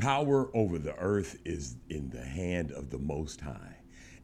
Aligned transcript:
Power 0.00 0.48
over 0.56 0.78
the 0.78 0.96
earth 0.96 1.38
is 1.44 1.76
in 1.90 2.08
the 2.08 2.24
hand 2.24 2.72
of 2.72 2.88
the 2.88 2.96
Most 2.96 3.42
High. 3.42 3.76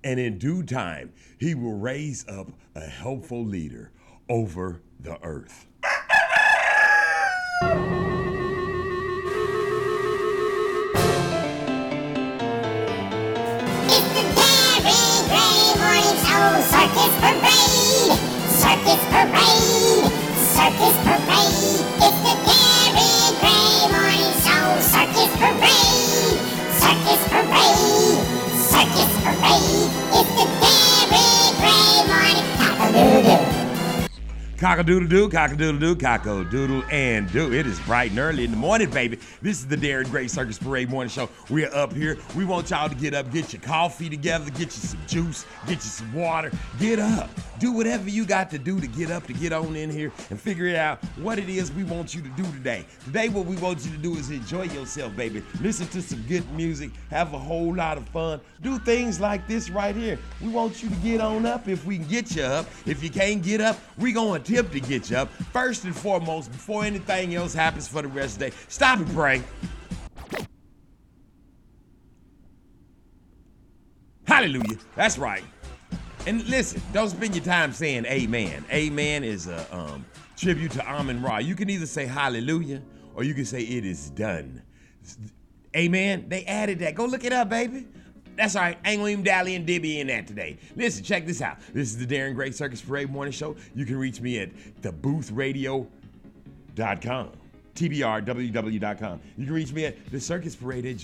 And 0.02 0.18
in 0.18 0.38
due 0.38 0.62
time, 0.62 1.12
he 1.38 1.54
will 1.54 1.76
raise 1.76 2.26
up 2.28 2.48
a 2.74 2.80
helpful 2.80 3.44
leader 3.44 3.92
over 4.30 4.80
the 4.98 5.18
earth. 5.22 5.66
Cock-a-doodle-doo, 34.66 35.28
cock 35.28 35.52
a 36.26 36.44
doodle 36.44 36.82
and 36.90 37.30
do. 37.30 37.52
It 37.52 37.68
is 37.68 37.78
bright 37.82 38.10
and 38.10 38.18
early 38.18 38.42
in 38.42 38.50
the 38.50 38.56
morning, 38.56 38.90
baby. 38.90 39.16
This 39.40 39.60
is 39.60 39.68
the 39.68 39.76
Darren 39.76 40.10
Gray 40.10 40.26
Circus 40.26 40.58
Parade 40.58 40.90
Morning 40.90 41.08
Show. 41.08 41.28
We're 41.48 41.72
up 41.72 41.92
here. 41.92 42.18
We 42.34 42.44
want 42.44 42.70
y'all 42.70 42.88
to 42.88 42.94
get 42.96 43.14
up, 43.14 43.30
get 43.30 43.52
your 43.52 43.62
coffee 43.62 44.10
together, 44.10 44.50
get 44.50 44.62
you 44.62 44.70
some 44.70 44.98
juice, 45.06 45.46
get 45.68 45.76
you 45.76 45.80
some 45.82 46.12
water. 46.12 46.50
Get 46.80 46.98
up. 46.98 47.30
Do 47.60 47.70
whatever 47.72 48.10
you 48.10 48.26
got 48.26 48.50
to 48.50 48.58
do 48.58 48.80
to 48.80 48.88
get 48.88 49.10
up, 49.10 49.24
to 49.28 49.32
get 49.32 49.52
on 49.52 49.76
in 49.76 49.88
here 49.88 50.12
and 50.30 50.38
figure 50.38 50.76
out 50.76 51.02
what 51.16 51.38
it 51.38 51.48
is 51.48 51.70
we 51.70 51.84
want 51.84 52.12
you 52.12 52.20
to 52.20 52.28
do 52.30 52.42
today. 52.42 52.84
Today, 53.04 53.28
what 53.28 53.46
we 53.46 53.56
want 53.56 53.84
you 53.84 53.92
to 53.92 53.98
do 53.98 54.16
is 54.16 54.30
enjoy 54.30 54.64
yourself, 54.64 55.14
baby. 55.16 55.44
Listen 55.60 55.86
to 55.88 56.02
some 56.02 56.22
good 56.22 56.50
music, 56.52 56.90
have 57.08 57.32
a 57.32 57.38
whole 57.38 57.72
lot 57.72 57.98
of 57.98 58.08
fun. 58.08 58.40
Do 58.62 58.80
things 58.80 59.20
like 59.20 59.46
this 59.46 59.70
right 59.70 59.94
here. 59.94 60.18
We 60.42 60.48
want 60.48 60.82
you 60.82 60.90
to 60.90 60.96
get 60.96 61.20
on 61.20 61.46
up 61.46 61.68
if 61.68 61.86
we 61.86 61.98
can 61.98 62.08
get 62.08 62.34
you 62.34 62.42
up. 62.42 62.66
If 62.84 63.02
you 63.02 63.10
can't 63.10 63.42
get 63.42 63.60
up, 63.60 63.78
we're 63.96 64.12
gonna 64.12 64.40
attempt 64.58 64.72
to 64.72 64.80
get 64.80 65.10
you 65.10 65.16
up. 65.18 65.28
First 65.52 65.84
and 65.84 65.94
foremost, 65.94 66.50
before 66.50 66.84
anything 66.84 67.34
else 67.34 67.52
happens 67.52 67.86
for 67.86 68.02
the 68.02 68.08
rest 68.08 68.34
of 68.34 68.38
the 68.40 68.50
day, 68.50 68.56
stop 68.68 68.98
and 68.98 69.08
pray. 69.08 69.42
Hallelujah. 74.26 74.78
That's 74.94 75.18
right. 75.18 75.44
And 76.26 76.44
listen, 76.48 76.82
don't 76.92 77.10
spend 77.10 77.34
your 77.34 77.44
time 77.44 77.72
saying 77.72 78.06
amen. 78.06 78.64
Amen 78.72 79.22
is 79.22 79.46
a 79.46 79.66
um, 79.74 80.04
tribute 80.36 80.72
to 80.72 80.90
Amun 80.90 81.22
Ra. 81.22 81.38
You 81.38 81.54
can 81.54 81.70
either 81.70 81.86
say 81.86 82.06
hallelujah 82.06 82.82
or 83.14 83.22
you 83.22 83.34
can 83.34 83.44
say 83.44 83.60
it 83.62 83.84
is 83.84 84.10
done. 84.10 84.62
Amen. 85.76 86.26
They 86.28 86.44
added 86.44 86.80
that. 86.80 86.94
Go 86.94 87.04
look 87.04 87.24
it 87.24 87.32
up, 87.32 87.48
baby. 87.48 87.86
That's 88.36 88.54
all 88.54 88.62
right. 88.62 88.78
Ain't 88.84 89.00
gonna 89.00 89.10
even 89.10 89.24
dally 89.24 89.54
and 89.54 89.66
dibby 89.66 89.98
in 89.98 90.08
that 90.08 90.26
today. 90.26 90.58
Listen, 90.74 91.02
check 91.02 91.24
this 91.26 91.40
out. 91.40 91.58
This 91.72 91.88
is 91.88 91.96
the 91.98 92.06
Darren 92.06 92.34
Gray 92.34 92.50
Circus 92.50 92.82
Parade 92.82 93.10
Morning 93.10 93.32
Show. 93.32 93.56
You 93.74 93.86
can 93.86 93.96
reach 93.96 94.20
me 94.20 94.40
at 94.40 94.50
theboothradio.com. 94.82 97.30
TBRWW.com. 97.74 99.20
You 99.36 99.44
can 99.44 99.54
reach 99.54 99.72
me 99.72 99.84
at 99.84 100.02
thecircusparade 100.06 100.90
at 100.90 100.96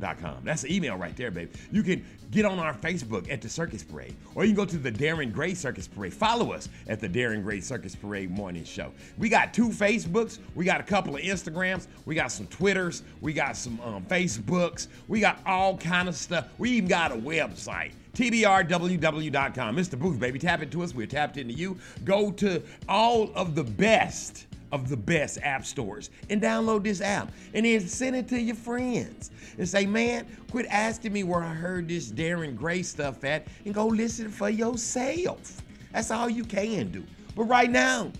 gmail.com. 0.00 0.44
That's 0.44 0.62
the 0.62 0.74
email 0.74 0.96
right 0.96 1.16
there, 1.16 1.30
baby. 1.30 1.50
You 1.72 1.82
can 1.82 2.04
get 2.30 2.44
on 2.44 2.58
our 2.58 2.74
Facebook 2.74 3.30
at 3.30 3.40
the 3.40 3.48
Circus 3.48 3.82
Parade, 3.82 4.14
or 4.34 4.44
you 4.44 4.50
can 4.50 4.56
go 4.56 4.64
to 4.64 4.78
the 4.78 4.90
Darren 4.90 5.32
Gray 5.32 5.54
Circus 5.54 5.86
Parade. 5.86 6.12
Follow 6.12 6.52
us 6.52 6.68
at 6.88 7.00
the 7.00 7.08
Darren 7.08 7.42
Gray 7.42 7.60
Circus 7.60 7.94
Parade 7.94 8.30
Morning 8.30 8.64
Show. 8.64 8.92
We 9.18 9.28
got 9.28 9.54
two 9.54 9.68
Facebooks, 9.68 10.38
we 10.54 10.64
got 10.64 10.80
a 10.80 10.84
couple 10.84 11.16
of 11.16 11.22
Instagrams, 11.22 11.86
we 12.06 12.14
got 12.14 12.32
some 12.32 12.46
Twitters, 12.48 13.02
we 13.20 13.32
got 13.32 13.56
some 13.56 13.80
um, 13.80 14.04
Facebooks, 14.04 14.88
we 15.08 15.20
got 15.20 15.38
all 15.46 15.76
kind 15.76 16.08
of 16.08 16.16
stuff. 16.16 16.48
We 16.58 16.70
even 16.72 16.88
got 16.88 17.12
a 17.12 17.16
website. 17.16 17.92
TBRWW.com. 18.14 19.76
Mr. 19.76 19.98
Booth, 19.98 20.20
baby, 20.20 20.38
tap 20.38 20.62
into 20.62 20.84
us. 20.84 20.94
We're 20.94 21.08
tapped 21.08 21.36
into 21.36 21.52
you. 21.52 21.76
Go 22.04 22.30
to 22.32 22.62
all 22.88 23.32
of 23.34 23.56
the 23.56 23.64
best 23.64 24.46
of 24.74 24.88
the 24.88 24.96
best 24.96 25.38
app 25.42 25.64
stores 25.64 26.10
and 26.28 26.42
download 26.42 26.82
this 26.82 27.00
app 27.00 27.30
and 27.54 27.64
then 27.64 27.80
send 27.80 28.16
it 28.16 28.26
to 28.26 28.40
your 28.40 28.56
friends 28.56 29.30
and 29.56 29.68
say, 29.68 29.86
man, 29.86 30.26
quit 30.50 30.66
asking 30.68 31.12
me 31.12 31.22
where 31.22 31.44
I 31.44 31.54
heard 31.54 31.86
this 31.86 32.10
Darren 32.10 32.56
Gray 32.56 32.82
stuff 32.82 33.22
at 33.22 33.46
and 33.64 33.72
go 33.72 33.86
listen 33.86 34.28
for 34.28 34.50
yourself. 34.50 35.62
That's 35.92 36.10
all 36.10 36.28
you 36.28 36.44
can 36.44 36.90
do. 36.90 37.04
But 37.36 37.44
right 37.44 37.70
now, 37.70 38.10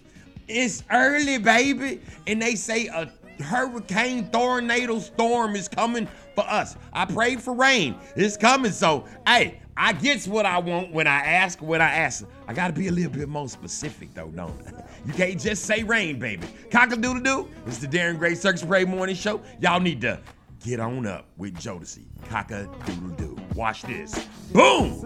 it's 0.47 0.84
early, 0.92 1.38
baby, 1.38 2.00
and 2.28 2.41
they 2.41 2.54
say 2.54 2.86
a 2.86 3.10
hurricane 3.42 4.31
tornado 4.31 5.00
storm 5.00 5.56
is 5.56 5.66
coming 5.66 6.06
for 6.36 6.44
us. 6.44 6.76
I 6.92 7.04
prayed 7.04 7.42
for 7.42 7.53
rain. 7.53 7.97
It's 8.15 8.36
coming. 8.36 8.71
So, 8.71 9.06
hey, 9.26 9.60
I 9.77 9.93
gets 9.93 10.29
what 10.29 10.47
I 10.47 10.59
want 10.59 10.93
when 10.93 11.07
I 11.07 11.21
ask 11.21 11.61
when 11.61 11.83
I 11.83 11.91
ask. 11.91 12.25
I 12.47 12.55
gotta 12.55 12.73
be 12.73 12.89
a 12.89 12.93
little 12.93 13.11
bit 13.11 13.29
more 13.29 13.49
specific 13.49 14.15
though, 14.15 14.29
don't 14.29 14.61
I? 14.67 14.83
You 15.07 15.12
can't 15.12 15.39
just 15.39 15.67
say 15.67 15.83
rain, 15.83 16.19
baby. 16.19 16.47
Cock-a-doodle 16.71 17.21
doo. 17.23 17.49
It's 17.67 17.77
the 17.77 17.87
Darren 17.87 18.19
Gray 18.19 18.34
Circus 18.34 18.65
Parade 18.65 18.89
Morning 18.89 19.15
Show. 19.15 19.43
Y'all 19.61 19.81
need 19.81 20.01
to 20.01 20.19
get 20.65 20.81
on 20.81 21.07
up 21.07 21.27
with 21.37 21.55
Jodeci. 21.57 22.05
Cock-a-doodle 22.31 23.11
doo. 23.11 23.37
Watch 23.55 23.83
this. 23.83 24.27
Boom! 24.51 25.03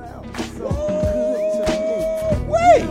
Wait! 2.49 2.89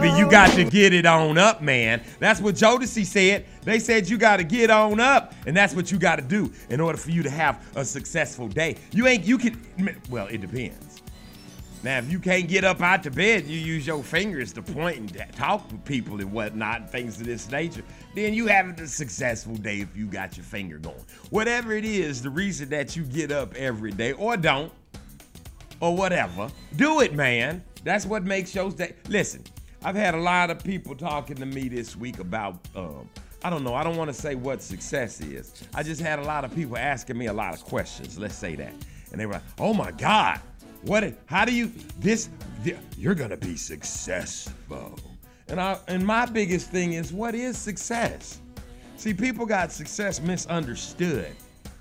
Baby. 0.00 0.18
You 0.18 0.30
got 0.30 0.54
to 0.54 0.64
get 0.64 0.92
it 0.92 1.06
on 1.06 1.38
up, 1.38 1.62
man. 1.62 2.02
That's 2.18 2.40
what 2.40 2.54
Jodeci 2.54 3.04
said. 3.04 3.46
They 3.62 3.78
said 3.78 4.08
you 4.08 4.18
got 4.18 4.38
to 4.38 4.44
get 4.44 4.70
on 4.70 5.00
up, 5.00 5.34
and 5.46 5.56
that's 5.56 5.74
what 5.74 5.92
you 5.92 5.98
got 5.98 6.16
to 6.16 6.22
do 6.22 6.52
in 6.70 6.80
order 6.80 6.98
for 6.98 7.10
you 7.10 7.22
to 7.22 7.30
have 7.30 7.66
a 7.76 7.84
successful 7.84 8.48
day. 8.48 8.76
You 8.92 9.06
ain't, 9.06 9.24
you 9.24 9.38
can, 9.38 9.60
well, 10.08 10.26
it 10.28 10.40
depends. 10.40 11.02
Now, 11.82 11.98
if 11.98 12.12
you 12.12 12.18
can't 12.18 12.46
get 12.46 12.62
up 12.62 12.82
out 12.82 13.02
the 13.02 13.10
bed, 13.10 13.46
you 13.46 13.58
use 13.58 13.86
your 13.86 14.02
fingers 14.02 14.52
to 14.52 14.62
point 14.62 14.98
and 14.98 15.34
talk 15.34 15.66
to 15.70 15.76
people 15.76 16.20
and 16.20 16.30
whatnot, 16.30 16.90
things 16.90 17.18
of 17.18 17.26
this 17.26 17.50
nature, 17.50 17.82
then 18.14 18.34
you 18.34 18.46
having 18.46 18.78
a 18.80 18.86
successful 18.86 19.54
day 19.54 19.80
if 19.80 19.96
you 19.96 20.06
got 20.06 20.36
your 20.36 20.44
finger 20.44 20.76
going. 20.78 21.02
Whatever 21.30 21.72
it 21.72 21.86
is, 21.86 22.20
the 22.20 22.28
reason 22.28 22.68
that 22.68 22.96
you 22.96 23.04
get 23.04 23.32
up 23.32 23.54
every 23.54 23.92
day, 23.92 24.12
or 24.12 24.36
don't, 24.36 24.70
or 25.80 25.96
whatever. 25.96 26.50
Do 26.76 27.00
it, 27.00 27.14
man. 27.14 27.64
That's 27.82 28.04
what 28.04 28.24
makes 28.24 28.54
your 28.54 28.70
day. 28.70 28.94
Listen, 29.08 29.42
I've 29.82 29.96
had 29.96 30.14
a 30.14 30.20
lot 30.20 30.50
of 30.50 30.62
people 30.62 30.94
talking 30.94 31.36
to 31.36 31.46
me 31.46 31.68
this 31.68 31.96
week 31.96 32.18
about, 32.18 32.58
um, 32.76 33.08
I 33.42 33.48
don't 33.48 33.64
know, 33.64 33.74
I 33.74 33.82
don't 33.82 33.96
want 33.96 34.08
to 34.08 34.14
say 34.14 34.34
what 34.34 34.62
success 34.62 35.22
is. 35.22 35.54
I 35.74 35.82
just 35.82 36.02
had 36.02 36.18
a 36.18 36.22
lot 36.22 36.44
of 36.44 36.54
people 36.54 36.76
asking 36.76 37.16
me 37.16 37.26
a 37.26 37.32
lot 37.32 37.54
of 37.54 37.64
questions, 37.64 38.18
let's 38.18 38.34
say 38.34 38.54
that. 38.56 38.74
And 39.10 39.20
they 39.20 39.24
were 39.24 39.34
like, 39.34 39.42
oh 39.58 39.72
my 39.72 39.90
God, 39.92 40.38
what, 40.82 41.14
how 41.24 41.46
do 41.46 41.54
you, 41.54 41.72
this, 41.98 42.28
th- 42.62 42.76
you're 42.98 43.14
going 43.14 43.30
to 43.30 43.38
be 43.38 43.56
successful. 43.56 44.98
And, 45.48 45.58
I, 45.58 45.78
and 45.88 46.06
my 46.06 46.26
biggest 46.26 46.70
thing 46.70 46.92
is, 46.92 47.10
what 47.10 47.34
is 47.34 47.56
success? 47.56 48.38
See, 48.98 49.14
people 49.14 49.46
got 49.46 49.72
success 49.72 50.20
misunderstood. 50.20 51.34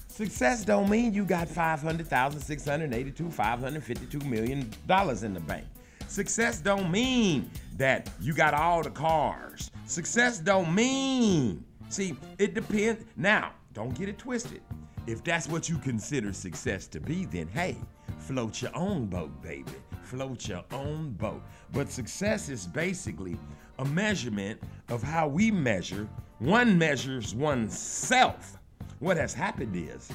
Success 0.08 0.64
don't 0.64 0.90
mean 0.90 1.14
you 1.14 1.26
got 1.26 1.50
500,682, 1.50 3.30
552 3.30 4.20
million 4.22 4.70
dollars 4.88 5.24
in 5.24 5.34
the 5.34 5.40
bank. 5.42 5.66
Success 6.10 6.60
don't 6.60 6.90
mean 6.90 7.52
that 7.78 8.10
you 8.20 8.34
got 8.34 8.56
all 8.56 8.82
the 8.82 8.90
cars. 8.90 9.70
Success 9.86 10.40
don't 10.40 10.74
mean. 10.74 11.64
See, 11.90 12.18
it 12.40 12.56
depends. 12.56 13.06
Now, 13.16 13.52
don't 13.74 13.94
get 13.94 14.10
it 14.10 14.18
twisted. 14.18 14.62
If 15.06 15.24
that's 15.24 15.48
what 15.48 15.70
you 15.70 15.78
consider 15.78 16.34
success 16.34 16.88
to 16.88 17.00
be, 17.00 17.26
then 17.26 17.48
hey, 17.50 17.78
float 18.18 18.60
your 18.60 18.76
own 18.76 19.06
boat, 19.06 19.40
baby. 19.44 19.72
Float 20.02 20.48
your 20.48 20.64
own 20.72 21.12
boat. 21.12 21.44
But 21.74 21.92
success 21.92 22.50
is 22.50 22.66
basically 22.66 23.38
a 23.78 23.86
measurement 23.86 24.60
of 24.90 25.04
how 25.04 25.28
we 25.28 25.52
measure. 25.52 26.10
One 26.40 26.76
measures 26.76 27.36
oneself. 27.36 28.58
What 28.98 29.18
has 29.18 29.36
happened 29.36 29.76
is 29.76 30.12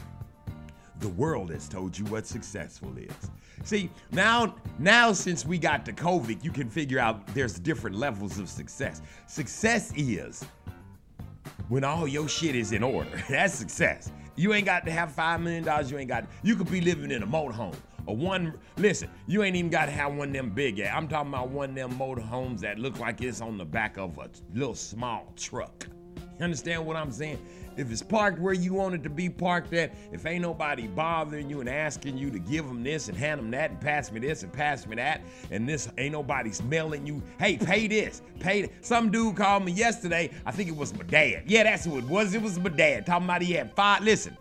the 1.05 1.11
world 1.11 1.51
has 1.51 1.69
told 1.69 1.99
you 1.99 2.03
what 2.07 2.27
successful 2.27 2.97
is. 2.97 3.31
See, 3.63 3.91
now 4.11 4.55
now 4.79 5.13
since 5.13 5.45
we 5.45 5.59
got 5.59 5.85
to 5.85 5.93
COVID, 5.93 6.43
you 6.43 6.51
can 6.51 6.71
figure 6.71 6.99
out 6.99 7.27
there's 7.35 7.59
different 7.59 7.95
levels 7.95 8.39
of 8.39 8.49
success. 8.49 9.03
Success 9.27 9.93
is 9.97 10.47
when 11.69 11.85
all 11.85 12.09
your 12.09 12.27
shit 12.27 12.57
is 12.57 12.73
in 12.73 12.83
order. 12.83 13.23
That's 13.29 13.53
success. 13.53 14.11
You 14.35 14.55
ain't 14.55 14.65
got 14.65 14.87
to 14.87 14.91
have 14.93 15.13
five 15.13 15.43
million 15.43 15.63
dollars. 15.65 15.91
You 15.91 15.99
ain't 15.99 16.09
got. 16.09 16.25
You 16.43 16.57
could 16.57 16.71
be 16.71 16.81
living 16.81 17.11
in 17.11 17.23
a 17.23 17.27
motorhome. 17.27 17.77
A 18.09 18.13
one. 18.13 18.55
Listen, 18.79 19.11
you 19.27 19.43
ain't 19.43 19.57
even 19.57 19.71
got 19.71 19.85
to 19.85 19.93
have 19.93 20.15
one 20.15 20.29
of 20.29 20.35
them 20.35 20.53
big. 20.53 20.81
ass- 20.81 20.95
I'm 20.97 21.07
talking 21.07 21.29
about 21.35 21.51
one 21.51 21.69
of 21.69 21.75
them 21.77 21.99
motorhomes 21.99 22.61
that 22.61 22.79
look 22.79 22.99
like 22.99 23.21
it's 23.21 23.43
on 23.43 23.59
the 23.59 23.67
back 23.67 23.99
of 23.99 24.17
a 24.17 24.31
little 24.55 24.75
small 24.75 25.35
truck. 25.37 25.87
You 26.39 26.45
understand 26.45 26.85
what 26.85 26.97
I'm 26.97 27.13
saying? 27.13 27.39
If 27.77 27.91
it's 27.91 28.03
parked 28.03 28.39
where 28.39 28.55
you 28.55 28.75
want 28.75 28.95
it 28.95 29.03
to 29.03 29.11
be 29.11 29.29
parked 29.29 29.73
at, 29.73 29.93
if 30.13 30.27
ain't 30.27 30.43
nobody 30.43 30.87
bothering 30.87 31.51
you 31.51 31.61
and 31.61 31.69
asking 31.69 32.17
you 32.17 32.31
to 32.31 32.39
give 32.39 32.67
them 32.67 32.85
this 32.85 33.09
and 33.09 33.17
hand 33.17 33.41
them 33.41 33.51
that 33.51 33.71
and 33.71 33.81
pass 33.81 34.13
me 34.13 34.21
this 34.21 34.45
and 34.45 34.53
pass 34.53 34.87
me 34.87 34.97
that, 34.97 35.23
and 35.51 35.69
this 35.69 35.89
ain't 35.99 36.13
nobody 36.13 36.53
smelling 36.53 37.07
you, 37.07 37.23
hey, 37.39 37.57
pay 37.57 37.89
this, 37.89 38.23
pay 38.39 38.63
th-" 38.63 38.73
Some 38.81 39.11
dude 39.11 39.37
called 39.37 39.65
me 39.65 39.73
yesterday. 39.73 40.31
I 40.47 40.53
think 40.53 40.69
it 40.69 40.77
was 40.77 40.97
my 40.97 41.05
dad. 41.05 41.45
Yeah, 41.47 41.65
that's 41.65 41.85
who 41.85 41.99
it 41.99 42.05
was. 42.05 42.35
It 42.35 42.43
was 42.43 42.59
my 42.59 42.71
dad. 42.71 43.07
Talking 43.07 43.25
about 43.25 43.43
he 43.43 43.53
had 43.53 43.75
five. 43.75 44.03
Listen, 44.03 44.37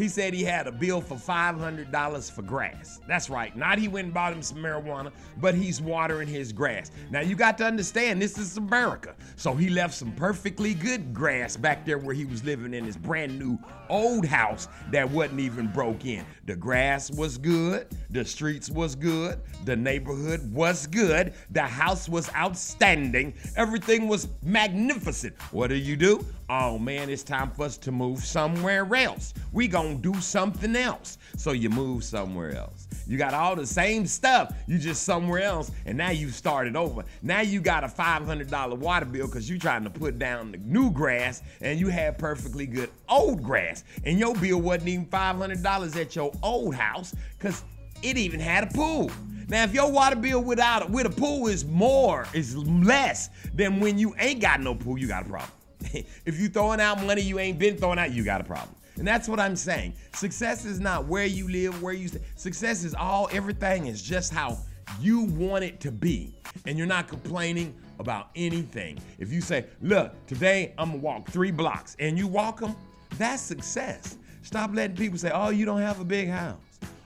he 0.00 0.08
said 0.08 0.34
he 0.34 0.42
had 0.42 0.66
a 0.66 0.72
bill 0.72 1.00
for 1.00 1.16
$500 1.16 2.30
for 2.30 2.42
grass. 2.42 3.00
That's 3.06 3.28
right. 3.30 3.56
Not 3.56 3.78
he 3.78 3.88
went 3.88 4.06
and 4.06 4.14
bought 4.14 4.32
him 4.32 4.42
some 4.42 4.58
marijuana, 4.58 5.12
but 5.38 5.54
he's 5.54 5.80
watering 5.80 6.28
his 6.28 6.52
grass. 6.52 6.90
Now 7.10 7.20
you 7.20 7.36
got 7.36 7.58
to 7.58 7.64
understand, 7.64 8.20
this 8.20 8.38
is 8.38 8.56
America. 8.56 9.14
So 9.36 9.54
he 9.54 9.68
left 9.68 9.94
some 9.94 10.12
perfectly 10.12 10.74
good 10.74 11.12
grass 11.12 11.56
back 11.56 11.84
there 11.84 11.98
where 11.98 12.14
he 12.14 12.24
was 12.24 12.44
living 12.44 12.74
in 12.74 12.84
his 12.84 12.96
brand 12.96 13.38
new 13.38 13.58
old 13.88 14.24
house 14.24 14.68
that 14.90 15.10
wasn't 15.10 15.40
even 15.40 15.66
broke 15.68 16.04
in. 16.04 16.24
The 16.46 16.56
grass 16.56 17.10
was 17.10 17.36
good, 17.36 17.88
the 18.08 18.24
streets 18.24 18.70
was 18.70 18.94
good, 18.94 19.40
the 19.64 19.76
neighborhood 19.76 20.52
was 20.52 20.86
good, 20.86 21.34
the 21.50 21.62
house 21.62 22.08
was 22.08 22.32
outstanding, 22.34 23.34
everything 23.56 24.08
was 24.08 24.28
magnificent. 24.42 25.34
What 25.52 25.68
do 25.68 25.76
you 25.76 25.96
do? 25.96 26.24
Oh 26.52 26.80
man, 26.80 27.08
it's 27.10 27.22
time 27.22 27.52
for 27.52 27.66
us 27.66 27.76
to 27.76 27.92
move 27.92 28.24
somewhere 28.24 28.84
else. 28.96 29.34
We 29.52 29.68
gonna 29.68 29.94
do 29.94 30.20
something 30.20 30.74
else. 30.74 31.16
So 31.36 31.52
you 31.52 31.70
move 31.70 32.02
somewhere 32.02 32.56
else. 32.56 32.88
You 33.06 33.18
got 33.18 33.34
all 33.34 33.54
the 33.54 33.64
same 33.64 34.04
stuff, 34.04 34.52
you 34.66 34.76
just 34.76 35.04
somewhere 35.04 35.42
else, 35.44 35.70
and 35.86 35.96
now 35.96 36.10
you 36.10 36.28
started 36.30 36.74
over. 36.74 37.04
Now 37.22 37.40
you 37.40 37.60
got 37.60 37.84
a 37.84 37.86
$500 37.86 38.76
water 38.78 39.06
bill 39.06 39.28
because 39.28 39.48
you 39.48 39.60
trying 39.60 39.84
to 39.84 39.90
put 39.90 40.18
down 40.18 40.50
the 40.50 40.58
new 40.58 40.90
grass, 40.90 41.40
and 41.60 41.78
you 41.78 41.86
had 41.86 42.18
perfectly 42.18 42.66
good 42.66 42.90
old 43.08 43.44
grass, 43.44 43.84
and 44.04 44.18
your 44.18 44.34
bill 44.34 44.60
wasn't 44.60 44.88
even 44.88 45.06
$500 45.06 46.00
at 46.00 46.16
your 46.16 46.32
old 46.42 46.74
house 46.74 47.14
because 47.38 47.62
it 48.02 48.18
even 48.18 48.40
had 48.40 48.64
a 48.64 48.74
pool. 48.74 49.08
Now, 49.46 49.62
if 49.62 49.72
your 49.72 49.92
water 49.92 50.16
bill 50.16 50.42
without 50.42 50.90
with 50.90 51.06
a 51.06 51.10
pool 51.10 51.46
is 51.46 51.64
more, 51.64 52.26
is 52.34 52.56
less 52.56 53.30
than 53.54 53.78
when 53.78 54.00
you 54.00 54.16
ain't 54.18 54.40
got 54.40 54.60
no 54.60 54.74
pool, 54.74 54.98
you 54.98 55.06
got 55.06 55.26
a 55.26 55.28
problem. 55.28 55.52
if 56.24 56.38
you 56.38 56.48
throwing 56.48 56.80
out 56.80 57.02
money 57.04 57.22
you 57.22 57.38
ain't 57.38 57.58
been 57.58 57.76
throwing 57.76 57.98
out, 57.98 58.12
you 58.12 58.24
got 58.24 58.40
a 58.40 58.44
problem. 58.44 58.74
And 58.96 59.06
that's 59.06 59.28
what 59.28 59.40
I'm 59.40 59.56
saying. 59.56 59.94
Success 60.14 60.64
is 60.64 60.78
not 60.78 61.06
where 61.06 61.24
you 61.24 61.48
live, 61.48 61.82
where 61.82 61.94
you 61.94 62.08
stay. 62.08 62.20
Success 62.36 62.84
is 62.84 62.94
all 62.94 63.28
everything 63.32 63.86
is 63.86 64.02
just 64.02 64.32
how 64.32 64.58
you 65.00 65.22
want 65.22 65.64
it 65.64 65.80
to 65.80 65.90
be. 65.90 66.34
And 66.66 66.76
you're 66.76 66.86
not 66.86 67.08
complaining 67.08 67.74
about 67.98 68.28
anything. 68.36 68.98
If 69.18 69.32
you 69.32 69.40
say, 69.40 69.66
look, 69.80 70.14
today 70.26 70.74
I'm 70.76 70.90
gonna 70.90 71.02
walk 71.02 71.30
three 71.30 71.50
blocks 71.50 71.96
and 71.98 72.18
you 72.18 72.26
walk 72.26 72.60
them, 72.60 72.76
that's 73.16 73.42
success. 73.42 74.16
Stop 74.42 74.74
letting 74.74 74.96
people 74.96 75.18
say, 75.18 75.30
oh, 75.32 75.50
you 75.50 75.64
don't 75.64 75.80
have 75.80 76.00
a 76.00 76.04
big 76.04 76.28
house. 76.28 76.58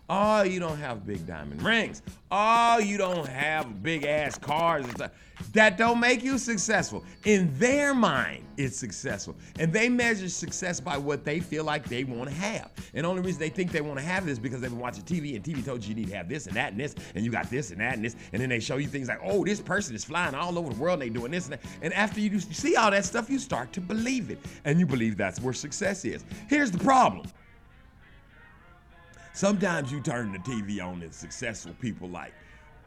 Oh, 0.08 0.42
you 0.42 0.60
don't 0.60 0.78
have 0.78 1.06
big 1.06 1.26
diamond 1.26 1.62
rings. 1.62 2.02
Oh, 2.30 2.78
you 2.78 2.98
don't 2.98 3.26
have 3.26 3.82
big 3.82 4.04
ass 4.04 4.36
cars. 4.36 4.84
and 4.84 4.94
stuff. 4.94 5.10
That 5.54 5.78
don't 5.78 6.00
make 6.00 6.24
you 6.24 6.36
successful. 6.36 7.04
In 7.24 7.56
their 7.58 7.94
mind, 7.94 8.44
it's 8.56 8.76
successful. 8.76 9.36
And 9.60 9.72
they 9.72 9.88
measure 9.88 10.28
success 10.28 10.80
by 10.80 10.98
what 10.98 11.24
they 11.24 11.38
feel 11.38 11.62
like 11.62 11.88
they 11.88 12.02
want 12.02 12.28
to 12.28 12.34
have. 12.34 12.72
And 12.92 13.04
the 13.04 13.08
only 13.08 13.22
reason 13.22 13.38
they 13.38 13.50
think 13.50 13.70
they 13.70 13.80
want 13.80 14.00
to 14.00 14.04
have 14.04 14.26
it 14.26 14.32
is 14.32 14.40
because 14.40 14.60
they've 14.60 14.70
been 14.70 14.80
watching 14.80 15.04
TV 15.04 15.36
and 15.36 15.44
TV 15.44 15.64
told 15.64 15.84
you 15.84 15.90
you 15.90 15.94
need 15.94 16.08
to 16.08 16.16
have 16.16 16.28
this 16.28 16.48
and 16.48 16.56
that 16.56 16.72
and 16.72 16.80
this, 16.80 16.96
and 17.14 17.24
you 17.24 17.30
got 17.30 17.48
this 17.50 17.70
and 17.70 17.80
that 17.80 17.94
and 17.94 18.04
this. 18.04 18.16
And 18.32 18.42
then 18.42 18.48
they 18.48 18.58
show 18.58 18.78
you 18.78 18.88
things 18.88 19.06
like, 19.06 19.20
oh, 19.22 19.44
this 19.44 19.60
person 19.60 19.94
is 19.94 20.04
flying 20.04 20.34
all 20.34 20.58
over 20.58 20.72
the 20.72 20.80
world 20.80 21.00
and 21.00 21.02
they 21.02 21.18
doing 21.18 21.30
this 21.30 21.44
and 21.44 21.52
that. 21.52 21.60
And 21.82 21.94
after 21.94 22.18
you 22.18 22.40
see 22.40 22.74
all 22.74 22.90
that 22.90 23.04
stuff, 23.04 23.30
you 23.30 23.38
start 23.38 23.72
to 23.74 23.80
believe 23.80 24.30
it. 24.30 24.40
And 24.64 24.80
you 24.80 24.86
believe 24.86 25.16
that's 25.16 25.40
where 25.40 25.54
success 25.54 26.04
is. 26.04 26.24
Here's 26.48 26.72
the 26.72 26.78
problem. 26.78 27.28
Sometimes 29.34 29.92
you 29.92 30.00
turn 30.00 30.32
the 30.32 30.38
TV 30.38 30.84
on 30.84 31.02
and 31.02 31.14
successful 31.14 31.74
people 31.80 32.08
like 32.08 32.32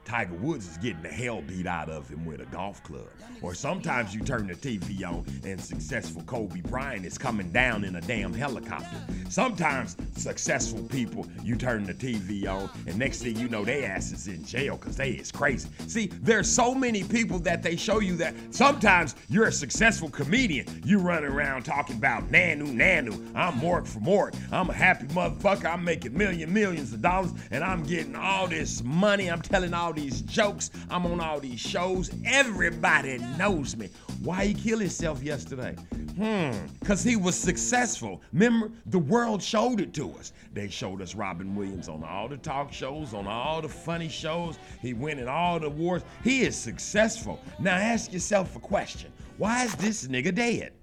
Tiger 0.07 0.35
Woods 0.35 0.69
is 0.69 0.77
getting 0.77 1.01
the 1.01 1.09
hell 1.09 1.41
beat 1.41 1.67
out 1.67 1.89
of 1.89 2.07
him 2.07 2.25
with 2.25 2.39
a 2.39 2.45
golf 2.45 2.81
club. 2.81 3.09
Or 3.41 3.53
sometimes 3.53 4.15
you 4.15 4.21
turn 4.21 4.47
the 4.47 4.53
TV 4.53 5.05
on 5.05 5.25
and 5.43 5.59
successful 5.59 6.23
Kobe 6.23 6.61
Bryant 6.61 7.05
is 7.05 7.17
coming 7.17 7.51
down 7.51 7.83
in 7.83 7.97
a 7.97 8.01
damn 8.01 8.33
helicopter. 8.33 9.05
Sometimes 9.27 9.97
successful 10.15 10.81
people, 10.83 11.27
you 11.43 11.57
turn 11.57 11.83
the 11.83 11.93
TV 11.93 12.47
on 12.47 12.69
and 12.87 12.97
next 12.97 13.21
thing 13.21 13.35
you 13.35 13.49
know, 13.49 13.65
they 13.65 13.83
ass 13.83 14.13
is 14.13 14.29
in 14.29 14.45
jail 14.45 14.77
because 14.77 14.95
they 14.95 15.11
is 15.11 15.29
crazy. 15.29 15.67
See, 15.87 16.07
there's 16.21 16.49
so 16.49 16.73
many 16.73 17.03
people 17.03 17.39
that 17.39 17.61
they 17.61 17.75
show 17.75 17.99
you 17.99 18.15
that 18.15 18.33
sometimes 18.51 19.13
you're 19.27 19.47
a 19.47 19.51
successful 19.51 20.09
comedian. 20.09 20.67
You 20.85 20.99
run 20.99 21.25
around 21.25 21.63
talking 21.63 21.97
about 21.97 22.31
nanu 22.31 22.73
nanu. 22.73 23.29
I'm 23.35 23.59
Mork 23.59 23.85
from 23.85 24.07
Ork. 24.07 24.35
I'm 24.53 24.69
a 24.69 24.73
happy 24.73 25.07
motherfucker. 25.07 25.65
I'm 25.65 25.83
making 25.83 26.17
million 26.17 26.53
millions 26.53 26.93
of 26.93 27.01
dollars 27.01 27.33
and 27.51 27.61
I'm 27.61 27.83
getting 27.83 28.15
all 28.15 28.47
this 28.47 28.81
money. 28.85 29.29
I'm 29.29 29.41
telling 29.41 29.73
all 29.73 29.96
these 29.97 30.21
jokes. 30.21 30.71
I'm 30.89 31.05
on 31.05 31.19
all 31.19 31.39
these 31.39 31.59
shows. 31.59 32.11
Everybody 32.25 33.17
knows 33.37 33.75
me. 33.75 33.89
Why 34.21 34.45
he 34.45 34.53
killed 34.53 34.81
himself 34.81 35.21
yesterday? 35.21 35.75
Hmm, 36.17 36.51
because 36.79 37.03
he 37.03 37.15
was 37.15 37.35
successful. 37.35 38.21
Remember, 38.33 38.71
the 38.87 38.99
world 38.99 39.41
showed 39.43 39.81
it 39.81 39.93
to 39.95 40.11
us. 40.13 40.33
They 40.53 40.69
showed 40.69 41.01
us 41.01 41.15
Robin 41.15 41.55
Williams 41.55 41.89
on 41.89 42.03
all 42.03 42.27
the 42.27 42.37
talk 42.37 42.71
shows, 42.71 43.13
on 43.13 43.27
all 43.27 43.61
the 43.61 43.69
funny 43.69 44.09
shows. 44.09 44.57
He 44.81 44.93
winning 44.93 45.27
all 45.27 45.59
the 45.59 45.67
awards. 45.67 46.05
He 46.23 46.41
is 46.41 46.55
successful. 46.55 47.39
Now 47.59 47.75
ask 47.75 48.13
yourself 48.13 48.55
a 48.55 48.59
question. 48.59 49.11
Why 49.37 49.65
is 49.65 49.75
this 49.75 50.07
nigga 50.07 50.33
dead? 50.33 50.73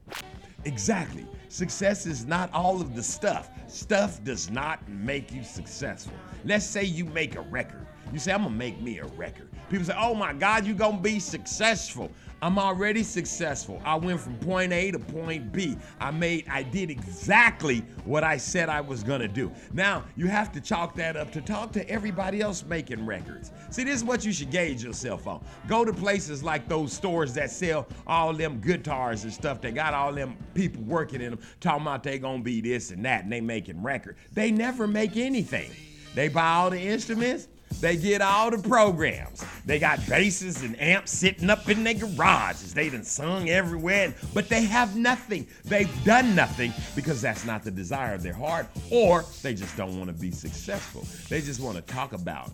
Exactly. 0.64 1.26
Success 1.48 2.06
is 2.06 2.24
not 2.24 2.52
all 2.52 2.80
of 2.80 2.94
the 2.94 3.02
stuff. 3.02 3.50
Stuff 3.66 4.22
does 4.24 4.50
not 4.50 4.88
make 4.88 5.32
you 5.32 5.42
successful. 5.42 6.14
Let's 6.44 6.64
say 6.64 6.84
you 6.84 7.04
make 7.06 7.34
a 7.34 7.40
record. 7.40 7.83
You 8.14 8.20
say, 8.20 8.32
I'm 8.32 8.44
gonna 8.44 8.54
make 8.54 8.80
me 8.80 8.98
a 9.00 9.06
record. 9.06 9.48
People 9.68 9.86
say, 9.86 9.96
oh 9.98 10.14
my 10.14 10.32
God, 10.32 10.64
you're 10.64 10.76
gonna 10.76 11.00
be 11.00 11.18
successful. 11.18 12.12
I'm 12.42 12.60
already 12.60 13.02
successful. 13.02 13.82
I 13.84 13.96
went 13.96 14.20
from 14.20 14.36
point 14.36 14.72
A 14.72 14.92
to 14.92 15.00
point 15.00 15.50
B. 15.50 15.76
I 15.98 16.12
made, 16.12 16.46
I 16.48 16.62
did 16.62 16.90
exactly 16.90 17.80
what 18.04 18.22
I 18.22 18.36
said 18.36 18.68
I 18.68 18.80
was 18.80 19.02
gonna 19.02 19.26
do. 19.26 19.50
Now, 19.72 20.04
you 20.14 20.28
have 20.28 20.52
to 20.52 20.60
chalk 20.60 20.94
that 20.94 21.16
up 21.16 21.32
to 21.32 21.40
talk 21.40 21.72
to 21.72 21.88
everybody 21.90 22.40
else 22.40 22.64
making 22.64 23.04
records. 23.04 23.50
See, 23.70 23.82
this 23.82 23.96
is 23.96 24.04
what 24.04 24.24
you 24.24 24.32
should 24.32 24.52
gauge 24.52 24.84
yourself 24.84 25.26
on. 25.26 25.44
Go 25.66 25.84
to 25.84 25.92
places 25.92 26.44
like 26.44 26.68
those 26.68 26.92
stores 26.92 27.34
that 27.34 27.50
sell 27.50 27.88
all 28.06 28.32
them 28.32 28.60
guitars 28.60 29.24
and 29.24 29.32
stuff. 29.32 29.60
They 29.60 29.72
got 29.72 29.92
all 29.92 30.12
them 30.12 30.36
people 30.54 30.84
working 30.84 31.20
in 31.20 31.30
them, 31.30 31.40
talking 31.58 31.82
about 31.82 32.04
they 32.04 32.20
gonna 32.20 32.44
be 32.44 32.60
this 32.60 32.92
and 32.92 33.04
that, 33.06 33.24
and 33.24 33.32
they 33.32 33.40
making 33.40 33.82
record. 33.82 34.18
They 34.32 34.52
never 34.52 34.86
make 34.86 35.16
anything. 35.16 35.72
They 36.14 36.28
buy 36.28 36.48
all 36.52 36.70
the 36.70 36.80
instruments, 36.80 37.48
they 37.80 37.96
get 37.96 38.22
all 38.22 38.50
the 38.50 38.58
programs. 38.58 39.44
They 39.64 39.78
got 39.78 40.06
basses 40.08 40.62
and 40.62 40.80
amps 40.80 41.12
sitting 41.12 41.50
up 41.50 41.68
in 41.68 41.84
their 41.84 41.94
garages. 41.94 42.74
They 42.74 42.90
done 42.90 43.04
sung 43.04 43.48
everywhere, 43.48 44.14
but 44.32 44.48
they 44.48 44.64
have 44.64 44.96
nothing. 44.96 45.46
They've 45.64 46.04
done 46.04 46.34
nothing 46.34 46.72
because 46.94 47.20
that's 47.20 47.44
not 47.44 47.62
the 47.62 47.70
desire 47.70 48.14
of 48.14 48.22
their 48.22 48.34
heart, 48.34 48.66
or 48.90 49.24
they 49.42 49.54
just 49.54 49.76
don't 49.76 49.98
want 49.98 50.08
to 50.08 50.20
be 50.20 50.30
successful. 50.30 51.06
They 51.28 51.40
just 51.40 51.60
want 51.60 51.76
to 51.76 51.82
talk 51.82 52.12
about 52.12 52.50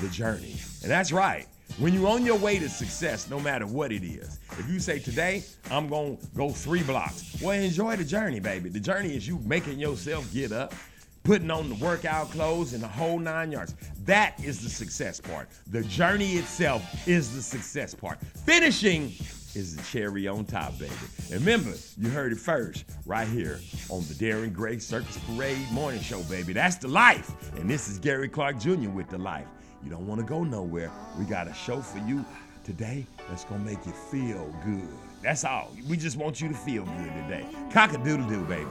the 0.00 0.08
journey. 0.08 0.56
And 0.82 0.90
that's 0.90 1.12
right. 1.12 1.46
When 1.78 1.94
you're 1.94 2.08
on 2.08 2.26
your 2.26 2.36
way 2.36 2.58
to 2.58 2.68
success, 2.68 3.30
no 3.30 3.38
matter 3.38 3.66
what 3.66 3.92
it 3.92 4.02
is, 4.02 4.38
if 4.58 4.68
you 4.68 4.80
say 4.80 4.98
today, 4.98 5.44
I'm 5.70 5.88
gonna 5.88 6.16
go 6.34 6.50
three 6.50 6.82
blocks, 6.82 7.36
well, 7.40 7.52
enjoy 7.52 7.96
the 7.96 8.04
journey, 8.04 8.40
baby. 8.40 8.68
The 8.68 8.80
journey 8.80 9.14
is 9.14 9.26
you 9.26 9.38
making 9.44 9.78
yourself 9.78 10.30
get 10.32 10.52
up, 10.52 10.74
putting 11.22 11.50
on 11.50 11.68
the 11.68 11.74
workout 11.76 12.30
clothes 12.30 12.72
and 12.72 12.82
the 12.82 12.88
whole 12.88 13.18
nine 13.18 13.52
yards. 13.52 13.74
That 14.04 14.42
is 14.42 14.60
the 14.62 14.70
success 14.70 15.20
part. 15.20 15.48
The 15.68 15.82
journey 15.82 16.32
itself 16.34 16.82
is 17.06 17.34
the 17.34 17.42
success 17.42 17.94
part. 17.94 18.18
Finishing 18.44 19.12
is 19.54 19.76
the 19.76 19.82
cherry 19.82 20.28
on 20.28 20.44
top, 20.44 20.78
baby. 20.78 20.92
And 21.30 21.40
remember, 21.40 21.72
you 21.98 22.08
heard 22.08 22.32
it 22.32 22.38
first 22.38 22.84
right 23.04 23.26
here 23.26 23.60
on 23.88 24.00
the 24.02 24.14
Darren 24.14 24.52
Gray 24.52 24.78
Circus 24.78 25.18
Parade 25.26 25.70
Morning 25.72 26.00
Show, 26.00 26.22
baby. 26.24 26.52
That's 26.52 26.76
the 26.76 26.88
life. 26.88 27.32
And 27.56 27.68
this 27.68 27.88
is 27.88 27.98
Gary 27.98 28.28
Clark 28.28 28.58
Jr. 28.58 28.90
with 28.90 29.08
the 29.08 29.18
life. 29.18 29.46
You 29.82 29.90
don't 29.90 30.06
want 30.06 30.20
to 30.20 30.26
go 30.26 30.44
nowhere. 30.44 30.90
We 31.18 31.24
got 31.24 31.48
a 31.48 31.54
show 31.54 31.80
for 31.80 31.98
you 31.98 32.24
today 32.64 33.06
that's 33.28 33.44
going 33.44 33.64
to 33.64 33.66
make 33.66 33.84
you 33.86 33.92
feel 33.92 34.54
good. 34.64 34.88
That's 35.22 35.44
all. 35.44 35.70
We 35.88 35.96
just 35.96 36.16
want 36.16 36.40
you 36.40 36.48
to 36.48 36.54
feel 36.54 36.84
good 36.84 37.12
today. 37.22 37.46
Cock 37.72 37.92
a 37.92 37.98
doodle 37.98 38.28
doo, 38.28 38.44
baby. 38.44 38.66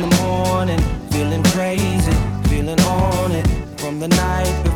The 0.00 0.16
morning 0.22 0.78
Feelin' 1.10 1.42
crazy, 1.52 2.12
feelin' 2.48 2.80
honored 2.80 3.46
from 3.78 3.98
the 4.00 4.08
night 4.08 4.62
before. 4.64 4.75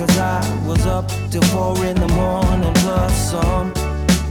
Cause 0.00 0.16
I 0.16 0.66
was 0.66 0.86
up 0.86 1.06
till 1.30 1.42
4 1.42 1.84
in 1.84 1.94
the 1.96 2.08
morning 2.08 2.72
plus 2.76 3.32
some. 3.32 3.70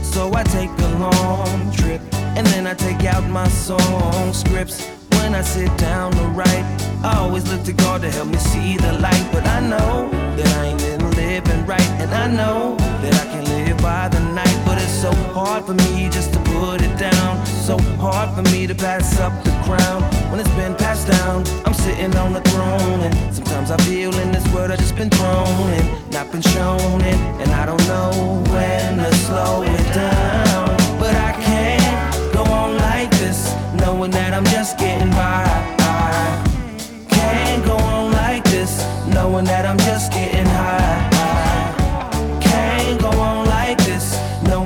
So 0.02 0.34
I 0.34 0.42
take 0.42 0.68
a 0.68 0.88
long 0.98 1.70
trip 1.70 2.00
and 2.36 2.44
then 2.48 2.66
I 2.66 2.74
take 2.74 3.04
out 3.04 3.22
my 3.30 3.46
song 3.46 4.32
scripts. 4.32 4.84
When 5.12 5.32
I 5.32 5.42
sit 5.42 5.70
down 5.78 6.10
to 6.10 6.24
write, 6.34 6.64
I 7.04 7.18
always 7.18 7.48
look 7.52 7.62
to 7.66 7.72
God 7.72 8.00
to 8.00 8.10
help 8.10 8.26
me 8.26 8.38
see 8.38 8.78
the 8.78 8.94
light. 8.94 9.28
But 9.30 9.46
I 9.46 9.60
know 9.60 10.10
that 10.10 10.48
I 10.58 10.64
ain't 10.70 10.80
been 10.80 11.08
living 11.12 11.64
right, 11.66 11.90
and 12.02 12.10
I 12.10 12.26
know 12.26 12.74
that 13.02 13.14
I 13.14 13.26
can 13.30 13.44
live 13.44 13.78
by 13.78 14.08
the 14.08 14.18
night. 14.34 14.69
It's 14.90 15.02
so 15.02 15.12
hard 15.32 15.64
for 15.66 15.74
me 15.74 16.08
just 16.10 16.32
to 16.32 16.40
put 16.40 16.82
it 16.82 16.98
down. 16.98 17.46
So 17.46 17.78
hard 18.02 18.28
for 18.34 18.42
me 18.50 18.66
to 18.66 18.74
pass 18.74 19.20
up 19.20 19.32
the 19.44 19.52
crown. 19.62 20.02
When 20.30 20.40
it's 20.40 20.56
been 20.60 20.74
passed 20.74 21.06
down, 21.06 21.46
I'm 21.64 21.74
sitting 21.74 22.12
on 22.16 22.32
the 22.32 22.40
throne. 22.50 23.00
And 23.06 23.14
sometimes 23.34 23.70
I 23.70 23.76
feel 23.88 24.12
in 24.18 24.32
this 24.32 24.44
world 24.52 24.72
I've 24.72 24.80
just 24.80 24.96
been 24.96 25.08
thrown 25.08 25.70
and 25.78 26.12
not 26.12 26.32
been 26.32 26.42
shown 26.42 27.00
it. 27.02 27.20
And 27.40 27.50
I 27.52 27.66
don't 27.66 27.86
know 27.86 28.42
when 28.50 28.98
to 28.98 29.14
slow 29.26 29.62
it 29.62 29.94
down. 29.94 30.76
But 30.98 31.14
I 31.14 31.32
can't 31.40 32.34
go 32.34 32.42
on 32.42 32.76
like 32.78 33.12
this, 33.12 33.54
knowing 33.74 34.10
that 34.10 34.34
I'm 34.34 34.44
just 34.46 34.76
getting 34.76 35.10
by. 35.10 35.46
I 35.78 37.06
can't 37.08 37.64
go 37.64 37.76
on 37.76 38.10
like 38.10 38.42
this, 38.44 38.84
knowing 39.06 39.44
that 39.44 39.64
I'm 39.66 39.78
just 39.78 40.10
getting 40.10 40.49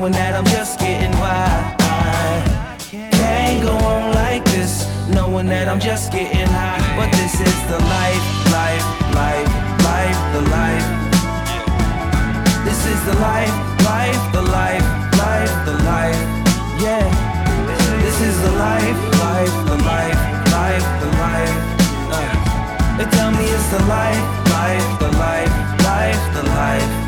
knowing 0.05 0.21
that 0.21 0.35
I'm 0.35 0.45
just 0.45 0.79
getting 0.81 1.13
by. 1.13 1.49
Can't 2.93 3.63
go 3.63 3.73
on 3.73 4.13
like 4.13 4.45
this, 4.45 4.85
knowing 5.09 5.47
that 5.47 5.67
I'm 5.67 5.81
just 5.81 6.13
getting 6.13 6.47
high. 6.47 6.77
But 6.93 7.09
this 7.17 7.33
is 7.41 7.57
the 7.73 7.81
life, 7.81 8.25
life, 8.53 8.85
life, 9.17 9.49
life, 9.81 10.19
the 10.37 10.43
life. 10.53 10.85
This 12.69 12.85
is 12.85 13.01
the 13.09 13.17
life, 13.17 13.55
life, 13.89 14.21
the 14.37 14.43
life, 14.43 14.85
life, 15.17 15.53
the 15.65 15.77
life. 15.89 16.21
Yeah. 16.85 17.09
This 18.05 18.21
is 18.29 18.37
the 18.45 18.53
life, 18.61 19.01
life, 19.25 19.57
the 19.73 19.79
life, 19.89 20.21
life, 20.53 20.87
the 21.01 21.09
life. 21.17 21.57
They 23.01 23.09
tell 23.17 23.31
me 23.33 23.45
it's 23.57 23.69
the 23.73 23.81
life, 23.89 24.25
life, 24.53 24.87
the 25.01 25.11
life, 25.17 25.55
life, 25.81 26.23
the 26.37 26.43
life. 26.53 27.04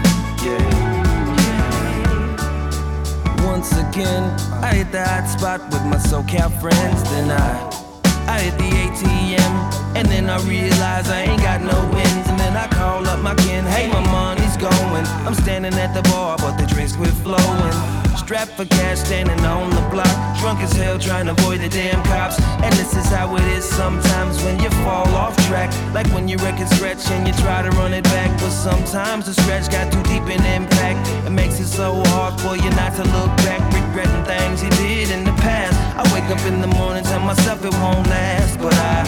Once 3.73 3.97
again, 3.97 4.23
I 4.63 4.75
hit 4.75 4.93
the 4.93 5.03
hot 5.03 5.27
spot 5.27 5.61
with 5.73 5.83
my 5.87 5.97
SoCal 5.97 6.53
friends. 6.61 7.03
Then 7.11 7.31
I, 7.33 8.29
I 8.29 8.41
hit 8.43 8.57
the 8.59 8.71
ATM, 8.71 9.97
and 9.97 10.07
then 10.07 10.31
I 10.31 10.39
realize 10.47 11.11
I 11.11 11.23
ain't 11.23 11.43
got 11.43 11.63
no 11.63 11.77
wins. 11.93 12.29
And 12.29 12.39
then 12.39 12.57
I 12.57 12.69
call 12.69 13.05
up 13.09 13.19
my 13.21 13.35
kin, 13.35 13.65
hey, 13.65 13.89
my 13.91 14.01
money's 14.13 14.57
going. 14.57 15.05
I'm 15.27 15.35
standing 15.35 15.75
at 15.75 15.95
the 15.95 16.03
bar, 16.11 16.37
but 16.39 16.57
the 16.59 16.67
drinks 16.67 16.95
quit 16.95 17.11
flowing. 17.11 18.06
Strapped 18.27 18.57
for 18.57 18.65
cash, 18.65 18.99
standing 18.99 19.39
on 19.47 19.71
the 19.71 19.89
block. 19.89 20.11
Drunk 20.41 20.59
as 20.59 20.73
hell, 20.73 20.99
trying 20.99 21.27
to 21.27 21.31
avoid 21.31 21.61
the 21.61 21.69
damn 21.69 22.03
cops. 22.03 22.41
And 22.41 22.73
this 22.75 22.97
is 22.97 23.07
how 23.07 23.37
it 23.37 23.45
is 23.55 23.65
sometimes 23.65 24.43
when 24.43 24.59
you 24.59 24.69
fall 24.83 25.07
off 25.15 25.37
track. 25.47 25.71
Like 25.95 26.09
when 26.09 26.27
your 26.27 26.41
record 26.41 26.67
stretch 26.71 27.09
and 27.13 27.25
you 27.25 27.33
try 27.35 27.63
to 27.63 27.71
run 27.79 27.95
it 27.95 28.03
back. 28.03 28.33
But 28.41 28.51
sometimes 28.51 29.27
the 29.27 29.35
stretch 29.41 29.71
got 29.71 29.93
too 29.93 30.03
deep 30.11 30.25
in 30.25 30.45
impact. 30.59 31.07
It 31.25 31.31
makes 31.31 31.61
it 31.61 31.69
so 31.69 32.03
hard 32.07 32.41
for 32.41 32.57
you 32.57 32.69
not 32.71 32.97
to 32.97 33.05
look 33.15 33.31
back, 33.47 33.63
regretting 33.71 34.25
things 34.25 34.61
you 34.61 34.71
did 34.71 35.13
in 35.13 35.23
the 35.23 35.37
past. 35.39 35.79
I 35.95 36.03
wake 36.13 36.29
up 36.29 36.45
in 36.47 36.61
the 36.61 36.73
morning, 36.79 37.05
tell 37.05 37.21
myself 37.21 37.65
it 37.65 37.75
won't 37.75 38.09
last. 38.09 38.59
But 38.59 38.75
I 38.75 39.07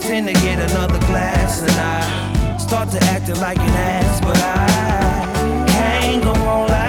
tend 0.00 0.28
to 0.28 0.32
get 0.32 0.58
another 0.70 0.98
glass 1.00 1.60
and 1.60 1.76
I 1.76 2.56
start 2.56 2.88
to 2.92 3.04
acting 3.04 3.38
like 3.38 3.58
an 3.58 3.68
ass, 3.68 4.20
but 4.22 4.38
I 4.38 5.05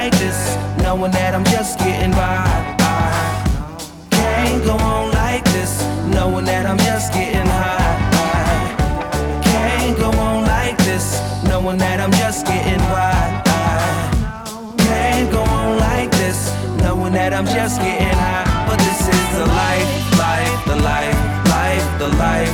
like 0.09 0.19
this, 0.19 0.55
knowing 0.81 1.11
that 1.11 1.35
I'm 1.35 1.43
just 1.43 1.79
getting 1.79 2.11
by. 2.11 2.47
Can't 4.09 4.63
go 4.63 4.75
on 4.77 5.11
like 5.11 5.43
this, 5.51 5.83
knowing 6.07 6.45
that 6.45 6.65
I'm 6.65 6.77
just 6.77 7.11
getting 7.11 7.45
high. 7.45 7.91
Can't 9.43 9.97
go 9.97 10.09
on 10.11 10.45
like 10.45 10.77
this, 10.77 11.19
knowing 11.43 11.77
that 11.79 11.99
I'm 11.99 12.11
just 12.11 12.45
getting 12.45 12.79
by. 12.87 13.19
Can't 14.87 15.29
go 15.29 15.41
on 15.41 15.77
like 15.77 16.11
this, 16.11 16.53
knowing 16.81 17.11
that 17.11 17.33
I'm 17.33 17.45
just 17.45 17.81
getting 17.81 18.07
high. 18.07 18.47
But 18.65 18.79
this 18.79 19.01
is 19.11 19.27
the 19.35 19.45
life, 19.45 19.91
life, 20.17 20.57
the 20.71 20.77
life, 20.87 21.19
life, 21.51 21.85
the 21.99 22.09
life. 22.15 22.53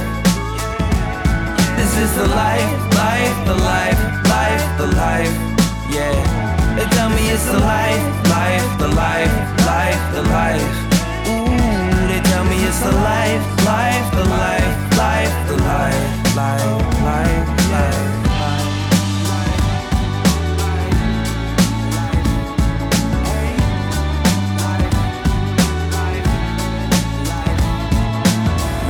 This 1.78 1.94
is 2.02 2.16
the 2.16 2.28
life, 2.34 2.72
life, 2.98 3.36
the 3.46 3.58
life, 3.72 4.02
life, 4.26 4.66
the 4.80 4.88
life. 4.98 5.34
Yeah. 5.94 6.63
It's 7.34 7.46
the 7.46 7.58
life, 7.58 8.30
life, 8.30 8.78
the 8.78 8.90
life, 8.90 9.66
life, 9.66 10.14
the 10.14 10.22
life. 10.22 10.62
Ooh, 11.28 12.08
they 12.08 12.22
tell 12.30 12.46
me 12.46 12.64
it's 12.64 12.80
the 12.80 12.92
life, 12.92 13.44
life, 13.66 14.12
the 14.14 14.24
life, 14.24 14.98
life, 14.98 15.48
the 15.48 15.58
life, 15.58 16.36
life, 16.36 17.02
life, 17.02 17.48
life. 17.72 18.02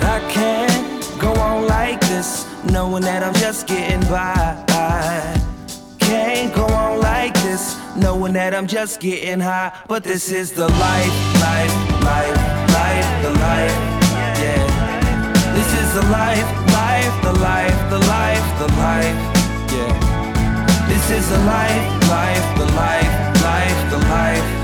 I 0.03 0.19
can't 0.29 1.17
go 1.17 1.31
on 1.33 1.67
like 1.67 2.01
this, 2.01 2.45
knowing 2.65 3.03
that 3.03 3.23
I'm 3.23 3.33
just 3.35 3.67
getting 3.67 4.01
by. 4.09 4.59
Can't 5.99 6.53
go 6.53 6.65
on 6.65 6.99
like 6.99 7.33
this, 7.35 7.72
knowing 7.95 8.33
that 8.33 8.53
I'm 8.53 8.67
just 8.67 8.99
getting 8.99 9.39
high. 9.39 9.71
But 9.87 10.03
this 10.03 10.31
is 10.31 10.51
the 10.51 10.67
life, 10.67 11.15
life, 11.41 11.73
life, 12.01 12.37
life, 12.73 13.07
the 13.23 13.31
life. 13.31 13.77
Yeah. 14.41 14.63
This 15.53 15.69
is 15.81 15.93
the 15.93 16.05
life, 16.09 16.49
life, 16.73 17.13
the 17.23 17.33
life, 17.33 17.77
the 17.89 17.99
life, 17.99 18.47
the 18.59 18.67
life. 18.81 19.17
Yeah. 19.71 20.87
This 20.87 21.09
is 21.09 21.29
the 21.29 21.39
life, 21.39 22.09
life, 22.09 22.45
the 22.57 22.65
life, 22.73 23.13
life, 23.43 23.79
the 23.91 23.99
life. 24.09 24.63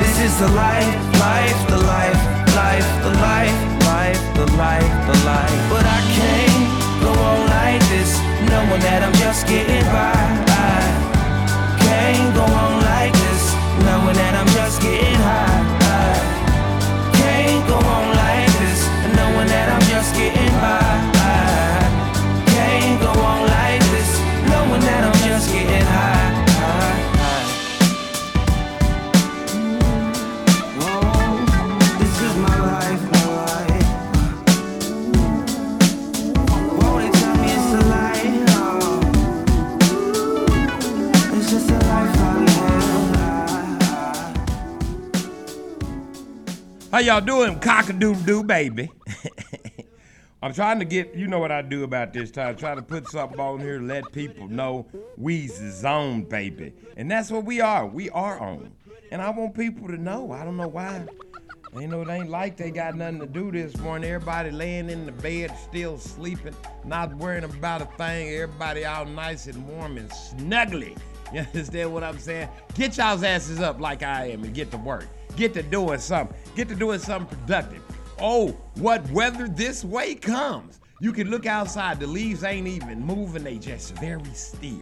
This 0.00 0.30
is 0.30 0.38
the 0.38 0.48
life, 0.48 0.94
life, 1.18 1.68
the 1.68 1.78
life, 1.78 2.20
life, 2.54 2.88
the 3.02 3.10
life, 3.10 3.58
life, 3.86 4.20
the 4.34 4.46
life, 4.56 4.92
the 5.08 5.16
life. 5.26 5.70
But 5.70 5.84
I 5.86 6.00
can't 6.16 7.02
go 7.02 7.10
on 7.10 7.40
like 7.48 7.82
this, 7.88 8.18
knowing 8.48 8.80
that 8.82 9.02
I'm 9.02 9.14
just 9.14 9.46
getting 9.46 9.84
by. 9.86 10.81
Can't 12.02 12.34
go 12.34 12.42
on 12.42 12.80
like 12.82 13.12
this, 13.12 13.54
knowing 13.84 14.16
that 14.16 14.34
I'm 14.34 14.50
just 14.58 14.82
getting 14.82 15.20
high. 15.22 15.62
I 15.86 17.16
can't 17.16 17.68
go 17.68 17.76
on 17.76 18.16
like 18.16 18.21
How 46.92 46.98
y'all 46.98 47.22
doing? 47.22 47.58
Cock 47.58 47.88
a 47.88 47.94
doodle 47.94 48.22
doo, 48.22 48.44
baby. 48.44 48.90
I'm 50.42 50.52
trying 50.52 50.78
to 50.78 50.84
get, 50.84 51.14
you 51.14 51.26
know 51.26 51.38
what 51.38 51.50
I 51.50 51.62
do 51.62 51.84
about 51.84 52.12
this 52.12 52.30
time, 52.30 52.54
trying 52.54 52.76
to 52.76 52.82
put 52.82 53.08
something 53.08 53.40
on 53.40 53.60
here 53.60 53.78
to 53.78 53.84
let 53.86 54.12
people 54.12 54.46
know 54.46 54.86
we's 55.16 55.82
on, 55.86 56.24
baby. 56.24 56.74
And 56.98 57.10
that's 57.10 57.30
what 57.30 57.46
we 57.46 57.62
are. 57.62 57.86
We 57.86 58.10
are 58.10 58.38
on. 58.38 58.72
And 59.10 59.22
I 59.22 59.30
want 59.30 59.54
people 59.54 59.88
to 59.88 59.96
know. 59.96 60.32
I 60.32 60.44
don't 60.44 60.58
know 60.58 60.68
why. 60.68 61.06
You 61.74 61.86
know, 61.86 62.02
it 62.02 62.08
ain't 62.10 62.28
like 62.28 62.58
they 62.58 62.70
got 62.70 62.94
nothing 62.94 63.20
to 63.20 63.26
do 63.26 63.50
this 63.50 63.74
morning. 63.78 64.10
Everybody 64.10 64.50
laying 64.50 64.90
in 64.90 65.06
the 65.06 65.12
bed, 65.12 65.56
still 65.56 65.96
sleeping, 65.96 66.54
not 66.84 67.14
worrying 67.14 67.44
about 67.44 67.80
a 67.80 67.86
thing. 67.96 68.28
Everybody 68.34 68.84
all 68.84 69.06
nice 69.06 69.46
and 69.46 69.66
warm 69.66 69.96
and 69.96 70.10
snuggly. 70.10 70.94
You 71.32 71.40
understand 71.40 71.94
what 71.94 72.04
I'm 72.04 72.18
saying? 72.18 72.50
Get 72.74 72.98
y'all's 72.98 73.22
asses 73.22 73.58
up 73.58 73.80
like 73.80 74.02
I 74.02 74.26
am 74.26 74.44
and 74.44 74.52
get 74.52 74.70
to 74.72 74.76
work. 74.76 75.08
Get 75.36 75.54
to 75.54 75.62
doing 75.62 75.98
something. 75.98 76.36
Get 76.54 76.68
to 76.68 76.74
doing 76.74 76.98
something 76.98 77.38
productive. 77.38 77.82
Oh, 78.20 78.50
what 78.74 79.08
weather 79.10 79.48
this 79.48 79.84
way 79.84 80.14
comes. 80.14 80.80
You 81.00 81.12
can 81.12 81.30
look 81.30 81.46
outside. 81.46 81.98
The 81.98 82.06
leaves 82.06 82.44
ain't 82.44 82.68
even 82.68 83.04
moving. 83.04 83.42
They 83.42 83.58
just 83.58 83.96
very 83.98 84.22
still. 84.34 84.80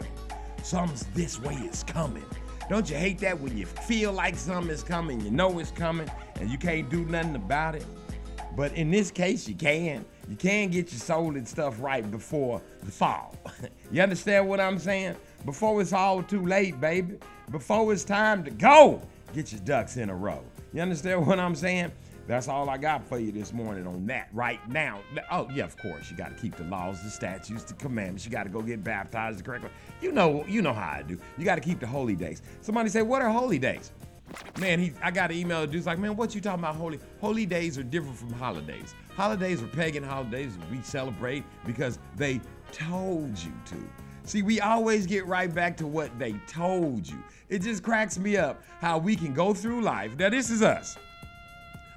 Something's 0.62 1.06
this 1.14 1.40
way 1.40 1.54
is 1.54 1.82
coming. 1.82 2.24
Don't 2.68 2.88
you 2.88 2.96
hate 2.96 3.18
that 3.20 3.40
when 3.40 3.56
you 3.56 3.66
feel 3.66 4.12
like 4.12 4.36
something 4.36 4.70
is 4.70 4.82
coming, 4.82 5.20
you 5.20 5.30
know 5.30 5.58
it's 5.58 5.72
coming, 5.72 6.08
and 6.38 6.48
you 6.48 6.58
can't 6.58 6.88
do 6.88 7.04
nothing 7.06 7.34
about 7.34 7.74
it? 7.74 7.84
But 8.56 8.72
in 8.74 8.90
this 8.90 9.10
case, 9.10 9.48
you 9.48 9.54
can. 9.54 10.04
You 10.28 10.36
can 10.36 10.70
get 10.70 10.92
your 10.92 11.00
soul 11.00 11.36
and 11.36 11.48
stuff 11.48 11.76
right 11.80 12.08
before 12.08 12.60
the 12.82 12.90
fall. 12.90 13.34
you 13.90 14.02
understand 14.02 14.48
what 14.48 14.60
I'm 14.60 14.78
saying? 14.78 15.16
Before 15.44 15.80
it's 15.80 15.92
all 15.92 16.22
too 16.22 16.44
late, 16.44 16.80
baby. 16.80 17.18
Before 17.50 17.92
it's 17.92 18.04
time 18.04 18.44
to 18.44 18.50
go, 18.50 19.02
get 19.33 19.53
your 19.53 19.61
ducks 19.62 19.97
in 19.97 20.11
a 20.11 20.14
row. 20.14 20.43
You 20.73 20.83
understand 20.83 21.27
what 21.27 21.38
I'm 21.38 21.55
saying? 21.55 21.93
That's 22.27 22.47
all 22.47 22.71
I 22.71 22.79
got 22.79 23.05
for 23.05 23.19
you 23.19 23.33
this 23.33 23.53
morning 23.53 23.87
on 23.87 24.07
that 24.07 24.29
right 24.33 24.61
now. 24.69 25.01
Oh, 25.33 25.49
yeah, 25.53 25.64
of 25.64 25.77
course. 25.77 26.11
You 26.11 26.16
got 26.16 26.37
to 26.37 26.40
keep 26.40 26.55
the 26.57 26.64
laws, 26.64 27.03
the 27.03 27.11
statutes, 27.11 27.64
the 27.64 27.75
commandments. 27.75 28.25
You 28.25 28.31
got 28.31 28.45
to 28.45 28.51
go 28.51 28.62
get 28.62 28.85
baptized 28.85 29.40
the 29.40 29.43
correct. 29.43 29.64
You 30.01 30.12
know, 30.12 30.45
you 30.47 30.62
know 30.62 30.73
how 30.73 30.90
I 30.99 31.03
do. 31.03 31.19
You 31.38 31.45
got 31.45 31.57
to 31.57 31.61
keep 31.61 31.81
the 31.81 31.88
holy 31.88 32.14
days. 32.14 32.43
Somebody 32.61 32.88
say, 32.88 33.03
what 33.03 33.21
are 33.21 33.31
holy 33.31 33.59
days? 33.59 33.90
Man, 34.61 34.79
he, 34.79 34.93
I 35.03 35.11
got 35.11 35.33
an 35.33 35.38
email. 35.38 35.66
Dude's 35.66 35.87
like, 35.87 35.99
man, 35.99 36.14
what 36.14 36.33
you 36.33 36.40
talking 36.40 36.61
about? 36.61 36.77
Holy, 36.77 37.01
holy 37.21 37.47
days 37.47 37.77
are 37.79 37.83
different 37.83 38.16
from 38.16 38.33
holidays. 38.33 38.95
Holidays 39.16 39.61
are 39.61 39.66
pagan 39.66 40.05
holidays 40.05 40.53
we 40.71 40.81
celebrate 40.83 41.43
because 41.66 41.99
they 42.16 42.40
told 42.71 43.37
you 43.38 43.53
to. 43.66 43.77
See, 44.24 44.42
we 44.42 44.61
always 44.61 45.06
get 45.06 45.26
right 45.26 45.52
back 45.52 45.76
to 45.78 45.87
what 45.87 46.16
they 46.18 46.33
told 46.46 47.09
you. 47.09 47.22
It 47.48 47.62
just 47.62 47.83
cracks 47.83 48.18
me 48.18 48.37
up 48.37 48.62
how 48.80 48.98
we 48.98 49.16
can 49.16 49.35
go 49.35 49.54
through 49.54 49.83
life. 49.83 50.16
Now, 50.16 50.28
this 50.28 50.50
is 50.50 50.62
us. 50.62 50.96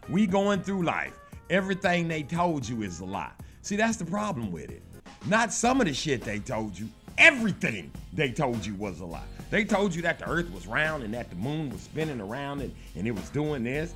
We 0.10 0.26
going 0.26 0.64
through 0.64 0.84
life. 0.84 1.14
Everything 1.50 2.08
they 2.08 2.24
told 2.24 2.68
you 2.68 2.82
is 2.82 3.00
a 3.00 3.06
lie. 3.06 3.32
See, 3.62 3.76
that's 3.76 3.98
the 3.98 4.06
problem 4.06 4.52
with 4.52 4.72
it. 4.72 4.82
Not 5.28 5.54
some 5.54 5.80
of 5.80 5.88
the 5.88 5.94
shit 5.94 6.22
they 6.22 6.40
told 6.40 6.78
you. 6.78 6.90
Everything 7.18 7.92
they 8.12 8.32
told 8.32 8.66
you 8.66 8.74
was 8.76 9.00
a 9.00 9.06
lie. 9.06 9.24
They 9.52 9.64
told 9.64 9.94
you 9.94 10.02
that 10.02 10.18
the 10.18 10.28
earth 10.28 10.52
was 10.52 10.66
round 10.66 11.04
and 11.04 11.14
that 11.14 11.30
the 11.30 11.36
moon 11.36 11.70
was 11.70 11.82
spinning 11.82 12.20
around 12.20 12.62
it 12.62 12.72
and 12.96 13.08
it 13.08 13.12
was 13.12 13.30
doing 13.30 13.64
this. 13.64 13.94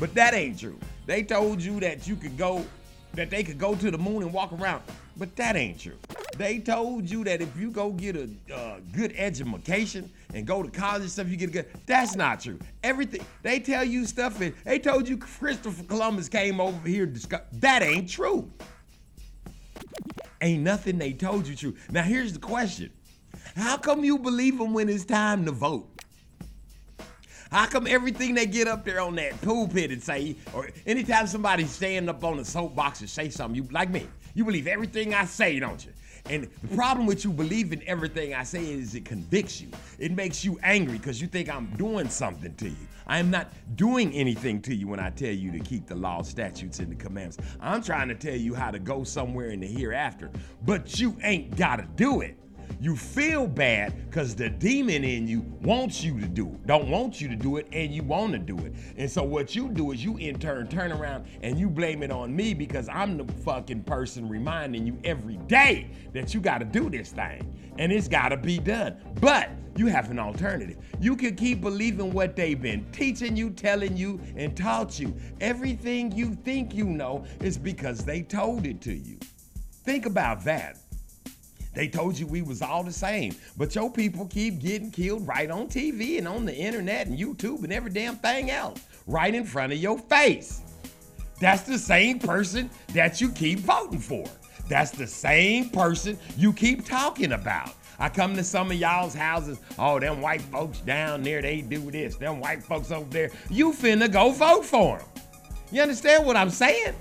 But 0.00 0.12
that 0.14 0.34
ain't 0.34 0.58
true. 0.58 0.78
They 1.06 1.22
told 1.22 1.62
you 1.62 1.78
that 1.80 2.08
you 2.08 2.16
could 2.16 2.36
go, 2.36 2.64
that 3.12 3.30
they 3.30 3.44
could 3.44 3.58
go 3.58 3.76
to 3.76 3.90
the 3.90 3.98
moon 3.98 4.22
and 4.22 4.32
walk 4.32 4.52
around. 4.52 4.82
But 5.16 5.36
that 5.36 5.56
ain't 5.56 5.80
true. 5.80 5.98
They 6.36 6.58
told 6.58 7.08
you 7.08 7.22
that 7.24 7.40
if 7.40 7.56
you 7.56 7.70
go 7.70 7.90
get 7.90 8.16
a 8.16 8.28
uh, 8.52 8.80
good 8.92 9.14
education 9.16 10.10
and 10.32 10.46
go 10.46 10.62
to 10.62 10.70
college 10.70 11.02
and 11.02 11.10
stuff, 11.10 11.28
you 11.28 11.36
get 11.36 11.50
a 11.50 11.52
good. 11.52 11.66
That's 11.86 12.16
not 12.16 12.40
true. 12.40 12.58
Everything 12.82 13.24
they 13.42 13.60
tell 13.60 13.84
you 13.84 14.06
stuff. 14.06 14.40
And 14.40 14.52
they 14.64 14.78
told 14.78 15.08
you 15.08 15.16
Christopher 15.16 15.84
Columbus 15.84 16.28
came 16.28 16.60
over 16.60 16.88
here. 16.88 17.12
That 17.52 17.82
ain't 17.82 18.10
true. 18.10 18.50
Ain't 20.40 20.62
nothing 20.62 20.98
they 20.98 21.12
told 21.12 21.46
you 21.46 21.54
true. 21.54 21.74
Now 21.90 22.02
here's 22.02 22.32
the 22.32 22.40
question: 22.40 22.90
How 23.54 23.76
come 23.76 24.04
you 24.04 24.18
believe 24.18 24.58
them 24.58 24.74
when 24.74 24.88
it's 24.88 25.04
time 25.04 25.44
to 25.44 25.52
vote? 25.52 25.88
How 27.52 27.66
come 27.66 27.86
everything 27.86 28.34
they 28.34 28.46
get 28.46 28.66
up 28.66 28.84
there 28.84 29.00
on 29.00 29.14
that 29.14 29.40
pulpit 29.40 29.92
and 29.92 30.02
say, 30.02 30.34
or 30.52 30.70
anytime 30.86 31.28
somebody 31.28 31.66
stand 31.66 32.10
up 32.10 32.24
on 32.24 32.40
a 32.40 32.44
soapbox 32.44 32.98
and 33.00 33.08
say 33.08 33.30
something, 33.30 33.54
you 33.54 33.68
like 33.70 33.90
me, 33.90 34.08
you 34.34 34.44
believe 34.44 34.66
everything 34.66 35.14
I 35.14 35.24
say, 35.24 35.58
don't 35.58 35.84
you? 35.84 35.92
And 36.30 36.48
the 36.62 36.74
problem 36.74 37.06
with 37.06 37.24
you 37.24 37.32
believing 37.32 37.82
everything 37.86 38.34
I 38.34 38.44
say 38.44 38.64
is 38.64 38.94
it 38.94 39.04
convicts 39.04 39.60
you. 39.60 39.68
It 39.98 40.12
makes 40.12 40.44
you 40.44 40.58
angry 40.62 40.96
because 40.96 41.20
you 41.20 41.26
think 41.26 41.54
I'm 41.54 41.66
doing 41.76 42.08
something 42.08 42.54
to 42.56 42.68
you. 42.68 42.76
I 43.06 43.18
am 43.18 43.30
not 43.30 43.52
doing 43.76 44.10
anything 44.14 44.62
to 44.62 44.74
you 44.74 44.88
when 44.88 44.98
I 44.98 45.10
tell 45.10 45.28
you 45.30 45.52
to 45.52 45.58
keep 45.58 45.86
the 45.86 45.94
law, 45.94 46.22
statutes, 46.22 46.78
and 46.78 46.90
the 46.90 46.96
commandments. 46.96 47.38
I'm 47.60 47.82
trying 47.82 48.08
to 48.08 48.14
tell 48.14 48.34
you 48.34 48.54
how 48.54 48.70
to 48.70 48.78
go 48.78 49.04
somewhere 49.04 49.50
in 49.50 49.60
the 49.60 49.66
hereafter, 49.66 50.30
but 50.64 50.98
you 50.98 51.14
ain't 51.22 51.54
got 51.56 51.76
to 51.76 51.86
do 51.96 52.22
it. 52.22 52.38
You 52.80 52.96
feel 52.96 53.46
bad 53.46 54.10
because 54.10 54.34
the 54.34 54.50
demon 54.50 55.04
in 55.04 55.26
you 55.26 55.40
wants 55.62 56.02
you 56.02 56.20
to 56.20 56.26
do 56.26 56.48
it, 56.48 56.66
don't 56.66 56.88
want 56.88 57.20
you 57.20 57.28
to 57.28 57.36
do 57.36 57.56
it, 57.56 57.68
and 57.72 57.92
you 57.92 58.02
want 58.02 58.32
to 58.32 58.38
do 58.38 58.58
it. 58.58 58.74
And 58.96 59.10
so 59.10 59.22
what 59.22 59.54
you 59.54 59.68
do 59.68 59.92
is 59.92 60.04
you 60.04 60.16
in 60.18 60.38
turn 60.38 60.68
turn 60.68 60.92
around 60.92 61.26
and 61.42 61.58
you 61.58 61.68
blame 61.68 62.02
it 62.02 62.10
on 62.10 62.34
me 62.34 62.54
because 62.54 62.88
I'm 62.88 63.16
the 63.16 63.32
fucking 63.42 63.84
person 63.84 64.28
reminding 64.28 64.86
you 64.86 64.98
every 65.04 65.36
day 65.46 65.90
that 66.12 66.34
you 66.34 66.40
got 66.40 66.58
to 66.58 66.64
do 66.64 66.90
this 66.90 67.10
thing 67.10 67.74
and 67.78 67.92
it's 67.92 68.08
got 68.08 68.28
to 68.28 68.36
be 68.36 68.58
done. 68.58 68.96
But 69.20 69.50
you 69.76 69.86
have 69.86 70.10
an 70.10 70.18
alternative. 70.18 70.76
You 71.00 71.16
can 71.16 71.34
keep 71.34 71.60
believing 71.60 72.12
what 72.12 72.36
they've 72.36 72.60
been 72.60 72.84
teaching 72.92 73.36
you, 73.36 73.50
telling 73.50 73.96
you, 73.96 74.20
and 74.36 74.56
taught 74.56 74.98
you. 75.00 75.14
Everything 75.40 76.12
you 76.12 76.34
think 76.34 76.74
you 76.74 76.84
know 76.84 77.24
is 77.40 77.58
because 77.58 78.04
they 78.04 78.22
told 78.22 78.66
it 78.66 78.80
to 78.82 78.94
you. 78.94 79.18
Think 79.84 80.06
about 80.06 80.44
that. 80.44 80.78
They 81.74 81.88
told 81.88 82.18
you 82.18 82.26
we 82.26 82.42
was 82.42 82.62
all 82.62 82.84
the 82.84 82.92
same, 82.92 83.34
but 83.56 83.74
your 83.74 83.90
people 83.90 84.26
keep 84.26 84.60
getting 84.60 84.90
killed 84.90 85.26
right 85.26 85.50
on 85.50 85.66
TV 85.66 86.18
and 86.18 86.28
on 86.28 86.44
the 86.44 86.54
internet 86.54 87.08
and 87.08 87.18
YouTube 87.18 87.64
and 87.64 87.72
every 87.72 87.90
damn 87.90 88.16
thing 88.16 88.50
else, 88.50 88.80
right 89.06 89.34
in 89.34 89.44
front 89.44 89.72
of 89.72 89.78
your 89.78 89.98
face. 89.98 90.62
That's 91.40 91.62
the 91.62 91.78
same 91.78 92.20
person 92.20 92.70
that 92.92 93.20
you 93.20 93.30
keep 93.30 93.58
voting 93.58 93.98
for. 93.98 94.24
That's 94.68 94.92
the 94.92 95.06
same 95.06 95.68
person 95.70 96.16
you 96.36 96.52
keep 96.52 96.86
talking 96.86 97.32
about. 97.32 97.74
I 97.98 98.08
come 98.08 98.34
to 98.36 98.44
some 98.44 98.70
of 98.70 98.76
y'all's 98.76 99.14
houses. 99.14 99.58
Oh, 99.78 100.00
them 100.00 100.20
white 100.20 100.42
folks 100.42 100.78
down 100.80 101.22
there, 101.22 101.42
they 101.42 101.60
do 101.60 101.90
this. 101.90 102.16
Them 102.16 102.40
white 102.40 102.62
folks 102.62 102.90
over 102.90 103.08
there. 103.10 103.30
You 103.50 103.72
finna 103.72 104.10
go 104.10 104.30
vote 104.30 104.64
for 104.64 104.98
them. 104.98 105.08
You 105.70 105.82
understand 105.82 106.24
what 106.24 106.36
I'm 106.36 106.50
saying? 106.50 106.94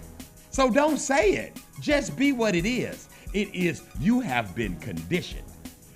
So 0.50 0.70
don't 0.70 0.98
say 0.98 1.34
it. 1.34 1.58
Just 1.80 2.16
be 2.16 2.32
what 2.32 2.56
it 2.56 2.66
is. 2.66 3.08
It 3.34 3.54
is 3.56 3.82
you 4.00 4.20
have 4.20 4.56
been 4.56 4.76
conditioned. 4.78 5.48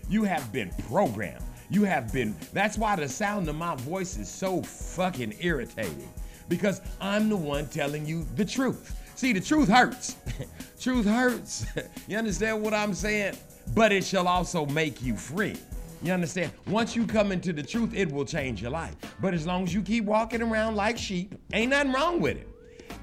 You 0.09 0.23
have 0.23 0.51
been 0.51 0.71
programmed. 0.87 1.43
You 1.69 1.83
have 1.83 2.11
been. 2.11 2.35
That's 2.51 2.77
why 2.77 2.95
the 2.95 3.07
sound 3.07 3.47
of 3.47 3.55
my 3.55 3.75
voice 3.75 4.17
is 4.17 4.27
so 4.27 4.63
fucking 4.63 5.35
irritating. 5.41 6.09
Because 6.49 6.81
I'm 6.99 7.29
the 7.29 7.35
one 7.35 7.67
telling 7.67 8.05
you 8.05 8.25
the 8.35 8.45
truth. 8.45 8.95
See, 9.15 9.33
the 9.33 9.41
truth 9.41 9.67
hurts. 9.67 10.15
truth 10.79 11.05
hurts. 11.05 11.65
you 12.07 12.17
understand 12.17 12.61
what 12.61 12.73
I'm 12.73 12.93
saying? 12.93 13.37
But 13.75 13.91
it 13.91 14.03
shall 14.03 14.27
also 14.27 14.65
make 14.65 15.03
you 15.03 15.15
free. 15.15 15.57
You 16.01 16.13
understand? 16.13 16.51
Once 16.67 16.95
you 16.95 17.05
come 17.05 17.31
into 17.31 17.53
the 17.53 17.63
truth, 17.63 17.93
it 17.93 18.11
will 18.11 18.25
change 18.25 18.61
your 18.61 18.71
life. 18.71 18.95
But 19.19 19.33
as 19.33 19.45
long 19.45 19.63
as 19.63 19.73
you 19.73 19.81
keep 19.81 20.05
walking 20.05 20.41
around 20.41 20.75
like 20.75 20.97
sheep, 20.97 21.35
ain't 21.53 21.71
nothing 21.71 21.91
wrong 21.91 22.19
with 22.19 22.37
it. 22.37 22.47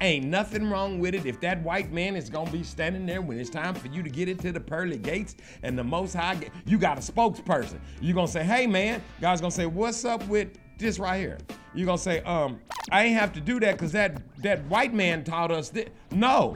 Ain't 0.01 0.25
nothing 0.25 0.69
wrong 0.69 0.99
with 0.99 1.15
it 1.15 1.25
if 1.25 1.39
that 1.41 1.61
white 1.63 1.91
man 1.91 2.15
is 2.15 2.29
gonna 2.29 2.51
be 2.51 2.63
standing 2.63 3.05
there 3.05 3.21
when 3.21 3.39
it's 3.39 3.49
time 3.49 3.73
for 3.73 3.87
you 3.87 4.03
to 4.03 4.09
get 4.09 4.29
into 4.29 4.51
the 4.51 4.59
pearly 4.59 4.97
gates 4.97 5.35
and 5.63 5.77
the 5.77 5.83
most 5.83 6.13
high 6.13 6.37
you 6.65 6.77
got 6.77 6.97
a 6.97 7.01
spokesperson. 7.01 7.79
you 8.01 8.13
gonna 8.13 8.27
say, 8.27 8.43
hey 8.43 8.67
man, 8.67 9.01
God's 9.21 9.41
gonna 9.41 9.51
say, 9.51 9.65
what's 9.65 10.05
up 10.05 10.25
with 10.27 10.49
this 10.77 10.99
right 10.99 11.19
here? 11.19 11.37
you 11.75 11.85
gonna 11.85 11.97
say, 11.97 12.21
um, 12.21 12.59
I 12.91 13.03
ain't 13.03 13.17
have 13.17 13.33
to 13.33 13.41
do 13.41 13.59
that 13.59 13.73
because 13.73 13.91
that 13.91 14.21
that 14.41 14.63
white 14.65 14.93
man 14.93 15.23
taught 15.23 15.51
us 15.51 15.69
that. 15.69 15.89
No. 16.11 16.55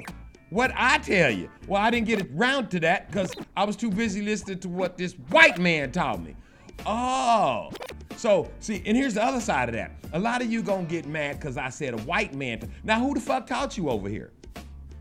What 0.49 0.71
I 0.75 0.97
tell 0.97 1.29
you? 1.29 1.49
Well, 1.67 1.79
I 1.79 1.91
didn't 1.91 2.07
get 2.07 2.27
around 2.35 2.69
to 2.71 2.79
that 2.79 3.11
because 3.11 3.31
I 3.55 3.65
was 3.65 3.75
too 3.75 3.91
busy 3.91 4.23
listening 4.23 4.59
to 4.59 4.69
what 4.69 4.97
this 4.97 5.13
white 5.29 5.59
man 5.59 5.91
taught 5.91 6.23
me. 6.23 6.35
Oh, 6.87 7.69
so 8.19 8.49
see, 8.59 8.83
and 8.85 8.97
here's 8.97 9.13
the 9.13 9.23
other 9.23 9.39
side 9.39 9.69
of 9.69 9.75
that. 9.75 9.91
A 10.11 10.19
lot 10.19 10.41
of 10.41 10.51
you 10.51 10.61
gonna 10.61 10.83
get 10.83 11.07
mad 11.07 11.39
because 11.39 11.55
I 11.55 11.69
said 11.69 11.93
a 11.93 11.97
white 11.99 12.33
man. 12.33 12.69
Now, 12.83 12.99
who 12.99 13.13
the 13.13 13.21
fuck 13.21 13.47
taught 13.47 13.77
you 13.77 13.89
over 13.89 14.09
here? 14.09 14.33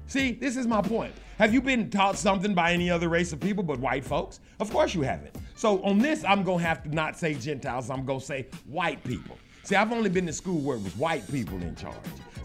See, 0.07 0.33
this 0.33 0.57
is 0.57 0.69
my 0.69 0.81
point. 0.81 1.13
Have 1.39 1.53
you 1.53 1.61
been 1.61 1.91
taught 1.91 2.17
something 2.17 2.55
by 2.55 2.73
any 2.73 2.91
other 2.91 3.09
race 3.09 3.33
of 3.33 3.41
people 3.41 3.65
but 3.65 3.81
white 3.81 4.05
folks? 4.05 4.39
Of 4.61 4.71
course 4.71 4.95
you 4.95 5.03
haven't. 5.03 5.35
So 5.57 5.83
on 5.83 5.99
this, 5.99 6.23
I'm 6.25 6.45
gonna 6.45 6.63
have 6.63 6.85
to 6.85 6.95
not 6.95 7.19
say 7.19 7.35
Gentiles, 7.35 7.91
I'm 7.91 8.05
gonna 8.05 8.21
say 8.21 8.47
white 8.67 9.03
people. 9.03 9.37
See, 9.65 9.75
I've 9.75 9.93
only 9.93 10.11
been 10.11 10.27
to 10.27 10.33
school 10.33 10.61
where 10.61 10.77
it 10.77 10.85
was 10.85 10.97
white 10.97 11.29
people 11.29 11.61
in 11.61 11.75
charge. 11.75 11.97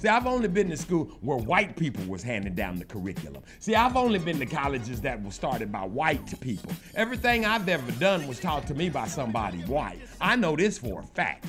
See, 0.04 0.10
I've 0.10 0.28
only 0.28 0.50
been 0.50 0.70
to 0.70 0.76
school 0.76 1.06
where 1.22 1.38
white 1.38 1.78
people 1.78 2.04
was 2.08 2.22
handing 2.22 2.56
down 2.56 2.78
the 2.78 2.84
curriculum. 2.84 3.42
See, 3.60 3.74
I've 3.74 3.96
only 3.96 4.20
been 4.20 4.38
to 4.40 4.46
colleges 4.46 5.00
that 5.00 5.24
were 5.24 5.32
started 5.32 5.72
by 5.72 5.86
white 5.86 6.42
people. 6.42 6.74
Everything 6.94 7.46
I've 7.46 7.70
ever 7.70 7.90
done 7.94 8.28
was 8.28 8.38
taught 8.38 8.68
to 8.68 8.74
me 8.74 8.90
by 8.90 9.08
somebody 9.08 9.60
white. 9.60 10.00
I 10.20 10.36
know 10.36 10.58
this 10.58 10.78
for 10.78 11.00
a 11.00 11.04
fact. 11.04 11.46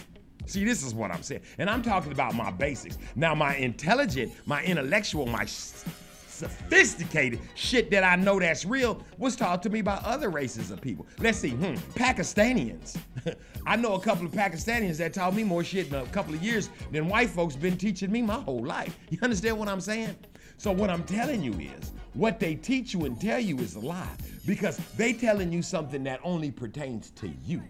See, 0.47 0.65
this 0.65 0.85
is 0.85 0.95
what 0.95 1.11
I'm 1.11 1.25
saying. 1.25 1.41
And 1.59 1.69
I'm 1.69 1.83
talking 1.83 2.13
about 2.13 2.37
my 2.37 2.53
basics. 2.53 2.97
Now, 3.17 3.35
my 3.35 3.57
intelligent, 3.57 4.33
my 4.47 4.63
intellectual, 4.63 5.27
my 5.27 5.47
sophisticated 6.35 7.41
shit 7.55 7.91
that 7.91 8.05
I 8.05 8.17
know 8.17 8.39
that's 8.41 8.65
real 8.65 9.03
was 9.19 9.37
taught 9.37 9.63
to 9.63 9.71
me 9.71 9.83
by 9.83 9.95
other 10.05 10.31
races 10.31 10.71
of 10.71 10.81
people. 10.81 11.07
Let's 11.19 11.39
see, 11.39 11.51
hmm, 11.51 11.75
Pakistanians. 11.95 12.97
I 13.67 13.77
know 13.77 13.95
a 13.95 14.01
couple 14.01 14.27
of 14.27 14.33
Pakistanians 14.33 14.99
that 14.99 15.15
taught 15.15 15.35
me 15.35 15.45
more 15.45 15.65
shit 15.65 15.89
in 15.89 15.95
a 15.95 16.05
couple 16.07 16.35
of 16.35 16.43
years 16.43 16.69
than 16.91 17.09
white 17.09 17.31
folks 17.31 17.57
been 17.57 17.77
teaching 17.77 18.11
me 18.11 18.23
my 18.23 18.41
whole 18.41 18.65
life. 18.65 18.99
You 19.11 19.19
understand 19.23 19.59
what 19.59 19.69
I'm 19.69 19.81
saying? 19.81 20.17
So 20.57 20.73
what 20.73 20.91
I'm 20.91 21.05
telling 21.05 21.43
you 21.43 21.53
is, 21.53 21.93
what 22.15 22.39
they 22.39 22.55
teach 22.55 22.95
you 22.95 23.05
and 23.05 23.21
tell 23.21 23.41
you 23.41 23.59
is 23.59 23.75
a 23.75 23.81
lie 23.81 24.17
because 24.47 24.77
they 24.97 25.13
telling 25.13 25.53
you 25.53 25.63
something 25.63 26.05
that 26.05 26.21
only 26.23 26.51
pertains 26.51 27.11
to 27.13 27.29
you. 27.45 27.63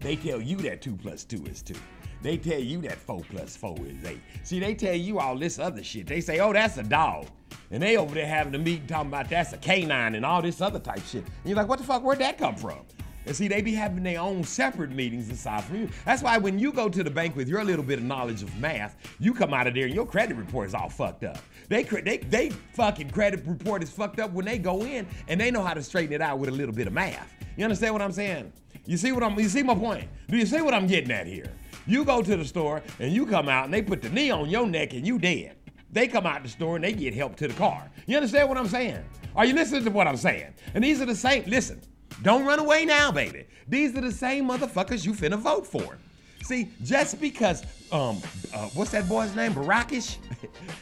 They 0.00 0.16
tell 0.16 0.40
you 0.40 0.56
that 0.58 0.80
two 0.80 0.96
plus 0.96 1.24
two 1.24 1.44
is 1.44 1.62
two. 1.62 1.74
They 2.22 2.36
tell 2.36 2.60
you 2.60 2.80
that 2.82 2.98
four 2.98 3.22
plus 3.30 3.56
four 3.56 3.76
is 3.86 4.04
eight. 4.04 4.20
See, 4.42 4.60
they 4.60 4.74
tell 4.74 4.94
you 4.94 5.18
all 5.18 5.36
this 5.36 5.58
other 5.58 5.82
shit. 5.82 6.06
They 6.06 6.20
say, 6.20 6.40
oh, 6.40 6.52
that's 6.52 6.76
a 6.76 6.82
dog. 6.82 7.26
And 7.70 7.82
they 7.82 7.96
over 7.96 8.14
there 8.14 8.26
having 8.26 8.54
a 8.54 8.58
meeting 8.58 8.86
talking 8.86 9.08
about 9.08 9.30
that's 9.30 9.52
a 9.52 9.56
canine 9.56 10.14
and 10.14 10.26
all 10.26 10.42
this 10.42 10.60
other 10.60 10.78
type 10.78 11.02
shit. 11.06 11.24
And 11.24 11.32
you're 11.44 11.56
like, 11.56 11.68
what 11.68 11.78
the 11.78 11.84
fuck, 11.84 12.02
where'd 12.02 12.18
that 12.18 12.36
come 12.36 12.56
from? 12.56 12.80
And 13.26 13.36
see, 13.36 13.48
they 13.48 13.60
be 13.60 13.74
having 13.74 14.02
their 14.02 14.20
own 14.20 14.42
separate 14.42 14.90
meetings 14.90 15.30
aside 15.30 15.64
from 15.64 15.82
you. 15.82 15.88
That's 16.04 16.22
why 16.22 16.38
when 16.38 16.58
you 16.58 16.72
go 16.72 16.88
to 16.88 17.04
the 17.04 17.10
bank 17.10 17.36
with 17.36 17.48
your 17.48 17.62
little 17.62 17.84
bit 17.84 17.98
of 17.98 18.04
knowledge 18.04 18.42
of 18.42 18.54
math, 18.58 18.96
you 19.18 19.34
come 19.34 19.52
out 19.52 19.66
of 19.66 19.74
there 19.74 19.84
and 19.84 19.94
your 19.94 20.06
credit 20.06 20.36
report 20.36 20.68
is 20.68 20.74
all 20.74 20.88
fucked 20.88 21.24
up. 21.24 21.38
They 21.68 21.82
they 21.82 22.18
they 22.18 22.50
fucking 22.50 23.10
credit 23.10 23.44
report 23.46 23.82
is 23.82 23.90
fucked 23.90 24.20
up 24.20 24.32
when 24.32 24.46
they 24.46 24.58
go 24.58 24.82
in 24.84 25.06
and 25.28 25.40
they 25.40 25.50
know 25.50 25.62
how 25.62 25.74
to 25.74 25.82
straighten 25.82 26.14
it 26.14 26.22
out 26.22 26.38
with 26.38 26.48
a 26.48 26.52
little 26.52 26.74
bit 26.74 26.86
of 26.86 26.92
math. 26.92 27.32
You 27.56 27.64
understand 27.64 27.92
what 27.92 28.02
I'm 28.02 28.12
saying? 28.12 28.52
You 28.86 28.96
see 28.96 29.12
what 29.12 29.22
I'm 29.22 29.38
you 29.38 29.48
see 29.48 29.62
my 29.62 29.74
point? 29.74 30.08
Do 30.28 30.36
you 30.36 30.46
see 30.46 30.60
what 30.60 30.74
I'm 30.74 30.86
getting 30.86 31.10
at 31.10 31.26
here? 31.26 31.50
You 31.86 32.04
go 32.04 32.22
to 32.22 32.36
the 32.36 32.44
store 32.44 32.82
and 32.98 33.12
you 33.12 33.26
come 33.26 33.48
out 33.48 33.64
and 33.64 33.74
they 33.74 33.82
put 33.82 34.02
the 34.02 34.10
knee 34.10 34.30
on 34.30 34.48
your 34.48 34.66
neck 34.66 34.94
and 34.94 35.06
you 35.06 35.18
dead. 35.18 35.56
They 35.92 36.06
come 36.06 36.26
out 36.26 36.42
the 36.42 36.48
store 36.48 36.76
and 36.76 36.84
they 36.84 36.92
get 36.92 37.14
help 37.14 37.36
to 37.36 37.48
the 37.48 37.54
car. 37.54 37.90
You 38.06 38.16
understand 38.16 38.48
what 38.48 38.58
I'm 38.58 38.68
saying? 38.68 39.04
Are 39.34 39.44
you 39.44 39.54
listening 39.54 39.84
to 39.84 39.90
what 39.90 40.06
I'm 40.06 40.16
saying? 40.16 40.54
And 40.74 40.84
these 40.84 41.00
are 41.00 41.06
the 41.06 41.14
same, 41.14 41.44
listen, 41.46 41.80
don't 42.22 42.44
run 42.44 42.58
away 42.58 42.84
now, 42.84 43.10
baby. 43.10 43.46
These 43.68 43.96
are 43.96 44.00
the 44.00 44.12
same 44.12 44.48
motherfuckers 44.48 45.04
you 45.04 45.12
finna 45.12 45.38
vote 45.38 45.66
for. 45.66 45.98
See, 46.42 46.68
just 46.82 47.20
because, 47.20 47.62
um, 47.92 48.20
uh, 48.54 48.68
what's 48.74 48.90
that 48.92 49.08
boy's 49.08 49.34
name? 49.34 49.52
Barackish? 49.52 50.16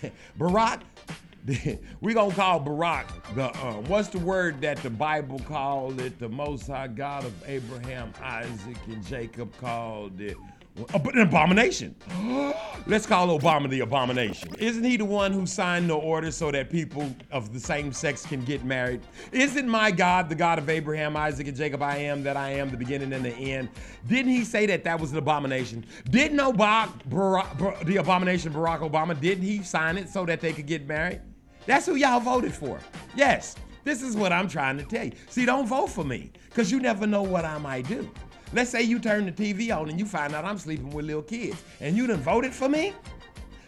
Barack? 0.38 0.80
we 2.00 2.12
gonna 2.14 2.34
call 2.34 2.60
Barack 2.60 3.06
the, 3.34 3.44
uh, 3.44 3.74
what's 3.86 4.08
the 4.08 4.18
word 4.18 4.60
that 4.60 4.76
the 4.78 4.90
Bible 4.90 5.38
called 5.40 6.00
it? 6.00 6.18
The 6.18 6.28
Most 6.28 6.66
High 6.66 6.88
God 6.88 7.24
of 7.24 7.32
Abraham, 7.48 8.12
Isaac, 8.22 8.76
and 8.86 9.04
Jacob 9.06 9.56
called 9.58 10.20
it. 10.20 10.36
Uh, 10.94 10.98
an 11.14 11.20
abomination. 11.20 11.94
Let's 12.86 13.06
call 13.06 13.36
Obama 13.36 13.68
the 13.68 13.80
abomination. 13.80 14.54
Isn't 14.58 14.84
he 14.84 14.96
the 14.96 15.04
one 15.04 15.32
who 15.32 15.46
signed 15.46 15.90
the 15.90 15.96
order 15.96 16.30
so 16.30 16.50
that 16.52 16.70
people 16.70 17.12
of 17.32 17.52
the 17.52 17.58
same 17.58 17.92
sex 17.92 18.24
can 18.24 18.44
get 18.44 18.64
married? 18.64 19.00
Isn't 19.32 19.68
my 19.68 19.90
God 19.90 20.28
the 20.28 20.34
God 20.34 20.58
of 20.58 20.68
Abraham, 20.68 21.16
Isaac, 21.16 21.48
and 21.48 21.56
Jacob? 21.56 21.82
I 21.82 21.96
am 21.96 22.22
that 22.24 22.36
I 22.36 22.50
am, 22.50 22.70
the 22.70 22.76
beginning 22.76 23.12
and 23.12 23.24
the 23.24 23.34
end. 23.34 23.70
Didn't 24.06 24.30
he 24.30 24.44
say 24.44 24.66
that 24.66 24.84
that 24.84 25.00
was 25.00 25.12
an 25.12 25.18
abomination? 25.18 25.84
Didn't 26.10 26.38
Obama, 26.38 26.92
Barack, 27.08 27.58
Bar- 27.58 27.84
the 27.84 27.96
abomination 27.96 28.52
Barack 28.52 28.80
Obama, 28.80 29.18
didn't 29.18 29.44
he 29.44 29.62
sign 29.62 29.96
it 29.96 30.08
so 30.08 30.24
that 30.26 30.40
they 30.40 30.52
could 30.52 30.66
get 30.66 30.86
married? 30.86 31.20
That's 31.68 31.84
who 31.84 31.96
y'all 31.96 32.18
voted 32.18 32.54
for. 32.54 32.80
Yes, 33.14 33.54
this 33.84 34.00
is 34.00 34.16
what 34.16 34.32
I'm 34.32 34.48
trying 34.48 34.78
to 34.78 34.84
tell 34.84 35.04
you. 35.04 35.12
See, 35.28 35.44
don't 35.44 35.66
vote 35.66 35.88
for 35.88 36.02
me, 36.02 36.32
because 36.48 36.72
you 36.72 36.80
never 36.80 37.06
know 37.06 37.22
what 37.22 37.44
I 37.44 37.58
might 37.58 37.86
do. 37.86 38.10
Let's 38.54 38.70
say 38.70 38.80
you 38.80 38.98
turn 38.98 39.26
the 39.26 39.32
TV 39.32 39.70
on 39.76 39.90
and 39.90 40.00
you 40.00 40.06
find 40.06 40.34
out 40.34 40.46
I'm 40.46 40.56
sleeping 40.56 40.88
with 40.88 41.04
little 41.04 41.20
kids, 41.20 41.62
and 41.82 41.94
you 41.94 42.06
done 42.06 42.20
voted 42.20 42.54
for 42.54 42.70
me? 42.70 42.94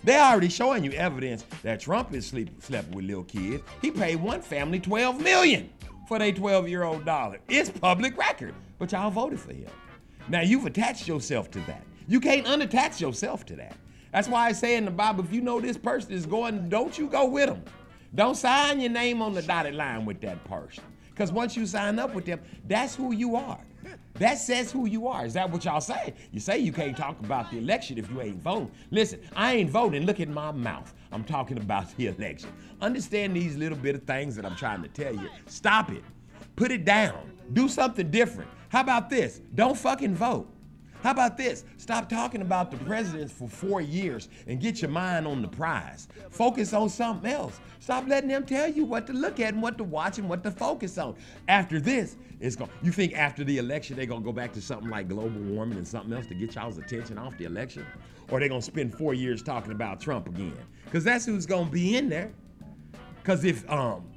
They're 0.02 0.22
already 0.22 0.48
showing 0.48 0.82
you 0.82 0.92
evidence 0.92 1.44
that 1.62 1.78
Trump 1.78 2.14
is 2.14 2.26
sleep, 2.26 2.48
slept 2.62 2.94
with 2.94 3.04
little 3.04 3.24
kids. 3.24 3.62
He 3.82 3.90
paid 3.90 4.16
one 4.16 4.40
family 4.40 4.80
12 4.80 5.20
million 5.20 5.68
for 6.08 6.18
their 6.18 6.32
12-year-old 6.32 7.04
daughter. 7.04 7.38
It's 7.48 7.68
public 7.68 8.16
record, 8.16 8.54
but 8.78 8.92
y'all 8.92 9.10
voted 9.10 9.40
for 9.40 9.52
him. 9.52 9.68
Now 10.26 10.40
you've 10.40 10.64
attached 10.64 11.06
yourself 11.06 11.50
to 11.50 11.58
that. 11.66 11.84
You 12.08 12.18
can't 12.18 12.46
unattach 12.46 12.98
yourself 12.98 13.44
to 13.44 13.56
that. 13.56 13.76
That's 14.10 14.26
why 14.26 14.46
I 14.46 14.52
say 14.52 14.76
in 14.76 14.86
the 14.86 14.90
Bible, 14.90 15.22
if 15.22 15.34
you 15.34 15.42
know 15.42 15.60
this 15.60 15.76
person 15.76 16.12
is 16.12 16.24
going, 16.24 16.70
don't 16.70 16.96
you 16.96 17.06
go 17.06 17.26
with 17.26 17.50
them. 17.50 17.62
Don't 18.14 18.36
sign 18.36 18.80
your 18.80 18.90
name 18.90 19.22
on 19.22 19.34
the 19.34 19.42
dotted 19.42 19.74
line 19.74 20.04
with 20.04 20.20
that 20.22 20.42
person. 20.44 20.84
Because 21.10 21.32
once 21.32 21.56
you 21.56 21.66
sign 21.66 21.98
up 21.98 22.14
with 22.14 22.24
them, 22.24 22.40
that's 22.66 22.94
who 22.94 23.12
you 23.12 23.36
are. 23.36 23.60
That 24.14 24.38
says 24.38 24.70
who 24.70 24.86
you 24.86 25.06
are. 25.06 25.24
Is 25.24 25.34
that 25.34 25.50
what 25.50 25.64
y'all 25.64 25.80
say? 25.80 26.14
You 26.32 26.40
say 26.40 26.58
you 26.58 26.72
can't 26.72 26.96
talk 26.96 27.18
about 27.20 27.50
the 27.50 27.58
election 27.58 27.98
if 27.98 28.10
you 28.10 28.20
ain't 28.20 28.42
voting. 28.42 28.70
Listen, 28.90 29.20
I 29.34 29.54
ain't 29.54 29.70
voting. 29.70 30.04
Look 30.04 30.20
at 30.20 30.28
my 30.28 30.50
mouth. 30.50 30.92
I'm 31.12 31.24
talking 31.24 31.56
about 31.58 31.94
the 31.96 32.08
election. 32.08 32.50
Understand 32.80 33.34
these 33.34 33.56
little 33.56 33.78
bit 33.78 33.94
of 33.94 34.02
things 34.02 34.36
that 34.36 34.44
I'm 34.44 34.56
trying 34.56 34.82
to 34.82 34.88
tell 34.88 35.14
you. 35.14 35.28
Stop 35.46 35.90
it. 35.90 36.02
Put 36.56 36.70
it 36.70 36.84
down. 36.84 37.32
Do 37.52 37.68
something 37.68 38.10
different. 38.10 38.50
How 38.68 38.80
about 38.80 39.08
this? 39.08 39.40
Don't 39.54 39.76
fucking 39.76 40.14
vote. 40.14 40.52
How 41.02 41.12
about 41.12 41.36
this? 41.36 41.64
Stop 41.78 42.08
talking 42.08 42.42
about 42.42 42.70
the 42.70 42.76
presidents 42.78 43.32
for 43.32 43.48
four 43.48 43.80
years 43.80 44.28
and 44.46 44.60
get 44.60 44.82
your 44.82 44.90
mind 44.90 45.26
on 45.26 45.40
the 45.40 45.48
prize. 45.48 46.08
Focus 46.30 46.74
on 46.74 46.90
something 46.90 47.30
else. 47.30 47.58
Stop 47.80 48.06
letting 48.06 48.28
them 48.28 48.44
tell 48.44 48.70
you 48.70 48.84
what 48.84 49.06
to 49.06 49.14
look 49.14 49.40
at 49.40 49.54
and 49.54 49.62
what 49.62 49.78
to 49.78 49.84
watch 49.84 50.18
and 50.18 50.28
what 50.28 50.42
to 50.44 50.50
focus 50.50 50.98
on. 50.98 51.16
After 51.48 51.80
this, 51.80 52.16
it's 52.38 52.56
going 52.56 52.70
you 52.82 52.92
think 52.92 53.14
after 53.14 53.44
the 53.44 53.58
election 53.58 53.96
they're 53.96 54.06
gonna 54.06 54.24
go 54.24 54.32
back 54.32 54.52
to 54.52 54.60
something 54.60 54.90
like 54.90 55.08
global 55.08 55.40
warming 55.40 55.78
and 55.78 55.88
something 55.88 56.12
else 56.12 56.26
to 56.26 56.34
get 56.34 56.54
y'all's 56.54 56.78
attention 56.78 57.16
off 57.16 57.36
the 57.38 57.44
election? 57.44 57.86
Or 58.30 58.38
they're 58.38 58.48
gonna 58.48 58.60
spend 58.60 58.94
four 58.94 59.14
years 59.14 59.42
talking 59.42 59.72
about 59.72 60.00
Trump 60.00 60.28
again? 60.28 60.56
Because 60.84 61.04
that's 61.04 61.24
who's 61.24 61.46
gonna 61.46 61.70
be 61.70 61.96
in 61.96 62.10
there. 62.10 62.30
Because 63.22 63.44
if 63.44 63.68
um 63.70 64.09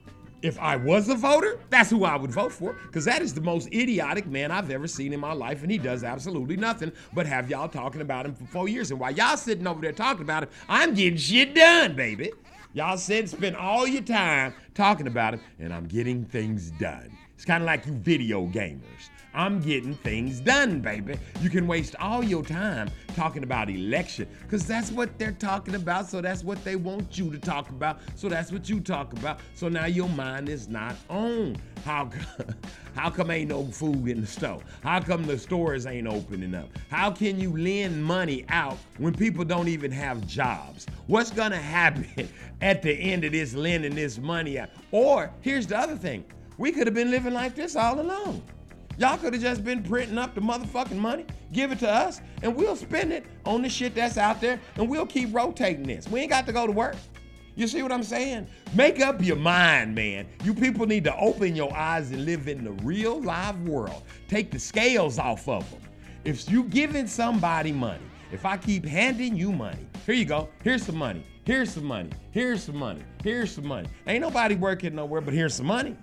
if 0.43 0.59
I 0.59 0.75
was 0.75 1.09
a 1.09 1.15
voter, 1.15 1.57
that's 1.69 1.89
who 1.89 2.03
I 2.03 2.15
would 2.15 2.31
vote 2.31 2.51
for. 2.51 2.73
Because 2.73 3.05
that 3.05 3.21
is 3.21 3.33
the 3.33 3.41
most 3.41 3.73
idiotic 3.73 4.27
man 4.27 4.51
I've 4.51 4.69
ever 4.69 4.87
seen 4.87 5.13
in 5.13 5.19
my 5.19 5.33
life, 5.33 5.63
and 5.63 5.71
he 5.71 5.77
does 5.77 6.03
absolutely 6.03 6.57
nothing 6.57 6.91
but 7.13 7.25
have 7.25 7.49
y'all 7.49 7.69
talking 7.69 8.01
about 8.01 8.25
him 8.25 8.35
for 8.35 8.45
four 8.45 8.67
years. 8.67 8.91
And 8.91 8.99
while 8.99 9.11
y'all 9.11 9.37
sitting 9.37 9.65
over 9.65 9.81
there 9.81 9.93
talking 9.93 10.21
about 10.21 10.43
him, 10.43 10.49
I'm 10.67 10.93
getting 10.93 11.17
shit 11.17 11.55
done, 11.55 11.95
baby. 11.95 12.31
Y'all 12.73 12.97
said 12.97 13.29
spend 13.29 13.55
all 13.55 13.87
your 13.87 14.01
time 14.01 14.53
talking 14.73 15.07
about 15.07 15.35
him, 15.35 15.41
and 15.59 15.73
I'm 15.73 15.85
getting 15.87 16.25
things 16.25 16.71
done. 16.71 17.17
It's 17.35 17.45
kind 17.45 17.63
of 17.63 17.67
like 17.67 17.85
you 17.85 17.93
video 17.93 18.47
gamers. 18.47 19.09
I'm 19.33 19.59
getting 19.59 19.95
things 19.95 20.39
done, 20.39 20.79
baby. 20.79 21.17
You 21.41 21.49
can 21.49 21.65
waste 21.65 21.95
all 21.99 22.23
your 22.23 22.43
time 22.43 22.89
talking 23.15 23.43
about 23.43 23.69
election 23.69 24.27
because 24.43 24.65
that's 24.67 24.91
what 24.91 25.17
they're 25.17 25.31
talking 25.31 25.75
about. 25.75 26.07
So 26.07 26.21
that's 26.21 26.43
what 26.43 26.63
they 26.63 26.75
want 26.75 27.17
you 27.17 27.31
to 27.31 27.39
talk 27.39 27.69
about. 27.69 27.99
So 28.15 28.29
that's 28.29 28.51
what 28.51 28.69
you 28.69 28.79
talk 28.79 29.13
about. 29.13 29.39
So 29.55 29.69
now 29.69 29.85
your 29.85 30.09
mind 30.09 30.49
is 30.49 30.67
not 30.67 30.95
on. 31.09 31.57
How, 31.83 32.09
how 32.95 33.09
come 33.09 33.31
ain't 33.31 33.49
no 33.49 33.65
food 33.65 34.07
in 34.07 34.21
the 34.21 34.27
store? 34.27 34.61
How 34.83 34.99
come 34.99 35.25
the 35.25 35.37
stores 35.37 35.85
ain't 35.85 36.07
opening 36.07 36.53
up? 36.55 36.69
How 36.89 37.11
can 37.11 37.39
you 37.39 37.57
lend 37.57 38.03
money 38.03 38.45
out 38.49 38.77
when 38.99 39.13
people 39.13 39.43
don't 39.43 39.67
even 39.67 39.91
have 39.91 40.25
jobs? 40.27 40.85
What's 41.07 41.31
gonna 41.31 41.57
happen 41.57 42.29
at 42.61 42.81
the 42.81 42.93
end 42.93 43.23
of 43.23 43.31
this 43.31 43.53
lending 43.53 43.95
this 43.95 44.17
money 44.17 44.59
out? 44.59 44.69
Or 44.91 45.31
here's 45.41 45.67
the 45.67 45.77
other 45.77 45.97
thing. 45.97 46.23
We 46.57 46.71
could 46.71 46.85
have 46.87 46.93
been 46.93 47.09
living 47.09 47.33
like 47.33 47.55
this 47.55 47.75
all 47.75 47.99
along. 47.99 48.43
Y'all 48.97 49.17
could 49.17 49.33
have 49.33 49.41
just 49.41 49.63
been 49.63 49.81
printing 49.81 50.17
up 50.17 50.35
the 50.35 50.41
motherfucking 50.41 50.97
money, 50.97 51.25
give 51.51 51.71
it 51.71 51.79
to 51.79 51.89
us, 51.89 52.21
and 52.43 52.55
we'll 52.55 52.75
spend 52.75 53.11
it 53.11 53.25
on 53.45 53.61
the 53.61 53.69
shit 53.69 53.95
that's 53.95 54.17
out 54.17 54.39
there, 54.39 54.59
and 54.75 54.87
we'll 54.87 55.05
keep 55.05 55.33
rotating 55.33 55.83
this. 55.83 56.07
We 56.07 56.21
ain't 56.21 56.29
got 56.29 56.45
to 56.45 56.53
go 56.53 56.67
to 56.67 56.71
work. 56.71 56.95
You 57.55 57.67
see 57.67 57.83
what 57.83 57.91
I'm 57.91 58.03
saying? 58.03 58.47
Make 58.73 58.99
up 58.99 59.21
your 59.21 59.35
mind, 59.35 59.93
man. 59.93 60.27
You 60.43 60.53
people 60.53 60.85
need 60.87 61.03
to 61.03 61.15
open 61.17 61.55
your 61.55 61.75
eyes 61.75 62.11
and 62.11 62.25
live 62.25 62.47
in 62.47 62.63
the 62.63 62.71
real 62.83 63.21
live 63.21 63.61
world. 63.67 64.03
Take 64.27 64.51
the 64.51 64.59
scales 64.59 65.19
off 65.19 65.47
of 65.47 65.69
them. 65.69 65.81
If 66.23 66.49
you 66.49 66.63
giving 66.65 67.05
somebody 67.07 67.71
money, 67.71 68.03
if 68.31 68.45
I 68.45 68.57
keep 68.57 68.85
handing 68.85 69.35
you 69.35 69.51
money, 69.51 69.87
here 70.05 70.15
you 70.15 70.25
go. 70.25 70.49
Here's 70.63 70.83
some 70.83 70.95
money. 70.95 71.23
Here's 71.45 71.71
some 71.71 71.85
money. 71.85 72.09
Here's 72.31 72.63
some 72.63 72.77
money. 72.77 73.03
Here's 73.23 73.51
some 73.51 73.67
money. 73.67 73.87
Ain't 74.07 74.21
nobody 74.21 74.55
working 74.55 74.95
nowhere, 74.95 75.21
but 75.21 75.33
here's 75.33 75.53
some 75.53 75.67
money. 75.67 75.95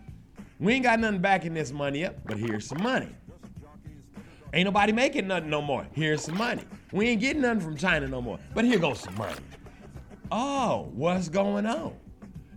We 0.60 0.74
ain't 0.74 0.84
got 0.84 1.00
nothing 1.00 1.20
backing 1.20 1.54
this 1.54 1.72
money 1.72 2.04
up, 2.04 2.16
but 2.26 2.36
here's 2.36 2.66
some 2.66 2.82
money. 2.82 3.08
Ain't 4.52 4.66
nobody 4.66 4.92
making 4.92 5.26
nothing 5.26 5.48
no 5.48 5.62
more. 5.62 5.86
Here's 5.92 6.22
some 6.22 6.36
money. 6.36 6.62
We 6.92 7.08
ain't 7.08 7.20
getting 7.20 7.40
nothing 7.40 7.60
from 7.60 7.76
China 7.76 8.06
no 8.06 8.20
more, 8.20 8.38
but 8.54 8.66
here 8.66 8.78
goes 8.78 9.00
some 9.00 9.14
money. 9.14 9.40
Oh, 10.30 10.90
what's 10.92 11.30
going 11.30 11.64
on? 11.64 11.94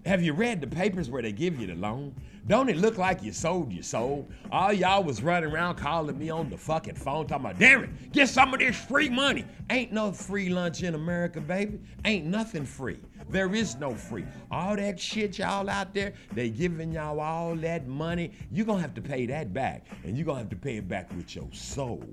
Have 0.06 0.22
you 0.22 0.34
read 0.34 0.60
the 0.60 0.68
papers 0.68 1.10
where 1.10 1.22
they 1.22 1.32
give 1.32 1.58
you 1.60 1.68
the 1.68 1.76
loan? 1.76 2.14
Don't 2.46 2.68
it 2.68 2.76
look 2.76 2.98
like 2.98 3.24
you 3.24 3.32
sold 3.32 3.72
your 3.72 3.84
soul? 3.84 4.28
All 4.52 4.74
y'all 4.74 5.04
was 5.04 5.24
running 5.24 5.50
around 5.50 5.76
calling 5.76 6.18
me 6.18 6.30
on 6.30 6.50
the 6.50 6.58
fucking 6.58 6.96
phone 6.96 7.26
talking 7.26 7.46
about, 7.46 7.58
Darren, 7.58 8.12
get 8.12 8.28
some 8.28 8.54
of 8.54 8.60
this 8.60 8.76
free 8.76 9.10
money. 9.10 9.46
Ain't 9.70 9.94
no 9.94 10.12
free 10.12 10.50
lunch 10.50 10.84
in 10.84 10.94
America, 10.94 11.40
baby. 11.40 11.80
Ain't 12.04 12.26
nothing 12.26 12.66
free. 12.66 13.00
There 13.30 13.56
is 13.56 13.78
no 13.78 13.96
free. 13.96 14.26
All 14.52 14.76
that 14.76 15.00
shit 15.00 15.40
y'all 15.40 15.70
out 15.70 15.94
there, 15.94 16.14
they 16.34 16.50
giving 16.50 16.92
y'all 16.92 17.22
all 17.22 17.56
that 17.56 17.88
money. 17.88 18.32
You're 18.52 18.66
gonna 18.66 18.82
have 18.82 18.94
to 18.96 19.02
pay 19.02 19.26
that 19.28 19.54
back. 19.54 19.88
And 20.04 20.18
you're 20.18 20.26
gonna 20.26 20.40
have 20.40 20.50
to 20.50 20.58
pay 20.58 20.78
it 20.78 20.88
back 20.90 21.10
with 21.16 21.34
your 21.36 21.48
soul. 21.54 22.04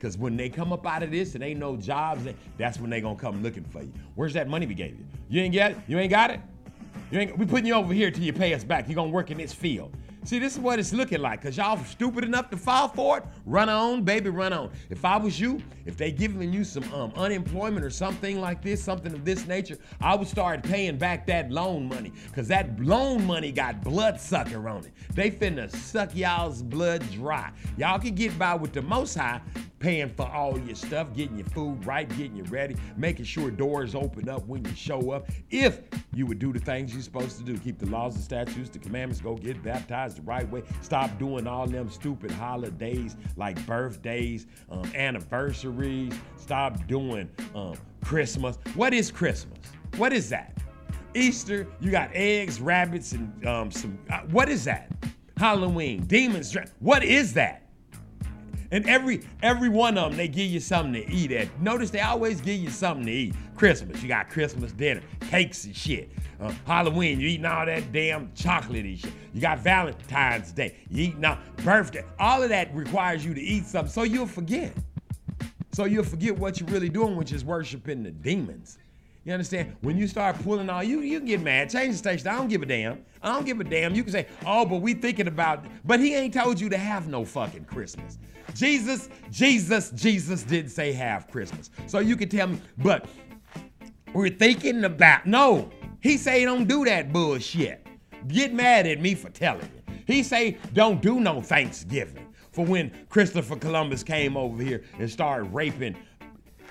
Cause 0.00 0.18
when 0.18 0.36
they 0.36 0.50
come 0.50 0.70
up 0.70 0.86
out 0.86 1.02
of 1.02 1.10
this 1.10 1.34
and 1.34 1.42
ain't 1.42 1.58
no 1.58 1.76
jobs, 1.78 2.28
that's 2.58 2.78
when 2.78 2.90
they 2.90 3.00
gonna 3.00 3.18
come 3.18 3.42
looking 3.42 3.64
for 3.64 3.82
you. 3.82 3.92
Where's 4.16 4.34
that 4.34 4.48
money 4.48 4.66
we 4.66 4.74
gave 4.74 4.98
you? 4.98 5.06
You 5.30 5.40
ain't 5.40 5.54
got 5.54 5.70
it? 5.70 5.78
You 5.86 5.98
ain't 5.98 6.10
got 6.10 6.30
it? 6.30 6.40
You 7.10 7.20
ain't, 7.20 7.38
we 7.38 7.46
putting 7.46 7.66
you 7.66 7.74
over 7.74 7.94
here 7.94 8.10
till 8.10 8.24
you 8.24 8.32
pay 8.32 8.52
us 8.52 8.64
back. 8.64 8.86
You're 8.86 8.96
gonna 8.96 9.10
work 9.10 9.30
in 9.30 9.38
this 9.38 9.52
field. 9.52 9.94
See, 10.24 10.38
this 10.38 10.54
is 10.54 10.58
what 10.58 10.78
it's 10.78 10.92
looking 10.92 11.22
like. 11.22 11.40
Cause 11.40 11.56
y'all 11.56 11.82
stupid 11.84 12.22
enough 12.22 12.50
to 12.50 12.56
fall 12.58 12.88
for 12.88 13.18
it. 13.18 13.24
Run 13.46 13.70
on, 13.70 14.02
baby, 14.02 14.28
run 14.28 14.52
on. 14.52 14.70
If 14.90 15.04
I 15.06 15.16
was 15.16 15.40
you, 15.40 15.62
if 15.86 15.96
they 15.96 16.12
giving 16.12 16.52
you 16.52 16.64
some 16.64 16.84
um, 16.92 17.12
unemployment 17.16 17.82
or 17.82 17.88
something 17.88 18.38
like 18.38 18.60
this, 18.60 18.82
something 18.82 19.14
of 19.14 19.24
this 19.24 19.46
nature, 19.46 19.78
I 20.02 20.14
would 20.16 20.28
start 20.28 20.62
paying 20.62 20.98
back 20.98 21.26
that 21.28 21.50
loan 21.50 21.88
money. 21.88 22.12
Cause 22.34 22.46
that 22.48 22.78
loan 22.78 23.24
money 23.24 23.52
got 23.52 23.82
blood 23.82 24.20
sucker 24.20 24.68
on 24.68 24.84
it. 24.84 24.92
They 25.14 25.30
finna 25.30 25.74
suck 25.74 26.14
y'all's 26.14 26.62
blood 26.62 27.10
dry. 27.12 27.50
Y'all 27.78 27.98
can 27.98 28.14
get 28.14 28.38
by 28.38 28.54
with 28.54 28.74
the 28.74 28.82
most 28.82 29.14
high 29.14 29.40
paying 29.78 30.08
for 30.08 30.28
all 30.28 30.58
your 30.58 30.74
stuff, 30.74 31.12
getting 31.14 31.36
your 31.36 31.46
food 31.48 31.84
right, 31.84 32.08
getting 32.16 32.36
you 32.36 32.44
ready, 32.44 32.76
making 32.96 33.24
sure 33.24 33.50
doors 33.50 33.94
open 33.94 34.28
up 34.28 34.46
when 34.46 34.64
you 34.64 34.74
show 34.74 35.10
up. 35.10 35.28
If 35.50 35.80
you 36.14 36.26
would 36.26 36.38
do 36.38 36.52
the 36.52 36.58
things 36.58 36.92
you're 36.92 37.02
supposed 37.02 37.38
to 37.38 37.44
do, 37.44 37.56
keep 37.58 37.78
the 37.78 37.86
laws 37.86 38.14
and 38.14 38.24
statutes, 38.24 38.70
the 38.70 38.78
commandments, 38.78 39.20
go 39.20 39.36
get 39.36 39.62
baptized 39.62 40.18
the 40.18 40.22
right 40.22 40.48
way, 40.50 40.62
stop 40.82 41.18
doing 41.18 41.46
all 41.46 41.66
them 41.66 41.90
stupid 41.90 42.30
holidays 42.30 43.16
like 43.36 43.64
birthdays, 43.66 44.46
um, 44.70 44.84
anniversaries, 44.94 46.14
stop 46.36 46.86
doing 46.86 47.28
um, 47.54 47.76
Christmas. 48.04 48.58
What 48.74 48.94
is 48.94 49.10
Christmas? 49.10 49.58
What 49.96 50.12
is 50.12 50.28
that? 50.30 50.56
Easter, 51.14 51.66
you 51.80 51.90
got 51.90 52.10
eggs, 52.12 52.60
rabbits, 52.60 53.12
and 53.12 53.46
um, 53.46 53.70
some. 53.70 53.98
Uh, 54.10 54.20
what 54.30 54.48
is 54.48 54.64
that? 54.64 54.90
Halloween, 55.36 56.02
demons. 56.06 56.56
What 56.80 57.02
is 57.02 57.32
that? 57.34 57.67
And 58.70 58.86
every 58.86 59.22
every 59.42 59.68
one 59.68 59.96
of 59.96 60.10
them, 60.10 60.18
they 60.18 60.28
give 60.28 60.50
you 60.50 60.60
something 60.60 60.92
to 60.92 61.10
eat 61.10 61.32
at. 61.32 61.60
Notice 61.60 61.90
they 61.90 62.00
always 62.00 62.40
give 62.40 62.60
you 62.60 62.70
something 62.70 63.06
to 63.06 63.12
eat. 63.12 63.34
Christmas, 63.56 64.02
you 64.02 64.08
got 64.08 64.28
Christmas 64.28 64.72
dinner, 64.72 65.00
cakes 65.30 65.64
and 65.64 65.74
shit. 65.74 66.10
Uh, 66.40 66.52
Halloween, 66.66 67.18
you 67.18 67.28
eating 67.28 67.46
all 67.46 67.66
that 67.66 67.90
damn 67.92 68.28
chocolatey 68.28 68.98
shit. 69.00 69.12
You 69.32 69.40
got 69.40 69.58
Valentine's 69.58 70.52
Day, 70.52 70.76
you 70.90 71.04
eating 71.04 71.24
all 71.24 71.38
birthday. 71.64 72.04
All 72.18 72.42
of 72.42 72.50
that 72.50 72.74
requires 72.74 73.24
you 73.24 73.34
to 73.34 73.40
eat 73.40 73.64
something, 73.66 73.90
so 73.90 74.02
you'll 74.02 74.26
forget. 74.26 74.72
So 75.72 75.84
you'll 75.84 76.04
forget 76.04 76.36
what 76.36 76.60
you're 76.60 76.68
really 76.68 76.88
doing, 76.88 77.16
which 77.16 77.32
is 77.32 77.44
worshiping 77.44 78.02
the 78.02 78.10
demons. 78.10 78.78
You 79.28 79.34
understand? 79.34 79.76
When 79.82 79.98
you 79.98 80.08
start 80.08 80.42
pulling 80.42 80.70
all 80.70 80.82
you, 80.82 81.00
you 81.00 81.20
get 81.20 81.42
mad. 81.42 81.68
Change 81.68 81.92
the 81.92 81.98
station. 81.98 82.28
I 82.28 82.36
don't 82.36 82.48
give 82.48 82.62
a 82.62 82.66
damn. 82.66 83.04
I 83.22 83.30
don't 83.30 83.44
give 83.44 83.60
a 83.60 83.64
damn. 83.64 83.94
You 83.94 84.02
can 84.02 84.10
say, 84.10 84.26
oh, 84.46 84.64
but 84.64 84.76
we 84.76 84.94
thinking 84.94 85.28
about, 85.28 85.66
but 85.84 86.00
he 86.00 86.14
ain't 86.14 86.32
told 86.32 86.58
you 86.58 86.70
to 86.70 86.78
have 86.78 87.08
no 87.08 87.26
fucking 87.26 87.66
Christmas. 87.66 88.18
Jesus, 88.54 89.10
Jesus, 89.30 89.90
Jesus 89.90 90.44
didn't 90.44 90.70
say 90.70 90.92
have 90.92 91.28
Christmas. 91.28 91.68
So 91.86 91.98
you 91.98 92.16
can 92.16 92.30
tell 92.30 92.46
me, 92.46 92.62
but 92.78 93.06
we're 94.14 94.30
thinking 94.30 94.84
about, 94.84 95.26
no, 95.26 95.68
he 96.00 96.16
say 96.16 96.46
don't 96.46 96.66
do 96.66 96.86
that 96.86 97.12
bullshit. 97.12 97.86
Get 98.28 98.54
mad 98.54 98.86
at 98.86 98.98
me 98.98 99.14
for 99.14 99.28
telling 99.28 99.68
you. 99.74 99.94
He 100.06 100.22
say 100.22 100.56
don't 100.72 101.02
do 101.02 101.20
no 101.20 101.42
Thanksgiving 101.42 102.26
for 102.50 102.64
when 102.64 102.90
Christopher 103.10 103.56
Columbus 103.56 104.02
came 104.02 104.38
over 104.38 104.62
here 104.62 104.84
and 104.98 105.10
started 105.10 105.52
raping 105.52 105.96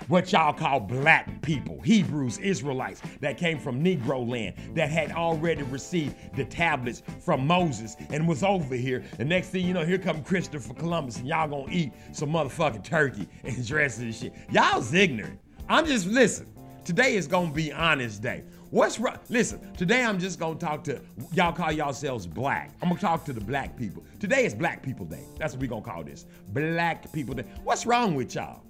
what 0.06 0.32
y'all 0.32 0.52
call 0.52 0.80
black 0.80 1.42
people, 1.42 1.80
Hebrews, 1.82 2.38
Israelites 2.38 3.02
that 3.20 3.36
came 3.36 3.58
from 3.58 3.82
Negro 3.82 4.26
land 4.28 4.54
that 4.74 4.90
had 4.90 5.12
already 5.12 5.62
received 5.64 6.14
the 6.36 6.44
tablets 6.44 7.02
from 7.20 7.46
Moses 7.46 7.96
and 8.10 8.26
was 8.26 8.42
over 8.42 8.74
here. 8.74 9.04
The 9.16 9.24
next 9.24 9.48
thing 9.48 9.66
you 9.66 9.74
know, 9.74 9.84
here 9.84 9.98
come 9.98 10.22
Christopher 10.22 10.74
Columbus 10.74 11.18
and 11.18 11.26
y'all 11.26 11.48
gonna 11.48 11.70
eat 11.72 11.92
some 12.12 12.30
motherfucking 12.30 12.84
turkey 12.84 13.28
and 13.44 13.66
dress 13.66 13.98
and 13.98 14.14
shit. 14.14 14.32
Y'all's 14.50 14.94
ignorant. 14.94 15.40
I'm 15.68 15.84
just 15.84 16.06
listen. 16.06 16.46
Today 16.84 17.16
is 17.16 17.26
gonna 17.26 17.52
be 17.52 17.70
honest 17.70 18.22
day. 18.22 18.44
What's 18.70 18.98
wrong? 18.98 19.18
Listen, 19.28 19.72
today 19.74 20.04
I'm 20.04 20.18
just 20.18 20.38
gonna 20.38 20.58
talk 20.58 20.84
to 20.84 21.00
y'all 21.32 21.52
call 21.52 21.72
yourselves 21.72 22.26
black. 22.26 22.72
I'm 22.82 22.88
gonna 22.88 23.00
talk 23.00 23.24
to 23.26 23.32
the 23.32 23.40
black 23.40 23.76
people. 23.76 24.04
Today 24.18 24.44
is 24.44 24.54
Black 24.54 24.82
People 24.82 25.04
Day. 25.06 25.24
That's 25.38 25.54
what 25.54 25.60
we 25.60 25.68
gonna 25.68 25.82
call 25.82 26.02
this. 26.02 26.26
Black 26.48 27.10
People 27.12 27.34
Day. 27.34 27.44
What's 27.64 27.84
wrong 27.84 28.14
with 28.14 28.34
y'all? 28.34 28.62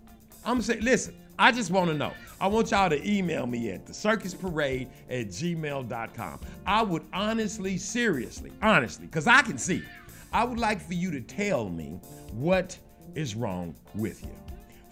I'm 0.44 0.54
gonna 0.54 0.62
say, 0.62 0.80
listen, 0.80 1.14
I 1.38 1.52
just 1.52 1.70
wanna 1.70 1.94
know. 1.94 2.12
I 2.40 2.46
want 2.46 2.70
y'all 2.70 2.88
to 2.88 3.08
email 3.08 3.46
me 3.46 3.70
at 3.70 3.86
the 3.86 3.94
circus 3.94 4.34
parade 4.34 4.88
at 5.10 5.28
gmail.com. 5.28 6.40
I 6.66 6.82
would 6.82 7.04
honestly, 7.12 7.76
seriously, 7.76 8.52
honestly, 8.62 9.06
because 9.06 9.26
I 9.26 9.42
can 9.42 9.58
see, 9.58 9.82
I 10.32 10.44
would 10.44 10.58
like 10.58 10.80
for 10.80 10.94
you 10.94 11.10
to 11.10 11.20
tell 11.20 11.68
me 11.68 12.00
what 12.32 12.78
is 13.14 13.34
wrong 13.34 13.74
with 13.94 14.22
you. 14.22 14.32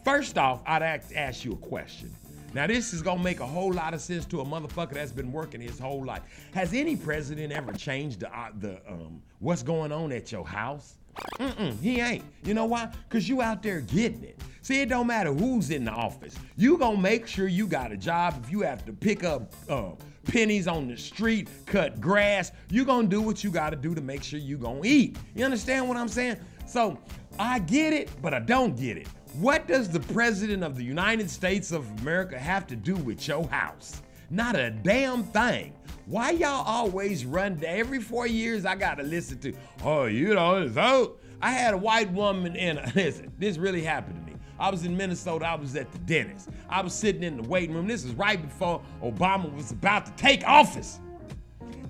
First 0.04 0.38
off, 0.38 0.62
I'd 0.66 0.82
ask, 0.82 1.14
ask 1.14 1.44
you 1.44 1.52
a 1.52 1.56
question. 1.56 2.12
Now, 2.54 2.66
this 2.66 2.94
is 2.94 3.02
gonna 3.02 3.22
make 3.22 3.40
a 3.40 3.46
whole 3.46 3.72
lot 3.72 3.92
of 3.92 4.00
sense 4.00 4.24
to 4.26 4.40
a 4.40 4.44
motherfucker 4.44 4.94
that's 4.94 5.12
been 5.12 5.30
working 5.30 5.60
his 5.60 5.78
whole 5.78 6.04
life. 6.04 6.22
Has 6.54 6.72
any 6.72 6.96
president 6.96 7.52
ever 7.52 7.72
changed 7.72 8.20
the, 8.20 8.34
uh, 8.34 8.48
the 8.60 8.80
um, 8.88 9.22
what's 9.40 9.62
going 9.62 9.92
on 9.92 10.10
at 10.12 10.32
your 10.32 10.46
house? 10.46 10.94
Mm-mm, 11.38 11.80
he 11.80 12.00
ain't. 12.00 12.24
You 12.44 12.54
know 12.54 12.66
why? 12.66 12.90
Cause 13.08 13.28
you 13.28 13.42
out 13.42 13.62
there 13.62 13.80
getting 13.80 14.24
it. 14.24 14.40
See, 14.62 14.80
it 14.80 14.88
don't 14.88 15.06
matter 15.06 15.32
who's 15.32 15.70
in 15.70 15.84
the 15.84 15.92
office. 15.92 16.34
You 16.56 16.76
gonna 16.76 16.98
make 16.98 17.26
sure 17.26 17.46
you 17.46 17.66
got 17.66 17.92
a 17.92 17.96
job. 17.96 18.42
If 18.42 18.50
you 18.50 18.62
have 18.62 18.84
to 18.86 18.92
pick 18.92 19.22
up 19.22 19.52
uh, 19.68 19.90
pennies 20.24 20.66
on 20.66 20.88
the 20.88 20.96
street, 20.96 21.48
cut 21.66 22.00
grass, 22.00 22.50
you 22.70 22.84
gonna 22.84 23.06
do 23.06 23.20
what 23.20 23.44
you 23.44 23.50
gotta 23.50 23.76
do 23.76 23.94
to 23.94 24.00
make 24.00 24.22
sure 24.22 24.38
you 24.38 24.58
gonna 24.58 24.80
eat. 24.84 25.18
You 25.34 25.44
understand 25.44 25.88
what 25.88 25.96
I'm 25.96 26.08
saying? 26.08 26.38
So 26.66 26.98
I 27.38 27.60
get 27.60 27.92
it, 27.92 28.10
but 28.20 28.34
I 28.34 28.40
don't 28.40 28.76
get 28.76 28.96
it. 28.96 29.06
What 29.34 29.68
does 29.68 29.88
the 29.88 30.00
president 30.00 30.64
of 30.64 30.76
the 30.76 30.84
United 30.84 31.30
States 31.30 31.70
of 31.70 31.88
America 32.00 32.38
have 32.38 32.66
to 32.68 32.76
do 32.76 32.96
with 32.96 33.28
your 33.28 33.46
house? 33.48 34.02
Not 34.30 34.56
a 34.56 34.70
damn 34.70 35.22
thing. 35.24 35.72
Why 36.06 36.30
y'all 36.30 36.64
always 36.64 37.24
run 37.24 37.60
every 37.64 38.00
four 38.00 38.26
years 38.26 38.64
I 38.64 38.76
gotta 38.76 39.02
listen 39.02 39.38
to, 39.40 39.52
oh, 39.84 40.04
you 40.06 40.34
know, 40.34 40.66
vote. 40.68 41.20
I 41.42 41.50
had 41.50 41.74
a 41.74 41.76
white 41.76 42.12
woman 42.12 42.56
in 42.56 42.78
a, 42.78 42.92
listen, 42.94 43.32
this 43.38 43.58
really 43.58 43.82
happened 43.82 44.24
to 44.24 44.32
me. 44.32 44.38
I 44.58 44.70
was 44.70 44.84
in 44.84 44.96
Minnesota, 44.96 45.46
I 45.46 45.54
was 45.54 45.76
at 45.76 45.90
the 45.92 45.98
dentist. 45.98 46.48
I 46.68 46.80
was 46.80 46.94
sitting 46.94 47.22
in 47.22 47.36
the 47.36 47.42
waiting 47.48 47.74
room. 47.74 47.86
This 47.86 48.04
is 48.04 48.14
right 48.14 48.40
before 48.40 48.82
Obama 49.02 49.52
was 49.52 49.70
about 49.70 50.06
to 50.06 50.12
take 50.12 50.46
office. 50.46 51.00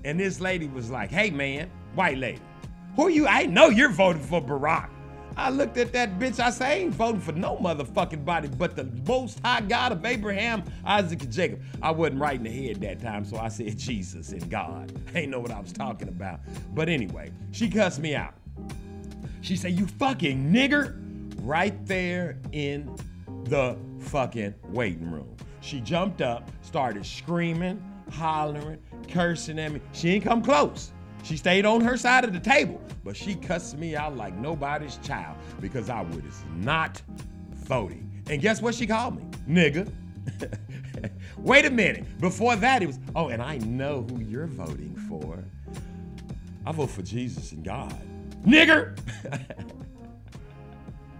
And 0.03 0.19
this 0.19 0.39
lady 0.39 0.67
was 0.67 0.89
like, 0.89 1.09
hey 1.09 1.29
man, 1.31 1.69
white 1.95 2.17
lady, 2.17 2.41
who 2.95 3.07
are 3.07 3.09
you? 3.09 3.27
I 3.27 3.45
know 3.45 3.69
you're 3.69 3.91
voting 3.91 4.21
for 4.21 4.41
Barack. 4.41 4.89
I 5.37 5.51
looked 5.51 5.77
at 5.77 5.93
that 5.93 6.17
bitch. 6.17 6.39
I 6.39 6.49
say, 6.49 6.65
I 6.65 6.73
ain't 6.79 6.95
voting 6.95 7.21
for 7.21 7.31
no 7.31 7.57
motherfucking 7.57 8.25
body 8.25 8.47
but 8.47 8.75
the 8.75 8.85
most 9.07 9.39
high 9.45 9.61
God 9.61 9.91
of 9.91 10.03
Abraham, 10.03 10.63
Isaac, 10.83 11.21
and 11.21 11.31
Jacob. 11.31 11.61
I 11.81 11.91
wasn't 11.91 12.19
right 12.19 12.35
in 12.35 12.43
the 12.43 12.67
head 12.67 12.81
that 12.81 12.99
time, 12.99 13.23
so 13.23 13.37
I 13.37 13.49
said 13.49 13.77
Jesus 13.77 14.31
and 14.31 14.49
God. 14.49 14.91
I 15.13 15.19
ain't 15.19 15.31
know 15.31 15.39
what 15.39 15.51
I 15.51 15.59
was 15.59 15.71
talking 15.71 16.07
about. 16.07 16.39
But 16.73 16.89
anyway, 16.89 17.31
she 17.51 17.69
cussed 17.69 17.99
me 17.99 18.15
out. 18.15 18.33
She 19.41 19.55
said, 19.55 19.73
You 19.73 19.85
fucking 19.85 20.51
nigger, 20.51 20.99
right 21.41 21.85
there 21.85 22.39
in 22.51 22.93
the 23.43 23.77
fucking 23.99 24.55
waiting 24.69 25.11
room. 25.11 25.35
She 25.61 25.81
jumped 25.81 26.21
up, 26.21 26.49
started 26.61 27.05
screaming, 27.05 27.81
hollering, 28.11 28.79
cursing 29.07 29.59
at 29.59 29.71
me. 29.71 29.81
She 29.91 30.09
ain't 30.09 30.23
come 30.23 30.41
close. 30.41 30.91
She 31.27 31.35
stayed 31.35 31.65
on 31.65 31.81
her 31.81 31.97
side 31.97 32.23
of 32.23 32.31
the 32.31 32.39
table, 32.39 32.79
but 33.03 33.17
she 33.17 33.35
cussed 33.35 33.77
me 33.77 33.97
out 33.97 34.15
like 34.15 34.33
nobody's 34.35 34.95
child 34.99 35.35
because 35.59 35.89
I 35.89 36.03
was 36.03 36.45
not 36.55 37.01
voting. 37.53 38.23
And 38.29 38.41
guess 38.41 38.61
what 38.61 38.73
she 38.73 38.87
called 38.87 39.17
me? 39.17 39.25
Nigga. 39.45 39.91
Wait 41.37 41.65
a 41.65 41.69
minute. 41.69 42.05
Before 42.21 42.55
that, 42.55 42.81
it 42.81 42.85
was, 42.85 42.99
oh, 43.13 43.27
and 43.27 43.41
I 43.41 43.57
know 43.57 44.07
who 44.09 44.21
you're 44.21 44.47
voting 44.47 44.95
for. 45.09 45.43
I 46.65 46.71
vote 46.71 46.91
for 46.91 47.01
Jesus 47.01 47.51
and 47.51 47.61
God. 47.61 47.99
Nigger! 48.45 48.97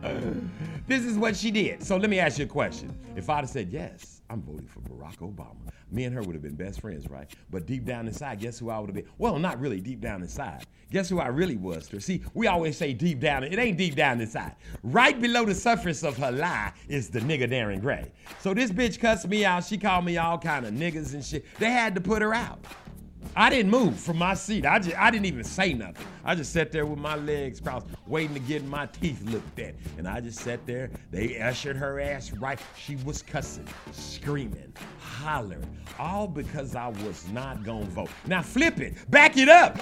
this 0.88 1.04
is 1.04 1.18
what 1.18 1.36
she 1.36 1.52
did. 1.52 1.84
So 1.84 1.98
let 1.98 2.10
me 2.10 2.20
ask 2.20 2.40
you 2.40 2.46
a 2.46 2.48
question. 2.48 2.98
If 3.18 3.30
I'd 3.30 3.42
have 3.42 3.50
said, 3.50 3.68
yes, 3.68 4.17
I'm 4.30 4.42
voting 4.42 4.68
for 4.68 4.82
Barack 4.82 5.18
Obama, 5.18 5.72
me 5.90 6.04
and 6.04 6.14
her 6.14 6.22
would 6.22 6.36
have 6.36 6.42
been 6.42 6.56
best 6.56 6.82
friends, 6.82 7.10
right? 7.10 7.32
But 7.50 7.66
deep 7.66 7.86
down 7.86 8.08
inside, 8.08 8.40
guess 8.40 8.60
who 8.60 8.70
I 8.70 8.80
would 8.80 8.88
have 8.88 8.96
been? 8.96 9.08
Well, 9.18 9.40
not 9.40 9.60
really 9.60 9.80
deep 9.80 10.02
down 10.02 10.22
inside. 10.22 10.66
Guess 10.92 11.10
who 11.10 11.20
I 11.20 11.28
really 11.28 11.58
was 11.58 11.88
to 11.90 11.98
her? 11.98 12.00
See, 12.00 12.22
we 12.34 12.48
always 12.48 12.78
say 12.78 12.94
deep 12.94 13.20
down. 13.20 13.44
It 13.44 13.58
ain't 13.58 13.78
deep 13.78 13.96
down 13.96 14.20
inside. 14.22 14.56
Right 14.84 15.20
below 15.20 15.46
the 15.46 15.56
surface 15.56 16.04
of 16.04 16.18
her 16.18 16.32
lie 16.32 16.74
is 16.88 17.10
the 17.10 17.20
nigga 17.20 17.50
Darren 17.50 17.82
Gray. 17.82 18.12
So 18.40 18.54
this 18.54 18.72
bitch 18.72 19.00
cussed 19.00 19.28
me 19.28 19.46
out. 19.46 19.64
She 19.66 19.78
called 19.78 20.06
me 20.06 20.18
all 20.18 20.38
kind 20.38 20.66
of 20.66 20.74
niggas 20.74 21.14
and 21.14 21.24
shit. 21.24 21.46
They 21.60 21.72
had 21.72 21.96
to 21.96 22.02
put 22.02 22.22
her 22.22 22.34
out. 22.34 22.60
I 23.36 23.50
didn't 23.50 23.72
move 23.72 24.00
from 24.00 24.18
my 24.18 24.34
seat. 24.34 24.66
I 24.66 24.80
just 24.80 24.98
I 24.98 25.12
didn't 25.12 25.26
even 25.26 25.44
say 25.44 25.74
nothing. 25.74 26.06
I 26.26 26.36
just 26.36 26.52
sat 26.52 26.72
there 26.72 26.86
with 26.86 27.00
my 27.00 27.16
legs 27.16 27.60
crossed, 27.60 27.88
waiting 28.08 28.34
to 28.34 28.40
get 28.40 28.64
my 28.66 28.88
teeth 28.88 29.22
looked 29.26 29.60
at. 29.60 29.76
And 29.98 30.08
I 30.08 30.22
just 30.22 30.40
sat 30.40 30.66
there. 30.66 30.90
They 31.12 31.40
ushered 31.40 31.78
her 31.78 32.00
ass 32.00 32.32
right. 32.34 32.60
She 32.78 32.96
was 32.98 33.22
cussing, 33.22 33.68
screaming, 33.92 34.74
hollering, 35.00 35.78
all 36.00 36.28
because 36.28 36.76
I 36.76 36.88
was 36.88 37.28
not 37.30 37.64
gonna 37.64 37.86
vote. 37.86 38.10
Now 38.26 38.42
flip 38.42 38.80
it, 38.80 39.10
back 39.10 39.38
it 39.38 39.50
up. 39.50 39.78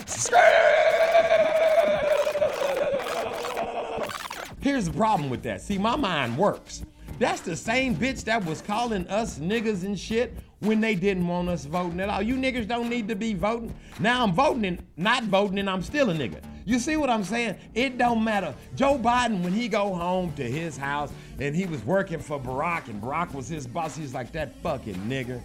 Here's 4.60 4.86
the 4.86 4.94
problem 4.94 5.30
with 5.30 5.44
that. 5.44 5.62
See, 5.62 5.78
my 5.78 5.96
mind 5.96 6.38
works. 6.38 6.84
That's 7.20 7.42
the 7.42 7.56
same 7.56 7.96
bitch 7.96 8.24
that 8.26 8.44
was 8.46 8.62
calling 8.62 9.08
us 9.08 9.40
niggas 9.40 9.84
and 9.84 9.98
shit 9.98 10.36
when 10.60 10.82
they 10.82 10.96
didn't 10.96 11.28
want 11.28 11.50
us 11.50 11.65
voting 11.65 12.00
at 12.00 12.10
all. 12.10 12.22
You 12.22 12.36
niggas 12.36 12.68
don't 12.68 12.89
need 12.89 13.08
to 13.08 13.15
be 13.15 13.34
voting. 13.34 13.74
Now 14.00 14.24
I'm 14.24 14.34
voting 14.34 14.65
and 14.65 14.86
not 14.98 15.24
voting 15.24 15.60
and 15.60 15.70
I'm 15.70 15.84
still 15.84 16.10
a 16.10 16.13
nigga. 16.13 16.41
You 16.65 16.80
see 16.80 16.98
what 16.98 17.10
I'm 17.10 17.24
saying? 17.24 17.58
It 17.74 17.98
don't 17.98 18.24
matter. 18.24 18.56
Joe 18.76 18.98
Biden, 18.98 19.44
when 19.44 19.54
he 19.54 19.68
go 19.68 19.94
home 19.94 20.34
to 20.34 20.44
his 20.44 20.78
house 20.78 21.12
and 21.39 21.56
he 21.56 21.65
was 21.65 21.84
working 21.84 22.20
for 22.20 22.39
Barack 22.39 22.88
and 22.88 23.02
Barack 23.02 23.34
was 23.34 23.48
his 23.48 23.68
boss, 23.68 23.96
he's 23.96 24.13
like, 24.13 24.32
that 24.32 24.56
fucking 24.62 24.96
nigger. 24.96 25.41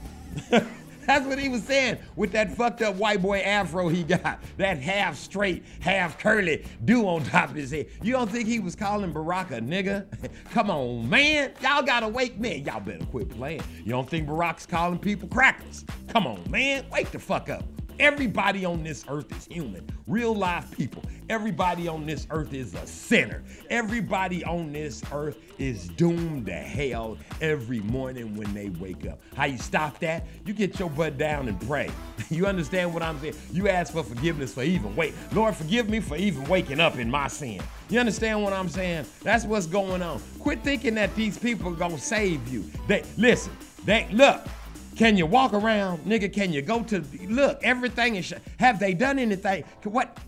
That's 1.06 1.26
what 1.26 1.38
he 1.38 1.48
was 1.48 1.62
saying 1.62 1.98
with 2.16 2.32
that 2.32 2.54
fucked 2.54 2.82
up 2.82 2.96
white 2.96 3.22
boy 3.22 3.38
afro 3.38 3.88
he 3.88 4.04
got. 4.04 4.42
That 4.58 4.78
half 4.78 5.16
straight, 5.16 5.64
half 5.80 6.18
curly 6.18 6.64
do 6.84 7.06
on 7.06 7.24
top 7.24 7.50
of 7.50 7.56
his 7.56 7.70
head. 7.70 7.86
You 8.02 8.12
don't 8.12 8.30
think 8.30 8.46
he 8.46 8.60
was 8.60 8.76
calling 8.76 9.12
Barack 9.12 9.50
a 9.50 9.60
nigga? 9.60 10.06
Come 10.50 10.70
on, 10.70 11.08
man. 11.08 11.52
Y'all 11.60 11.82
gotta 11.82 12.08
wake 12.08 12.38
me. 12.38 12.56
Y'all 12.66 12.80
better 12.80 13.04
quit 13.06 13.30
playing. 13.30 13.62
You 13.78 13.90
don't 13.90 14.08
think 14.08 14.28
Barack's 14.28 14.66
calling 14.66 14.98
people 14.98 15.28
crackers? 15.28 15.84
Come 16.08 16.26
on, 16.26 16.42
man. 16.50 16.84
Wake 16.90 17.10
the 17.10 17.18
fuck 17.18 17.48
up. 17.48 17.64
Everybody 18.00 18.64
on 18.64 18.82
this 18.82 19.04
earth 19.10 19.30
is 19.36 19.44
human, 19.44 19.86
real 20.06 20.34
life 20.34 20.74
people. 20.74 21.02
Everybody 21.28 21.86
on 21.86 22.06
this 22.06 22.26
earth 22.30 22.54
is 22.54 22.72
a 22.72 22.86
sinner. 22.86 23.42
Everybody 23.68 24.42
on 24.42 24.72
this 24.72 25.02
earth 25.12 25.36
is 25.58 25.88
doomed 25.90 26.46
to 26.46 26.54
hell 26.54 27.18
every 27.42 27.80
morning 27.80 28.34
when 28.38 28.54
they 28.54 28.70
wake 28.70 29.06
up. 29.06 29.20
How 29.36 29.44
you 29.44 29.58
stop 29.58 29.98
that? 29.98 30.26
You 30.46 30.54
get 30.54 30.78
your 30.78 30.88
butt 30.88 31.18
down 31.18 31.46
and 31.48 31.60
pray. 31.68 31.90
You 32.30 32.46
understand 32.46 32.94
what 32.94 33.02
I'm 33.02 33.18
saying? 33.18 33.34
You 33.52 33.68
ask 33.68 33.92
for 33.92 34.04
forgiveness 34.04 34.54
for 34.54 34.62
even 34.62 34.94
wait. 34.94 35.14
Lord, 35.32 35.56
forgive 35.56 35.88
me 35.88 35.98
for 35.98 36.16
even 36.16 36.44
waking 36.44 36.78
up 36.78 36.96
in 36.96 37.10
my 37.10 37.26
sin. 37.26 37.60
You 37.88 37.98
understand 37.98 38.42
what 38.44 38.52
I'm 38.52 38.68
saying? 38.68 39.04
That's 39.22 39.44
what's 39.44 39.66
going 39.66 40.00
on. 40.00 40.22
Quit 40.38 40.62
thinking 40.62 40.94
that 40.94 41.12
these 41.16 41.36
people 41.36 41.72
are 41.72 41.76
gonna 41.76 41.98
save 41.98 42.46
you. 42.46 42.64
They 42.86 43.02
listen. 43.18 43.52
They 43.84 44.06
look. 44.12 44.46
Can 44.96 45.16
you 45.16 45.26
walk 45.26 45.52
around, 45.52 46.04
nigga? 46.04 46.32
Can 46.32 46.52
you 46.52 46.62
go 46.62 46.82
to 46.84 47.04
look? 47.28 47.58
Everything 47.62 48.16
is. 48.16 48.34
Have 48.58 48.78
they 48.78 48.94
done 48.94 49.18
anything? 49.18 49.64
What? 49.84 50.18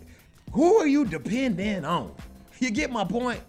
Who 0.53 0.77
are 0.77 0.87
you 0.87 1.05
depending 1.05 1.85
on? 1.85 2.13
You 2.59 2.71
get 2.71 2.91
my 2.91 3.03
point. 3.03 3.41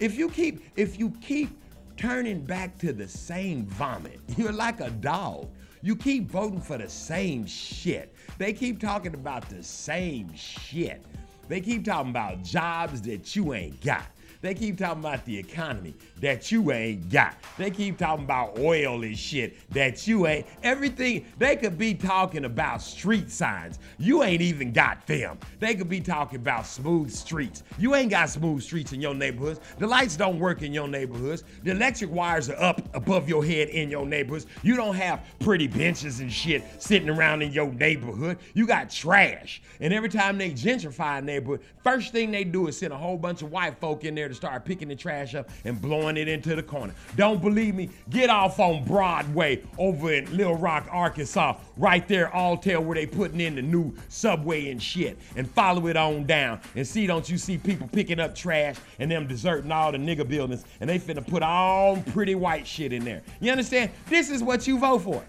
If 0.00 0.16
you 0.16 0.28
keep, 0.28 0.64
if 0.76 0.98
you 0.98 1.10
keep 1.20 1.50
turning 1.96 2.44
back 2.44 2.76
to 2.78 2.92
the 2.92 3.08
same 3.08 3.66
vomit, 3.66 4.20
you're 4.36 4.52
like 4.52 4.80
a 4.80 4.90
dog. 4.90 5.48
You 5.82 5.96
keep 5.96 6.30
voting 6.30 6.60
for 6.60 6.78
the 6.78 6.88
same 6.88 7.46
shit. 7.46 8.14
They 8.38 8.52
keep 8.52 8.80
talking 8.80 9.14
about 9.14 9.48
the 9.48 9.62
same 9.62 10.34
shit. 10.34 11.04
They 11.48 11.60
keep 11.60 11.84
talking 11.84 12.10
about 12.10 12.42
jobs 12.42 13.02
that 13.02 13.36
you 13.36 13.52
ain't 13.54 13.80
got. 13.82 14.06
They 14.44 14.52
keep 14.52 14.76
talking 14.76 15.00
about 15.00 15.24
the 15.24 15.38
economy 15.38 15.94
that 16.20 16.52
you 16.52 16.70
ain't 16.70 17.08
got. 17.08 17.34
They 17.56 17.70
keep 17.70 17.96
talking 17.96 18.26
about 18.26 18.58
oil 18.58 19.02
and 19.02 19.18
shit 19.18 19.56
that 19.70 20.06
you 20.06 20.26
ain't. 20.26 20.46
Everything, 20.62 21.24
they 21.38 21.56
could 21.56 21.78
be 21.78 21.94
talking 21.94 22.44
about 22.44 22.82
street 22.82 23.30
signs. 23.30 23.78
You 23.96 24.22
ain't 24.22 24.42
even 24.42 24.70
got 24.70 25.06
them. 25.06 25.38
They 25.60 25.74
could 25.74 25.88
be 25.88 26.02
talking 26.02 26.40
about 26.40 26.66
smooth 26.66 27.10
streets. 27.10 27.62
You 27.78 27.94
ain't 27.94 28.10
got 28.10 28.28
smooth 28.28 28.62
streets 28.62 28.92
in 28.92 29.00
your 29.00 29.14
neighborhoods. 29.14 29.60
The 29.78 29.86
lights 29.86 30.14
don't 30.14 30.38
work 30.38 30.60
in 30.60 30.74
your 30.74 30.88
neighborhoods. 30.88 31.44
The 31.62 31.70
electric 31.70 32.10
wires 32.10 32.50
are 32.50 32.62
up 32.62 32.82
above 32.94 33.26
your 33.30 33.42
head 33.42 33.70
in 33.70 33.88
your 33.88 34.04
neighborhoods. 34.04 34.44
You 34.62 34.76
don't 34.76 34.94
have 34.96 35.24
pretty 35.40 35.68
benches 35.68 36.20
and 36.20 36.30
shit 36.30 36.62
sitting 36.82 37.08
around 37.08 37.40
in 37.40 37.50
your 37.50 37.72
neighborhood. 37.72 38.36
You 38.52 38.66
got 38.66 38.90
trash. 38.90 39.62
And 39.80 39.94
every 39.94 40.10
time 40.10 40.36
they 40.36 40.50
gentrify 40.50 41.20
a 41.20 41.22
neighborhood, 41.22 41.62
first 41.82 42.12
thing 42.12 42.30
they 42.30 42.44
do 42.44 42.66
is 42.66 42.76
send 42.76 42.92
a 42.92 42.98
whole 42.98 43.16
bunch 43.16 43.40
of 43.40 43.50
white 43.50 43.78
folk 43.78 44.04
in 44.04 44.14
there 44.14 44.33
to 44.34 44.36
start 44.36 44.64
picking 44.64 44.88
the 44.88 44.96
trash 44.96 45.34
up 45.34 45.48
and 45.64 45.80
blowing 45.80 46.16
it 46.16 46.28
into 46.28 46.54
the 46.54 46.62
corner. 46.62 46.94
Don't 47.16 47.40
believe 47.40 47.74
me? 47.74 47.90
Get 48.10 48.30
off 48.30 48.58
on 48.58 48.84
Broadway 48.84 49.62
over 49.78 50.12
in 50.12 50.36
Little 50.36 50.56
Rock, 50.56 50.88
Arkansas, 50.90 51.56
right 51.76 52.06
there, 52.08 52.28
Alltel, 52.28 52.82
where 52.82 52.94
they 52.94 53.06
putting 53.06 53.40
in 53.40 53.54
the 53.54 53.62
new 53.62 53.94
subway 54.08 54.70
and 54.70 54.82
shit, 54.82 55.18
and 55.36 55.50
follow 55.50 55.86
it 55.86 55.96
on 55.96 56.24
down 56.24 56.60
and 56.74 56.86
see. 56.86 57.06
Don't 57.06 57.28
you 57.28 57.38
see 57.38 57.58
people 57.58 57.88
picking 57.88 58.20
up 58.20 58.34
trash 58.34 58.76
and 58.98 59.10
them 59.10 59.26
deserting 59.26 59.72
all 59.72 59.92
the 59.92 59.98
nigga 59.98 60.26
buildings, 60.26 60.64
and 60.80 60.90
they 60.90 60.98
finna 60.98 61.26
put 61.26 61.42
all 61.42 61.96
pretty 62.12 62.34
white 62.34 62.66
shit 62.66 62.92
in 62.92 63.04
there. 63.04 63.22
You 63.40 63.52
understand? 63.52 63.90
This 64.08 64.30
is 64.30 64.42
what 64.42 64.66
you 64.66 64.78
vote 64.78 65.02
for. 65.02 65.24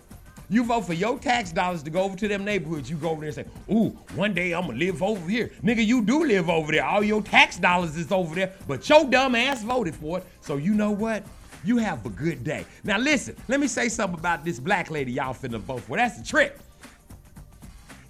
You 0.50 0.64
vote 0.64 0.86
for 0.86 0.94
your 0.94 1.18
tax 1.18 1.52
dollars 1.52 1.82
to 1.84 1.90
go 1.90 2.04
over 2.04 2.16
to 2.18 2.28
them 2.28 2.46
neighborhoods. 2.46 2.90
You 2.90 2.98
go 2.98 3.10
over 3.10 3.22
there 3.22 3.28
and 3.28 3.36
say, 3.36 3.74
ooh, 3.74 3.90
one 4.16 4.34
day 4.34 4.54
I'm 4.54 4.68
gonna 4.68 4.78
live 4.78 5.02
over 5.02 5.28
here. 5.30 5.52
Nigga, 5.64 5.86
you 5.86 6.02
do 6.04 6.24
live 6.24 6.50
over 6.50 6.72
there. 6.72 6.86
All 6.86 7.04
your 7.04 7.22
tax 7.22 7.58
dollars 7.58 7.96
is 7.96 8.12
over 8.12 8.36
there, 8.36 8.54
but 8.68 8.88
your 8.88 9.06
dumb 9.06 9.36
ass 9.36 9.64
voted 9.64 9.96
for 9.96 10.20
it. 10.20 10.26
So 10.42 10.58
you 10.58 10.74
know 10.74 10.92
what? 10.92 11.24
You 11.64 11.78
have 11.78 12.06
a 12.06 12.10
good 12.10 12.44
day. 12.44 12.66
Now 12.84 13.00
listen, 13.00 13.36
let 13.48 13.60
me 13.60 13.68
say 13.68 13.90
something 13.90 14.20
about 14.20 14.46
this 14.46 14.60
black 14.60 14.92
lady 14.92 15.14
y'all 15.14 15.34
finna 15.34 15.60
vote 15.60 15.82
for. 15.82 15.98
That's 15.98 16.18
the 16.18 16.24
trick. 16.24 16.56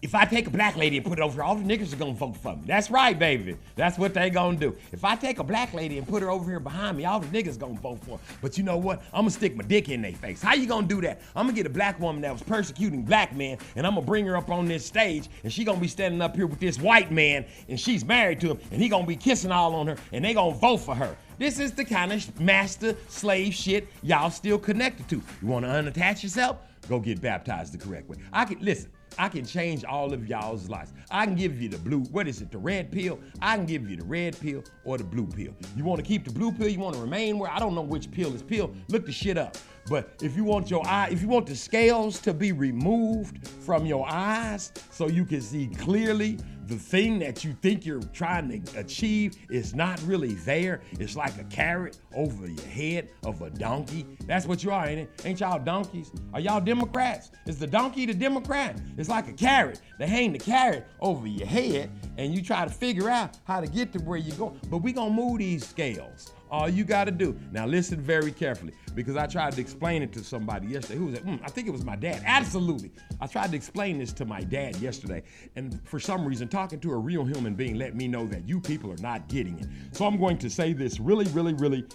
If 0.06 0.14
I 0.14 0.24
take 0.24 0.45
a 0.45 0.51
black 0.51 0.78
lady 0.78 0.97
and 0.97 1.06
put 1.06 1.18
it 1.18 1.24
over 1.24 1.34
here, 1.34 1.41
all 1.41 1.56
the 1.56 1.64
niggas 1.64 1.91
are 1.91 1.95
gonna 1.95 2.14
vote 2.14 2.38
for 2.38 2.56
me. 2.56 2.62
That's 2.68 2.91
right, 2.91 3.18
baby. 3.18 3.58
That's 3.76 3.97
what 3.97 4.14
they 4.14 4.30
gonna 4.30 4.56
do. 4.56 4.76
If 4.91 5.03
I 5.03 5.16
take 5.16 5.39
a 5.39 5.43
black 5.43 5.74
lady 5.74 5.97
and 5.97 6.08
put 6.08 6.22
her 6.22 6.30
over 6.30 6.47
here 6.47 6.60
behind 6.60 6.95
me, 6.97 7.06
all 7.06 7.20
the 7.20 7.26
niggas 7.26 7.58
gonna 7.58 7.80
vote 7.80 7.97
for 8.06 8.20
her. 8.20 8.24
But 8.39 8.56
you 8.56 8.64
know 8.64 8.78
what? 8.78 9.01
I'm 9.12 9.22
gonna 9.22 9.32
stick 9.32 9.56
my 9.56 9.64
dick 9.64 9.89
in 9.89 10.03
their 10.03 10.12
face. 10.12 10.43
How 10.43 10.53
you 10.53 10.68
gonna 10.68 10.86
do 10.86 11.01
that? 11.01 11.22
I'm 11.36 11.47
gonna 11.47 11.56
get 11.56 11.66
a 11.66 11.72
black 11.72 11.99
woman 11.99 12.22
that 12.22 12.32
was 12.32 12.43
persecuting 12.43 13.01
black 13.01 13.36
men, 13.36 13.58
and 13.76 13.88
I'm 13.88 13.95
gonna 13.95 14.06
bring 14.06 14.28
her 14.28 14.38
up 14.38 14.51
on 14.51 14.68
this 14.68 14.86
stage, 14.86 15.28
and 15.43 15.51
she 15.51 15.64
gonna 15.64 15.80
be 15.80 15.88
standing 15.88 16.22
up 16.22 16.36
here 16.36 16.45
with 16.45 16.60
this 16.60 16.80
white 16.80 17.10
man, 17.10 17.43
and 17.68 17.80
she's 17.80 18.06
married 18.06 18.39
to 18.41 18.51
him, 18.51 18.60
and 18.70 18.80
he 18.80 18.88
gonna 18.88 19.08
be 19.08 19.16
kissing 19.16 19.51
all 19.51 19.74
on 19.74 19.88
her, 19.88 19.97
and 20.12 20.24
they 20.24 20.36
gonna 20.36 20.53
vote 20.53 20.82
for 20.82 20.93
her. 20.93 21.18
This 21.39 21.58
is 21.58 21.72
the 21.72 21.84
kind 21.84 22.14
of 22.14 22.39
master 22.39 22.95
slave 23.08 23.56
shit 23.56 23.88
y'all 24.03 24.30
still 24.30 24.60
connected 24.60 25.10
to. 25.10 25.16
You 25.16 25.47
wanna 25.47 25.70
unattach 25.70 26.22
yourself? 26.22 26.58
Go 26.88 26.99
get 26.99 27.20
baptized 27.20 27.74
the 27.74 27.80
correct 27.80 28.08
way. 28.08 28.18
I 28.32 28.45
can 28.45 28.60
listen. 28.60 28.91
I 29.18 29.30
can 29.30 29.45
change 29.45 29.84
all 29.86 30.13
of 30.13 30.28
y'all's 30.28 30.70
lives. 30.70 30.93
I 31.09 31.26
can 31.26 31.36
give 31.36 31.61
you 31.61 31.70
the 31.70 31.78
blue, 31.78 32.01
what 32.05 32.28
is 32.28 32.41
it, 32.41 32.51
the 32.51 32.57
red 32.57 32.91
pill? 32.91 33.20
I 33.41 33.55
can 33.55 33.66
give 33.66 33.89
you 33.89 33.95
the 33.95 34.05
red 34.05 34.39
pill 34.39 34.63
or 34.84 34.97
the 34.97 35.03
blue 35.03 35.28
pill. 35.28 35.53
You 35.76 35.84
want 35.84 35.99
to 35.99 36.05
keep 36.05 36.26
the 36.26 36.32
blue 36.32 36.51
pill? 36.51 36.68
You 36.68 36.80
want 36.80 36.95
to 36.95 37.01
remain 37.01 37.38
where? 37.39 37.49
I 37.49 37.59
don't 37.59 37.76
know 37.76 37.82
which 37.82 38.11
pill 38.11 38.34
is 38.34 38.41
pill. 38.41 38.74
Look 38.89 39.05
the 39.05 39.11
shit 39.11 39.38
up. 39.38 39.57
But 39.88 40.09
if 40.22 40.36
you 40.36 40.43
want 40.43 40.72
your 40.72 40.86
eye, 40.88 41.09
if 41.11 41.22
you 41.22 41.28
want 41.28 41.45
the 41.45 41.55
scales 41.55 42.20
to 42.22 42.34
be 42.34 42.51
removed 42.51 43.47
from 43.47 43.86
your 43.86 44.09
eyes 44.09 44.72
so 44.89 45.07
you 45.07 45.26
can 45.26 45.41
see 45.41 45.68
clearly, 45.68 46.39
the 46.68 46.76
thing 46.76 47.20
that 47.20 47.43
you 47.43 47.55
think 47.61 47.86
you're 47.86 48.01
trying 48.01 48.49
to 48.49 48.80
achieve 48.80 49.38
is 49.49 49.76
not 49.76 50.01
really 50.03 50.34
there. 50.34 50.82
It's 50.93 51.16
like 51.16 51.39
a 51.39 51.43
carrot 51.45 51.99
over 52.16 52.47
your 52.47 52.66
head 52.66 53.09
of 53.24 53.41
a 53.41 53.49
donkey. 53.51 54.05
That's 54.26 54.45
what 54.45 54.63
you 54.63 54.72
are, 54.72 54.88
ain't 54.88 55.01
it? 55.01 55.22
Ain't 55.26 55.39
y'all 55.39 55.59
donkeys? 55.59 56.11
Are 56.34 56.39
y'all 56.39 56.61
Democrats? 56.61 57.32
Is 57.45 57.59
the 57.59 57.68
donkey 57.68 58.05
the 58.05 58.13
Democrat? 58.13 58.80
It's 58.97 59.09
like 59.09 59.28
a 59.28 59.34
carrot. 59.34 59.80
They 59.99 60.07
hang 60.07 60.34
the 60.34 60.39
carrot 60.39 60.88
over 61.01 61.28
your 61.28 61.47
head 61.47 61.91
and 62.18 62.34
you 62.34 62.41
try 62.41 62.66
to 62.66 62.72
figure 62.72 63.09
out 63.09 63.38
how 63.43 63.61
to 63.61 63.68
get 63.68 63.93
to 63.93 63.99
where 63.99 64.18
you 64.18 64.32
go. 64.34 64.55
But 64.70 64.80
we 64.80 64.91
gonna 64.91 65.11
move 65.11 65.39
these 65.39 65.68
scales. 65.68 66.32
All 66.51 66.69
you 66.69 66.83
got 66.83 67.05
to 67.05 67.11
do. 67.11 67.37
Now 67.51 67.65
listen 67.65 67.99
very 67.99 68.31
carefully 68.31 68.73
because 68.93 69.15
I 69.15 69.25
tried 69.25 69.53
to 69.53 69.61
explain 69.61 70.03
it 70.03 70.13
to 70.13 70.23
somebody 70.23 70.67
yesterday. 70.67 70.99
Who 70.99 71.05
was 71.05 71.15
it? 71.15 71.25
Mm, 71.25 71.39
I 71.43 71.47
think 71.47 71.67
it 71.67 71.71
was 71.71 71.83
my 71.83 71.95
dad. 71.95 72.21
Absolutely. 72.25 72.91
I 73.19 73.27
tried 73.27 73.51
to 73.51 73.55
explain 73.57 73.97
this 73.97 74.13
to 74.13 74.25
my 74.25 74.41
dad 74.41 74.75
yesterday. 74.77 75.23
And 75.55 75.81
for 75.87 75.99
some 75.99 76.25
reason, 76.25 76.47
talking 76.47 76.79
to 76.81 76.91
a 76.91 76.97
real 76.97 77.25
human 77.25 77.55
being 77.55 77.75
let 77.75 77.95
me 77.95 78.07
know 78.07 78.27
that 78.27 78.47
you 78.47 78.59
people 78.59 78.91
are 78.91 78.97
not 78.97 79.27
getting 79.27 79.59
it. 79.59 79.67
So 79.91 80.05
I'm 80.05 80.17
going 80.17 80.37
to 80.39 80.49
say 80.49 80.73
this 80.73 80.99
really, 80.99 81.25
really, 81.25 81.53
really, 81.53 81.85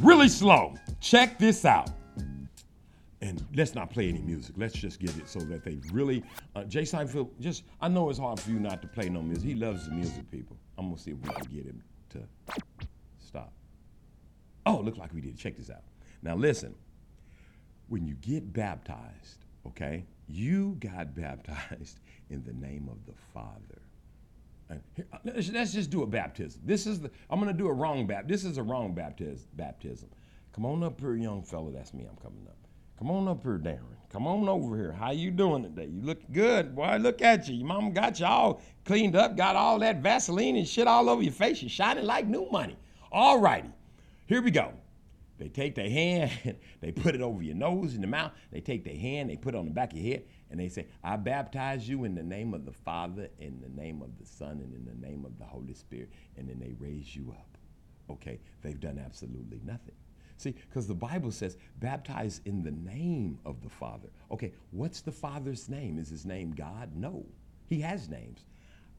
really 0.00 0.28
slow. 0.28 0.74
Check 1.00 1.38
this 1.38 1.64
out. 1.64 1.90
And 3.22 3.44
let's 3.54 3.74
not 3.74 3.90
play 3.90 4.08
any 4.08 4.22
music. 4.22 4.54
Let's 4.56 4.72
just 4.72 4.98
get 4.98 5.14
it 5.18 5.28
so 5.28 5.40
that 5.40 5.62
they 5.62 5.78
really. 5.92 6.22
Uh, 6.54 6.64
Jay 6.64 6.82
Seinfeld, 6.82 7.28
just, 7.38 7.64
I 7.80 7.88
know 7.88 8.08
it's 8.08 8.18
hard 8.18 8.40
for 8.40 8.50
you 8.50 8.58
not 8.58 8.80
to 8.80 8.88
play 8.88 9.10
no 9.10 9.20
music. 9.20 9.44
He 9.44 9.54
loves 9.54 9.86
the 9.86 9.94
music, 9.94 10.30
people. 10.30 10.56
I'm 10.78 10.86
going 10.86 10.96
to 10.96 11.02
see 11.02 11.10
if 11.10 11.18
we 11.18 11.28
can 11.28 11.54
get 11.54 11.66
him 11.66 11.82
to. 12.10 12.20
Oh, 14.70 14.80
look 14.80 14.96
like 14.96 15.12
we 15.12 15.20
did. 15.20 15.36
Check 15.36 15.56
this 15.56 15.68
out. 15.68 15.82
Now 16.22 16.36
listen, 16.36 16.74
when 17.88 18.06
you 18.06 18.14
get 18.14 18.52
baptized, 18.52 19.44
okay, 19.66 20.04
you 20.28 20.76
got 20.78 21.14
baptized 21.16 21.98
in 22.30 22.44
the 22.44 22.52
name 22.52 22.88
of 22.88 23.04
the 23.06 23.18
Father. 23.34 23.82
Here, 24.94 25.06
uh, 25.12 25.18
let's, 25.24 25.72
just 25.72 25.90
do 25.90 26.04
a 26.04 26.06
baptism. 26.06 26.60
This 26.64 26.86
is 26.86 27.00
the 27.00 27.10
I'm 27.28 27.40
gonna 27.40 27.52
do 27.52 27.66
a 27.66 27.72
wrong 27.72 28.06
baptism. 28.06 28.28
This 28.28 28.44
is 28.44 28.58
a 28.58 28.62
wrong 28.62 28.94
baptism. 28.94 29.48
Baptism. 29.54 30.08
Come 30.52 30.64
on 30.64 30.84
up 30.84 31.00
here, 31.00 31.16
young 31.16 31.42
fella. 31.42 31.72
That's 31.72 31.92
me. 31.92 32.06
I'm 32.08 32.16
coming 32.22 32.46
up. 32.46 32.56
Come 32.96 33.10
on 33.10 33.26
up 33.26 33.42
here, 33.42 33.58
Darren. 33.58 33.96
Come 34.12 34.28
on 34.28 34.48
over 34.48 34.76
here. 34.76 34.92
How 34.92 35.10
you 35.10 35.32
doing 35.32 35.64
today? 35.64 35.86
You 35.86 36.02
look 36.02 36.20
good, 36.30 36.76
boy. 36.76 36.98
Look 37.00 37.22
at 37.22 37.48
you. 37.48 37.56
Your 37.56 37.66
mama 37.66 37.90
got 37.90 38.20
you 38.20 38.26
all 38.26 38.60
cleaned 38.84 39.16
up, 39.16 39.36
got 39.36 39.56
all 39.56 39.80
that 39.80 40.02
Vaseline 40.02 40.54
and 40.56 40.68
shit 40.68 40.86
all 40.86 41.08
over 41.08 41.22
your 41.22 41.32
face. 41.32 41.60
You're 41.60 41.70
shining 41.70 42.04
like 42.04 42.28
new 42.28 42.48
money. 42.52 42.76
All 43.10 43.40
righty. 43.40 43.70
Here 44.30 44.40
we 44.40 44.52
go. 44.52 44.72
They 45.38 45.48
take 45.48 45.74
their 45.74 45.90
hand, 45.90 46.30
they 46.80 46.92
put 46.92 47.16
it 47.16 47.20
over 47.20 47.42
your 47.42 47.56
nose 47.56 47.94
and 47.94 48.02
the 48.04 48.06
mouth. 48.06 48.30
They 48.52 48.60
take 48.60 48.84
their 48.84 48.96
hand, 48.96 49.28
they 49.28 49.36
put 49.36 49.56
it 49.56 49.58
on 49.58 49.64
the 49.64 49.72
back 49.72 49.90
of 49.90 49.98
your 49.98 50.06
head, 50.06 50.24
and 50.50 50.60
they 50.60 50.68
say, 50.68 50.86
I 51.02 51.16
baptize 51.16 51.88
you 51.88 52.04
in 52.04 52.14
the 52.14 52.22
name 52.22 52.54
of 52.54 52.64
the 52.64 52.72
Father, 52.72 53.28
in 53.40 53.60
the 53.60 53.68
name 53.70 54.02
of 54.02 54.16
the 54.20 54.24
Son, 54.24 54.60
and 54.62 54.72
in 54.72 54.84
the 54.84 55.04
name 55.04 55.24
of 55.24 55.36
the 55.36 55.44
Holy 55.44 55.74
Spirit. 55.74 56.12
And 56.36 56.48
then 56.48 56.60
they 56.60 56.74
raise 56.78 57.16
you 57.16 57.34
up. 57.36 57.58
Okay, 58.08 58.38
they've 58.62 58.78
done 58.78 59.02
absolutely 59.04 59.60
nothing. 59.64 59.96
See, 60.36 60.52
because 60.52 60.86
the 60.86 60.94
Bible 60.94 61.32
says, 61.32 61.56
baptize 61.80 62.40
in 62.44 62.62
the 62.62 62.70
name 62.70 63.40
of 63.44 63.60
the 63.62 63.68
Father. 63.68 64.10
Okay, 64.30 64.52
what's 64.70 65.00
the 65.00 65.10
Father's 65.10 65.68
name? 65.68 65.98
Is 65.98 66.08
his 66.08 66.24
name 66.24 66.52
God? 66.52 66.90
No. 66.94 67.26
He 67.66 67.80
has 67.80 68.08
names. 68.08 68.44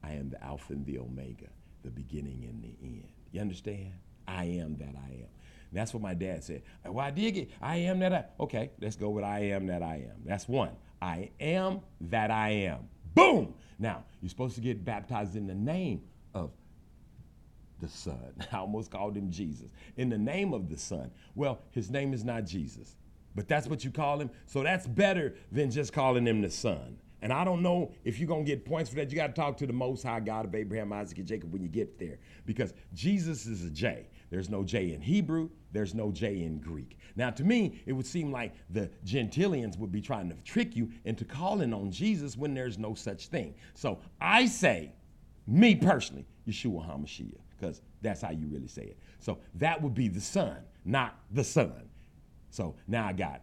I 0.02 0.12
am 0.12 0.28
the 0.28 0.44
Alpha 0.44 0.74
and 0.74 0.84
the 0.84 0.98
Omega, 0.98 1.48
the 1.84 1.90
beginning 1.90 2.44
and 2.44 2.62
the 2.62 2.76
end. 2.82 3.08
You 3.30 3.40
understand? 3.40 3.94
I 4.26 4.44
am 4.44 4.76
that 4.78 4.94
I 4.96 5.12
am. 5.12 5.28
That's 5.72 5.94
what 5.94 6.02
my 6.02 6.14
dad 6.14 6.44
said. 6.44 6.62
Well, 6.84 7.04
I 7.04 7.10
did 7.10 7.32
get, 7.32 7.50
I 7.60 7.76
am 7.76 7.98
that 8.00 8.12
I. 8.12 8.24
Okay, 8.38 8.70
let's 8.80 8.96
go 8.96 9.10
with 9.10 9.24
I 9.24 9.40
am 9.40 9.66
that 9.68 9.82
I 9.82 10.06
am. 10.10 10.22
That's 10.24 10.46
one. 10.46 10.72
I 11.00 11.30
am 11.40 11.80
that 12.02 12.30
I 12.30 12.50
am. 12.50 12.88
Boom! 13.14 13.54
Now, 13.78 14.04
you're 14.20 14.28
supposed 14.28 14.54
to 14.56 14.60
get 14.60 14.84
baptized 14.84 15.34
in 15.34 15.46
the 15.46 15.54
name 15.54 16.02
of 16.34 16.50
the 17.80 17.88
Son. 17.88 18.32
I 18.52 18.58
almost 18.58 18.90
called 18.90 19.16
him 19.16 19.30
Jesus. 19.30 19.70
In 19.96 20.08
the 20.08 20.18
name 20.18 20.52
of 20.52 20.68
the 20.68 20.78
Son. 20.78 21.10
Well, 21.34 21.60
his 21.70 21.90
name 21.90 22.12
is 22.12 22.24
not 22.24 22.44
Jesus, 22.44 22.96
but 23.34 23.48
that's 23.48 23.66
what 23.66 23.84
you 23.84 23.90
call 23.90 24.20
him. 24.20 24.30
So 24.46 24.62
that's 24.62 24.86
better 24.86 25.34
than 25.50 25.70
just 25.70 25.92
calling 25.92 26.26
him 26.26 26.42
the 26.42 26.50
Son. 26.50 26.98
And 27.22 27.32
I 27.32 27.44
don't 27.44 27.62
know 27.62 27.92
if 28.04 28.18
you're 28.18 28.26
going 28.26 28.44
to 28.44 28.50
get 28.50 28.64
points 28.64 28.90
for 28.90 28.96
that. 28.96 29.10
You 29.10 29.16
got 29.16 29.28
to 29.28 29.32
talk 29.32 29.56
to 29.58 29.66
the 29.66 29.72
Most 29.72 30.02
High 30.02 30.18
God 30.18 30.44
of 30.44 30.54
Abraham, 30.56 30.92
Isaac, 30.92 31.18
and 31.18 31.26
Jacob 31.26 31.52
when 31.52 31.62
you 31.62 31.68
get 31.68 31.98
there. 31.98 32.18
Because 32.46 32.74
Jesus 32.94 33.46
is 33.46 33.64
a 33.64 33.70
J. 33.70 34.08
There's 34.32 34.48
no 34.48 34.64
J 34.64 34.94
in 34.94 35.02
Hebrew, 35.02 35.50
there's 35.72 35.94
no 35.94 36.10
J 36.10 36.42
in 36.42 36.56
Greek. 36.56 36.98
Now, 37.16 37.28
to 37.28 37.44
me, 37.44 37.82
it 37.84 37.92
would 37.92 38.06
seem 38.06 38.32
like 38.32 38.54
the 38.70 38.88
Gentilians 39.04 39.78
would 39.78 39.92
be 39.92 40.00
trying 40.00 40.30
to 40.30 40.36
trick 40.36 40.74
you 40.74 40.88
into 41.04 41.26
calling 41.26 41.74
on 41.74 41.90
Jesus 41.90 42.34
when 42.34 42.54
there's 42.54 42.78
no 42.78 42.94
such 42.94 43.26
thing. 43.26 43.54
So 43.74 43.98
I 44.22 44.46
say, 44.46 44.90
me 45.46 45.74
personally, 45.74 46.26
Yeshua 46.48 46.88
HaMashiach, 46.88 47.42
because 47.60 47.82
that's 48.00 48.22
how 48.22 48.30
you 48.30 48.46
really 48.46 48.68
say 48.68 48.84
it. 48.84 48.98
So 49.18 49.36
that 49.56 49.82
would 49.82 49.92
be 49.92 50.08
the 50.08 50.22
Son, 50.22 50.56
not 50.86 51.18
the 51.32 51.44
Son. 51.44 51.90
So 52.48 52.74
now 52.88 53.06
I 53.06 53.12
got 53.12 53.42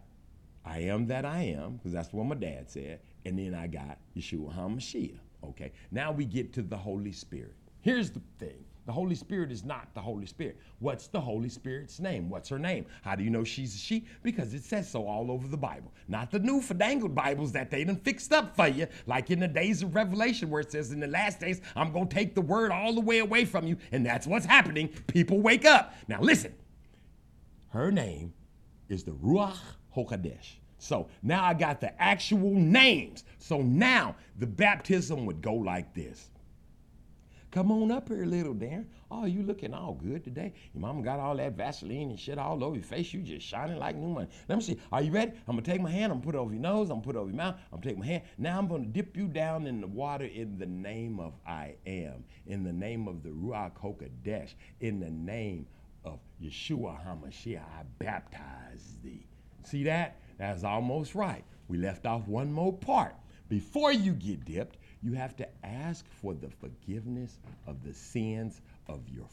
I 0.64 0.80
am 0.80 1.06
that 1.06 1.24
I 1.24 1.42
am, 1.42 1.76
because 1.76 1.92
that's 1.92 2.12
what 2.12 2.26
my 2.26 2.34
dad 2.34 2.68
said. 2.68 2.98
And 3.24 3.38
then 3.38 3.54
I 3.54 3.68
got 3.68 3.98
Yeshua 4.16 4.52
HaMashiach. 4.54 5.18
Okay. 5.44 5.70
Now 5.92 6.10
we 6.10 6.24
get 6.24 6.52
to 6.54 6.62
the 6.62 6.76
Holy 6.76 7.12
Spirit. 7.12 7.54
Here's 7.80 8.10
the 8.10 8.20
thing. 8.40 8.64
The 8.90 8.94
Holy 8.94 9.14
Spirit 9.14 9.52
is 9.52 9.64
not 9.64 9.94
the 9.94 10.00
Holy 10.00 10.26
Spirit. 10.26 10.58
What's 10.80 11.06
the 11.06 11.20
Holy 11.20 11.48
Spirit's 11.48 12.00
name? 12.00 12.28
What's 12.28 12.48
her 12.48 12.58
name? 12.58 12.86
How 13.02 13.14
do 13.14 13.22
you 13.22 13.30
know 13.30 13.44
she's 13.44 13.72
a 13.76 13.78
she? 13.78 14.04
Because 14.24 14.52
it 14.52 14.64
says 14.64 14.90
so 14.90 15.06
all 15.06 15.30
over 15.30 15.46
the 15.46 15.56
Bible. 15.56 15.92
Not 16.08 16.32
the 16.32 16.40
new 16.40 16.60
fandangled 16.60 17.14
Bibles 17.14 17.52
that 17.52 17.70
they 17.70 17.84
done 17.84 18.00
fixed 18.00 18.32
up 18.32 18.56
for 18.56 18.66
you, 18.66 18.88
like 19.06 19.30
in 19.30 19.38
the 19.38 19.46
days 19.46 19.84
of 19.84 19.94
Revelation, 19.94 20.50
where 20.50 20.60
it 20.60 20.72
says, 20.72 20.90
In 20.90 20.98
the 20.98 21.06
last 21.06 21.38
days, 21.38 21.60
I'm 21.76 21.92
going 21.92 22.08
to 22.08 22.12
take 22.12 22.34
the 22.34 22.40
word 22.40 22.72
all 22.72 22.92
the 22.92 23.00
way 23.00 23.20
away 23.20 23.44
from 23.44 23.64
you. 23.64 23.76
And 23.92 24.04
that's 24.04 24.26
what's 24.26 24.44
happening. 24.44 24.88
People 25.06 25.40
wake 25.40 25.64
up. 25.64 25.94
Now 26.08 26.20
listen. 26.20 26.52
Her 27.68 27.92
name 27.92 28.32
is 28.88 29.04
the 29.04 29.12
Ruach 29.12 29.56
HaKodesh. 29.94 30.54
So 30.78 31.06
now 31.22 31.44
I 31.44 31.54
got 31.54 31.80
the 31.80 32.02
actual 32.02 32.56
names. 32.56 33.22
So 33.38 33.62
now 33.62 34.16
the 34.40 34.48
baptism 34.48 35.26
would 35.26 35.42
go 35.42 35.54
like 35.54 35.94
this. 35.94 36.29
Come 37.50 37.72
on 37.72 37.90
up 37.90 38.08
here, 38.08 38.24
little 38.26 38.54
Darren. 38.54 38.84
Oh, 39.10 39.24
you 39.24 39.42
looking 39.42 39.74
all 39.74 39.94
good 39.94 40.22
today. 40.22 40.52
Your 40.72 40.82
mama 40.82 41.02
got 41.02 41.18
all 41.18 41.36
that 41.36 41.56
Vaseline 41.56 42.10
and 42.10 42.18
shit 42.18 42.38
all 42.38 42.62
over 42.62 42.76
your 42.76 42.84
face. 42.84 43.12
You 43.12 43.22
just 43.22 43.44
shining 43.44 43.76
like 43.76 43.96
new 43.96 44.08
money. 44.08 44.28
Let 44.48 44.56
me 44.58 44.62
see. 44.62 44.78
Are 44.92 45.02
you 45.02 45.10
ready? 45.10 45.32
I'm 45.48 45.56
gonna 45.56 45.62
take 45.62 45.80
my 45.80 45.90
hand. 45.90 46.12
I'm 46.12 46.20
gonna 46.20 46.26
put 46.26 46.34
it 46.36 46.38
over 46.38 46.52
your 46.52 46.62
nose. 46.62 46.90
I'm 46.90 46.96
gonna 46.96 47.02
put 47.02 47.16
it 47.16 47.18
over 47.18 47.28
your 47.28 47.36
mouth. 47.36 47.56
I'm 47.72 47.80
gonna 47.80 47.90
take 47.90 47.98
my 47.98 48.06
hand. 48.06 48.22
Now 48.38 48.56
I'm 48.56 48.68
gonna 48.68 48.84
dip 48.84 49.16
you 49.16 49.26
down 49.26 49.66
in 49.66 49.80
the 49.80 49.88
water 49.88 50.26
in 50.26 50.58
the 50.58 50.66
name 50.66 51.18
of 51.18 51.34
I 51.44 51.74
am, 51.86 52.24
in 52.46 52.62
the 52.62 52.72
name 52.72 53.08
of 53.08 53.24
the 53.24 53.30
Ruach 53.30 53.72
Hakodesh, 53.82 54.54
in 54.78 55.00
the 55.00 55.10
name 55.10 55.66
of 56.04 56.20
Yeshua 56.40 57.04
HaMashiach. 57.04 57.58
I 57.58 57.82
baptize 57.98 58.96
thee. 59.02 59.26
See 59.64 59.82
that? 59.84 60.20
That's 60.38 60.62
almost 60.62 61.16
right. 61.16 61.44
We 61.66 61.78
left 61.78 62.06
off 62.06 62.28
one 62.28 62.52
more 62.52 62.72
part. 62.72 63.16
Before 63.48 63.92
you 63.92 64.12
get 64.12 64.44
dipped, 64.44 64.76
you 65.02 65.12
have 65.14 65.36
to 65.36 65.48
ask 65.64 66.04
for 66.20 66.34
the 66.34 66.48
forgiveness 66.48 67.38
of 67.66 67.82
the 67.84 67.94
sins 67.94 68.60
of 68.88 69.00
your 69.08 69.26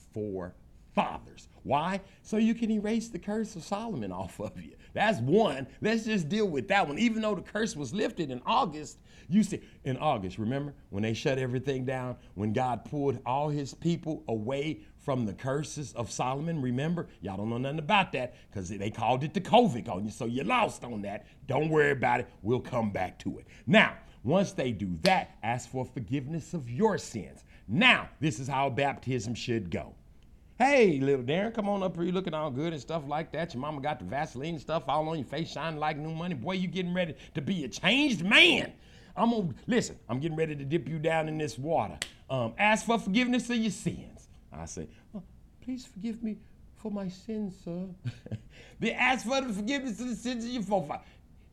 fathers. 0.94 1.48
Why? 1.64 2.02
So 2.24 2.38
you 2.38 2.56
can 2.56 2.72
erase 2.72 3.10
the 3.10 3.20
curse 3.20 3.56
of 3.56 3.64
Solomon 3.64 4.12
off 4.12 4.40
of 4.40 4.60
you. 4.60 4.76
That's 4.94 5.20
one. 5.20 5.68
Let's 5.80 6.06
just 6.06 6.28
deal 6.28 6.48
with 6.48 6.68
that 6.70 6.88
one. 6.88 6.98
Even 6.98 7.22
though 7.22 7.36
the 7.36 7.42
curse 7.42 7.76
was 7.76 7.94
lifted 7.94 8.32
in 8.32 8.42
August, 8.46 8.98
you 9.30 9.44
see, 9.44 9.62
in 9.84 9.98
August, 9.98 10.40
remember 10.40 10.74
when 10.90 11.04
they 11.04 11.14
shut 11.14 11.38
everything 11.38 11.86
down, 11.86 12.16
when 12.36 12.54
God 12.54 12.86
pulled 12.86 13.20
all 13.26 13.50
his 13.50 13.74
people 13.74 14.24
away 14.28 14.80
from 14.98 15.26
the 15.26 15.34
curses 15.34 15.94
of 15.94 16.10
Solomon? 16.10 16.62
Remember? 16.62 17.08
Y'all 17.22 17.38
don't 17.38 17.50
know 17.50 17.58
nothing 17.58 17.80
about 17.80 18.12
that 18.14 18.36
because 18.50 18.70
they 18.70 18.90
called 18.90 19.24
it 19.24 19.34
the 19.34 19.42
COVID 19.42 19.90
on 19.90 20.06
you. 20.06 20.12
So 20.12 20.26
you 20.26 20.44
lost 20.44 20.84
on 20.84 21.02
that. 21.04 21.28
Don't 21.46 21.70
worry 21.70 21.92
about 21.92 22.22
it. 22.22 22.30
We'll 22.42 22.60
come 22.60 22.90
back 22.90 23.20
to 23.20 23.38
it. 23.38 23.48
Now, 23.68 23.98
once 24.28 24.52
they 24.52 24.74
do 24.74 24.90
that, 25.04 25.38
ask 25.42 25.70
for 25.70 25.86
forgiveness 25.86 26.54
of 26.54 26.70
your 26.70 26.98
sins. 26.98 27.46
Now, 27.66 28.10
this 28.20 28.40
is 28.40 28.48
how 28.48 28.70
baptism 28.70 29.34
should 29.36 29.72
go. 29.72 29.94
Hey, 30.60 31.00
little 31.00 31.24
Darren, 31.24 31.54
come 31.54 31.70
on 31.70 31.82
up 31.82 31.96
here. 31.96 32.04
You 32.04 32.12
looking 32.12 32.34
all 32.34 32.52
good 32.52 32.74
and 32.74 32.82
stuff 32.82 33.04
like 33.08 33.32
that. 33.32 33.54
Your 33.54 33.62
mama 33.62 33.80
got 33.80 34.00
the 34.00 34.06
Vaseline 34.06 34.56
and 34.56 34.62
stuff 34.62 34.84
all 34.90 35.08
on 35.08 35.18
your 35.18 35.26
face, 35.26 35.50
shining 35.52 35.80
like 35.80 35.98
new 35.98 36.14
money. 36.14 36.36
Boy, 36.36 36.54
you 36.54 36.68
getting 36.68 36.94
ready 36.94 37.16
to 37.36 37.42
be 37.42 37.64
a 37.64 37.70
changed 37.70 38.26
man. 38.26 38.74
I'm 39.16 39.32
gonna 39.32 39.50
listen. 39.66 39.98
I'm 40.10 40.20
getting 40.20 40.38
ready 40.38 40.58
to 40.58 40.66
dip 40.66 40.90
you 40.90 41.00
down 41.00 41.30
in 41.30 41.38
this 41.38 41.58
water. 41.58 41.98
Um, 42.30 42.54
ask 42.58 42.86
for 42.86 43.00
forgiveness 43.00 43.50
of 43.50 43.58
your 43.58 43.72
sins. 43.72 44.28
I 44.52 44.66
say, 44.66 44.90
oh, 45.16 45.24
please 45.62 45.86
forgive 45.86 46.22
me 46.22 46.38
for 46.76 46.92
my 46.92 47.08
sins, 47.08 47.56
sir. 47.64 47.86
they 48.80 48.92
ask 48.92 49.26
for 49.26 49.40
the 49.40 49.54
forgiveness 49.54 50.02
of 50.02 50.10
the 50.10 50.16
sins 50.16 50.44
of 50.44 50.52
your 50.52 50.64
forefather, 50.64 51.04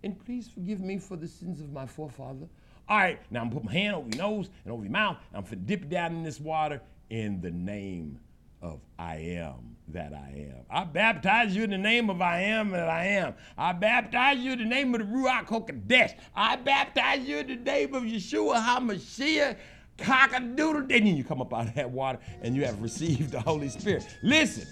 and 0.02 0.18
please 0.24 0.48
forgive 0.48 0.80
me 0.80 0.98
for 0.98 1.16
the 1.16 1.28
sins 1.28 1.60
of 1.60 1.72
my 1.72 1.86
forefather. 1.86 2.48
All 2.88 2.98
right, 2.98 3.18
now 3.30 3.40
I'm 3.40 3.48
gonna 3.48 3.60
put 3.60 3.64
my 3.64 3.72
hand 3.72 3.96
over 3.96 4.08
your 4.08 4.18
nose 4.18 4.50
and 4.64 4.72
over 4.72 4.82
your 4.82 4.92
mouth. 4.92 5.16
I'm 5.32 5.44
gonna 5.44 5.56
dip 5.56 5.88
down 5.88 6.12
in 6.16 6.22
this 6.22 6.38
water 6.38 6.80
in 7.10 7.40
the 7.40 7.50
name 7.50 8.18
of 8.60 8.80
I 8.98 9.16
am 9.16 9.76
that 9.88 10.12
I 10.12 10.50
am. 10.50 10.64
I 10.70 10.84
baptize 10.84 11.54
you 11.54 11.64
in 11.64 11.70
the 11.70 11.78
name 11.78 12.10
of 12.10 12.20
I 12.20 12.40
am 12.40 12.70
that 12.70 12.88
I 12.88 13.04
am. 13.06 13.34
I 13.56 13.72
baptize 13.72 14.38
you 14.38 14.52
in 14.52 14.58
the 14.58 14.64
name 14.64 14.94
of 14.94 15.00
the 15.00 15.06
Ruach 15.06 15.46
HaKodesh. 15.46 16.14
I 16.34 16.56
baptize 16.56 17.26
you 17.26 17.38
in 17.38 17.46
the 17.46 17.56
name 17.56 17.94
of 17.94 18.02
Yeshua 18.02 18.56
HaMashiach. 18.56 19.56
Cockadoodle. 19.98 20.80
And 20.80 20.90
then 20.90 21.16
you 21.16 21.24
come 21.24 21.40
up 21.40 21.54
out 21.54 21.68
of 21.68 21.74
that 21.74 21.90
water 21.90 22.18
and 22.42 22.56
you 22.56 22.64
have 22.64 22.80
received 22.82 23.30
the 23.30 23.40
Holy 23.40 23.68
Spirit. 23.68 24.06
Listen, 24.22 24.66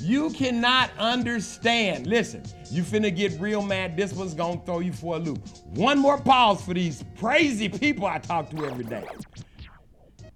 you 0.00 0.30
cannot 0.30 0.90
understand. 0.98 2.06
Listen, 2.06 2.42
you 2.70 2.82
finna 2.82 3.14
get 3.14 3.38
real 3.40 3.62
mad. 3.62 3.96
This 3.96 4.12
one's 4.12 4.34
gonna 4.34 4.60
throw 4.64 4.80
you 4.80 4.92
for 4.92 5.16
a 5.16 5.18
loop. 5.18 5.40
One 5.66 5.98
more 5.98 6.18
pause 6.18 6.62
for 6.62 6.74
these 6.74 7.04
crazy 7.18 7.68
people 7.68 8.06
I 8.06 8.18
talk 8.18 8.50
to 8.50 8.66
every 8.66 8.84
day. 8.84 9.04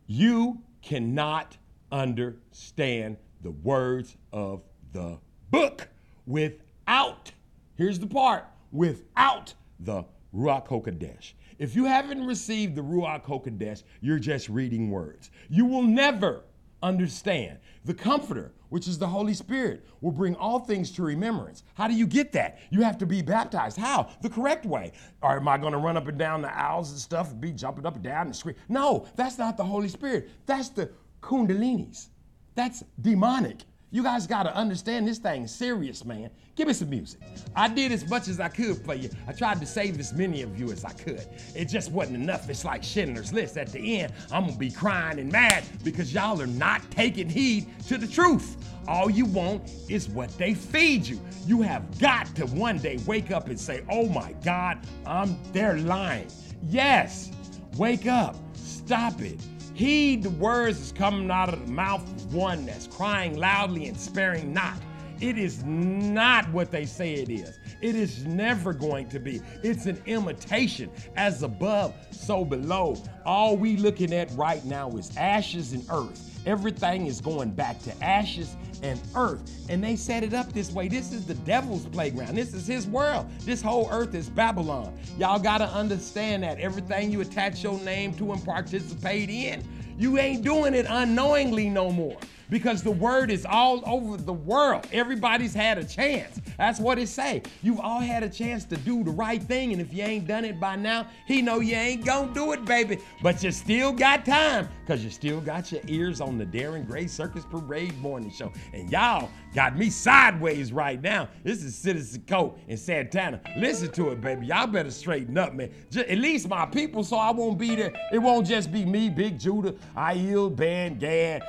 You 0.06 0.60
cannot 0.82 1.56
understand 1.90 3.16
the 3.42 3.50
words 3.50 4.16
of 4.32 4.62
the 4.92 5.18
book 5.50 5.88
without, 6.26 7.30
here's 7.74 7.98
the 7.98 8.06
part, 8.06 8.46
without 8.72 9.54
the 9.80 10.04
Ruach 10.34 10.66
HaKodesh. 10.66 11.34
If 11.58 11.76
you 11.76 11.84
haven't 11.84 12.26
received 12.26 12.74
the 12.74 12.82
Ruach 12.82 13.24
HaKodesh, 13.24 13.84
you're 14.00 14.18
just 14.18 14.48
reading 14.48 14.90
words. 14.90 15.30
You 15.48 15.64
will 15.66 15.82
never 15.82 16.44
understand. 16.82 17.58
The 17.84 17.94
Comforter, 17.94 18.52
which 18.68 18.88
is 18.88 18.98
the 18.98 19.06
Holy 19.06 19.34
Spirit, 19.34 19.86
will 20.00 20.12
bring 20.12 20.36
all 20.36 20.60
things 20.60 20.90
to 20.92 21.02
remembrance. 21.02 21.62
How 21.74 21.88
do 21.88 21.94
you 21.94 22.06
get 22.06 22.32
that? 22.32 22.58
You 22.70 22.82
have 22.82 22.98
to 22.98 23.06
be 23.06 23.22
baptized. 23.22 23.76
How? 23.76 24.10
The 24.22 24.30
correct 24.30 24.66
way. 24.66 24.92
Or 25.22 25.36
am 25.36 25.48
I 25.48 25.58
going 25.58 25.72
to 25.72 25.78
run 25.78 25.96
up 25.96 26.08
and 26.08 26.18
down 26.18 26.42
the 26.42 26.56
aisles 26.56 26.90
and 26.90 26.98
stuff 26.98 27.30
and 27.30 27.40
be 27.40 27.52
jumping 27.52 27.86
up 27.86 27.94
and 27.94 28.04
down 28.04 28.26
and 28.26 28.36
scream? 28.36 28.56
No, 28.68 29.06
that's 29.16 29.38
not 29.38 29.56
the 29.56 29.64
Holy 29.64 29.88
Spirit. 29.88 30.30
That's 30.46 30.68
the 30.68 30.90
Kundalinis. 31.22 32.08
That's 32.54 32.84
demonic. 33.00 33.58
You 33.94 34.02
guys 34.02 34.26
got 34.26 34.44
to 34.44 34.56
understand 34.56 35.06
this 35.06 35.18
thing 35.18 35.46
serious, 35.46 36.02
man. 36.02 36.30
Give 36.56 36.66
me 36.66 36.72
some 36.72 36.88
music. 36.88 37.20
I 37.54 37.68
did 37.68 37.92
as 37.92 38.08
much 38.08 38.26
as 38.26 38.40
I 38.40 38.48
could 38.48 38.78
for 38.78 38.94
you. 38.94 39.10
I 39.28 39.32
tried 39.32 39.60
to 39.60 39.66
save 39.66 40.00
as 40.00 40.14
many 40.14 40.40
of 40.40 40.58
you 40.58 40.72
as 40.72 40.82
I 40.82 40.92
could. 40.92 41.26
It 41.54 41.66
just 41.66 41.92
wasn't 41.92 42.16
enough. 42.16 42.48
It's 42.48 42.64
like 42.64 42.82
Schindler's 42.82 43.34
List. 43.34 43.58
At 43.58 43.70
the 43.70 44.00
end, 44.00 44.14
I'm 44.32 44.44
going 44.44 44.54
to 44.54 44.58
be 44.58 44.70
crying 44.70 45.18
and 45.18 45.30
mad 45.30 45.64
because 45.84 46.12
y'all 46.14 46.40
are 46.40 46.46
not 46.46 46.90
taking 46.90 47.28
heed 47.28 47.66
to 47.88 47.98
the 47.98 48.06
truth. 48.06 48.56
All 48.88 49.10
you 49.10 49.26
want 49.26 49.70
is 49.90 50.08
what 50.08 50.30
they 50.38 50.54
feed 50.54 51.06
you. 51.06 51.20
You 51.46 51.60
have 51.60 51.98
got 51.98 52.34
to 52.36 52.46
one 52.46 52.78
day 52.78 52.98
wake 53.06 53.30
up 53.30 53.48
and 53.48 53.60
say, 53.60 53.84
oh 53.90 54.08
my 54.08 54.32
God, 54.42 54.78
I'm 55.04 55.38
they're 55.52 55.76
lying. 55.76 56.28
Yes, 56.66 57.30
wake 57.76 58.06
up. 58.06 58.36
Stop 58.54 59.20
it. 59.20 59.38
Heed 59.74 60.22
the 60.22 60.30
words 60.30 60.78
that's 60.78 60.92
coming 60.92 61.30
out 61.30 61.52
of 61.52 61.66
the 61.66 61.72
mouth 61.72 62.02
of 62.02 62.34
one 62.34 62.66
that's 62.66 62.86
crying 62.86 63.38
loudly 63.38 63.86
and 63.86 63.98
sparing 63.98 64.52
not. 64.52 64.76
It 65.20 65.38
is 65.38 65.62
not 65.64 66.50
what 66.50 66.72
they 66.72 66.84
say 66.84 67.14
it 67.14 67.30
is. 67.30 67.58
It 67.80 67.94
is 67.94 68.26
never 68.26 68.72
going 68.72 69.08
to 69.10 69.20
be. 69.20 69.40
It's 69.62 69.86
an 69.86 70.02
imitation. 70.06 70.90
As 71.16 71.44
above, 71.44 71.94
so 72.10 72.44
below. 72.44 73.00
All 73.24 73.56
we 73.56 73.76
looking 73.76 74.12
at 74.12 74.30
right 74.32 74.64
now 74.64 74.90
is 74.90 75.16
ashes 75.16 75.72
and 75.72 75.84
earth. 75.90 76.40
Everything 76.44 77.06
is 77.06 77.20
going 77.20 77.52
back 77.52 77.80
to 77.82 78.04
ashes 78.04 78.56
and 78.82 79.00
earth. 79.14 79.40
And 79.68 79.82
they 79.82 79.96
set 79.96 80.22
it 80.22 80.34
up 80.34 80.52
this 80.52 80.72
way. 80.72 80.88
This 80.88 81.12
is 81.12 81.26
the 81.26 81.34
devil's 81.34 81.86
playground. 81.86 82.36
This 82.36 82.54
is 82.54 82.66
his 82.66 82.86
world. 82.86 83.28
This 83.40 83.62
whole 83.62 83.88
earth 83.90 84.14
is 84.14 84.28
Babylon. 84.28 84.98
Y'all 85.18 85.38
got 85.38 85.58
to 85.58 85.68
understand 85.68 86.42
that 86.42 86.58
everything 86.58 87.10
you 87.10 87.20
attach 87.20 87.62
your 87.62 87.78
name 87.80 88.14
to 88.14 88.32
and 88.32 88.44
participate 88.44 89.30
in, 89.30 89.64
you 89.98 90.18
ain't 90.18 90.42
doing 90.42 90.74
it 90.74 90.86
unknowingly 90.88 91.68
no 91.68 91.90
more 91.90 92.18
because 92.52 92.82
the 92.82 92.90
word 92.90 93.30
is 93.30 93.46
all 93.46 93.82
over 93.86 94.18
the 94.18 94.32
world. 94.32 94.86
Everybody's 94.92 95.54
had 95.54 95.78
a 95.78 95.84
chance. 95.84 96.38
That's 96.58 96.78
what 96.78 96.98
it 96.98 97.08
say. 97.08 97.42
You've 97.62 97.80
all 97.80 98.00
had 98.00 98.22
a 98.22 98.28
chance 98.28 98.66
to 98.66 98.76
do 98.76 99.02
the 99.02 99.10
right 99.10 99.42
thing, 99.42 99.72
and 99.72 99.80
if 99.80 99.92
you 99.94 100.04
ain't 100.04 100.26
done 100.26 100.44
it 100.44 100.60
by 100.60 100.76
now, 100.76 101.06
he 101.26 101.40
know 101.40 101.60
you 101.60 101.74
ain't 101.74 102.04
gonna 102.04 102.32
do 102.34 102.52
it, 102.52 102.66
baby. 102.66 102.98
But 103.22 103.42
you 103.42 103.52
still 103.52 103.90
got 103.90 104.26
time, 104.26 104.68
cause 104.86 105.02
you 105.02 105.08
still 105.08 105.40
got 105.40 105.72
your 105.72 105.80
ears 105.88 106.20
on 106.20 106.36
the 106.36 106.44
Darren 106.44 106.86
Gray 106.86 107.06
Circus 107.06 107.46
Parade 107.46 107.98
morning 107.98 108.30
show. 108.30 108.52
And 108.74 108.90
y'all 108.90 109.30
got 109.54 109.78
me 109.78 109.88
sideways 109.88 110.74
right 110.74 111.00
now. 111.00 111.28
This 111.44 111.62
is 111.62 111.74
Citizen 111.74 112.22
Cope 112.26 112.58
in 112.68 112.76
Santana. 112.76 113.40
Listen 113.56 113.90
to 113.92 114.10
it, 114.10 114.20
baby. 114.20 114.46
Y'all 114.46 114.66
better 114.66 114.90
straighten 114.90 115.38
up, 115.38 115.54
man. 115.54 115.70
Ju- 115.90 116.00
at 116.00 116.18
least 116.18 116.48
my 116.48 116.66
people, 116.66 117.02
so 117.02 117.16
I 117.16 117.30
won't 117.30 117.58
be 117.58 117.74
there. 117.74 117.92
It 118.12 118.18
won't 118.18 118.46
just 118.46 118.70
be 118.70 118.84
me, 118.84 119.08
Big 119.08 119.38
Judah, 119.38 119.74
Aiel, 119.96 120.54
Ban, 120.54 120.98
Gad, 120.98 121.42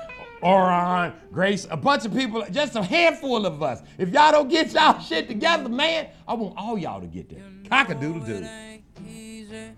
Oron, 0.44 1.14
Grace, 1.32 1.66
a 1.70 1.78
bunch 1.78 2.06
of 2.06 2.14
people, 2.14 2.44
just 2.52 2.76
a 2.76 2.84
handful 2.84 3.46
of 3.46 3.64
us. 3.64 3.82
If 3.98 4.10
y'all 4.10 4.32
don't 4.32 4.50
get 4.50 4.74
y'all 4.74 5.00
shit 5.10 5.28
together, 5.28 5.70
man, 5.70 6.08
I 6.28 6.34
want 6.34 6.56
all 6.58 6.78
y'all 6.78 7.00
to 7.02 7.08
get 7.08 7.30
there. 7.30 7.44
Cock-a-doodle 7.70 8.22
doo. 8.26 8.46
easy 9.08 9.72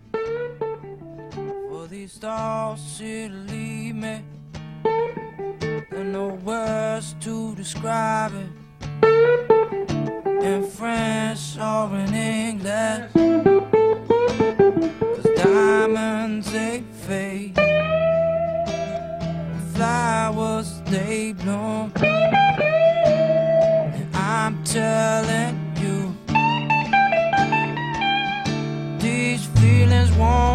for 1.70 1.88
these 1.88 2.14
stars 2.14 2.98
to 2.98 3.30
leave 3.30 3.96
me. 3.96 4.22
And 5.92 6.12
no 6.12 6.30
words 6.44 7.16
to 7.22 7.56
describe 7.56 8.34
it 8.34 8.50
in 10.44 10.68
French 10.68 11.58
or 11.60 11.96
in 11.96 12.14
English. 12.14 13.12
'Cause 15.00 15.26
diamonds 15.38 16.52
they 16.52 16.84
fade, 17.08 17.56
flowers 20.16 20.70
they 20.86 21.34
bloom. 21.34 21.92
And 23.98 24.08
I'm 24.16 24.64
telling 24.64 25.56
you. 25.84 25.98
These 29.06 29.44
feelings 29.60 30.12
won't 30.14 30.55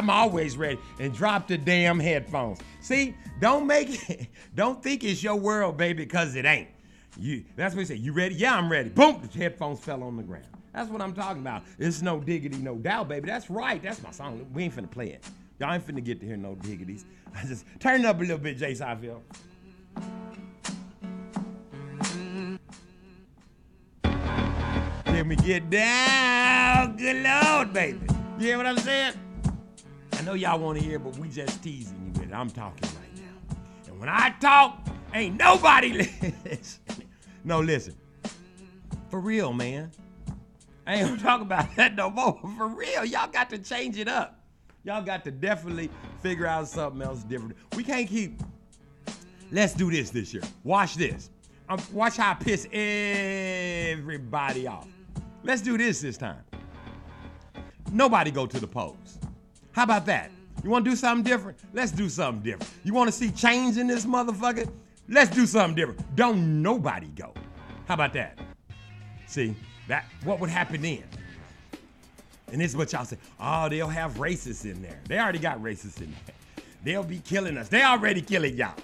I'm 0.00 0.08
always 0.08 0.56
ready. 0.56 0.78
And 0.98 1.12
drop 1.12 1.46
the 1.46 1.58
damn 1.58 2.00
headphones. 2.00 2.58
See, 2.80 3.14
don't 3.38 3.66
make 3.66 4.08
it, 4.08 4.28
don't 4.54 4.82
think 4.82 5.04
it's 5.04 5.22
your 5.22 5.36
world, 5.36 5.76
baby, 5.76 6.04
because 6.04 6.36
it 6.36 6.46
ain't. 6.46 6.68
You 7.18 7.44
that's 7.54 7.74
what 7.74 7.80
he 7.80 7.84
said. 7.84 7.98
You 7.98 8.14
ready? 8.14 8.34
Yeah, 8.34 8.56
I'm 8.56 8.72
ready. 8.72 8.88
Boom, 8.88 9.20
the 9.30 9.38
headphones 9.38 9.78
fell 9.78 10.02
on 10.02 10.16
the 10.16 10.22
ground. 10.22 10.46
That's 10.72 10.88
what 10.88 11.02
I'm 11.02 11.12
talking 11.12 11.42
about. 11.42 11.64
It's 11.78 12.00
no 12.00 12.18
diggity, 12.18 12.56
no 12.56 12.76
doubt, 12.76 13.08
baby. 13.08 13.26
That's 13.26 13.50
right. 13.50 13.82
That's 13.82 14.02
my 14.02 14.10
song. 14.10 14.46
We 14.54 14.64
ain't 14.64 14.74
finna 14.74 14.90
play 14.90 15.10
it. 15.10 15.22
Y'all 15.58 15.74
ain't 15.74 15.86
finna 15.86 16.02
get 16.02 16.18
to 16.20 16.26
hear 16.26 16.38
no 16.38 16.54
diggities. 16.54 17.04
I 17.36 17.44
just 17.44 17.66
turn 17.78 18.00
it 18.00 18.06
up 18.06 18.16
a 18.16 18.20
little 18.20 18.38
bit, 18.38 18.56
Jay 18.56 18.72
Seinfeld. 18.72 19.20
Let 25.04 25.26
me 25.26 25.36
get 25.36 25.68
down. 25.68 26.96
Good 26.96 27.22
Lord, 27.22 27.74
baby. 27.74 28.00
You 28.38 28.46
hear 28.46 28.56
what 28.56 28.66
I'm 28.66 28.78
saying? 28.78 29.12
Know 30.30 30.36
y'all 30.36 30.60
want 30.60 30.78
to 30.78 30.84
hear, 30.84 31.00
but 31.00 31.18
we 31.18 31.28
just 31.28 31.60
teasing 31.60 32.00
you 32.06 32.20
with 32.20 32.30
it. 32.30 32.32
I'm 32.32 32.50
talking 32.50 32.88
right 33.00 33.16
now. 33.16 33.56
And 33.88 33.98
when 33.98 34.08
I 34.08 34.30
talk, 34.38 34.78
ain't 35.12 35.36
nobody 35.36 35.92
listening. 36.44 37.08
No, 37.42 37.58
listen. 37.58 37.96
For 39.08 39.18
real, 39.18 39.52
man. 39.52 39.90
I 40.86 40.94
ain't 40.94 41.08
gonna 41.08 41.20
talk 41.20 41.40
about 41.40 41.74
that 41.74 41.96
no 41.96 42.10
more. 42.10 42.38
For 42.56 42.68
real, 42.68 43.04
y'all 43.04 43.26
got 43.26 43.50
to 43.50 43.58
change 43.58 43.98
it 43.98 44.06
up. 44.06 44.38
Y'all 44.84 45.02
got 45.02 45.24
to 45.24 45.32
definitely 45.32 45.90
figure 46.22 46.46
out 46.46 46.68
something 46.68 47.02
else 47.02 47.24
different. 47.24 47.56
We 47.74 47.82
can't 47.82 48.08
keep. 48.08 48.40
Let's 49.50 49.74
do 49.74 49.90
this 49.90 50.10
this 50.10 50.32
year. 50.32 50.44
Watch 50.62 50.94
this. 50.94 51.30
Um, 51.68 51.80
watch 51.92 52.18
how 52.18 52.30
I 52.30 52.34
piss 52.34 52.68
everybody 52.70 54.68
off. 54.68 54.86
Let's 55.42 55.60
do 55.60 55.76
this 55.76 56.00
this 56.00 56.16
time. 56.16 56.44
Nobody 57.90 58.30
go 58.30 58.46
to 58.46 58.60
the 58.60 58.68
polls. 58.68 59.19
How 59.72 59.84
about 59.84 60.06
that? 60.06 60.30
You 60.62 60.70
want 60.70 60.84
to 60.84 60.90
do 60.90 60.96
something 60.96 61.24
different? 61.24 61.58
Let's 61.72 61.92
do 61.92 62.08
something 62.08 62.42
different. 62.42 62.70
You 62.84 62.92
want 62.92 63.08
to 63.08 63.12
see 63.12 63.30
change 63.30 63.76
in 63.76 63.86
this 63.86 64.04
motherfucker? 64.04 64.70
Let's 65.08 65.30
do 65.30 65.46
something 65.46 65.74
different. 65.74 66.16
Don't 66.16 66.62
nobody 66.62 67.08
go. 67.08 67.32
How 67.86 67.94
about 67.94 68.12
that? 68.14 68.38
See, 69.26 69.54
that 69.88 70.04
what 70.24 70.40
would 70.40 70.50
happen 70.50 70.82
then? 70.82 71.04
And 72.52 72.60
this 72.60 72.72
is 72.72 72.76
what 72.76 72.92
y'all 72.92 73.04
say. 73.04 73.16
Oh, 73.38 73.68
they'll 73.68 73.88
have 73.88 74.14
racists 74.14 74.64
in 74.64 74.82
there. 74.82 75.00
They 75.08 75.18
already 75.18 75.38
got 75.38 75.62
racists 75.62 76.00
in 76.00 76.10
there. 76.10 76.64
They'll 76.82 77.04
be 77.04 77.18
killing 77.20 77.56
us. 77.56 77.68
They 77.68 77.82
already 77.82 78.20
killing 78.20 78.56
y'all. 78.56 78.74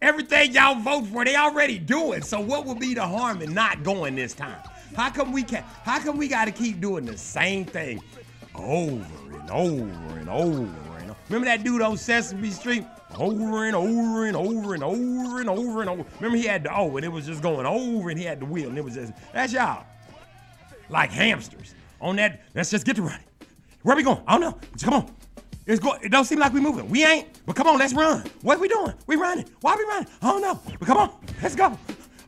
Everything 0.00 0.52
y'all 0.52 0.80
vote 0.80 1.06
for, 1.06 1.24
they 1.24 1.36
already 1.36 1.78
doing. 1.78 2.22
So 2.22 2.40
what 2.40 2.66
would 2.66 2.80
be 2.80 2.94
the 2.94 3.06
harm 3.06 3.40
in 3.40 3.54
not 3.54 3.82
going 3.82 4.16
this 4.16 4.34
time? 4.34 4.58
How 4.96 5.10
come 5.10 5.32
we 5.32 5.42
can 5.42 5.62
not 5.62 5.70
how 5.84 5.98
come 6.00 6.18
we 6.18 6.28
gotta 6.28 6.50
keep 6.50 6.80
doing 6.80 7.06
the 7.06 7.16
same 7.16 7.64
thing 7.64 8.02
over 8.54 9.06
and 9.34 9.50
over 9.50 9.82
and 10.18 10.28
over 10.28 10.68
and 10.98 11.10
over? 11.10 11.16
Remember 11.28 11.46
that 11.46 11.64
dude 11.64 11.80
on 11.80 11.96
Sesame 11.96 12.50
Street? 12.50 12.84
Over 13.18 13.66
and 13.66 13.76
over 13.76 14.26
and 14.26 14.36
over 14.36 14.74
and 14.74 14.82
over 14.82 15.40
and 15.40 15.48
over 15.48 15.80
and 15.80 15.90
over. 15.90 16.04
Remember 16.16 16.36
he 16.36 16.46
had 16.46 16.64
the 16.64 16.76
oh, 16.76 16.96
and 16.96 17.04
it 17.04 17.08
was 17.08 17.26
just 17.26 17.42
going 17.42 17.66
over 17.66 18.10
and 18.10 18.18
he 18.18 18.24
had 18.24 18.40
the 18.40 18.46
wheel, 18.46 18.68
and 18.68 18.78
it 18.78 18.84
was 18.84 18.94
just 18.94 19.12
that's 19.32 19.52
y'all. 19.52 19.84
Like 20.88 21.10
hamsters. 21.10 21.74
On 22.00 22.16
that, 22.16 22.42
let's 22.54 22.70
just 22.70 22.84
get 22.84 22.96
to 22.96 23.02
running. 23.02 23.24
Where 23.82 23.96
we 23.96 24.02
going? 24.02 24.20
I 24.26 24.38
don't 24.38 24.40
know. 24.40 24.58
Come 24.82 24.94
on. 24.94 25.14
It's 25.66 25.80
go- 25.80 25.96
it 26.02 26.10
don't 26.10 26.24
seem 26.24 26.38
like 26.38 26.52
we 26.52 26.60
moving. 26.60 26.88
We 26.88 27.04
ain't. 27.04 27.28
But 27.46 27.56
come 27.56 27.66
on, 27.66 27.78
let's 27.78 27.94
run. 27.94 28.24
What 28.42 28.58
we 28.60 28.68
doing? 28.68 28.92
We 29.06 29.16
running. 29.16 29.46
Why 29.60 29.76
we 29.76 29.84
running? 29.84 30.08
I 30.20 30.30
don't 30.30 30.42
know. 30.42 30.60
But 30.78 30.86
come 30.86 30.98
on, 30.98 31.14
let's 31.42 31.54
go. 31.54 31.78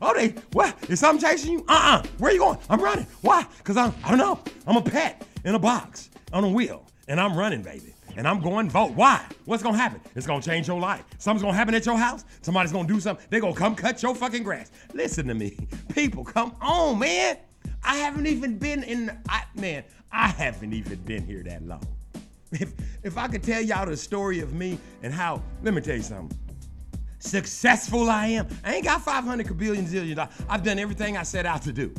Oh, 0.01 0.13
they 0.13 0.29
what? 0.53 0.89
Is 0.89 0.99
something 0.99 1.27
chasing 1.27 1.53
you? 1.53 1.65
Uh-uh. 1.67 2.03
Where 2.17 2.31
you 2.31 2.39
going? 2.39 2.57
I'm 2.69 2.81
running. 2.81 3.07
Why? 3.21 3.45
Cause 3.63 3.77
I'm 3.77 3.93
I 4.03 4.09
don't 4.09 4.17
know. 4.17 4.39
I'm 4.65 4.77
a 4.77 4.81
pet 4.81 5.27
in 5.43 5.55
a 5.55 5.59
box 5.59 6.09
on 6.35 6.43
a 6.43 6.49
wheel, 6.49 6.85
and 7.07 7.19
I'm 7.19 7.35
running, 7.35 7.63
baby. 7.63 7.93
And 8.17 8.27
I'm 8.27 8.41
going 8.41 8.69
vote. 8.69 8.91
Why? 8.91 9.25
What's 9.45 9.63
gonna 9.63 9.77
happen? 9.77 10.01
It's 10.15 10.27
gonna 10.27 10.41
change 10.41 10.67
your 10.67 10.79
life. 10.79 11.03
Something's 11.17 11.43
gonna 11.43 11.57
happen 11.57 11.73
at 11.73 11.85
your 11.85 11.97
house. 11.97 12.25
Somebody's 12.41 12.71
gonna 12.71 12.87
do 12.87 12.99
something. 12.99 13.25
They're 13.29 13.39
gonna 13.39 13.55
come 13.55 13.75
cut 13.75 14.03
your 14.03 14.13
fucking 14.13 14.43
grass. 14.43 14.71
Listen 14.93 15.27
to 15.27 15.33
me, 15.33 15.57
people. 15.93 16.23
Come 16.23 16.55
on, 16.61 16.99
man. 16.99 17.37
I 17.83 17.95
haven't 17.95 18.27
even 18.27 18.57
been 18.57 18.83
in. 18.83 19.17
I, 19.29 19.43
man, 19.55 19.83
I 20.11 20.27
haven't 20.27 20.73
even 20.73 20.99
been 20.99 21.25
here 21.25 21.41
that 21.43 21.65
long. 21.65 21.83
If 22.51 22.73
if 23.03 23.17
I 23.17 23.27
could 23.27 23.43
tell 23.43 23.61
y'all 23.61 23.85
the 23.85 23.97
story 23.97 24.39
of 24.39 24.53
me 24.53 24.77
and 25.03 25.13
how, 25.13 25.41
let 25.63 25.73
me 25.73 25.81
tell 25.81 25.95
you 25.95 26.03
something. 26.03 26.37
Successful 27.19 28.09
I 28.09 28.27
am. 28.27 28.47
I 28.63 28.75
ain't 28.75 28.85
got 28.85 29.01
500 29.01 29.47
kabillion 29.47 29.87
zillion 29.87 30.15
dollars. 30.15 30.33
I've 30.47 30.63
done 30.63 30.79
everything 30.79 31.17
I 31.17 31.23
set 31.23 31.45
out 31.45 31.61
to 31.63 31.73
do. 31.73 31.93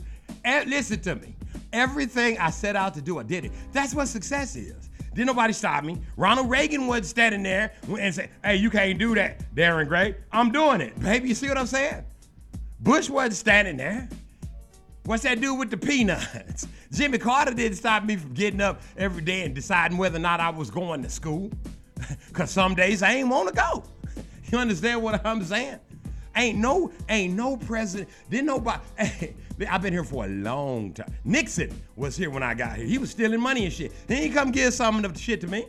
And 0.45 0.70
listen 0.70 1.01
to 1.01 1.16
me. 1.16 1.36
Everything 1.77 2.39
I 2.39 2.49
set 2.49 2.74
out 2.74 2.95
to 2.95 3.03
do, 3.03 3.18
I 3.18 3.22
did 3.22 3.45
it. 3.45 3.53
That's 3.70 3.95
what 3.95 4.09
success 4.09 4.57
is. 4.57 4.89
Didn't 5.12 5.27
nobody 5.27 5.53
stop 5.53 5.85
me. 5.85 6.01
Ronald 6.16 6.49
Reagan 6.49 6.87
wasn't 6.87 7.05
standing 7.05 7.43
there 7.43 7.74
and 7.87 8.14
say, 8.14 8.31
hey, 8.43 8.57
you 8.57 8.70
can't 8.70 8.99
do 8.99 9.14
that, 9.14 9.55
Darren 9.55 9.87
Gray. 9.87 10.14
I'm 10.33 10.51
doing 10.51 10.81
it. 10.81 10.99
Baby, 10.99 11.29
you 11.29 11.35
see 11.35 11.49
what 11.49 11.59
I'm 11.59 11.66
saying? 11.66 12.03
Bush 12.81 13.11
wasn't 13.11 13.35
standing 13.35 13.77
there. 13.77 14.09
What's 15.05 15.24
that 15.24 15.39
do 15.43 15.55
with 15.55 15.70
the 15.70 15.77
peanuts? 15.77 16.66
Jimmy 16.93 17.18
Carter 17.18 17.53
didn't 17.53 17.77
stop 17.77 18.05
me 18.05 18.16
from 18.16 18.33
getting 18.33 18.62
up 18.62 18.81
every 18.97 19.22
day 19.22 19.43
and 19.43 19.55
deciding 19.55 19.99
whether 19.99 20.16
or 20.16 20.20
not 20.20 20.41
I 20.41 20.49
was 20.49 20.70
going 20.70 21.03
to 21.03 21.11
school. 21.11 21.51
Cause 22.33 22.51
some 22.51 22.74
days 22.74 23.03
I 23.03 23.12
ain't 23.16 23.29
want 23.29 23.49
to 23.49 23.55
go. 23.55 23.85
You 24.49 24.59
understand 24.59 25.03
what 25.03 25.27
I'm 25.27 25.43
saying? 25.43 25.81
Ain't 26.37 26.57
no, 26.57 26.93
ain't 27.09 27.35
no 27.35 27.57
president. 27.57 28.09
Didn't 28.31 28.47
nobody. 28.47 28.81
I've 29.69 29.83
been 29.83 29.93
here 29.93 30.05
for 30.05 30.25
a 30.27 30.29
long 30.29 30.93
time. 30.93 31.13
Nixon 31.25 31.71
was 31.95 32.17
here 32.17 32.31
when 32.31 32.43
I 32.43 32.55
got 32.55 32.77
here. 32.77 32.87
He 32.87 32.99
was 32.99 33.11
stealing 33.11 33.41
money 33.41 33.65
and 33.65 33.73
shit. 33.73 33.93
Then 34.07 34.23
he 34.23 34.31
come 34.31 34.51
give 34.51 34.75
some 34.75 35.03
of 35.03 35.15
the 35.15 35.19
shit 35.19 35.41
to 35.43 35.47
me. 35.47 35.67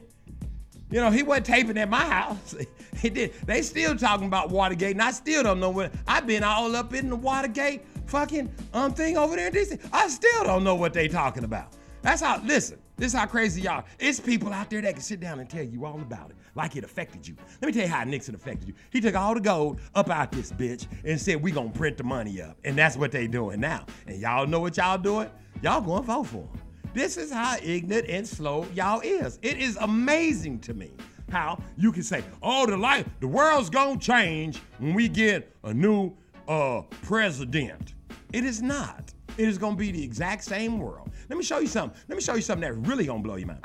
You 0.89 1.01
know, 1.01 1.11
he 1.11 1.23
wasn't 1.23 1.47
taping 1.47 1.77
at 1.77 1.89
my 1.89 2.03
house. 2.03 2.55
He 2.97 3.11
did. 3.11 3.33
They 3.45 3.61
still 3.61 3.95
talking 3.95 4.25
about 4.25 4.49
Watergate, 4.49 4.93
and 4.93 5.03
I 5.03 5.11
still 5.11 5.43
don't 5.43 5.59
know 5.59 5.69
when. 5.69 5.91
I've 6.07 6.25
been 6.25 6.43
all 6.43 6.75
up 6.75 6.95
in 6.95 7.11
the 7.11 7.15
Watergate 7.15 7.85
fucking 8.07 8.51
um 8.73 8.91
thing 8.91 9.17
over 9.17 9.35
there 9.35 9.49
in 9.49 9.53
DC. 9.53 9.79
I 9.93 10.07
still 10.07 10.43
don't 10.43 10.63
know 10.63 10.73
what 10.73 10.93
they 10.93 11.07
talking 11.07 11.43
about. 11.43 11.73
That's 12.01 12.23
how. 12.23 12.41
Listen, 12.43 12.79
this 12.97 13.13
is 13.13 13.19
how 13.19 13.25
crazy 13.27 13.61
y'all. 13.61 13.85
It's 13.99 14.19
people 14.19 14.51
out 14.51 14.69
there 14.69 14.81
that 14.81 14.93
can 14.93 15.01
sit 15.01 15.19
down 15.19 15.39
and 15.39 15.49
tell 15.49 15.63
you 15.63 15.85
all 15.85 16.01
about 16.01 16.31
it, 16.31 16.35
like 16.55 16.75
it 16.75 16.83
affected 16.83 17.27
you. 17.27 17.35
Let 17.61 17.67
me 17.67 17.71
tell 17.71 17.83
you 17.83 17.93
how 17.93 18.03
Nixon 18.03 18.35
affected 18.35 18.67
you. 18.67 18.73
He 18.89 18.99
took 18.99 19.15
all 19.15 19.33
the 19.33 19.39
gold 19.39 19.79
up 19.95 20.09
out 20.09 20.31
this 20.31 20.51
bitch 20.51 20.87
and 21.05 21.19
said 21.19 21.41
we 21.41 21.51
gonna 21.51 21.69
print 21.69 21.97
the 21.97 22.03
money 22.03 22.41
up, 22.41 22.57
and 22.65 22.75
that's 22.75 22.97
what 22.97 23.11
they 23.11 23.27
doing 23.27 23.59
now. 23.59 23.85
And 24.07 24.19
y'all 24.19 24.47
know 24.47 24.59
what 24.59 24.77
y'all 24.77 24.97
doing? 24.97 25.29
Y'all 25.61 25.81
going 25.81 26.01
to 26.01 26.07
vote 26.07 26.27
for 26.27 26.37
him. 26.37 26.49
This 26.93 27.17
is 27.17 27.31
how 27.31 27.57
ignorant 27.61 28.07
and 28.09 28.27
slow 28.27 28.65
y'all 28.73 29.01
is. 29.01 29.39
It 29.41 29.57
is 29.57 29.77
amazing 29.77 30.59
to 30.61 30.73
me 30.73 30.91
how 31.31 31.59
you 31.77 31.91
can 31.91 32.03
say, 32.03 32.23
"Oh, 32.41 32.65
the 32.65 32.77
life, 32.77 33.07
the 33.19 33.27
world's 33.27 33.69
gonna 33.69 33.99
change 33.99 34.57
when 34.79 34.93
we 34.93 35.07
get 35.07 35.55
a 35.63 35.73
new 35.73 36.13
uh, 36.47 36.81
president." 37.03 37.93
It 38.33 38.43
is 38.43 38.61
not. 38.61 39.13
It 39.37 39.47
is 39.47 39.57
gonna 39.57 39.75
be 39.75 39.91
the 39.91 40.03
exact 40.03 40.43
same 40.43 40.79
world. 40.79 41.11
Let 41.29 41.37
me 41.37 41.43
show 41.43 41.59
you 41.59 41.67
something. 41.67 41.99
Let 42.07 42.15
me 42.15 42.21
show 42.21 42.35
you 42.35 42.41
something 42.41 42.61
that's 42.61 42.87
really 42.87 43.05
gonna 43.05 43.21
blow 43.21 43.35
your 43.35 43.47
mind. 43.47 43.63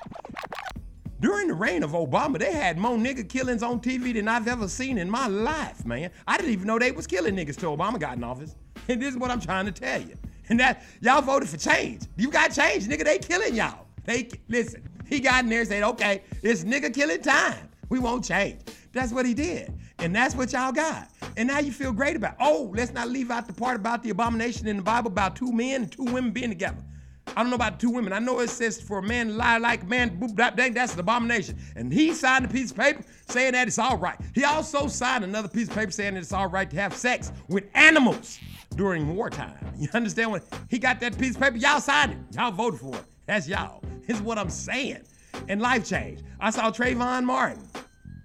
During 1.20 1.48
the 1.48 1.54
reign 1.54 1.82
of 1.82 1.92
Obama, 1.92 2.38
they 2.38 2.52
had 2.52 2.78
more 2.78 2.96
nigga 2.96 3.28
killings 3.28 3.62
on 3.62 3.80
TV 3.80 4.12
than 4.12 4.26
I've 4.26 4.48
ever 4.48 4.66
seen 4.66 4.98
in 4.98 5.08
my 5.08 5.28
life, 5.28 5.86
man. 5.86 6.10
I 6.26 6.36
didn't 6.36 6.52
even 6.52 6.66
know 6.66 6.78
they 6.78 6.90
was 6.90 7.06
killing 7.06 7.36
niggas 7.36 7.56
till 7.56 7.76
Obama 7.76 7.98
got 7.98 8.16
in 8.16 8.24
office. 8.24 8.56
And 8.88 9.00
this 9.00 9.14
is 9.14 9.16
what 9.16 9.30
I'm 9.30 9.40
trying 9.40 9.66
to 9.66 9.70
tell 9.70 10.00
you. 10.00 10.16
And 10.48 10.58
that 10.58 10.82
y'all 11.00 11.22
voted 11.22 11.48
for 11.48 11.56
change. 11.56 12.02
You 12.16 12.32
got 12.32 12.50
change, 12.50 12.88
nigga. 12.88 13.04
They 13.04 13.18
killing 13.18 13.54
y'all. 13.54 13.86
They 14.04 14.28
listen. 14.48 14.82
He 15.06 15.20
got 15.20 15.44
in 15.44 15.50
there 15.50 15.60
and 15.60 15.68
said, 15.68 15.84
"Okay, 15.84 16.22
it's 16.42 16.64
nigga 16.64 16.92
killing 16.92 17.22
time. 17.22 17.68
We 17.90 18.00
won't 18.00 18.24
change." 18.24 18.60
That's 18.92 19.12
what 19.12 19.24
he 19.24 19.34
did, 19.34 19.72
and 20.02 20.14
that's 20.14 20.34
what 20.34 20.52
y'all 20.52 20.72
got. 20.72 21.08
And 21.36 21.46
now 21.48 21.60
you 21.60 21.72
feel 21.72 21.92
great 21.92 22.16
about. 22.16 22.34
Oh, 22.40 22.72
let's 22.74 22.92
not 22.92 23.08
leave 23.08 23.30
out 23.30 23.46
the 23.46 23.52
part 23.52 23.76
about 23.76 24.02
the 24.02 24.10
abomination 24.10 24.66
in 24.66 24.76
the 24.76 24.82
Bible 24.82 25.10
about 25.10 25.36
two 25.36 25.52
men 25.52 25.82
and 25.82 25.92
two 25.92 26.04
women 26.04 26.32
being 26.32 26.50
together. 26.50 26.82
I 27.36 27.42
don't 27.42 27.50
know 27.50 27.56
about 27.56 27.78
two 27.78 27.88
women. 27.88 28.12
I 28.12 28.18
know 28.18 28.40
it 28.40 28.50
says 28.50 28.80
for 28.80 28.98
a 28.98 29.02
man 29.02 29.28
to 29.28 29.32
lie 29.34 29.58
like 29.58 29.86
man, 29.86 30.18
boop, 30.18 30.34
blah, 30.34 30.50
dang, 30.50 30.74
that's 30.74 30.94
an 30.94 31.00
abomination. 31.00 31.56
And 31.76 31.92
he 31.92 32.12
signed 32.12 32.44
a 32.44 32.48
piece 32.48 32.72
of 32.72 32.76
paper 32.76 33.04
saying 33.28 33.52
that 33.52 33.68
it's 33.68 33.78
all 33.78 33.96
right. 33.96 34.18
He 34.34 34.44
also 34.44 34.88
signed 34.88 35.22
another 35.24 35.48
piece 35.48 35.68
of 35.68 35.74
paper 35.74 35.92
saying 35.92 36.14
that 36.14 36.20
it's 36.20 36.32
all 36.32 36.48
right 36.48 36.68
to 36.68 36.76
have 36.76 36.94
sex 36.94 37.30
with 37.48 37.64
animals 37.74 38.38
during 38.76 39.14
wartime. 39.14 39.56
You 39.78 39.88
understand 39.94 40.32
what? 40.32 40.42
He 40.68 40.78
got 40.78 41.00
that 41.00 41.16
piece 41.16 41.36
of 41.36 41.40
paper. 41.40 41.56
Y'all 41.56 41.80
signed 41.80 42.12
it. 42.12 42.36
Y'all 42.36 42.50
voted 42.50 42.80
for 42.80 42.94
it. 42.94 43.04
That's 43.26 43.48
y'all. 43.48 43.82
Is 44.08 44.20
what 44.20 44.36
I'm 44.36 44.50
saying. 44.50 45.02
And 45.48 45.62
life 45.62 45.86
change. 45.86 46.20
I 46.40 46.50
saw 46.50 46.70
Trayvon 46.70 47.24
Martin. 47.24 47.62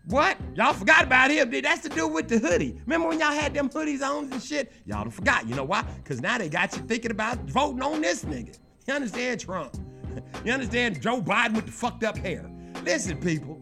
What? 0.08 0.38
Y'all 0.56 0.74
forgot 0.74 1.04
about 1.04 1.32
him. 1.32 1.50
Dude, 1.50 1.66
That's 1.66 1.82
to 1.82 1.90
do 1.90 2.08
with 2.08 2.30
the 2.30 2.40
hoodie. 2.40 2.78
Remember 2.86 3.10
when 3.10 3.20
y'all 3.20 3.34
had 3.34 3.54
them 3.54 3.68
hoodies 3.70 4.02
on 4.02 4.32
and 4.32 4.42
shit? 4.42 4.72
Y'all 4.86 5.04
done 5.04 5.12
forgot. 5.12 5.48
You 5.48 5.56
know 5.56 5.66
why? 5.66 5.84
Because 5.84 6.22
now 6.22 6.38
they 6.38 6.48
got 6.48 6.74
you 6.76 6.82
thinking 6.84 7.12
about 7.12 7.38
voting 7.50 7.82
on 7.82 8.02
this 8.02 8.24
nigga. 8.24 8.58
You 8.88 8.94
understand 8.94 9.40
Trump? 9.40 9.76
You 10.44 10.52
understand 10.52 11.00
Joe 11.00 11.22
Biden 11.22 11.54
with 11.54 11.68
the 11.68 11.72
fucked 11.72 12.04
up 12.04 12.18
hair? 12.18 12.50
Listen, 12.84 13.18
people. 13.18 13.62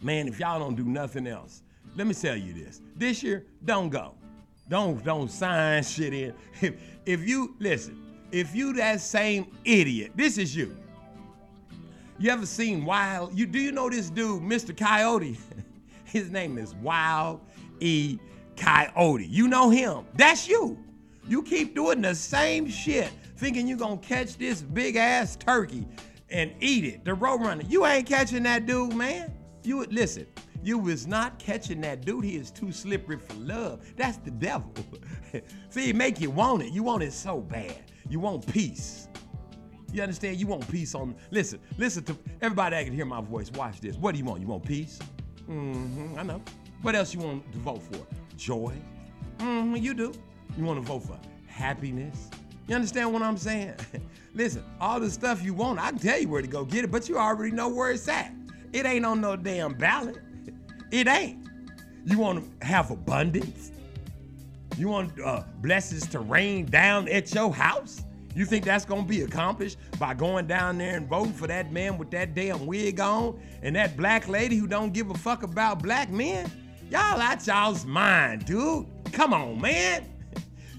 Man, 0.00 0.28
if 0.28 0.38
y'all 0.38 0.60
don't 0.60 0.76
do 0.76 0.84
nothing 0.84 1.26
else, 1.26 1.62
let 1.96 2.06
me 2.06 2.14
tell 2.14 2.36
you 2.36 2.52
this. 2.52 2.80
This 2.94 3.20
year, 3.24 3.44
don't 3.64 3.88
go. 3.88 4.14
Don't 4.68 5.02
don't 5.04 5.28
sign 5.28 5.82
shit 5.82 6.14
in. 6.14 6.34
If 6.60 6.74
if 7.04 7.28
you 7.28 7.56
listen, 7.58 8.00
if 8.30 8.54
you 8.54 8.72
that 8.74 9.00
same 9.00 9.48
idiot, 9.64 10.12
this 10.14 10.38
is 10.38 10.54
you. 10.54 10.76
You 12.20 12.30
ever 12.30 12.46
seen 12.46 12.84
Wild? 12.84 13.38
You 13.38 13.46
do 13.46 13.60
you 13.60 13.70
know 13.70 13.88
this 13.88 14.10
dude, 14.10 14.42
Mr. 14.42 14.76
Coyote? 14.76 15.38
His 16.04 16.30
name 16.30 16.58
is 16.58 16.74
Wile 16.74 17.40
E. 17.78 18.18
Coyote. 18.56 19.24
You 19.24 19.46
know 19.46 19.70
him. 19.70 20.04
That's 20.16 20.48
you. 20.48 20.76
You 21.28 21.44
keep 21.44 21.76
doing 21.76 22.00
the 22.00 22.16
same 22.16 22.68
shit, 22.68 23.10
thinking 23.36 23.68
you're 23.68 23.78
gonna 23.78 23.98
catch 23.98 24.36
this 24.36 24.62
big 24.62 24.96
ass 24.96 25.36
turkey 25.36 25.86
and 26.28 26.52
eat 26.58 26.84
it. 26.84 27.04
The 27.04 27.12
roadrunner. 27.12 27.70
You 27.70 27.86
ain't 27.86 28.08
catching 28.08 28.42
that 28.42 28.66
dude, 28.66 28.94
man. 28.94 29.32
You 29.62 29.84
listen. 29.84 30.26
You 30.64 30.78
was 30.78 31.06
not 31.06 31.38
catching 31.38 31.80
that 31.82 32.04
dude. 32.04 32.24
He 32.24 32.34
is 32.34 32.50
too 32.50 32.72
slippery 32.72 33.18
for 33.18 33.34
love. 33.34 33.80
That's 33.96 34.16
the 34.18 34.32
devil. 34.32 34.72
See, 35.70 35.90
it 35.90 35.94
make 35.94 36.20
you 36.20 36.30
want 36.30 36.62
it. 36.62 36.72
You 36.72 36.82
want 36.82 37.04
it 37.04 37.12
so 37.12 37.40
bad. 37.40 37.76
You 38.08 38.18
want 38.18 38.44
peace. 38.46 39.07
You 39.92 40.02
understand? 40.02 40.38
You 40.38 40.46
want 40.46 40.68
peace 40.70 40.94
on. 40.94 41.14
Listen, 41.30 41.60
listen 41.78 42.04
to 42.04 42.16
everybody 42.42 42.76
that 42.76 42.84
can 42.84 42.94
hear 42.94 43.06
my 43.06 43.20
voice. 43.20 43.50
Watch 43.52 43.80
this. 43.80 43.96
What 43.96 44.12
do 44.12 44.18
you 44.18 44.24
want? 44.24 44.40
You 44.40 44.48
want 44.48 44.64
peace? 44.64 44.98
Mm-hmm. 45.48 46.18
I 46.18 46.22
know. 46.22 46.42
What 46.82 46.94
else 46.94 47.14
you 47.14 47.20
want 47.20 47.50
to 47.52 47.58
vote 47.58 47.82
for? 47.82 48.06
Joy. 48.36 48.74
Mm-hmm. 49.38 49.76
You 49.76 49.94
do. 49.94 50.12
You 50.56 50.64
want 50.64 50.80
to 50.80 50.86
vote 50.86 51.04
for 51.04 51.18
happiness. 51.46 52.30
You 52.66 52.74
understand 52.74 53.12
what 53.12 53.22
I'm 53.22 53.38
saying? 53.38 53.74
listen, 54.34 54.62
all 54.80 55.00
the 55.00 55.10
stuff 55.10 55.42
you 55.42 55.54
want, 55.54 55.80
I 55.80 55.90
can 55.90 55.98
tell 55.98 56.20
you 56.20 56.28
where 56.28 56.42
to 56.42 56.48
go 56.48 56.64
get 56.64 56.84
it, 56.84 56.90
but 56.90 57.08
you 57.08 57.16
already 57.16 57.52
know 57.52 57.68
where 57.68 57.90
it's 57.90 58.06
at. 58.08 58.32
It 58.72 58.84
ain't 58.84 59.06
on 59.06 59.22
no 59.22 59.36
damn 59.36 59.72
ballot. 59.72 60.18
It 60.90 61.08
ain't. 61.08 61.46
You 62.04 62.18
want 62.18 62.60
to 62.60 62.66
have 62.66 62.90
abundance? 62.90 63.72
You 64.76 64.88
want 64.88 65.18
uh, 65.20 65.44
blessings 65.60 66.06
to 66.08 66.20
rain 66.20 66.66
down 66.66 67.08
at 67.08 67.34
your 67.34 67.52
house? 67.52 68.02
You 68.38 68.44
think 68.44 68.64
that's 68.64 68.84
gonna 68.84 69.02
be 69.02 69.22
accomplished 69.22 69.78
by 69.98 70.14
going 70.14 70.46
down 70.46 70.78
there 70.78 70.96
and 70.96 71.08
voting 71.08 71.32
for 71.32 71.48
that 71.48 71.72
man 71.72 71.98
with 71.98 72.12
that 72.12 72.36
damn 72.36 72.66
wig 72.66 73.00
on 73.00 73.36
and 73.64 73.74
that 73.74 73.96
black 73.96 74.28
lady 74.28 74.54
who 74.54 74.68
don't 74.68 74.92
give 74.92 75.10
a 75.10 75.14
fuck 75.14 75.42
about 75.42 75.82
black 75.82 76.08
men? 76.08 76.48
Y'all 76.88 77.20
out 77.20 77.44
y'all's 77.44 77.84
mind, 77.84 78.44
dude. 78.44 78.86
Come 79.10 79.34
on, 79.34 79.60
man. 79.60 80.04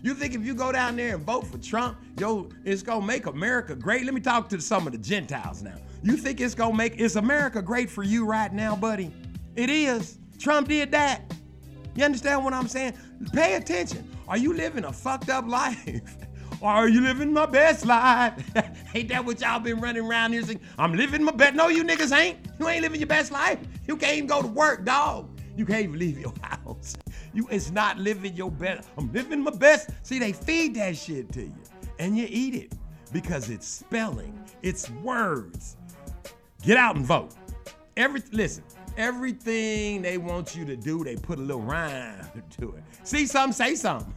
You 0.01 0.13
think 0.13 0.33
if 0.33 0.45
you 0.45 0.55
go 0.55 0.71
down 0.71 0.95
there 0.95 1.15
and 1.15 1.25
vote 1.25 1.45
for 1.45 1.57
Trump, 1.57 1.97
yo, 2.17 2.47
it's 2.63 2.81
gonna 2.81 3.05
make 3.05 3.25
America 3.25 3.75
great? 3.75 4.05
Let 4.05 4.13
me 4.13 4.21
talk 4.21 4.47
to 4.47 4.61
some 4.61 4.87
of 4.87 4.93
the 4.93 4.97
Gentiles 4.97 5.61
now. 5.61 5.75
You 6.01 6.15
think 6.15 6.39
it's 6.39 6.55
gonna 6.55 6.73
make 6.73 6.95
is 6.95 7.17
America 7.17 7.61
great 7.61 7.89
for 7.89 8.03
you 8.03 8.25
right 8.25 8.53
now, 8.53 8.77
buddy? 8.77 9.11
It 9.57 9.69
is. 9.69 10.17
Trump 10.37 10.69
did 10.69 10.91
that. 10.91 11.33
You 11.95 12.05
understand 12.05 12.45
what 12.45 12.53
I'm 12.53 12.69
saying? 12.69 12.93
Pay 13.33 13.55
attention. 13.55 14.09
Are 14.29 14.37
you 14.37 14.53
living 14.53 14.85
a 14.85 14.93
fucked 14.93 15.29
up 15.29 15.45
life? 15.49 16.15
Are 16.61 16.89
you 16.89 17.01
living 17.01 17.31
my 17.33 17.45
best 17.45 17.85
life? 17.85 18.33
ain't 18.95 19.09
that 19.09 19.23
what 19.23 19.39
y'all 19.39 19.59
been 19.59 19.79
running 19.79 20.05
around 20.05 20.33
here 20.33 20.43
saying? 20.43 20.59
I'm 20.77 20.93
living 20.93 21.23
my 21.23 21.31
best. 21.31 21.55
No, 21.55 21.69
you 21.69 21.83
niggas 21.83 22.17
ain't. 22.17 22.37
You 22.59 22.67
ain't 22.67 22.81
living 22.81 22.99
your 22.99 23.07
best 23.07 23.31
life. 23.31 23.59
You 23.87 23.95
can't 23.95 24.17
even 24.17 24.27
go 24.27 24.41
to 24.41 24.47
work, 24.47 24.83
dog. 24.83 25.29
You 25.55 25.65
can't 25.65 25.83
even 25.83 25.99
leave 25.99 26.19
your 26.19 26.33
house. 26.41 26.97
You 27.33 27.47
it's 27.49 27.71
not 27.71 27.97
living 27.97 28.33
your 28.35 28.51
best. 28.51 28.89
I'm 28.97 29.11
living 29.13 29.41
my 29.41 29.51
best. 29.51 29.89
See, 30.03 30.19
they 30.19 30.33
feed 30.33 30.75
that 30.75 30.97
shit 30.97 31.31
to 31.33 31.43
you. 31.43 31.63
And 31.97 32.17
you 32.17 32.27
eat 32.29 32.55
it. 32.55 32.73
Because 33.11 33.49
it's 33.49 33.67
spelling, 33.67 34.39
it's 34.61 34.89
words. 34.89 35.77
Get 36.61 36.77
out 36.77 36.95
and 36.95 37.05
vote. 37.05 37.33
Every 37.97 38.21
listen, 38.31 38.63
everything 38.97 40.03
they 40.03 40.17
want 40.19 40.55
you 40.55 40.63
to 40.65 40.75
do, 40.75 41.03
they 41.03 41.15
put 41.15 41.39
a 41.39 41.41
little 41.41 41.61
rhyme 41.61 42.27
to 42.59 42.75
it. 42.75 42.83
See 43.03 43.25
something, 43.25 43.53
say 43.53 43.75
something. 43.75 44.13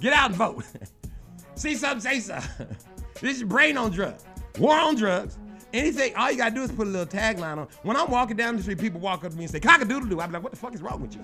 Get 0.00 0.12
out 0.12 0.30
and 0.30 0.36
vote. 0.36 0.64
See 1.54 1.74
something, 1.74 2.00
say 2.00 2.20
something. 2.20 2.66
This 3.20 3.36
is 3.36 3.42
brain 3.42 3.76
on 3.76 3.90
drugs. 3.90 4.24
War 4.58 4.74
on 4.74 4.94
drugs. 4.94 5.36
Anything, 5.74 6.16
all 6.16 6.30
you 6.30 6.38
gotta 6.38 6.54
do 6.54 6.62
is 6.62 6.72
put 6.72 6.86
a 6.86 6.90
little 6.90 7.04
tagline 7.04 7.58
on. 7.58 7.68
When 7.82 7.94
I'm 7.94 8.10
walking 8.10 8.34
down 8.34 8.56
the 8.56 8.62
street, 8.62 8.78
people 8.78 8.98
walk 8.98 9.24
up 9.24 9.32
to 9.32 9.36
me 9.36 9.44
and 9.44 9.52
say, 9.52 9.60
cock-a-doodle-doo. 9.60 10.18
I'll 10.20 10.26
be 10.26 10.32
like, 10.32 10.42
what 10.42 10.52
the 10.52 10.58
fuck 10.58 10.74
is 10.74 10.80
wrong 10.80 11.02
with 11.02 11.14
you? 11.14 11.22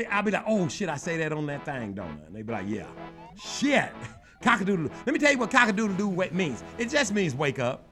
I'll 0.10 0.22
be 0.22 0.30
like, 0.30 0.44
oh 0.46 0.66
shit, 0.68 0.88
I 0.88 0.96
say 0.96 1.18
that 1.18 1.30
on 1.30 1.44
that 1.46 1.66
thing, 1.66 1.92
don't 1.92 2.22
I? 2.22 2.26
And 2.26 2.34
they 2.34 2.40
be 2.40 2.52
like, 2.52 2.64
yeah. 2.66 2.86
Shit. 3.36 3.92
Cock-a-doodle-doo. 4.40 4.90
Let 5.04 5.12
me 5.12 5.18
tell 5.18 5.30
you 5.30 5.38
what 5.38 5.50
cock-a-doodle-doo 5.50 6.30
means. 6.32 6.64
It 6.78 6.88
just 6.88 7.12
means 7.12 7.34
wake 7.34 7.58
up. 7.58 7.86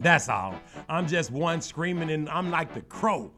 That's 0.00 0.28
all. 0.28 0.54
I'm 0.88 1.06
just 1.08 1.30
one 1.30 1.62
screaming 1.62 2.10
and 2.10 2.28
I'm 2.28 2.50
like 2.50 2.74
the 2.74 2.82
crow. 2.82 3.32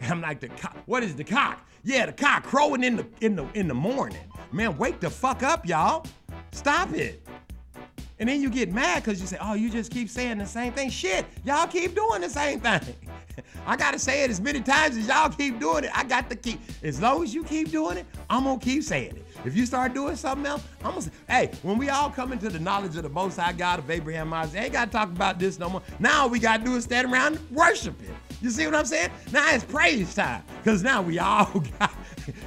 I'm 0.00 0.20
like 0.20 0.40
the 0.40 0.48
cock. 0.48 0.76
What 0.86 1.02
is 1.02 1.14
the 1.14 1.24
cock? 1.24 1.66
Yeah, 1.84 2.06
the 2.06 2.12
cock 2.12 2.44
crowing 2.44 2.82
in 2.82 2.96
the 2.96 3.06
in 3.20 3.36
the 3.36 3.46
in 3.52 3.68
the 3.68 3.74
morning. 3.74 4.18
Man, 4.52 4.76
wake 4.78 5.00
the 5.00 5.10
fuck 5.10 5.42
up, 5.42 5.66
y'all. 5.66 6.06
Stop 6.52 6.94
it. 6.94 7.20
And 8.18 8.28
then 8.28 8.40
you 8.40 8.48
get 8.48 8.72
mad 8.72 9.02
because 9.02 9.20
you 9.20 9.26
say, 9.26 9.36
oh, 9.40 9.54
you 9.54 9.68
just 9.68 9.90
keep 9.90 10.08
saying 10.08 10.38
the 10.38 10.46
same 10.46 10.72
thing. 10.72 10.88
Shit, 10.88 11.26
y'all 11.44 11.66
keep 11.66 11.94
doing 11.94 12.22
the 12.22 12.30
same 12.30 12.60
thing. 12.60 12.80
I 13.66 13.76
gotta 13.76 13.98
say 13.98 14.22
it 14.24 14.30
as 14.30 14.40
many 14.40 14.60
times 14.60 14.96
as 14.96 15.06
y'all 15.08 15.28
keep 15.28 15.58
doing 15.58 15.84
it. 15.84 15.90
I 15.92 16.04
got 16.04 16.30
to 16.30 16.36
keep, 16.36 16.60
as 16.82 17.00
long 17.02 17.22
as 17.22 17.34
you 17.34 17.44
keep 17.44 17.70
doing 17.70 17.98
it, 17.98 18.06
I'm 18.30 18.44
gonna 18.44 18.58
keep 18.60 18.82
saying 18.82 19.16
it. 19.16 19.23
If 19.44 19.56
you 19.56 19.66
start 19.66 19.94
doing 19.94 20.16
something 20.16 20.46
else, 20.46 20.62
I'm 20.82 20.90
gonna 20.90 21.02
say, 21.02 21.10
hey, 21.28 21.50
when 21.62 21.78
we 21.78 21.90
all 21.90 22.10
come 22.10 22.32
into 22.32 22.48
the 22.48 22.58
knowledge 22.58 22.96
of 22.96 23.02
the 23.02 23.08
Most 23.08 23.36
High 23.38 23.52
God 23.52 23.78
of 23.78 23.90
Abraham, 23.90 24.32
Isaac, 24.32 24.60
ain't 24.62 24.72
gotta 24.72 24.90
talk 24.90 25.08
about 25.10 25.38
this 25.38 25.58
no 25.58 25.68
more. 25.68 25.82
Now 25.98 26.26
we 26.26 26.38
gotta 26.38 26.64
do 26.64 26.76
is 26.76 26.84
stand 26.84 27.12
around 27.12 27.36
and 27.36 27.50
worship 27.50 28.00
Him. 28.00 28.14
You 28.40 28.50
see 28.50 28.66
what 28.66 28.74
I'm 28.74 28.84
saying? 28.84 29.10
Now 29.32 29.54
it's 29.54 29.64
praise 29.64 30.14
time. 30.14 30.42
Cause 30.64 30.82
now 30.82 31.02
we 31.02 31.18
all 31.18 31.62
got 31.78 31.92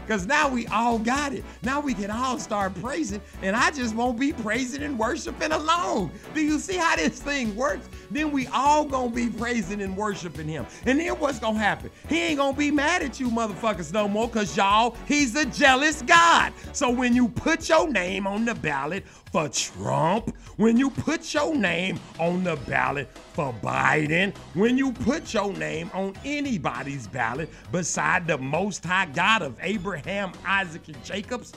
because 0.05 0.25
now 0.25 0.49
we 0.49 0.67
all 0.67 0.99
got 0.99 1.33
it. 1.33 1.43
Now 1.63 1.79
we 1.79 1.93
can 1.93 2.09
all 2.09 2.39
start 2.39 2.73
praising, 2.81 3.21
and 3.41 3.55
I 3.55 3.71
just 3.71 3.95
won't 3.95 4.19
be 4.19 4.33
praising 4.33 4.83
and 4.83 4.97
worshiping 4.97 5.51
alone. 5.51 6.11
Do 6.33 6.41
you 6.41 6.59
see 6.59 6.77
how 6.77 6.95
this 6.95 7.21
thing 7.21 7.55
works? 7.55 7.89
Then 8.09 8.31
we 8.31 8.47
all 8.47 8.85
gonna 8.85 9.09
be 9.11 9.29
praising 9.29 9.81
and 9.81 9.95
worshiping 9.95 10.47
him. 10.47 10.65
And 10.85 10.99
then 10.99 11.13
what's 11.19 11.39
gonna 11.39 11.59
happen? 11.59 11.91
He 12.09 12.21
ain't 12.21 12.37
gonna 12.37 12.57
be 12.57 12.71
mad 12.71 13.03
at 13.03 13.19
you 13.19 13.29
motherfuckers 13.29 13.93
no 13.93 14.07
more, 14.07 14.29
cause 14.29 14.55
y'all, 14.55 14.95
he's 15.07 15.35
a 15.35 15.45
jealous 15.45 16.01
God. 16.01 16.53
So 16.73 16.86
when 16.91 17.13
you 17.13 17.27
put 17.27 17.69
your 17.69 17.89
name 17.89 18.27
on 18.27 18.45
the 18.45 18.55
ballot 18.55 19.05
for 19.31 19.49
Trump, 19.49 20.35
when 20.57 20.77
you 20.77 20.89
put 20.89 21.33
your 21.33 21.55
name 21.55 21.99
on 22.19 22.43
the 22.43 22.55
ballot 22.67 23.09
for 23.33 23.53
Biden, 23.61 24.35
when 24.53 24.77
you 24.77 24.91
put 24.91 25.33
your 25.33 25.53
name 25.53 25.89
on 25.93 26.13
anybody's 26.23 27.07
ballot 27.07 27.49
beside 27.71 28.27
the 28.27 28.37
Most 28.37 28.83
High 28.83 29.07
God 29.07 29.41
of 29.41 29.57
Abraham, 29.61 30.31
Isaac, 30.45 30.87
and 30.87 31.03
Jacob's, 31.03 31.53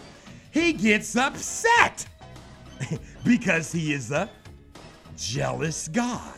he 0.53 0.73
gets 0.73 1.17
upset 1.17 2.07
because 3.25 3.73
he 3.73 3.93
is 3.93 4.11
a 4.11 4.31
jealous 5.17 5.89
God. 5.89 6.35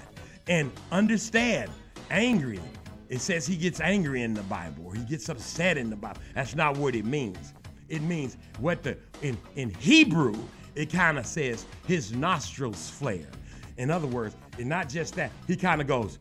And 0.49 0.73
understand, 0.91 1.71
angry. 2.11 2.61
It 3.09 3.21
says 3.21 3.47
he 3.47 3.57
gets 3.57 3.81
angry 3.81 4.23
in 4.23 4.35
the 4.35 4.43
Bible 4.45 4.87
or 4.87 4.95
he 4.95 5.05
gets 5.05 5.29
upset 5.29 5.77
in 5.77 5.91
the 5.91 5.97
Bible. 5.97 6.21
That's 6.35 6.55
not 6.55 6.77
what 6.77 6.95
it 6.95 7.05
means. 7.05 7.53
It 7.93 8.01
means 8.01 8.39
what 8.59 8.83
the 8.83 8.97
in 9.21 9.37
in 9.55 9.69
Hebrew 9.75 10.35
it 10.75 10.91
kind 10.91 11.19
of 11.19 11.27
says 11.27 11.67
his 11.87 12.13
nostrils 12.13 12.89
flare. 12.89 13.29
In 13.77 13.91
other 13.91 14.07
words, 14.07 14.35
and 14.59 14.67
not 14.67 14.89
just 14.89 15.15
that, 15.17 15.31
he 15.47 15.57
kind 15.57 15.79
of 15.83 15.87
goes 15.87 16.19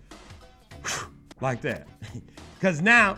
like 1.39 1.61
that. 1.61 1.88
Cuz 2.59 2.82
now 2.82 3.17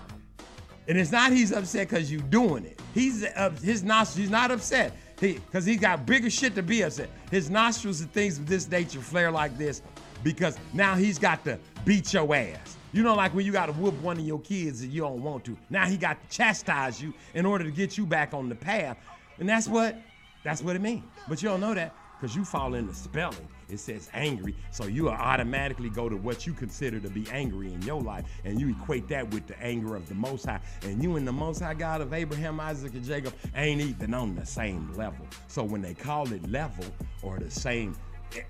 and 0.88 1.00
it's 1.00 1.12
not 1.12 1.32
he's 1.32 1.52
upset 1.52 1.90
because 1.90 2.12
you're 2.12 2.22
doing 2.22 2.64
it. 2.66 2.80
He's 2.94 3.24
uh, 3.24 3.50
his 3.64 3.84
nostrils. 3.84 4.18
He's 4.18 4.30
not 4.30 4.52
upset. 4.52 4.96
He 5.20 5.34
because 5.34 5.66
he 5.66 5.76
got 5.76 6.06
bigger 6.06 6.30
shit 6.30 6.54
to 6.54 6.62
be 6.62 6.84
upset. 6.84 7.10
His 7.32 7.50
nostrils 7.50 8.02
and 8.02 8.14
things 8.14 8.38
of 8.38 8.46
this 8.46 8.70
nature 8.70 9.02
flare 9.02 9.32
like 9.32 9.58
this 9.58 9.82
because 10.24 10.60
now 10.74 10.94
he's 10.94 11.18
got 11.18 11.44
to 11.46 11.58
beat 11.86 12.14
your 12.14 12.36
ass. 12.36 12.78
You 12.94 13.02
know, 13.02 13.16
like 13.16 13.34
when 13.34 13.44
you 13.46 13.52
got 13.52 13.66
to 13.66 13.74
whoop 13.74 14.00
one 14.02 14.20
of 14.20 14.26
your 14.26 14.40
kids 14.40 14.82
and 14.82 14.94
you 14.94 15.02
don't 15.02 15.24
want 15.24 15.44
to. 15.46 15.58
Now 15.72 15.88
he 15.88 15.98
got 15.98 16.22
to 16.22 16.36
chastise 16.36 17.02
you 17.02 17.14
in 17.34 17.46
order 17.46 17.64
to 17.64 17.72
get 17.72 17.98
you 17.98 18.06
back 18.06 18.34
on 18.36 18.50
the 18.50 18.56
path, 18.56 18.98
and 19.40 19.50
that's 19.50 19.68
what 19.68 19.98
that's 20.44 20.62
what 20.62 20.76
it 20.76 20.82
means. 20.82 21.04
But 21.28 21.42
you 21.42 21.50
don't 21.50 21.60
know 21.60 21.74
that 21.74 21.96
because 22.20 22.36
you 22.36 22.46
fall 22.46 22.76
into 22.76 22.94
spelling. 22.94 23.48
It 23.70 23.80
says 23.80 24.10
angry, 24.14 24.56
so 24.70 24.86
you 24.86 25.10
automatically 25.10 25.90
go 25.90 26.08
to 26.08 26.16
what 26.16 26.46
you 26.46 26.54
consider 26.54 27.00
to 27.00 27.10
be 27.10 27.26
angry 27.32 27.74
in 27.74 27.82
your 27.82 28.02
life, 28.02 28.26
and 28.46 28.62
you 28.62 28.70
equate 28.70 29.08
that 29.08 29.34
with 29.34 29.48
the 29.48 29.60
anger 29.60 29.96
of 29.96 30.08
the 30.08 30.14
Most 30.14 30.46
High. 30.46 30.60
And 30.84 31.02
you 31.02 31.16
and 31.16 31.28
the 31.28 31.32
Most 31.34 31.62
High 31.62 31.74
God 31.74 32.02
of 32.02 32.14
Abraham, 32.14 32.60
Isaac, 32.60 32.94
and 32.94 33.04
Jacob 33.04 33.34
ain't 33.56 33.82
even 33.82 34.14
on 34.14 34.36
the 34.36 34.46
same 34.46 34.94
level. 34.94 35.26
So 35.48 35.64
when 35.64 35.82
they 35.82 35.96
call 35.96 36.32
it 36.32 36.48
level 36.52 36.86
or 37.24 37.40
the 37.40 37.50
same, 37.50 37.98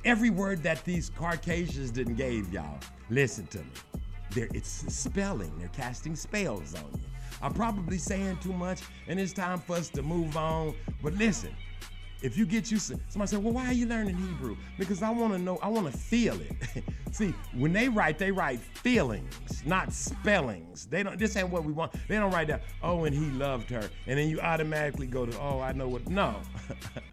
every 0.04 0.30
word 0.30 0.62
that 0.64 0.84
these 0.84 1.10
Caucasians 1.10 1.92
didn't 1.92 2.16
gave 2.16 2.52
y'all, 2.52 2.80
listen 3.10 3.48
to 3.48 3.60
me. 3.60 4.02
They're, 4.34 4.50
it's 4.54 4.86
spelling. 4.94 5.52
They're 5.60 5.70
casting 5.70 6.16
spells 6.16 6.76
on 6.76 6.86
you. 6.94 7.00
I'm 7.42 7.54
probably 7.54 7.98
saying 7.98 8.38
too 8.42 8.54
much, 8.54 8.82
and 9.08 9.20
it's 9.20 9.34
time 9.34 9.60
for 9.60 9.76
us 9.76 9.90
to 9.90 10.02
move 10.02 10.38
on. 10.38 10.74
But 11.02 11.14
listen, 11.14 11.54
if 12.22 12.38
you 12.38 12.46
get 12.46 12.66
to 12.66 12.80
somebody 12.80 13.28
say, 13.28 13.38
well, 13.38 13.54
why 13.54 13.68
are 13.68 13.74
you 13.74 13.86
learning 13.86 14.16
Hebrew? 14.16 14.56
Because 14.80 15.04
I 15.04 15.10
want 15.10 15.34
to 15.34 15.40
know, 15.40 15.60
I 15.62 15.68
want 15.68 15.92
to 15.92 15.98
feel 15.98 16.40
it. 16.40 16.84
See, 17.12 17.36
when 17.54 17.74
they 17.74 17.90
write, 17.90 18.18
they 18.18 18.32
write 18.32 18.60
feelings, 18.60 19.62
not 19.66 19.94
spellings. 19.94 20.88
They 20.88 21.04
don't. 21.04 21.20
This 21.20 21.36
ain't 21.36 21.50
what 21.50 21.64
we 21.64 21.74
want. 21.74 21.92
They 22.08 22.16
don't 22.16 22.32
write 22.32 22.48
that. 22.48 22.64
Oh, 22.82 23.04
and 23.04 23.14
he 23.14 23.26
loved 23.38 23.70
her, 23.70 23.88
and 24.08 24.18
then 24.18 24.30
you 24.30 24.40
automatically 24.40 25.06
go 25.06 25.26
to, 25.26 25.40
oh, 25.40 25.60
I 25.60 25.74
know 25.74 25.88
what. 25.88 26.08
No, 26.08 26.38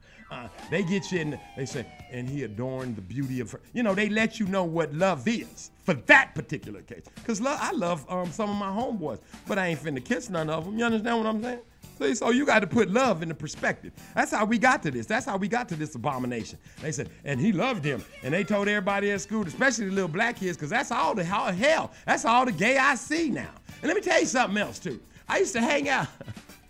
they 0.70 0.82
get 0.82 1.10
you 1.10 1.20
in, 1.20 1.40
they 1.56 1.66
say, 1.66 1.86
and 2.10 2.28
he 2.28 2.44
adorned 2.44 2.96
the 2.96 3.02
beauty 3.02 3.40
of 3.40 3.50
her. 3.52 3.60
You 3.72 3.82
know, 3.82 3.94
they 3.94 4.08
let 4.08 4.38
you 4.38 4.46
know 4.46 4.64
what 4.64 4.92
love 4.94 5.26
is 5.26 5.70
for 5.84 5.94
that 5.94 6.34
particular 6.34 6.82
case. 6.82 7.04
Because 7.16 7.40
love, 7.40 7.58
I 7.60 7.72
love 7.72 8.06
um, 8.08 8.30
some 8.30 8.50
of 8.50 8.56
my 8.56 8.68
homeboys, 8.68 9.20
but 9.46 9.58
I 9.58 9.68
ain't 9.68 9.80
finna 9.80 10.04
kiss 10.04 10.30
none 10.30 10.50
of 10.50 10.64
them. 10.64 10.78
You 10.78 10.84
understand 10.84 11.18
what 11.18 11.26
I'm 11.26 11.42
saying? 11.42 11.60
See, 12.00 12.14
so 12.14 12.30
you 12.30 12.46
got 12.46 12.60
to 12.60 12.66
put 12.66 12.90
love 12.90 13.22
into 13.22 13.34
perspective. 13.34 13.92
That's 14.14 14.32
how 14.32 14.46
we 14.46 14.56
got 14.56 14.82
to 14.84 14.90
this. 14.90 15.04
That's 15.04 15.26
how 15.26 15.36
we 15.36 15.48
got 15.48 15.68
to 15.68 15.76
this 15.76 15.94
abomination. 15.94 16.58
They 16.80 16.92
said, 16.92 17.10
and 17.24 17.38
he 17.38 17.52
loved 17.52 17.84
him. 17.84 18.02
And 18.22 18.32
they 18.32 18.42
told 18.42 18.68
everybody 18.68 19.10
at 19.10 19.20
school, 19.20 19.46
especially 19.46 19.86
the 19.86 19.92
little 19.92 20.08
black 20.08 20.36
kids, 20.36 20.56
because 20.56 20.70
that's 20.70 20.90
all 20.90 21.14
the 21.14 21.24
hell. 21.24 21.92
That's 22.06 22.24
all 22.24 22.46
the 22.46 22.52
gay 22.52 22.78
I 22.78 22.94
see 22.94 23.28
now. 23.28 23.50
And 23.82 23.88
let 23.88 23.96
me 23.96 24.00
tell 24.00 24.18
you 24.18 24.26
something 24.26 24.56
else 24.56 24.78
too. 24.78 24.98
I 25.28 25.38
used 25.38 25.52
to 25.52 25.60
hang 25.60 25.88
out. 25.90 26.08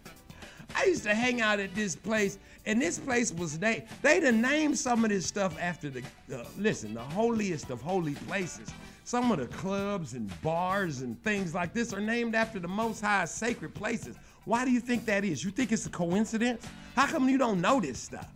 I 0.74 0.84
used 0.84 1.04
to 1.04 1.14
hang 1.14 1.40
out 1.40 1.60
at 1.60 1.74
this 1.74 1.94
place, 1.94 2.38
and 2.66 2.80
this 2.80 2.98
place 2.98 3.32
was 3.32 3.58
they 3.58 3.84
they 4.02 4.20
done 4.20 4.40
named 4.40 4.78
some 4.78 5.04
of 5.04 5.10
this 5.10 5.26
stuff 5.26 5.56
after 5.60 5.90
the 5.90 6.02
uh, 6.34 6.44
listen 6.58 6.94
the 6.94 7.00
holiest 7.00 7.70
of 7.70 7.80
holy 7.80 8.14
places. 8.14 8.68
Some 9.04 9.32
of 9.32 9.38
the 9.38 9.46
clubs 9.46 10.12
and 10.12 10.30
bars 10.42 11.00
and 11.00 11.20
things 11.24 11.54
like 11.54 11.72
this 11.72 11.92
are 11.92 12.00
named 12.00 12.34
after 12.34 12.60
the 12.60 12.68
Most 12.68 13.00
High 13.00 13.24
sacred 13.24 13.74
places. 13.74 14.16
Why 14.44 14.64
do 14.64 14.70
you 14.70 14.80
think 14.80 15.04
that 15.06 15.24
is? 15.24 15.44
You 15.44 15.50
think 15.50 15.72
it's 15.72 15.86
a 15.86 15.90
coincidence? 15.90 16.66
How 16.94 17.06
come 17.06 17.28
you 17.28 17.38
don't 17.38 17.60
know 17.60 17.80
this 17.80 17.98
stuff? 17.98 18.28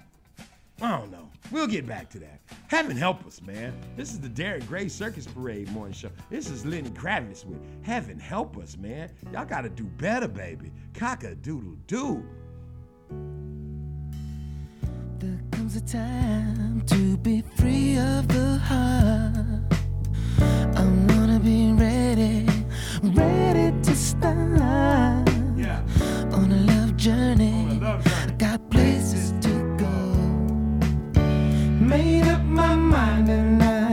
I 0.81 0.99
don't 0.99 1.13
know. 1.13 1.31
We'll 1.53 1.67
get 1.67 1.87
back 1.87 2.11
to 2.11 2.19
that. 2.21 2.41
Heaven 2.69 2.97
help 2.97 3.25
us, 3.27 3.41
man. 3.41 3.73
This 3.97 4.13
is 4.13 4.21
the 4.21 4.29
Darren 4.29 4.67
Gray 4.67 4.89
Circus 4.89 5.27
Parade 5.27 5.71
morning 5.71 5.95
show. 5.95 6.11
This 6.31 6.51
is 6.51 6.67
Lenny 6.67 6.91
Kravitz 6.91 7.45
with 7.45 7.61
Heaven 7.83 8.19
help 8.19 8.57
us, 8.59 8.77
man. 8.77 9.11
Y'all 9.33 9.45
gotta 9.45 9.69
do 9.69 9.85
better, 9.85 10.27
baby. 10.27 10.73
Cock 10.95 11.25
a 11.25 11.35
doodle 11.37 11.77
doo. 11.87 12.25
There 15.25 15.41
comes 15.53 15.75
a 15.77 15.81
time 15.81 16.83
to 16.85 17.17
be 17.17 17.43
free 17.57 17.97
of 17.97 18.29
the 18.29 18.59
heart. 18.59 19.73
I 20.77 20.85
wanna 21.09 21.41
be 21.41 21.73
ready, 21.73 22.47
ready 23.03 23.73
to 23.87 23.95
start 23.97 25.27
Yeah. 25.57 25.81
on 26.31 26.53
a 26.53 26.61
love 26.71 26.95
journey. 26.99 27.55
On 27.55 27.77
a 27.79 27.85
love 27.87 28.05
journey. 28.05 28.33
I 28.33 28.37
got 28.37 28.69
places 28.69 29.33
to 29.45 29.53
go. 29.85 29.95
Made 31.81 32.27
up 32.29 32.45
my 32.45 32.75
mind 32.75 33.31
and 33.31 33.63
I 33.63 33.84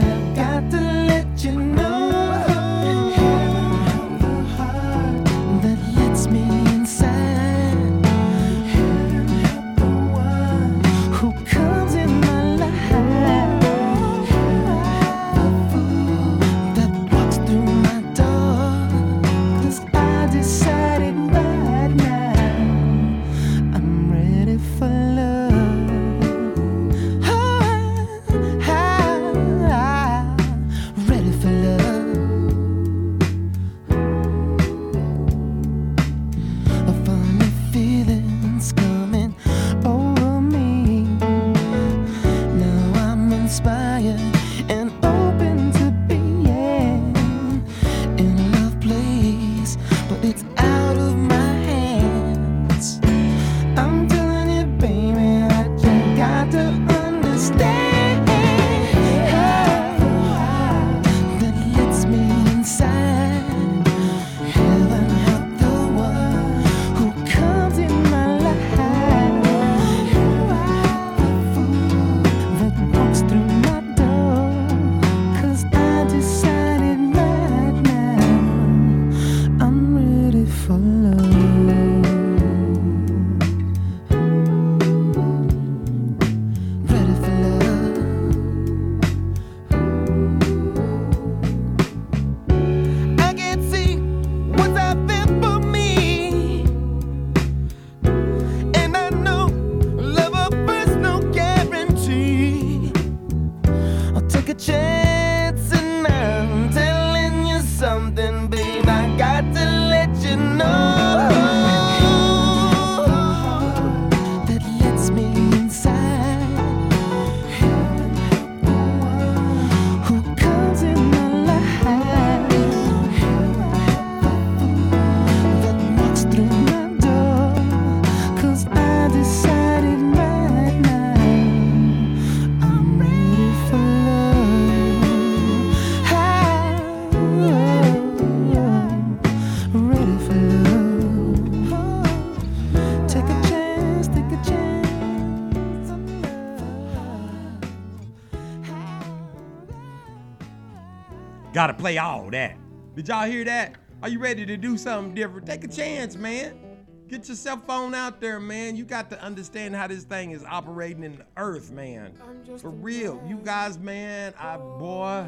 Gotta 151.62 151.74
play 151.74 151.96
all 151.96 152.28
that. 152.30 152.56
Did 152.96 153.06
y'all 153.06 153.24
hear 153.24 153.44
that? 153.44 153.76
Are 154.02 154.08
you 154.08 154.18
ready 154.18 154.44
to 154.44 154.56
do 154.56 154.76
something 154.76 155.14
different? 155.14 155.46
Take 155.46 155.62
a 155.62 155.68
chance, 155.68 156.16
man. 156.16 156.58
Get 157.06 157.28
your 157.28 157.36
cell 157.36 157.56
phone 157.56 157.94
out 157.94 158.20
there, 158.20 158.40
man. 158.40 158.74
You 158.74 158.84
got 158.84 159.10
to 159.10 159.22
understand 159.22 159.76
how 159.76 159.86
this 159.86 160.02
thing 160.02 160.32
is 160.32 160.42
operating 160.42 161.04
in 161.04 161.18
the 161.18 161.26
earth, 161.36 161.70
man. 161.70 162.14
For 162.58 162.70
real. 162.70 163.22
You 163.28 163.36
guys, 163.36 163.78
man, 163.78 164.34
I 164.40 164.56
boy, 164.56 165.24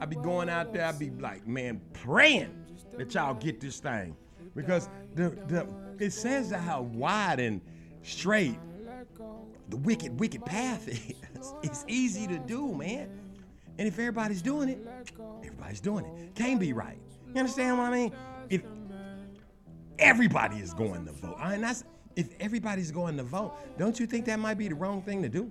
I 0.00 0.06
be 0.06 0.16
going 0.16 0.48
out 0.48 0.72
there, 0.72 0.86
I 0.86 0.92
be 0.92 1.10
like, 1.10 1.46
man, 1.46 1.82
praying 1.92 2.56
that 2.96 3.12
y'all 3.12 3.34
get 3.34 3.60
this 3.60 3.78
thing. 3.78 4.16
Because 4.56 4.88
the, 5.14 5.36
the 5.48 5.68
it 5.98 6.14
says 6.14 6.50
how 6.50 6.80
wide 6.80 7.40
and 7.40 7.60
straight 8.02 8.58
the 9.68 9.76
wicked, 9.76 10.18
wicked 10.18 10.46
path 10.46 10.88
is. 11.38 11.52
It's 11.62 11.84
easy 11.88 12.26
to 12.28 12.38
do, 12.38 12.72
man. 12.72 13.10
And 13.78 13.88
if 13.88 13.98
everybody's 13.98 14.42
doing 14.42 14.68
it, 14.68 15.43
everybody's 15.64 15.80
doing 15.80 16.04
it. 16.04 16.34
Can't 16.34 16.60
be 16.60 16.72
right. 16.72 16.98
You 17.32 17.40
understand 17.40 17.78
what 17.78 17.84
I 17.84 17.90
mean? 17.90 18.12
If 18.48 18.62
everybody 19.98 20.58
is 20.58 20.74
going 20.74 21.06
to 21.06 21.12
vote, 21.12 21.36
that's 21.40 21.84
if 22.16 22.28
everybody's 22.38 22.90
going 22.90 23.16
to 23.16 23.22
vote, 23.24 23.54
don't 23.78 23.98
you 23.98 24.06
think 24.06 24.26
that 24.26 24.38
might 24.38 24.58
be 24.58 24.68
the 24.68 24.74
wrong 24.74 25.02
thing 25.02 25.22
to 25.22 25.28
do? 25.28 25.50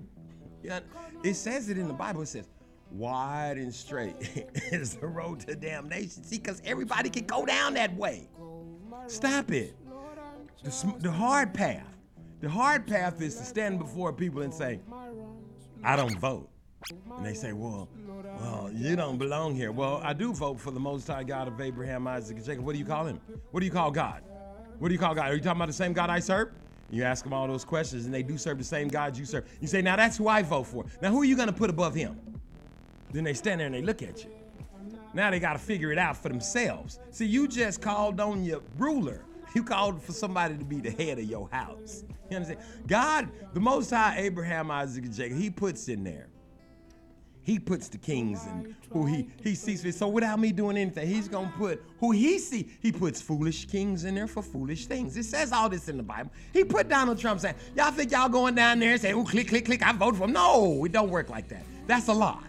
Yeah, 0.62 0.80
it 1.22 1.34
says 1.34 1.68
it 1.68 1.76
in 1.76 1.88
the 1.88 1.94
Bible. 1.94 2.22
It 2.22 2.28
says, 2.28 2.48
"Wide 2.90 3.58
and 3.58 3.74
straight 3.74 4.16
is 4.72 4.94
the 4.94 5.06
road 5.06 5.40
to 5.40 5.54
damnation." 5.54 6.24
See, 6.24 6.38
because 6.38 6.62
everybody 6.64 7.10
can 7.10 7.26
go 7.26 7.44
down 7.44 7.74
that 7.74 7.94
way. 7.96 8.28
Stop 9.08 9.52
it. 9.52 9.76
The, 10.62 10.94
the 11.00 11.12
hard 11.12 11.52
path. 11.52 11.86
The 12.40 12.48
hard 12.48 12.86
path 12.86 13.20
is 13.20 13.36
to 13.36 13.44
stand 13.44 13.78
before 13.78 14.12
people 14.12 14.42
and 14.42 14.52
say, 14.52 14.80
I 15.82 15.96
don't 15.96 16.18
vote. 16.18 16.48
And 16.90 17.24
they 17.24 17.34
say, 17.34 17.52
well, 17.52 17.88
well, 18.40 18.70
you 18.72 18.96
don't 18.96 19.18
belong 19.18 19.54
here. 19.54 19.72
Well, 19.72 20.00
I 20.02 20.12
do 20.12 20.32
vote 20.32 20.60
for 20.60 20.70
the 20.70 20.80
Most 20.80 21.06
High 21.06 21.24
God 21.24 21.48
of 21.48 21.60
Abraham, 21.60 22.06
Isaac, 22.06 22.36
and 22.36 22.44
Jacob. 22.44 22.64
What 22.64 22.72
do 22.72 22.78
you 22.78 22.84
call 22.84 23.06
him? 23.06 23.20
What 23.50 23.60
do 23.60 23.66
you 23.66 23.72
call 23.72 23.90
God? 23.90 24.22
What 24.78 24.88
do 24.88 24.94
you 24.94 25.00
call 25.00 25.14
God? 25.14 25.30
Are 25.30 25.34
you 25.34 25.40
talking 25.40 25.58
about 25.58 25.68
the 25.68 25.72
same 25.72 25.92
God 25.92 26.10
I 26.10 26.18
serve? 26.18 26.50
You 26.90 27.04
ask 27.04 27.24
them 27.24 27.32
all 27.32 27.46
those 27.46 27.64
questions, 27.64 28.04
and 28.04 28.14
they 28.14 28.22
do 28.22 28.36
serve 28.36 28.58
the 28.58 28.64
same 28.64 28.88
God 28.88 29.16
you 29.16 29.24
serve. 29.24 29.48
You 29.60 29.68
say, 29.68 29.82
now 29.82 29.96
that's 29.96 30.16
who 30.16 30.28
I 30.28 30.42
vote 30.42 30.64
for. 30.64 30.84
Now 31.00 31.10
who 31.10 31.22
are 31.22 31.24
you 31.24 31.36
gonna 31.36 31.52
put 31.52 31.70
above 31.70 31.94
him? 31.94 32.20
Then 33.12 33.24
they 33.24 33.34
stand 33.34 33.60
there 33.60 33.66
and 33.66 33.74
they 33.74 33.82
look 33.82 34.02
at 34.02 34.24
you. 34.24 34.30
Now 35.14 35.30
they 35.30 35.38
got 35.38 35.52
to 35.52 35.58
figure 35.60 35.92
it 35.92 35.98
out 35.98 36.16
for 36.16 36.28
themselves. 36.28 36.98
See, 37.12 37.26
you 37.26 37.46
just 37.46 37.80
called 37.80 38.20
on 38.20 38.42
your 38.44 38.60
ruler. 38.76 39.24
You 39.54 39.62
called 39.62 40.02
for 40.02 40.10
somebody 40.10 40.58
to 40.58 40.64
be 40.64 40.80
the 40.80 40.90
head 40.90 41.20
of 41.20 41.24
your 41.24 41.48
house. 41.50 42.02
You 42.28 42.36
understand? 42.38 42.60
God, 42.88 43.28
the 43.52 43.60
Most 43.60 43.90
High, 43.90 44.16
Abraham, 44.18 44.72
Isaac, 44.72 45.04
and 45.04 45.14
Jacob, 45.14 45.38
He 45.38 45.50
puts 45.50 45.88
in 45.88 46.02
there. 46.02 46.26
He 47.44 47.58
puts 47.58 47.88
the 47.88 47.98
kings 47.98 48.46
and 48.46 48.74
who 48.90 49.04
he 49.06 49.28
he 49.42 49.54
sees 49.54 49.82
fit. 49.82 49.94
So 49.94 50.08
without 50.08 50.40
me 50.40 50.50
doing 50.50 50.78
anything, 50.78 51.06
he's 51.06 51.28
gonna 51.28 51.52
put 51.56 51.82
who 52.00 52.10
he 52.12 52.38
see. 52.38 52.68
He 52.80 52.90
puts 52.90 53.20
foolish 53.20 53.66
kings 53.66 54.04
in 54.04 54.14
there 54.14 54.26
for 54.26 54.42
foolish 54.42 54.86
things. 54.86 55.16
It 55.16 55.24
says 55.24 55.52
all 55.52 55.68
this 55.68 55.88
in 55.88 55.98
the 55.98 56.02
Bible. 56.02 56.30
He 56.52 56.64
put 56.64 56.88
Donald 56.88 57.18
Trump 57.18 57.40
saying, 57.40 57.56
"Y'all 57.76 57.92
think 57.92 58.12
y'all 58.12 58.30
going 58.30 58.54
down 58.54 58.78
there 58.78 58.92
and 58.92 59.00
say, 59.00 59.12
oh, 59.12 59.24
click, 59.24 59.48
click, 59.48 59.66
click, 59.66 59.86
I 59.86 59.92
vote 59.92 60.16
for 60.16 60.24
him." 60.24 60.32
No, 60.32 60.84
it 60.84 60.92
don't 60.92 61.10
work 61.10 61.28
like 61.28 61.48
that. 61.48 61.64
That's 61.86 62.08
a 62.08 62.14
lie. 62.14 62.42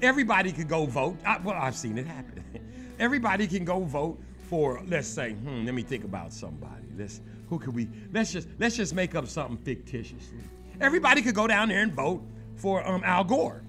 Everybody 0.00 0.52
could 0.52 0.68
go 0.68 0.86
vote. 0.86 1.16
I, 1.24 1.38
well, 1.38 1.56
I've 1.60 1.76
seen 1.76 1.98
it 1.98 2.06
happen. 2.06 2.42
Everybody 2.98 3.46
can 3.46 3.64
go 3.64 3.80
vote 3.80 4.18
for, 4.48 4.80
let's 4.86 5.08
say, 5.08 5.32
hmm, 5.32 5.64
let 5.64 5.74
me 5.74 5.82
think 5.82 6.04
about 6.04 6.32
somebody. 6.32 6.84
Let's 6.96 7.20
who 7.48 7.58
could 7.58 7.74
we? 7.74 7.88
Let's 8.12 8.32
just 8.32 8.48
let's 8.58 8.76
just 8.76 8.94
make 8.94 9.14
up 9.14 9.26
something 9.26 9.58
fictitiously. 9.58 10.38
Everybody 10.80 11.22
could 11.22 11.34
go 11.34 11.46
down 11.46 11.68
there 11.68 11.82
and 11.82 11.92
vote 11.92 12.22
for 12.56 12.86
um, 12.86 13.02
Al 13.04 13.24
Gore, 13.24 13.62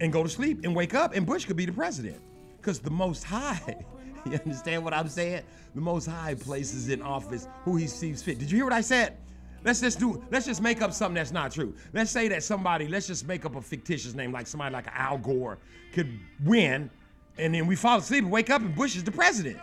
and 0.00 0.12
go 0.12 0.22
to 0.22 0.28
sleep 0.28 0.60
and 0.64 0.74
wake 0.74 0.94
up, 0.94 1.14
and 1.14 1.26
Bush 1.26 1.44
could 1.44 1.56
be 1.56 1.66
the 1.66 1.72
president, 1.72 2.20
because 2.56 2.78
the 2.78 2.90
Most 2.90 3.24
High. 3.24 3.84
You 4.26 4.38
understand 4.42 4.82
what 4.82 4.94
I'm 4.94 5.08
saying? 5.08 5.42
The 5.74 5.82
Most 5.82 6.06
High 6.06 6.34
places 6.34 6.88
in 6.88 7.02
office 7.02 7.46
who 7.62 7.76
He 7.76 7.86
sees 7.86 8.22
fit. 8.22 8.38
Did 8.38 8.50
you 8.50 8.56
hear 8.56 8.64
what 8.64 8.72
I 8.72 8.80
said? 8.80 9.18
Let's 9.64 9.80
just 9.80 9.98
do. 9.98 10.24
Let's 10.30 10.46
just 10.46 10.62
make 10.62 10.80
up 10.80 10.94
something 10.94 11.16
that's 11.16 11.30
not 11.30 11.52
true. 11.52 11.74
Let's 11.92 12.10
say 12.10 12.28
that 12.28 12.42
somebody. 12.42 12.88
Let's 12.88 13.06
just 13.06 13.28
make 13.28 13.44
up 13.44 13.54
a 13.54 13.60
fictitious 13.60 14.14
name, 14.14 14.32
like 14.32 14.46
somebody 14.46 14.72
like 14.72 14.86
Al 14.94 15.18
Gore 15.18 15.58
could 15.92 16.20
win, 16.42 16.88
and 17.36 17.54
then 17.54 17.66
we 17.66 17.76
fall 17.76 17.98
asleep 17.98 18.24
and 18.24 18.32
wake 18.32 18.48
up, 18.48 18.62
and 18.62 18.74
Bush 18.74 18.96
is 18.96 19.04
the 19.04 19.12
president. 19.12 19.58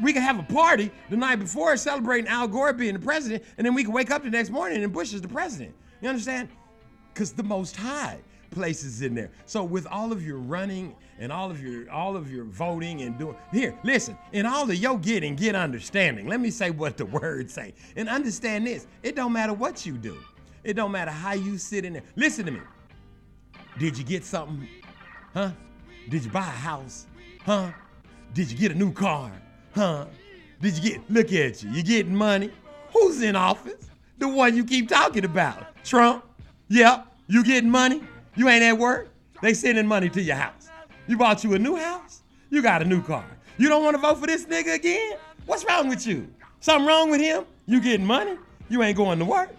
We 0.00 0.12
can 0.12 0.22
have 0.22 0.38
a 0.38 0.44
party 0.44 0.90
the 1.10 1.16
night 1.16 1.36
before 1.36 1.76
celebrating 1.76 2.28
Al 2.28 2.48
Gore 2.48 2.72
being 2.72 2.94
the 2.94 3.00
president, 3.00 3.44
and 3.56 3.64
then 3.64 3.74
we 3.74 3.84
can 3.84 3.92
wake 3.92 4.10
up 4.10 4.22
the 4.22 4.30
next 4.30 4.50
morning 4.50 4.82
and 4.82 4.92
Bush 4.92 5.12
is 5.12 5.20
the 5.20 5.28
president. 5.28 5.74
You 6.00 6.08
understand? 6.08 6.48
Because 7.12 7.32
the 7.32 7.42
Most 7.42 7.76
High 7.76 8.18
places 8.52 9.02
in 9.02 9.14
there. 9.14 9.30
So 9.46 9.64
with 9.64 9.86
all 9.86 10.12
of 10.12 10.24
your 10.24 10.38
running 10.38 10.94
and 11.18 11.32
all 11.32 11.50
of 11.50 11.62
your 11.62 11.90
all 11.90 12.16
of 12.16 12.30
your 12.30 12.44
voting 12.44 13.02
and 13.02 13.18
doing 13.18 13.36
here, 13.50 13.76
listen, 13.82 14.16
in 14.32 14.46
all 14.46 14.70
of 14.70 14.74
your 14.74 14.98
getting, 14.98 15.34
get 15.34 15.54
understanding. 15.54 16.28
Let 16.28 16.40
me 16.40 16.50
say 16.50 16.70
what 16.70 16.96
the 16.96 17.06
words 17.20 17.54
say. 17.54 17.74
And 17.96 18.08
understand 18.08 18.66
this. 18.66 18.86
It 19.02 19.16
don't 19.16 19.32
matter 19.32 19.52
what 19.52 19.84
you 19.84 19.94
do. 19.98 20.18
It 20.64 20.74
don't 20.74 20.92
matter 20.92 21.10
how 21.10 21.32
you 21.32 21.58
sit 21.58 21.84
in 21.84 21.94
there. 21.94 22.02
Listen 22.14 22.46
to 22.46 22.52
me. 22.52 22.60
Did 23.78 23.98
you 23.98 24.04
get 24.04 24.24
something? 24.24 24.68
Huh? 25.34 25.50
Did 26.08 26.24
you 26.24 26.30
buy 26.30 26.40
a 26.40 26.42
house? 26.42 27.06
Huh? 27.44 27.72
Did 28.34 28.50
you 28.50 28.56
get 28.56 28.72
a 28.72 28.74
new 28.74 28.92
car? 28.92 29.32
Huh? 29.74 30.06
Did 30.60 30.76
you 30.76 30.90
get 30.90 31.10
look 31.10 31.32
at 31.32 31.62
you? 31.62 31.70
You 31.70 31.82
getting 31.82 32.14
money? 32.14 32.50
Who's 32.92 33.22
in 33.22 33.34
office? 33.34 33.90
The 34.18 34.28
one 34.28 34.56
you 34.56 34.64
keep 34.64 34.88
talking 34.88 35.24
about. 35.24 35.66
Trump? 35.84 36.24
Yep. 36.68 37.06
You 37.26 37.42
getting 37.42 37.70
money? 37.70 38.02
You 38.34 38.48
ain't 38.48 38.62
at 38.62 38.78
work? 38.78 39.10
They 39.42 39.52
sending 39.52 39.86
money 39.86 40.08
to 40.08 40.22
your 40.22 40.36
house. 40.36 40.70
You 41.06 41.18
bought 41.18 41.44
you 41.44 41.52
a 41.52 41.58
new 41.58 41.76
house? 41.76 42.22
You 42.48 42.62
got 42.62 42.80
a 42.80 42.84
new 42.84 43.02
car. 43.02 43.26
You 43.58 43.68
don't 43.68 43.84
want 43.84 43.94
to 43.94 44.00
vote 44.00 44.18
for 44.18 44.26
this 44.26 44.46
nigga 44.46 44.74
again? 44.74 45.18
What's 45.44 45.64
wrong 45.66 45.88
with 45.88 46.06
you? 46.06 46.32
Something 46.60 46.86
wrong 46.86 47.10
with 47.10 47.20
him? 47.20 47.44
You 47.66 47.80
getting 47.80 48.06
money? 48.06 48.38
You 48.70 48.82
ain't 48.82 48.96
going 48.96 49.18
to 49.18 49.24
work. 49.26 49.50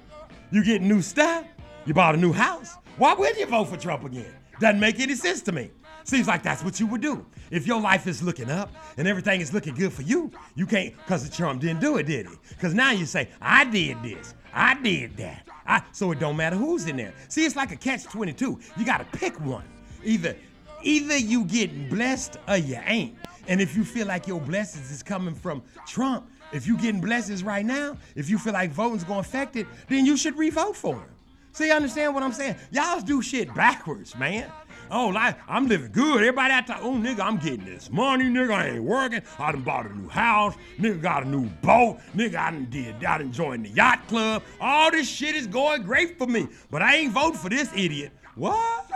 You 0.51 0.63
getting 0.63 0.87
new 0.87 1.03
stuff? 1.03 1.45
You 1.85 1.93
bought 1.93 2.15
a 2.15 2.17
new 2.17 2.31
house. 2.31 2.75
Why 2.97 3.13
would 3.13 3.37
you 3.37 3.45
vote 3.45 3.65
for 3.65 3.77
Trump 3.77 4.05
again? 4.05 4.33
Doesn't 4.59 4.79
make 4.79 4.99
any 4.99 5.15
sense 5.15 5.41
to 5.43 5.51
me. 5.51 5.69
Seems 6.03 6.27
like 6.27 6.41
that's 6.41 6.63
what 6.63 6.79
you 6.79 6.87
would 6.87 7.01
do. 7.01 7.25
If 7.51 7.67
your 7.67 7.79
life 7.79 8.07
is 8.07 8.23
looking 8.23 8.49
up 8.49 8.71
and 8.97 9.07
everything 9.07 9.41
is 9.41 9.53
looking 9.53 9.75
good 9.75 9.93
for 9.93 10.01
you, 10.01 10.31
you 10.55 10.65
can't, 10.65 10.95
because 10.97 11.27
the 11.27 11.35
Trump 11.35 11.61
didn't 11.61 11.79
do 11.79 11.97
it, 11.97 12.07
did 12.07 12.27
he? 12.27 12.35
Because 12.49 12.73
now 12.73 12.91
you 12.91 13.05
say, 13.05 13.29
I 13.41 13.65
did 13.65 14.01
this, 14.01 14.33
I 14.53 14.75
did 14.75 15.17
that. 15.17 15.47
I, 15.65 15.81
so 15.91 16.11
it 16.11 16.19
don't 16.19 16.37
matter 16.37 16.55
who's 16.55 16.87
in 16.87 16.97
there. 16.97 17.13
See, 17.27 17.45
it's 17.45 17.55
like 17.55 17.71
a 17.71 17.75
catch 17.75 18.03
22. 18.03 18.59
You 18.77 18.85
got 18.85 18.99
to 18.99 19.17
pick 19.17 19.39
one. 19.39 19.65
Either, 20.03 20.35
either 20.81 21.17
you 21.17 21.45
getting 21.45 21.89
blessed 21.89 22.37
or 22.47 22.57
you 22.57 22.79
ain't. 22.85 23.15
And 23.47 23.61
if 23.61 23.75
you 23.75 23.83
feel 23.83 24.07
like 24.07 24.27
your 24.27 24.39
blessings 24.39 24.91
is 24.91 25.03
coming 25.03 25.35
from 25.35 25.63
Trump, 25.87 26.29
if 26.51 26.67
you 26.67 26.77
getting 26.77 27.01
blessings 27.01 27.43
right 27.43 27.65
now, 27.65 27.97
if 28.15 28.29
you 28.29 28.37
feel 28.37 28.53
like 28.53 28.71
voting's 28.71 29.03
gonna 29.03 29.19
affect 29.19 29.55
it, 29.55 29.65
then 29.89 30.05
you 30.05 30.15
should 30.15 30.37
re-vote 30.37 30.75
for 30.75 30.95
him. 30.95 31.09
See, 31.51 31.67
you 31.67 31.73
understand 31.73 32.13
what 32.13 32.23
I'm 32.23 32.33
saying? 32.33 32.55
Y'all 32.71 32.99
do 32.99 33.21
shit 33.21 33.53
backwards, 33.53 34.15
man. 34.15 34.51
Oh, 34.91 35.07
like 35.07 35.37
I'm 35.47 35.67
living 35.67 35.91
good. 35.91 36.17
Everybody 36.17 36.53
out 36.53 36.67
there, 36.67 36.77
oh 36.81 36.93
nigga, 36.93 37.21
I'm 37.21 37.37
getting 37.37 37.65
this 37.65 37.91
money, 37.91 38.25
nigga. 38.25 38.51
I 38.51 38.67
ain't 38.69 38.83
working. 38.83 39.21
I 39.39 39.51
done 39.51 39.61
bought 39.61 39.89
a 39.89 39.97
new 39.97 40.07
house. 40.07 40.55
Nigga 40.79 41.01
got 41.01 41.23
a 41.23 41.27
new 41.27 41.45
boat. 41.61 41.99
Nigga, 42.15 42.35
I 42.35 42.51
done 42.51 42.67
did. 42.69 43.03
I 43.03 43.17
done 43.17 43.31
joined 43.31 43.65
the 43.65 43.69
yacht 43.69 44.07
club. 44.07 44.43
All 44.61 44.91
this 44.91 45.07
shit 45.07 45.35
is 45.35 45.47
going 45.47 45.83
great 45.83 46.17
for 46.17 46.27
me. 46.27 46.47
But 46.69 46.81
I 46.81 46.95
ain't 46.97 47.13
voting 47.13 47.39
for 47.39 47.49
this 47.49 47.71
idiot. 47.75 48.11
What? 48.35 48.91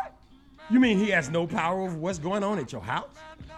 You 0.70 0.80
mean 0.80 0.98
he 0.98 1.10
has 1.12 1.30
no 1.30 1.48
power 1.48 1.82
over 1.82 1.98
what's 1.98 2.20
going 2.20 2.44
on 2.44 2.60
at 2.60 2.72
your 2.72 2.82
house? 2.82 3.10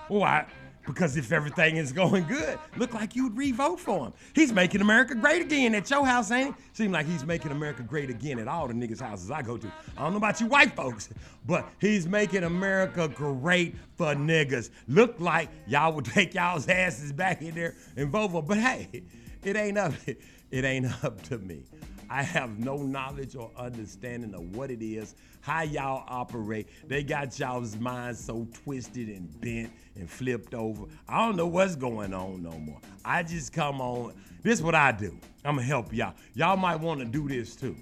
Oh, 0.09 0.19
Why? 0.19 0.45
Because 0.89 1.15
if 1.17 1.31
everything 1.31 1.77
is 1.77 1.91
going 1.91 2.25
good, 2.25 2.57
look 2.75 2.95
like 2.95 3.15
you'd 3.15 3.37
re-vote 3.37 3.79
for 3.79 4.07
him. 4.07 4.13
He's 4.33 4.51
making 4.51 4.81
America 4.81 5.13
great 5.13 5.43
again 5.43 5.75
at 5.75 5.87
your 5.91 6.03
house, 6.03 6.31
ain't 6.31 6.55
he? 6.55 6.63
Seem 6.73 6.91
like 6.91 7.05
he's 7.05 7.23
making 7.23 7.51
America 7.51 7.83
great 7.83 8.09
again 8.09 8.39
at 8.39 8.47
all 8.47 8.67
the 8.67 8.73
niggas' 8.73 8.99
houses 8.99 9.29
I 9.29 9.43
go 9.43 9.55
to. 9.55 9.71
I 9.95 10.01
don't 10.01 10.13
know 10.13 10.17
about 10.17 10.41
you 10.41 10.47
white 10.47 10.75
folks, 10.75 11.09
but 11.45 11.69
he's 11.79 12.07
making 12.07 12.43
America 12.43 13.07
great 13.07 13.75
for 13.97 14.15
niggas. 14.15 14.71
Look 14.87 15.19
like 15.19 15.49
y'all 15.67 15.93
would 15.93 16.05
take 16.05 16.33
y'all's 16.33 16.67
asses 16.67 17.13
back 17.13 17.43
in 17.43 17.53
there 17.53 17.75
and 17.95 18.09
vote 18.09 18.31
for. 18.31 18.41
But 18.41 18.57
hey, 18.57 19.03
it 19.43 19.55
ain't 19.55 19.77
up. 19.77 19.93
It 20.51 20.65
ain't 20.65 20.87
up 21.03 21.21
to 21.25 21.37
me. 21.37 21.61
I 22.09 22.23
have 22.23 22.57
no 22.57 22.77
knowledge 22.77 23.35
or 23.35 23.51
understanding 23.57 24.33
of 24.33 24.55
what 24.55 24.71
it 24.71 24.81
is, 24.81 25.15
how 25.41 25.61
y'all 25.61 26.03
operate. 26.07 26.67
They 26.87 27.03
got 27.03 27.37
y'all's 27.37 27.77
minds 27.77 28.23
so 28.23 28.47
twisted 28.63 29.09
and 29.09 29.39
bent 29.41 29.71
and 29.95 30.09
flipped 30.09 30.53
over. 30.53 30.85
I 31.07 31.25
don't 31.25 31.35
know 31.35 31.47
what's 31.47 31.75
going 31.75 32.13
on 32.13 32.41
no 32.41 32.51
more. 32.51 32.81
I 33.05 33.23
just 33.23 33.53
come 33.53 33.79
on. 33.81 34.13
This 34.41 34.59
is 34.59 34.63
what 34.63 34.75
I 34.75 34.91
do. 34.91 35.17
I'm 35.45 35.55
gonna 35.55 35.67
help 35.67 35.93
y'all. 35.93 36.15
Y'all 36.33 36.57
might 36.57 36.77
want 36.77 36.99
to 36.99 37.05
do 37.05 37.27
this 37.27 37.55
too. 37.55 37.75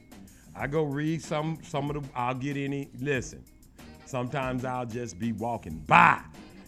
I 0.56 0.68
go 0.68 0.84
read 0.84 1.22
some 1.22 1.60
some 1.64 1.90
of 1.90 2.02
the. 2.02 2.10
I'll 2.16 2.36
get 2.36 2.58
any. 2.58 2.90
Listen. 3.00 3.44
Sometimes 4.06 4.64
I'll 4.64 4.86
just 4.86 5.20
be 5.20 5.34
walking 5.34 5.80
by. 5.86 6.22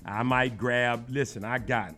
I 0.05 0.23
might 0.23 0.57
grab. 0.57 1.05
Listen, 1.09 1.45
I 1.45 1.57
got 1.57 1.95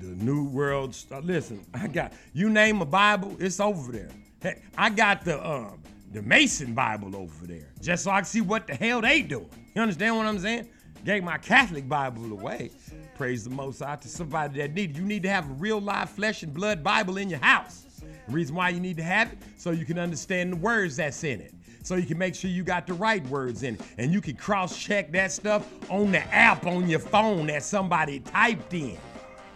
the 0.00 0.24
New 0.24 0.44
World. 0.44 0.94
St- 0.94 1.24
Listen, 1.24 1.64
I 1.74 1.86
got 1.88 2.12
you 2.32 2.50
name 2.50 2.80
a 2.80 2.86
Bible, 2.86 3.36
it's 3.38 3.60
over 3.60 3.92
there. 3.92 4.10
Heck, 4.42 4.62
I 4.76 4.90
got 4.90 5.24
the 5.24 5.44
um 5.46 5.82
the 6.12 6.22
Mason 6.22 6.74
Bible 6.74 7.16
over 7.16 7.46
there, 7.46 7.72
just 7.80 8.04
so 8.04 8.10
I 8.10 8.16
can 8.16 8.24
see 8.24 8.40
what 8.40 8.66
the 8.66 8.74
hell 8.74 9.00
they 9.00 9.22
doing. 9.22 9.50
You 9.74 9.82
understand 9.82 10.16
what 10.16 10.26
I'm 10.26 10.38
saying? 10.38 10.68
Gave 11.04 11.24
my 11.24 11.38
Catholic 11.38 11.88
Bible 11.88 12.32
away. 12.32 12.70
Praise 13.16 13.44
the 13.44 13.50
Most 13.50 13.80
High 13.80 13.96
to 13.96 14.08
somebody 14.08 14.58
that 14.58 14.72
need 14.72 14.90
it. 14.90 14.96
You 14.96 15.02
need 15.02 15.22
to 15.24 15.28
have 15.28 15.48
a 15.50 15.52
real 15.54 15.80
live 15.80 16.10
flesh 16.10 16.42
and 16.42 16.54
blood 16.54 16.82
Bible 16.82 17.18
in 17.18 17.28
your 17.28 17.40
house. 17.40 17.84
The 18.26 18.32
reason 18.32 18.54
why 18.54 18.70
you 18.70 18.80
need 18.80 18.96
to 18.96 19.02
have 19.02 19.32
it 19.32 19.38
so 19.56 19.70
you 19.70 19.84
can 19.84 19.98
understand 19.98 20.52
the 20.52 20.56
words 20.56 20.96
that's 20.96 21.22
in 21.24 21.40
it. 21.40 21.52
So 21.82 21.96
you 21.96 22.06
can 22.06 22.16
make 22.16 22.34
sure 22.34 22.50
you 22.50 22.62
got 22.62 22.86
the 22.86 22.94
right 22.94 23.26
words 23.26 23.62
in 23.62 23.74
it. 23.74 23.82
And 23.98 24.12
you 24.12 24.22
can 24.22 24.36
cross-check 24.36 25.12
that 25.12 25.30
stuff 25.32 25.68
on 25.90 26.12
the 26.12 26.22
app 26.34 26.64
on 26.64 26.88
your 26.88 27.00
phone 27.00 27.46
that 27.48 27.62
somebody 27.62 28.20
typed 28.20 28.72
in. 28.72 28.96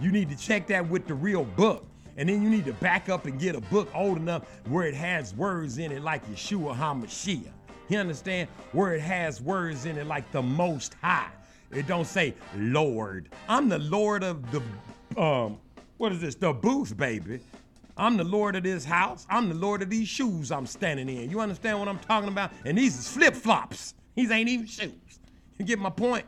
You 0.00 0.12
need 0.12 0.28
to 0.30 0.36
check 0.36 0.66
that 0.68 0.88
with 0.88 1.06
the 1.06 1.14
real 1.14 1.44
book. 1.44 1.86
And 2.16 2.28
then 2.28 2.42
you 2.42 2.50
need 2.50 2.64
to 2.64 2.72
back 2.74 3.08
up 3.08 3.26
and 3.26 3.38
get 3.38 3.54
a 3.54 3.60
book 3.60 3.88
old 3.94 4.16
enough 4.16 4.44
where 4.68 4.86
it 4.86 4.94
has 4.94 5.34
words 5.34 5.78
in 5.78 5.92
it 5.92 6.02
like 6.02 6.28
Yeshua 6.28 6.76
HaMashiach. 6.76 7.52
You 7.88 7.98
understand? 7.98 8.48
Where 8.72 8.94
it 8.94 9.00
has 9.00 9.40
words 9.40 9.86
in 9.86 9.96
it 9.96 10.06
like 10.06 10.30
the 10.32 10.42
Most 10.42 10.94
High. 11.02 11.30
It 11.70 11.86
don't 11.86 12.06
say 12.06 12.34
Lord. 12.56 13.28
I'm 13.48 13.68
the 13.68 13.78
Lord 13.78 14.24
of 14.24 14.42
the, 14.50 15.20
um, 15.20 15.58
what 15.96 16.12
is 16.12 16.20
this? 16.20 16.34
The 16.34 16.52
booth, 16.52 16.96
baby. 16.96 17.40
I'm 17.96 18.16
the 18.16 18.24
Lord 18.24 18.56
of 18.56 18.62
this 18.62 18.84
house. 18.84 19.26
I'm 19.28 19.48
the 19.48 19.54
Lord 19.54 19.82
of 19.82 19.90
these 19.90 20.08
shoes 20.08 20.52
I'm 20.52 20.66
standing 20.66 21.08
in. 21.08 21.30
You 21.30 21.40
understand 21.40 21.78
what 21.78 21.88
I'm 21.88 21.98
talking 21.98 22.28
about? 22.28 22.52
And 22.64 22.78
these 22.78 22.96
is 22.96 23.08
flip 23.08 23.34
flops. 23.34 23.94
These 24.14 24.30
ain't 24.30 24.48
even 24.48 24.66
shoes. 24.66 24.92
You 25.58 25.64
get 25.64 25.78
my 25.78 25.90
point? 25.90 26.24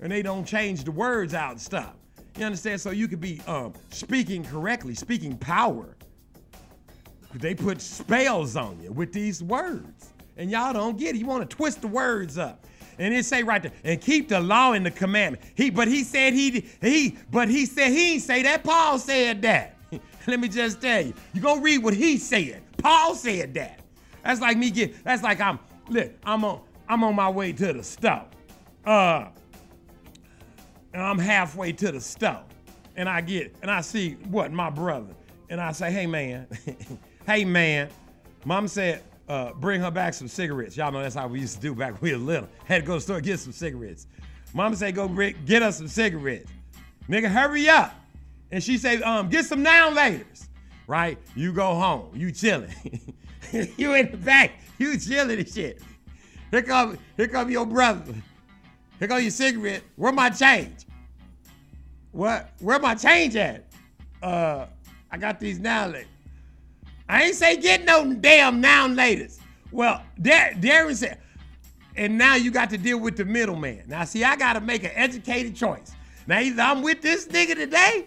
And 0.00 0.10
they 0.10 0.22
don't 0.22 0.44
change 0.44 0.82
the 0.84 0.90
words 0.90 1.34
out 1.34 1.52
and 1.52 1.60
stuff. 1.60 1.94
You 2.36 2.46
understand? 2.46 2.80
So 2.80 2.90
you 2.90 3.08
could 3.08 3.20
be 3.20 3.40
um, 3.46 3.72
speaking 3.90 4.44
correctly, 4.44 4.94
speaking 4.94 5.36
power. 5.36 5.96
They 7.34 7.54
put 7.54 7.80
spells 7.80 8.56
on 8.56 8.80
you 8.82 8.92
with 8.92 9.12
these 9.12 9.42
words. 9.42 10.12
And 10.36 10.50
y'all 10.50 10.72
don't 10.72 10.98
get 10.98 11.14
it. 11.14 11.18
You 11.18 11.26
want 11.26 11.48
to 11.48 11.56
twist 11.56 11.82
the 11.82 11.88
words 11.88 12.38
up. 12.38 12.64
And 12.98 13.14
it 13.14 13.24
say 13.24 13.42
right 13.42 13.62
there, 13.62 13.72
and 13.84 14.00
keep 14.00 14.28
the 14.28 14.40
law 14.40 14.72
and 14.72 14.84
the 14.84 14.90
commandment. 14.90 15.42
He, 15.54 15.70
but 15.70 15.88
he 15.88 16.04
said 16.04 16.34
he, 16.34 16.66
he, 16.80 17.16
but 17.30 17.48
he 17.48 17.64
said 17.66 17.90
he 17.90 18.14
ain't 18.14 18.22
say 18.22 18.42
that. 18.42 18.64
Paul 18.64 18.98
said 18.98 19.42
that. 19.42 19.76
Let 20.26 20.40
me 20.40 20.48
just 20.48 20.80
tell 20.80 21.00
you, 21.00 21.14
you 21.32 21.40
gonna 21.40 21.60
read 21.60 21.82
what 21.82 21.94
he 21.94 22.18
said. 22.18 22.62
Paul 22.78 23.14
said 23.14 23.54
that. 23.54 23.80
That's 24.22 24.40
like 24.40 24.56
me 24.56 24.70
get. 24.70 25.02
That's 25.04 25.22
like 25.22 25.40
I'm. 25.40 25.58
Look, 25.88 26.12
I'm 26.24 26.44
on. 26.44 26.60
I'm 26.88 27.02
on 27.02 27.14
my 27.14 27.30
way 27.30 27.52
to 27.52 27.72
the 27.72 27.82
stop. 27.82 28.34
Uh, 28.84 29.28
and 30.92 31.02
I'm 31.02 31.18
halfway 31.18 31.72
to 31.72 31.92
the 31.92 32.00
store, 32.00 32.44
and 32.96 33.08
I 33.08 33.20
get 33.20 33.54
and 33.62 33.70
I 33.70 33.80
see 33.80 34.12
what 34.30 34.52
my 34.52 34.70
brother, 34.70 35.14
and 35.48 35.60
I 35.60 35.72
say, 35.72 35.90
hey 35.90 36.06
man, 36.06 36.46
hey 37.26 37.44
man, 37.44 37.88
mom 38.44 38.68
said. 38.68 39.02
Uh, 39.28 39.52
bring 39.54 39.80
her 39.80 39.90
back 39.90 40.12
some 40.12 40.26
cigarettes. 40.28 40.76
Y'all 40.76 40.92
know 40.92 41.00
that's 41.00 41.14
how 41.14 41.26
we 41.28 41.40
used 41.40 41.54
to 41.54 41.60
do 41.60 41.74
back 41.74 41.92
when 41.92 42.10
we 42.10 42.12
were 42.12 42.22
little. 42.22 42.48
Had 42.66 42.82
to 42.82 42.86
go 42.86 42.94
to 42.94 42.98
the 42.98 43.00
store 43.00 43.20
get 43.20 43.38
some 43.38 43.52
cigarettes. 43.52 44.06
Mom 44.52 44.74
say 44.74 44.92
go 44.92 45.08
get 45.46 45.62
us 45.62 45.78
some 45.78 45.88
cigarettes. 45.88 46.50
Nigga, 47.08 47.28
hurry 47.28 47.68
up. 47.68 47.94
And 48.50 48.62
she 48.62 48.76
say, 48.78 49.00
um, 49.02 49.28
get 49.28 49.46
some 49.46 49.62
now 49.62 49.90
laters. 49.90 50.48
Right? 50.86 51.18
You 51.34 51.52
go 51.52 51.74
home. 51.74 52.10
You 52.14 52.30
chilling. 52.30 52.74
you 53.52 53.94
in 53.94 54.10
the 54.10 54.18
back. 54.18 54.52
You 54.78 54.98
chilling 54.98 55.38
and 55.38 55.48
shit. 55.48 55.80
Here 56.50 56.62
come, 56.62 56.98
here 57.16 57.28
come 57.28 57.50
your 57.50 57.64
brother. 57.64 58.14
Here 59.02 59.08
come 59.08 59.20
your 59.20 59.32
cigarette. 59.32 59.82
Where 59.96 60.12
my 60.12 60.30
change? 60.30 60.86
What? 62.12 62.52
Where 62.60 62.78
my 62.78 62.94
change 62.94 63.34
at? 63.34 63.64
Uh, 64.22 64.66
I 65.10 65.18
got 65.18 65.40
these 65.40 65.58
now 65.58 65.88
laters. 65.88 66.06
I 67.08 67.24
ain't 67.24 67.34
say 67.34 67.56
get 67.56 67.84
no 67.84 68.14
damn 68.14 68.60
now 68.60 68.86
laters. 68.86 69.40
Well, 69.72 70.04
Dar- 70.20 70.52
Darren 70.52 70.94
said, 70.94 71.18
and 71.96 72.16
now 72.16 72.36
you 72.36 72.52
got 72.52 72.70
to 72.70 72.78
deal 72.78 73.00
with 73.00 73.16
the 73.16 73.24
middleman. 73.24 73.82
Now, 73.88 74.04
see, 74.04 74.22
I 74.22 74.36
got 74.36 74.52
to 74.52 74.60
make 74.60 74.84
an 74.84 74.92
educated 74.94 75.56
choice. 75.56 75.90
Now, 76.28 76.38
either 76.38 76.62
I'm 76.62 76.80
with 76.80 77.02
this 77.02 77.26
nigga 77.26 77.56
today, 77.56 78.06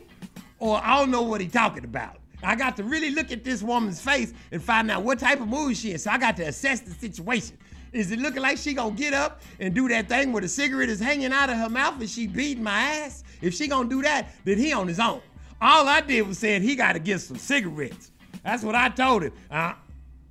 or 0.60 0.80
I 0.82 0.98
don't 0.98 1.12
know 1.12 1.24
what 1.24 1.42
he 1.42 1.50
talking 1.50 1.84
about. 1.84 2.22
I 2.42 2.56
got 2.56 2.78
to 2.78 2.86
really 2.86 3.12
look 3.12 3.34
at 3.34 3.44
this 3.44 3.62
woman's 3.62 4.00
face 4.00 4.34
and 4.54 4.64
find 4.64 4.90
out 4.90 5.04
what 5.04 5.20
type 5.20 5.42
of 5.42 5.50
mood 5.50 5.76
she 5.76 5.92
is. 5.92 6.04
So 6.04 6.12
I 6.12 6.18
got 6.18 6.38
to 6.38 6.44
assess 6.44 6.80
the 6.80 6.92
situation. 6.92 7.58
Is 7.96 8.12
it 8.12 8.20
looking 8.20 8.42
like 8.42 8.58
she 8.58 8.74
gonna 8.74 8.94
get 8.94 9.14
up 9.14 9.42
and 9.58 9.74
do 9.74 9.88
that 9.88 10.10
thing 10.10 10.34
where 10.34 10.42
the 10.42 10.50
cigarette 10.50 10.90
is 10.90 11.00
hanging 11.00 11.32
out 11.32 11.50
of 11.50 11.56
her 11.56 11.70
mouth 11.70 11.98
and 11.98 12.10
she 12.10 12.28
beating 12.28 12.62
my 12.62 12.78
ass? 12.78 13.24
If 13.42 13.54
she 13.54 13.70
gonna 13.70 13.88
do 13.88 14.02
that, 14.02 14.36
then 14.44 14.58
he 14.58 14.74
on 14.74 14.90
his 14.90 15.00
own. 15.00 15.22
All 15.62 15.88
I 15.88 16.02
did 16.02 16.28
was 16.28 16.38
said 16.38 16.62
he 16.62 16.76
got 16.76 16.94
to 16.94 17.00
get 17.00 17.22
some 17.22 17.38
cigarettes. 17.38 18.12
That's 18.44 18.64
what 18.64 18.76
I 18.76 18.90
told 18.90 19.24
him. 19.24 19.32
Uh, 19.50 19.76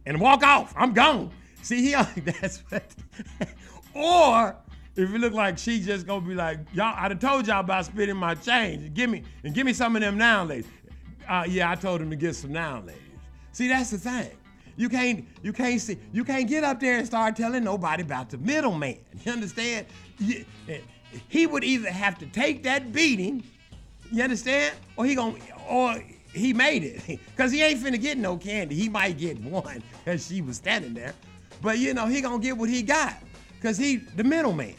and 0.04 0.20
walk 0.20 0.42
off. 0.42 0.74
I'm 0.76 0.92
gone. 0.92 1.30
See, 1.62 1.80
he 1.80 1.92
that's 2.20 2.58
what. 2.68 2.84
or 3.94 4.56
if 4.94 5.14
it 5.14 5.18
look 5.18 5.32
like 5.32 5.56
she 5.56 5.80
just 5.80 6.06
gonna 6.06 6.26
be 6.26 6.34
like, 6.34 6.58
y'all, 6.74 6.94
I 6.94 7.08
done 7.08 7.18
told 7.18 7.46
y'all 7.46 7.60
about 7.60 7.86
spending 7.86 8.18
my 8.18 8.34
change. 8.34 8.92
Give 8.92 9.08
me 9.08 9.22
and 9.42 9.54
give 9.54 9.64
me 9.64 9.72
some 9.72 9.96
of 9.96 10.02
them 10.02 10.18
now 10.18 10.46
laters. 10.46 10.66
Uh, 11.26 11.46
yeah, 11.48 11.70
I 11.70 11.76
told 11.76 12.02
him 12.02 12.10
to 12.10 12.16
get 12.16 12.36
some 12.36 12.52
now 12.52 12.82
laters. 12.82 12.98
See, 13.52 13.68
that's 13.68 13.90
the 13.90 13.98
thing. 13.98 14.32
You 14.76 14.88
can't, 14.88 15.26
you 15.42 15.52
can't 15.52 15.80
see, 15.80 15.98
you 16.12 16.24
can't 16.24 16.48
get 16.48 16.64
up 16.64 16.80
there 16.80 16.98
and 16.98 17.06
start 17.06 17.36
telling 17.36 17.62
nobody 17.62 18.02
about 18.02 18.30
the 18.30 18.38
middleman. 18.38 18.98
You 19.24 19.32
understand? 19.32 19.86
He 21.28 21.46
would 21.46 21.64
either 21.64 21.90
have 21.90 22.18
to 22.18 22.26
take 22.26 22.62
that 22.64 22.92
beating, 22.92 23.44
you 24.10 24.22
understand, 24.22 24.74
or 24.96 25.04
he 25.04 25.14
gonna, 25.14 25.38
or 25.68 26.02
he 26.32 26.52
made 26.52 26.82
it, 26.82 27.20
cause 27.36 27.52
he 27.52 27.62
ain't 27.62 27.80
finna 27.80 28.00
get 28.00 28.18
no 28.18 28.36
candy. 28.36 28.74
He 28.74 28.88
might 28.88 29.16
get 29.16 29.40
one, 29.40 29.82
cause 30.04 30.26
she 30.26 30.42
was 30.42 30.56
standing 30.56 30.92
there, 30.92 31.14
but 31.62 31.78
you 31.78 31.94
know 31.94 32.06
he 32.06 32.20
gonna 32.20 32.40
get 32.40 32.56
what 32.56 32.68
he 32.68 32.82
got, 32.82 33.14
cause 33.62 33.78
he 33.78 33.96
the 33.96 34.24
middleman. 34.24 34.74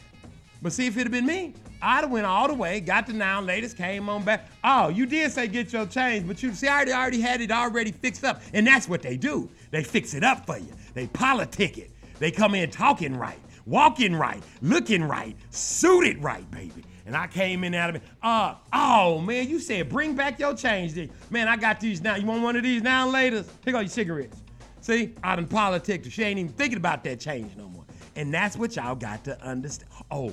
But 0.61 0.73
see, 0.73 0.87
if 0.87 0.97
it 0.97 1.03
had 1.03 1.11
been 1.11 1.25
me, 1.25 1.53
Have 1.81 2.09
went 2.11 2.25
all 2.25 2.47
the 2.47 2.53
way, 2.53 2.79
got 2.79 3.07
the 3.07 3.13
now, 3.13 3.41
latest, 3.41 3.77
came 3.77 4.09
on 4.09 4.23
back. 4.23 4.47
Oh, 4.63 4.89
you 4.89 5.05
did 5.05 5.31
say 5.31 5.47
get 5.47 5.71
your 5.73 5.85
change, 5.85 6.27
but 6.27 6.41
you 6.41 6.53
see, 6.53 6.67
I 6.67 6.75
already, 6.75 6.93
already 6.93 7.21
had 7.21 7.41
it 7.41 7.51
already 7.51 7.91
fixed 7.91 8.23
up. 8.23 8.41
And 8.53 8.65
that's 8.65 8.87
what 8.87 9.01
they 9.01 9.17
do. 9.17 9.49
They 9.71 9.83
fix 9.83 10.13
it 10.13 10.23
up 10.23 10.45
for 10.45 10.57
you. 10.57 10.71
They 10.93 11.07
politic 11.07 11.77
it. 11.77 11.91
They 12.19 12.31
come 12.31 12.55
in 12.55 12.69
talking 12.71 13.15
right, 13.15 13.39
walking 13.65 14.15
right, 14.15 14.41
looking 14.61 15.03
right, 15.03 15.35
suited 15.49 16.21
right, 16.23 16.49
baby. 16.51 16.83
And 17.05 17.15
I 17.15 17.27
came 17.27 17.63
in 17.63 17.75
out 17.75 17.91
of 17.91 17.97
it. 17.97 18.01
Uh, 18.23 18.55
oh 18.73 19.19
man, 19.19 19.47
you 19.47 19.59
said 19.59 19.89
bring 19.89 20.15
back 20.15 20.39
your 20.39 20.55
change. 20.55 20.93
Then. 20.93 21.11
Man, 21.29 21.47
I 21.47 21.55
got 21.55 21.79
these 21.79 22.01
now. 22.01 22.15
You 22.15 22.25
want 22.25 22.41
one 22.41 22.55
of 22.55 22.63
these 22.63 22.81
now 22.81 23.07
later? 23.07 23.43
Take 23.63 23.75
all 23.75 23.81
your 23.81 23.89
cigarettes. 23.89 24.41
See, 24.81 25.13
I 25.23 25.35
done 25.35 25.47
politic. 25.47 26.05
She 26.09 26.23
ain't 26.23 26.39
even 26.39 26.51
thinking 26.51 26.77
about 26.77 27.03
that 27.03 27.19
change 27.19 27.55
no 27.55 27.67
more. 27.67 27.85
And 28.15 28.33
that's 28.33 28.55
what 28.55 28.75
y'all 28.75 28.95
got 28.95 29.23
to 29.25 29.39
understand. 29.43 29.91
Oh, 30.09 30.31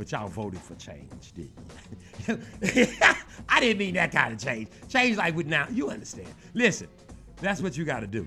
but 0.00 0.10
y'all 0.12 0.28
voted 0.28 0.58
for 0.58 0.74
change, 0.76 1.34
didn't 1.34 1.52
you? 2.26 2.86
I 3.50 3.60
didn't 3.60 3.76
mean 3.76 3.92
that 3.96 4.10
kind 4.10 4.32
of 4.32 4.38
change. 4.38 4.68
Change 4.88 5.18
like 5.18 5.36
with 5.36 5.46
now, 5.46 5.66
you 5.70 5.90
understand. 5.90 6.32
Listen, 6.54 6.88
that's 7.36 7.60
what 7.60 7.76
you 7.76 7.84
got 7.84 8.00
to 8.00 8.06
do. 8.06 8.26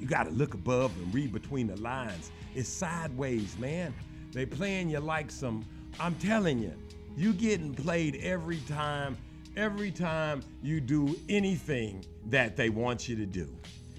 You 0.00 0.06
got 0.06 0.22
to 0.22 0.30
look 0.30 0.54
above 0.54 0.96
and 0.96 1.12
read 1.12 1.30
between 1.30 1.66
the 1.66 1.76
lines. 1.76 2.30
It's 2.54 2.70
sideways, 2.70 3.58
man. 3.58 3.92
They 4.32 4.46
playing 4.46 4.88
you 4.88 4.98
like 5.00 5.30
some. 5.30 5.62
I'm 6.00 6.14
telling 6.14 6.58
you, 6.58 6.72
you 7.18 7.34
getting 7.34 7.74
played 7.74 8.16
every 8.22 8.60
time. 8.60 9.18
Every 9.58 9.90
time 9.90 10.40
you 10.62 10.80
do 10.80 11.18
anything 11.28 12.02
that 12.30 12.56
they 12.56 12.70
want 12.70 13.10
you 13.10 13.16
to 13.16 13.26
do. 13.26 13.46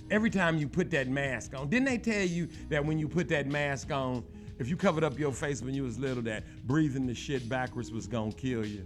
Every 0.10 0.32
time 0.32 0.58
you 0.58 0.68
put 0.68 0.90
that 0.90 1.08
mask 1.08 1.56
on. 1.56 1.70
Didn't 1.70 1.86
they 1.86 2.00
tell 2.00 2.26
you 2.26 2.48
that 2.70 2.84
when 2.84 2.98
you 2.98 3.08
put 3.08 3.30
that 3.30 3.46
mask 3.46 3.92
on, 3.92 4.24
if 4.60 4.70
you 4.70 4.78
covered 4.78 5.04
up 5.04 5.18
your 5.20 5.32
face 5.32 5.62
when 5.62 5.74
you 5.74 5.84
was 5.84 6.00
little, 6.00 6.24
that 6.24 6.44
breathing 6.66 7.06
the 7.06 7.14
shit 7.14 7.48
backwards 7.48 7.92
was 7.92 8.08
gonna 8.08 8.32
kill 8.32 8.66
you? 8.66 8.86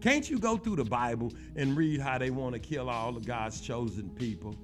Can't 0.00 0.28
you 0.28 0.38
go 0.38 0.56
through 0.56 0.76
the 0.76 0.84
Bible 0.84 1.32
and 1.56 1.76
read 1.76 2.00
how 2.00 2.18
they 2.18 2.30
want 2.30 2.54
to 2.54 2.58
kill 2.58 2.88
all 2.88 3.16
of 3.16 3.26
God's 3.26 3.60
chosen 3.60 4.10
people? 4.10 4.56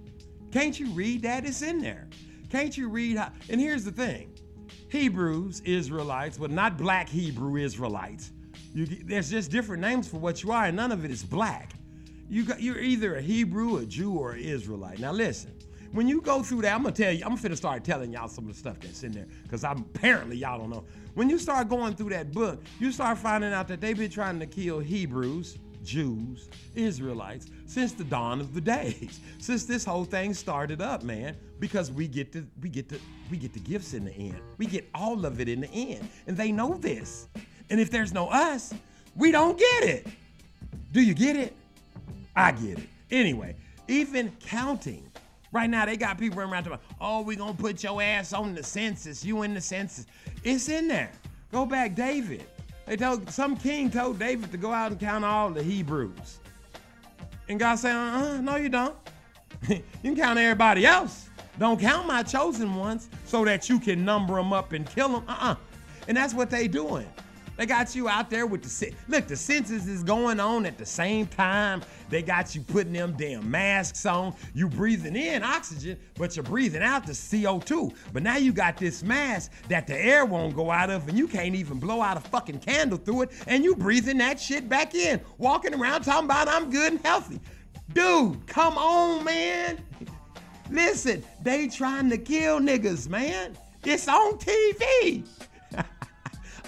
Can't 0.51 0.79
you 0.79 0.89
read 0.91 1.23
that? 1.23 1.45
It's 1.45 1.63
in 1.63 1.79
there. 1.79 2.09
Can't 2.49 2.77
you 2.77 2.89
read 2.89 3.19
how? 3.19 3.33
And 3.51 3.61
here's 3.61 3.85
the 3.85 3.91
thing 3.91 4.33
Hebrews, 4.89 5.61
Israelites, 5.65 6.39
but 6.39 6.51
not 6.51 6.79
black 6.79 7.09
Hebrew 7.09 7.57
Israelites. 7.57 8.33
You, 8.73 8.87
there's 8.87 9.31
just 9.31 9.51
different 9.51 9.83
names 9.83 10.09
for 10.09 10.19
what 10.19 10.43
you 10.43 10.53
are, 10.53 10.67
and 10.67 10.77
none 10.77 10.93
of 10.93 11.05
it 11.05 11.11
is 11.11 11.23
black. 11.23 11.73
You 12.29 12.45
got, 12.45 12.61
you're 12.61 12.79
either 12.79 13.17
a 13.17 13.23
Hebrew, 13.23 13.79
a 13.79 13.87
Jew, 13.87 14.13
or 14.13 14.33
an 14.33 14.41
Israelite. 14.41 14.99
Now 14.99 15.13
listen, 15.13 15.56
when 15.97 16.09
you 16.09 16.21
go 16.21 16.43
through 16.43 16.63
that, 16.63 16.75
I'm 16.75 16.83
gonna 16.83 16.95
tell 16.95 17.13
you, 17.13 17.25
I'm 17.25 17.37
finna 17.37 17.57
start 17.57 17.83
telling 17.83 18.13
y'all 18.13 18.29
some 18.29 18.47
of 18.47 18.53
the 18.53 18.59
stuff 18.59 18.79
that's 18.81 19.03
in 19.03 19.13
there, 19.13 19.27
because 19.43 19.65
apparently 19.65 20.37
y'all 20.37 20.59
don't 20.59 20.71
know. 20.71 20.85
When 21.15 21.31
you 21.31 21.39
start 21.39 21.69
going 21.69 21.95
through 21.95 22.11
that 22.11 22.33
book, 22.33 22.63
you 22.79 22.93
start 22.93 23.19
finding 23.19 23.53
out 23.53 23.69
that 23.69 23.81
they've 23.81 23.97
been 23.97 24.11
trying 24.11 24.39
to 24.41 24.47
kill 24.47 24.79
Hebrews, 24.79 25.57
Jews, 25.83 26.51
Israelites 26.75 27.47
since 27.65 27.93
the 27.93 28.05
dawn 28.05 28.41
of 28.41 28.53
the 28.53 28.61
days. 28.77 29.21
Since 29.39 29.65
this 29.65 29.85
whole 29.85 30.05
thing 30.05 30.35
started 30.35 30.83
up, 30.83 31.03
man, 31.03 31.37
because 31.61 31.91
we 31.91 32.09
get 32.09 32.33
the 32.33 32.45
we 32.61 32.69
get 32.69 32.89
the 32.89 33.01
we 33.31 33.39
get 33.39 33.55
the 33.55 33.61
gifts 33.61 33.95
in 33.95 34.05
the 34.05 34.13
end. 34.13 34.41
We 34.59 34.67
get 34.67 34.89
all 34.95 35.25
of 35.25 35.41
it 35.41 35.49
in 35.49 35.63
the 35.63 35.71
end. 35.71 36.09
And 36.27 36.37
they 36.37 36.53
know 36.53 36.75
this. 36.75 37.29
And 37.71 37.81
if 37.81 37.91
there's 37.91 38.13
no 38.13 38.29
us, 38.29 38.75
we 39.17 39.31
don't 39.31 39.59
get 39.59 39.85
it. 39.85 40.07
Do 40.93 41.01
you 41.01 41.15
get 41.15 41.37
it? 41.37 41.55
I 42.35 42.53
get 42.53 42.79
it. 42.79 42.89
Anyway, 43.11 43.57
even 43.89 44.33
counting. 44.41 45.03
Right 45.57 45.71
now, 45.71 45.87
they 45.87 45.97
got 45.97 46.19
people 46.19 46.37
running 46.37 46.53
around 46.53 46.65
talking, 46.65 46.79
oh, 47.01 47.23
we 47.23 47.35
gonna 47.35 47.55
put 47.55 47.83
your 47.83 48.03
ass 48.03 48.35
on 48.35 48.55
the 48.55 48.63
census. 48.63 49.25
You 49.25 49.41
in 49.41 49.55
the 49.55 49.61
census. 49.63 50.05
It's 50.45 50.69
in 50.69 50.87
there. 50.87 51.11
Go 51.51 51.65
back, 51.65 51.95
David. 51.95 52.45
They 52.85 52.99
told 52.99 53.31
some 53.31 53.57
king 53.57 53.91
told 53.91 54.19
David 54.19 54.51
to 54.51 54.59
go 54.59 54.71
out 54.71 54.91
and 54.91 55.01
count 55.01 55.25
all 55.25 55.49
the 55.49 55.63
Hebrews. 55.63 56.41
And 57.49 57.59
God 57.59 57.77
said, 57.77 57.97
uh-uh, 57.97 58.43
no, 58.43 58.57
you 58.57 58.69
don't. 58.69 58.95
you 59.67 59.83
can 60.03 60.15
count 60.15 60.39
everybody 60.39 60.85
else. 60.85 61.31
Don't 61.59 61.81
count 61.81 62.07
my 62.07 62.23
chosen 62.23 62.75
ones 62.75 63.09
so 63.25 63.43
that 63.47 63.71
you 63.71 63.81
can 63.81 64.05
number 64.05 64.35
them 64.35 64.53
up 64.53 64.75
and 64.75 64.87
kill 64.87 65.09
them. 65.09 65.25
Uh-uh. 65.27 65.57
And 66.07 66.15
that's 66.19 66.35
what 66.35 66.51
they 66.51 66.69
doing. 66.69 67.09
They 67.57 67.67
got 67.67 67.95
you 67.95 68.09
out 68.09 68.29
there 68.29 68.47
with 68.47 68.63
the 68.63 68.95
look. 69.09 69.27
The 69.27 69.37
census 69.37 69.87
is 69.87 70.03
going 70.03 70.41
on 70.41 70.67
at 70.67 70.77
the 70.77 70.85
same 70.87 71.27
time. 71.27 71.83
They 72.11 72.23
got 72.23 72.55
you 72.55 72.61
putting 72.61 72.93
them 72.93 73.15
damn 73.17 73.51
masks 73.51 74.05
on. 74.05 74.35
You 74.55 74.69
breathing 74.69 75.17
in 75.17 75.43
oxygen, 75.43 75.99
but 76.17 76.37
you're 76.37 76.43
breathing 76.43 76.83
out 76.83 77.07
the 77.07 77.13
CO2. 77.13 77.95
But 78.13 78.23
now 78.23 78.37
you 78.37 78.53
got 78.53 78.77
this 78.77 79.03
mask 79.03 79.53
that 79.69 79.87
the 79.87 79.99
air 79.99 80.25
won't 80.25 80.55
go 80.55 80.71
out 80.71 80.91
of, 80.91 81.09
and 81.09 81.17
you 81.17 81.27
can't 81.27 81.55
even 81.55 81.79
blow 81.79 82.03
out 82.03 82.17
a 82.17 82.21
fucking 82.21 82.61
candle 82.61 82.99
through 82.99 83.23
it, 83.23 83.31
and 83.47 83.65
you 83.65 83.75
breathing 83.75 84.19
that 84.19 84.39
shit 84.39 84.69
back 84.69 84.95
in, 84.95 85.21
walking 85.39 85.75
around 85.75 86.03
talking 86.03 86.27
about 86.27 86.49
I'm 86.49 86.71
good 86.71 86.93
and 86.93 87.01
healthy. 87.01 87.41
Dude, 87.93 88.47
come 88.47 88.77
on, 88.77 89.25
man. 89.25 89.79
Listen, 90.71 91.25
they 91.43 91.69
trying 91.69 92.11
to 92.11 92.19
kill 92.19 92.61
niggas, 92.61 93.09
man. 93.09 93.57
It's 93.85 94.09
on 94.09 94.39
TV. 94.39 95.25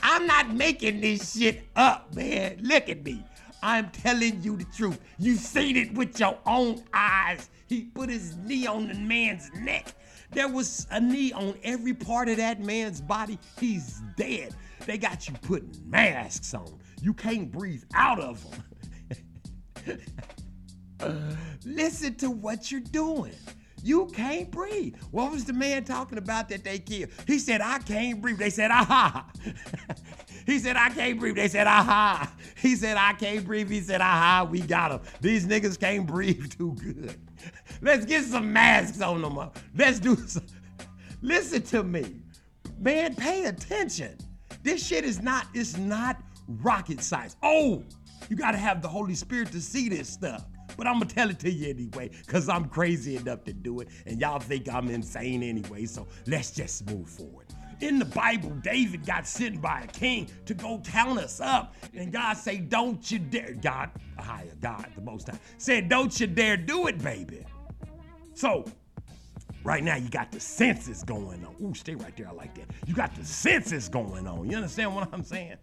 I'm 0.03 0.27
not 0.27 0.55
making 0.55 1.01
this 1.01 1.37
shit 1.37 1.69
up, 1.77 2.15
man. 2.15 2.61
Look 2.63 2.89
at 2.89 3.05
me. 3.05 3.25
I'm 3.63 3.91
telling 3.91 4.43
you 4.43 4.57
the 4.57 4.65
truth. 4.65 5.01
You 5.19 5.37
seen 5.37 5.77
it 5.77 5.95
with 5.95 6.19
your 6.21 6.39
own 6.47 6.85
eyes. 6.93 7.51
He 7.67 7.85
put 7.85 8.09
his 8.09 8.37
knee 8.37 8.67
on 8.67 8.89
the 8.89 8.95
man's 8.95 9.51
neck. 9.55 9.95
There 10.31 10.49
was 10.49 10.87
a 10.91 11.01
knee 11.01 11.33
on 11.33 11.55
every 11.65 11.95
part 11.95 12.29
of 12.29 12.37
that 12.37 12.61
man's 12.61 13.01
body. 13.01 13.39
He's 13.59 14.01
dead. 14.17 14.55
They 14.87 14.99
got 14.99 15.29
you 15.29 15.35
putting 15.43 15.73
masks 15.87 16.55
on. 16.55 16.79
You 17.03 17.15
can't 17.15 17.51
breathe 17.51 17.85
out 17.95 18.21
of 18.21 18.45
them. 19.87 19.99
Listen 21.65 22.15
to 22.17 22.31
what 22.31 22.71
you're 22.71 22.81
doing. 22.81 23.35
You 23.83 24.07
can't 24.07 24.51
breathe. 24.51 24.97
What 25.11 25.33
was 25.33 25.45
the 25.45 25.53
man 25.53 25.85
talking 25.85 26.19
about 26.19 26.49
that 26.49 26.65
they 26.65 26.79
killed? 26.79 27.11
He 27.27 27.39
said, 27.39 27.61
I 27.61 27.79
can't 27.79 28.21
breathe. 28.21 28.39
They 28.39 28.51
said, 28.51 28.71
aha. 28.71 29.31
he 30.47 30.59
said, 30.59 30.77
I 30.77 30.91
can't 30.91 31.19
breathe. 31.19 31.37
They 31.37 31.49
said, 31.49 31.67
aha. 31.67 32.33
He 32.57 32.75
said, 32.75 32.97
I 32.97 33.13
can't 33.13 33.45
breathe. 33.45 33.71
He 33.71 33.81
said, 33.81 34.01
aha, 34.01 34.47
we 34.51 34.61
got 34.61 34.93
him. 34.93 35.01
These 35.21 35.47
niggas 35.47 35.79
can't 35.79 36.07
breathe 36.07 36.51
too 36.59 36.75
good. 36.75 37.19
Let's 37.81 38.05
get 38.05 38.25
some 38.25 38.53
masks 38.53 39.01
on 39.01 39.23
them. 39.23 39.39
Let's 39.77 40.01
do 40.01 40.17
some. 40.17 40.47
Listen 41.23 41.63
to 41.63 41.83
me. 41.83 42.23
Man, 42.79 43.15
pay 43.15 43.47
attention. 43.47 44.17
This 44.63 44.87
shit 44.87 45.05
is 45.05 45.21
not, 45.23 45.47
it's 45.55 45.77
not 45.77 46.21
rocket 46.47 47.01
science. 47.01 47.37
Oh, 47.43 47.83
you 48.29 48.37
gotta 48.37 48.59
have 48.59 48.83
the 48.83 48.89
Holy 48.89 49.15
Spirit 49.15 49.53
to 49.53 49.61
see 49.61 49.89
this 49.89 50.09
stuff. 50.09 50.45
But 50.79 50.87
I'm 50.87 50.95
gonna 50.95 51.07
tell 51.07 51.29
it 51.29 51.39
to 51.41 51.51
you 51.51 51.69
anyway, 51.69 52.11
because 52.25 52.49
I'm 52.49 52.67
crazy 52.67 53.17
enough 53.17 53.45
to 53.45 53.53
do 53.53 53.81
it, 53.81 53.89
and 54.07 54.19
y'all 54.19 54.39
think 54.39 54.73
I'm 54.73 54.89
insane 54.89 55.43
anyway, 55.43 55.85
so 55.85 56.07
let's 56.27 56.53
just 56.53 56.89
move 56.89 57.11
forward. 57.11 57.47
In 57.81 57.99
the 57.99 58.07
Bible, 58.07 58.51
David 58.63 59.05
got 59.05 59.27
sent 59.27 59.61
by 59.61 59.83
a 59.83 59.87
king 59.89 60.29
to 60.47 60.55
go 60.55 60.81
count 60.85 61.19
us 61.21 61.41
up. 61.41 61.77
And 61.95 62.13
God 62.13 62.37
say, 62.37 62.59
don't 62.59 63.09
you 63.09 63.21
dare, 63.21 63.53
God, 63.53 63.91
higher, 64.19 64.53
God, 64.61 64.87
the 64.97 65.03
most 65.03 65.29
high, 65.29 65.39
said, 65.59 65.89
don't 65.89 66.19
you 66.19 66.27
dare 66.27 66.57
do 66.57 66.89
it, 66.89 66.99
baby. 66.99 67.45
So 68.35 68.65
Right 69.65 69.83
now, 69.85 69.97
you 69.97 70.09
got 70.09 70.33
the 70.33 70.41
census 70.41 71.03
going 71.03 71.45
on. 71.45 71.55
Ooh, 71.63 71.75
stay 71.75 71.95
right 71.95 72.17
there. 72.17 72.29
I 72.29 72.33
like 72.33 72.55
that. 72.55 72.71
You 72.87 72.95
got 72.95 73.15
the 73.15 73.25
census 73.25 73.89
going 73.89 74.27
on. 74.27 74.49
You 74.49 74.57
understand 74.57 74.95
what 74.95 75.09
I'm 75.13 75.25
saying? 75.25 75.57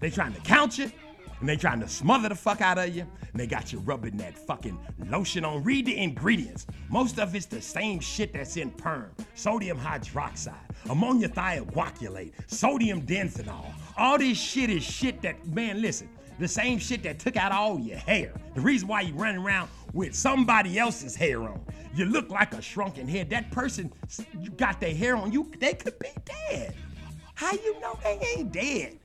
They 0.00 0.10
trying 0.10 0.32
to 0.32 0.40
count 0.40 0.76
you, 0.76 0.90
and 1.40 1.48
they 1.48 1.56
trying 1.56 1.80
to 1.80 1.88
smother 1.88 2.28
the 2.28 2.34
fuck 2.34 2.60
out 2.60 2.78
of 2.78 2.94
you, 2.94 3.02
and 3.02 3.40
they 3.40 3.46
got 3.46 3.72
you 3.72 3.78
rubbing 3.80 4.16
that 4.18 4.36
fucking 4.36 4.78
lotion 5.08 5.44
on. 5.44 5.62
Read 5.64 5.86
the 5.86 5.96
ingredients. 5.96 6.66
Most 6.88 7.18
of 7.18 7.34
it's 7.34 7.46
the 7.46 7.60
same 7.60 8.00
shit 8.00 8.32
that's 8.32 8.56
in 8.56 8.70
perm. 8.70 9.10
Sodium 9.34 9.78
hydroxide, 9.78 10.54
ammonia 10.88 11.28
thioglycolate, 11.28 12.32
sodium 12.46 13.02
densinol. 13.02 13.72
All 13.96 14.18
this 14.18 14.38
shit 14.38 14.70
is 14.70 14.82
shit 14.82 15.22
that, 15.22 15.46
man, 15.46 15.80
listen, 15.80 16.08
the 16.38 16.48
same 16.48 16.78
shit 16.78 17.02
that 17.04 17.18
took 17.18 17.36
out 17.36 17.52
all 17.52 17.78
your 17.78 17.98
hair. 17.98 18.32
The 18.54 18.60
reason 18.60 18.88
why 18.88 19.02
you 19.02 19.14
running 19.14 19.42
around 19.42 19.68
with 19.92 20.14
somebody 20.14 20.78
else's 20.78 21.14
hair 21.14 21.42
on. 21.42 21.60
You 21.94 22.06
look 22.06 22.28
like 22.28 22.54
a 22.54 22.60
shrunken 22.60 23.06
head. 23.06 23.30
That 23.30 23.50
person 23.52 23.92
you 24.40 24.50
got 24.50 24.80
their 24.80 24.94
hair 24.94 25.16
on 25.16 25.30
you, 25.30 25.50
they 25.60 25.74
could 25.74 25.98
be 26.00 26.08
dead. 26.24 26.74
How 27.34 27.52
you 27.52 27.78
know 27.80 27.98
they 28.02 28.20
ain't 28.36 28.52
dead? 28.52 28.98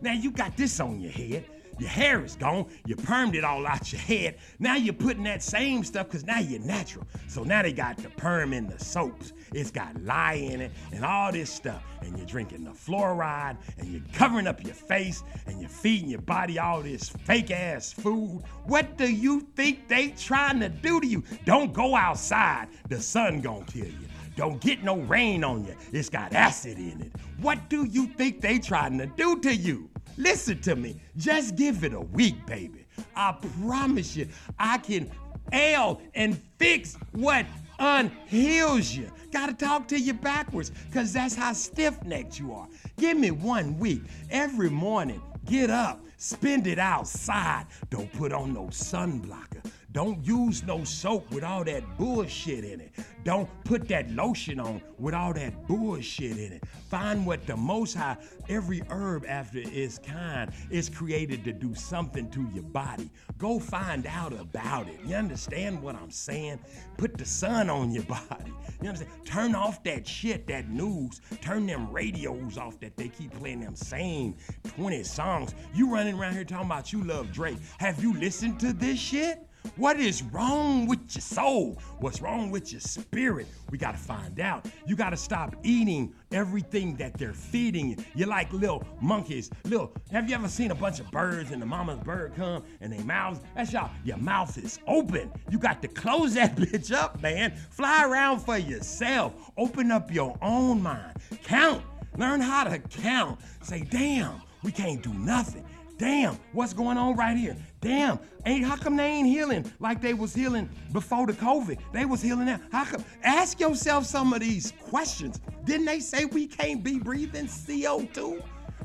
Now 0.00 0.14
you 0.14 0.30
got 0.30 0.56
this 0.56 0.80
on 0.80 1.00
your 1.00 1.12
head. 1.12 1.44
Your 1.80 1.88
hair 1.88 2.22
is 2.22 2.36
gone. 2.36 2.66
You 2.84 2.94
permed 2.94 3.34
it 3.34 3.42
all 3.42 3.66
out 3.66 3.90
your 3.90 4.02
head. 4.02 4.36
Now 4.58 4.76
you're 4.76 4.92
putting 4.92 5.24
that 5.24 5.42
same 5.42 5.82
stuff 5.82 6.08
because 6.08 6.26
now 6.26 6.38
you're 6.38 6.60
natural. 6.60 7.06
So 7.26 7.42
now 7.42 7.62
they 7.62 7.72
got 7.72 7.96
the 7.96 8.10
perm 8.10 8.52
in 8.52 8.66
the 8.66 8.78
soaps. 8.78 9.32
It's 9.54 9.70
got 9.70 9.96
lye 10.04 10.34
in 10.34 10.60
it 10.60 10.72
and 10.92 11.06
all 11.06 11.32
this 11.32 11.50
stuff. 11.50 11.82
And 12.02 12.16
you're 12.18 12.26
drinking 12.26 12.64
the 12.64 12.72
fluoride 12.72 13.56
and 13.78 13.88
you're 13.88 14.02
covering 14.12 14.46
up 14.46 14.62
your 14.62 14.74
face 14.74 15.24
and 15.46 15.58
you're 15.58 15.70
feeding 15.70 16.10
your 16.10 16.20
body 16.20 16.58
all 16.58 16.82
this 16.82 17.08
fake 17.08 17.50
ass 17.50 17.92
food. 17.94 18.42
What 18.64 18.98
do 18.98 19.10
you 19.10 19.40
think 19.56 19.88
they 19.88 20.08
trying 20.08 20.60
to 20.60 20.68
do 20.68 21.00
to 21.00 21.06
you? 21.06 21.24
Don't 21.46 21.72
go 21.72 21.96
outside. 21.96 22.68
The 22.90 23.00
sun 23.00 23.40
gonna 23.40 23.64
kill 23.64 23.86
you. 23.86 24.08
Don't 24.36 24.60
get 24.60 24.84
no 24.84 24.98
rain 24.98 25.44
on 25.44 25.64
you. 25.64 25.74
It's 25.92 26.08
got 26.10 26.34
acid 26.34 26.78
in 26.78 27.00
it. 27.00 27.12
What 27.40 27.70
do 27.70 27.84
you 27.84 28.06
think 28.06 28.40
they 28.40 28.58
trying 28.58 28.98
to 28.98 29.06
do 29.06 29.40
to 29.40 29.54
you? 29.54 29.88
Listen 30.20 30.60
to 30.60 30.76
me. 30.76 31.00
Just 31.16 31.56
give 31.56 31.82
it 31.82 31.94
a 31.94 32.00
week, 32.00 32.44
baby. 32.44 32.84
I 33.16 33.34
promise 33.62 34.14
you, 34.14 34.28
I 34.58 34.76
can 34.76 35.10
ail 35.50 36.02
and 36.14 36.38
fix 36.58 36.98
what 37.12 37.46
unheals 37.78 38.94
you. 38.94 39.10
Gotta 39.32 39.54
talk 39.54 39.88
to 39.88 39.98
you 39.98 40.12
backwards, 40.12 40.72
cause 40.92 41.14
that's 41.14 41.34
how 41.34 41.54
stiff-necked 41.54 42.38
you 42.38 42.52
are. 42.52 42.68
Give 42.98 43.16
me 43.16 43.30
one 43.30 43.78
week. 43.78 44.02
Every 44.30 44.68
morning, 44.68 45.22
get 45.46 45.70
up, 45.70 46.04
spend 46.18 46.66
it 46.66 46.78
outside. 46.78 47.64
Don't 47.88 48.12
put 48.12 48.32
on 48.34 48.52
no 48.52 48.64
sunblocker. 48.64 49.64
Don't 49.92 50.24
use 50.24 50.62
no 50.62 50.84
soap 50.84 51.32
with 51.32 51.42
all 51.42 51.64
that 51.64 51.98
bullshit 51.98 52.64
in 52.64 52.80
it. 52.80 52.92
Don't 53.24 53.48
put 53.64 53.88
that 53.88 54.08
lotion 54.12 54.60
on 54.60 54.80
with 54.98 55.14
all 55.14 55.32
that 55.32 55.66
bullshit 55.66 56.38
in 56.38 56.52
it. 56.52 56.64
Find 56.88 57.26
what 57.26 57.44
the 57.46 57.56
Most 57.56 57.94
High, 57.94 58.16
every 58.48 58.82
herb 58.88 59.24
after 59.26 59.58
its 59.58 59.98
kind, 59.98 60.52
is 60.70 60.88
created 60.88 61.42
to 61.44 61.52
do 61.52 61.74
something 61.74 62.30
to 62.30 62.48
your 62.54 62.62
body. 62.62 63.10
Go 63.36 63.58
find 63.58 64.06
out 64.06 64.32
about 64.32 64.86
it. 64.86 65.00
You 65.04 65.16
understand 65.16 65.82
what 65.82 65.96
I'm 65.96 66.12
saying? 66.12 66.60
Put 66.96 67.18
the 67.18 67.24
sun 67.24 67.68
on 67.68 67.90
your 67.90 68.04
body. 68.28 68.52
You 68.80 68.90
understand? 68.90 69.10
Turn 69.24 69.54
off 69.56 69.82
that 69.84 70.06
shit, 70.06 70.46
that 70.46 70.68
news. 70.68 71.20
Turn 71.40 71.66
them 71.66 71.90
radios 71.90 72.58
off 72.58 72.78
that 72.78 72.96
they 72.96 73.08
keep 73.08 73.36
playing 73.38 73.60
them 73.60 73.74
same 73.74 74.36
20 74.76 75.02
songs. 75.02 75.54
You 75.74 75.92
running 75.92 76.16
around 76.16 76.34
here 76.34 76.44
talking 76.44 76.66
about 76.66 76.92
you 76.92 77.02
love 77.02 77.32
Drake. 77.32 77.58
Have 77.78 78.00
you 78.00 78.14
listened 78.14 78.60
to 78.60 78.72
this 78.72 78.98
shit? 78.98 79.49
What 79.76 79.98
is 79.98 80.22
wrong 80.22 80.86
with 80.86 81.00
your 81.14 81.22
soul? 81.22 81.78
What's 81.98 82.20
wrong 82.20 82.50
with 82.50 82.72
your 82.72 82.80
spirit? 82.80 83.46
We 83.70 83.78
got 83.78 83.92
to 83.92 83.98
find 83.98 84.40
out. 84.40 84.66
You 84.86 84.96
got 84.96 85.10
to 85.10 85.16
stop 85.16 85.54
eating 85.62 86.12
everything 86.32 86.96
that 86.96 87.16
they're 87.16 87.32
feeding 87.32 87.90
you. 87.90 87.96
You're 88.14 88.28
like 88.28 88.52
little 88.52 88.84
monkeys. 89.00 89.50
Little, 89.64 89.92
have 90.12 90.28
you 90.28 90.34
ever 90.34 90.48
seen 90.48 90.70
a 90.70 90.74
bunch 90.74 91.00
of 91.00 91.10
birds 91.10 91.50
and 91.50 91.62
the 91.62 91.66
mama's 91.66 92.00
bird 92.00 92.34
come 92.36 92.64
and 92.80 92.92
they 92.92 93.02
mouths? 93.02 93.40
That's 93.54 93.72
y'all. 93.72 93.90
Your 94.04 94.18
mouth 94.18 94.56
is 94.58 94.78
open. 94.86 95.30
You 95.50 95.58
got 95.58 95.82
to 95.82 95.88
close 95.88 96.34
that 96.34 96.56
bitch 96.56 96.92
up, 96.92 97.20
man. 97.22 97.52
Fly 97.70 98.04
around 98.04 98.40
for 98.40 98.58
yourself. 98.58 99.34
Open 99.56 99.90
up 99.90 100.12
your 100.12 100.36
own 100.42 100.82
mind. 100.82 101.16
Count. 101.44 101.82
Learn 102.16 102.40
how 102.40 102.64
to 102.64 102.78
count. 102.78 103.38
Say, 103.62 103.82
damn, 103.82 104.42
we 104.62 104.72
can't 104.72 105.02
do 105.02 105.14
nothing. 105.14 105.64
Damn, 106.00 106.38
what's 106.54 106.72
going 106.72 106.96
on 106.96 107.14
right 107.14 107.36
here? 107.36 107.54
Damn, 107.82 108.18
ain't 108.46 108.64
how 108.64 108.74
come 108.74 108.96
they 108.96 109.04
ain't 109.04 109.28
healing 109.28 109.70
like 109.80 110.00
they 110.00 110.14
was 110.14 110.32
healing 110.32 110.66
before 110.94 111.26
the 111.26 111.34
COVID? 111.34 111.78
They 111.92 112.06
was 112.06 112.22
healing 112.22 112.46
now. 112.46 112.58
How 112.72 112.86
come? 112.86 113.04
Ask 113.22 113.60
yourself 113.60 114.06
some 114.06 114.32
of 114.32 114.40
these 114.40 114.72
questions. 114.88 115.42
Didn't 115.64 115.84
they 115.84 116.00
say 116.00 116.24
we 116.24 116.46
can't 116.46 116.82
be 116.82 116.98
breathing 116.98 117.44
CO2? 117.44 118.42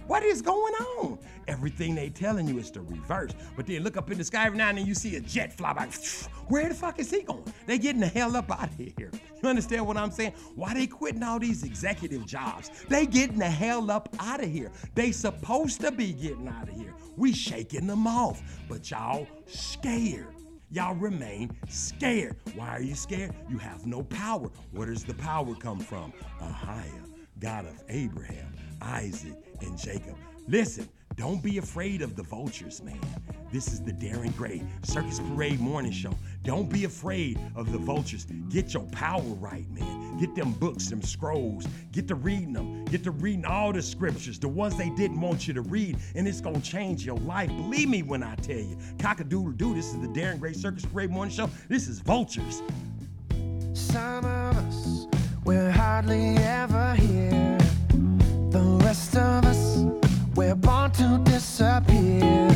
What 0.08 0.24
is 0.24 0.42
going 0.42 0.74
on? 0.74 1.18
Everything 1.48 1.96
they 1.96 2.10
telling 2.10 2.48
you 2.48 2.58
is 2.58 2.72
the 2.72 2.82
reverse. 2.82 3.32
But 3.56 3.68
then 3.68 3.84
look 3.84 3.98
up 3.98 4.10
in 4.12 4.18
the 4.18 4.24
sky 4.24 4.46
every 4.46 4.58
now 4.58 4.70
and 4.70 4.78
then 4.78 4.86
you 4.86 4.96
see 4.96 5.16
a 5.16 5.20
jet 5.20 5.54
fly 5.54 5.74
by. 5.74 5.86
Where 6.48 6.68
the 6.70 6.76
fuck 6.76 7.00
is 7.00 7.12
he 7.12 7.22
going? 7.24 7.46
They 7.66 7.78
getting 7.78 8.02
the 8.02 8.08
hell 8.08 8.36
up 8.36 8.52
out 8.52 8.70
of 8.70 8.78
here. 8.78 9.12
You 9.44 9.50
understand 9.50 9.86
what 9.86 9.96
I'm 9.96 10.10
saying? 10.10 10.34
Why 10.56 10.74
they 10.74 10.88
quitting 10.88 11.22
all 11.22 11.38
these 11.38 11.64
executive 11.64 12.26
jobs? 12.26 12.72
They 12.90 13.06
getting 13.06 13.38
the 13.38 13.46
hell 13.46 13.92
up 13.92 14.10
out 14.18 14.44
of 14.44 14.50
here. 14.50 14.72
They 14.96 15.12
supposed 15.12 15.82
to 15.82 15.92
be 15.92 16.14
getting 16.14 16.48
out 16.48 16.68
of 16.68 16.76
here. 16.76 16.96
We 17.16 17.32
shaking 17.32 17.86
them 17.86 18.08
off, 18.08 18.42
but 18.68 18.90
y'all 18.90 19.28
scared. 19.46 20.34
Y'all 20.72 20.96
remain 20.96 21.56
scared. 21.70 22.38
Why 22.56 22.70
are 22.70 22.82
you 22.82 22.96
scared? 22.96 23.36
You 23.50 23.58
have 23.60 23.86
no 23.86 24.04
power. 24.04 24.50
Where 24.72 24.88
does 24.88 25.04
the 25.04 25.14
power 25.14 25.54
come 25.54 25.80
from? 25.80 26.12
Ahiah, 26.42 27.06
God 27.40 27.66
of 27.66 27.84
Abraham, 27.90 28.52
Isaac, 28.82 29.36
and 29.62 29.78
Jacob. 29.78 30.16
Listen, 30.48 30.90
don't 31.15 31.41
be 31.41 31.57
afraid 31.57 32.02
of 32.02 32.15
the 32.15 32.23
vultures, 32.23 32.82
man. 32.84 32.99
This 33.52 33.72
is 33.72 33.82
the 33.82 33.94
Darren 33.94 34.36
Gray 34.36 34.61
Circus 34.84 35.19
Parade 35.19 35.61
Morning 35.61 35.91
Show. 35.91 36.14
Don't 36.44 36.69
be 36.69 36.84
afraid 36.84 37.40
of 37.56 37.72
the 37.72 37.77
vultures. 37.77 38.26
Get 38.49 38.73
your 38.73 38.84
power 38.88 39.22
right, 39.22 39.69
man. 39.72 40.18
Get 40.18 40.36
them 40.36 40.52
books, 40.53 40.90
them 40.90 41.02
scrolls. 41.02 41.65
Get 41.94 42.07
to 42.10 42.15
reading 42.15 42.52
them. 42.52 42.84
Get 42.86 43.03
to 43.06 43.11
reading 43.11 43.45
all 43.45 43.72
the 43.72 43.82
scriptures, 43.82 44.40
the 44.40 44.49
ones 44.49 44.76
they 44.76 44.90
didn't 44.90 45.22
want 45.22 45.48
you 45.48 45.53
to 45.53 45.61
read, 45.61 45.98
and 46.15 46.27
it's 46.27 46.41
gonna 46.41 46.60
change 46.60 47.06
your 47.06 47.18
life. 47.19 47.48
Believe 47.49 47.88
me 47.88 48.03
when 48.03 48.22
I 48.22 48.36
tell 48.36 48.57
you. 48.57 48.77
Cock 48.99 49.22
a 49.22 49.23
doodle 49.23 49.53
doo. 49.53 49.73
This 49.73 49.94
is 49.94 50.02
the 50.02 50.07
Darren 50.07 50.40
Gray 50.40 50.53
Circus 50.53 50.86
Parade 50.86 51.11
Morning 51.11 51.34
Show. 51.34 51.49
This 51.69 51.88
is 51.88 51.99
Vultures. 51.99 52.61
Some 53.73 54.26
of 54.26 54.57
us, 54.57 55.07
we're 55.45 55.72
hardly 55.72 56.36
ever 56.38 56.94
here. 56.95 57.57
The 58.49 58.80
rest 58.84 59.15
of 59.15 59.45
us, 59.45 60.05
we're 60.36 60.56
born 60.56 60.91
to 60.91 61.22
disappear. 61.24 62.49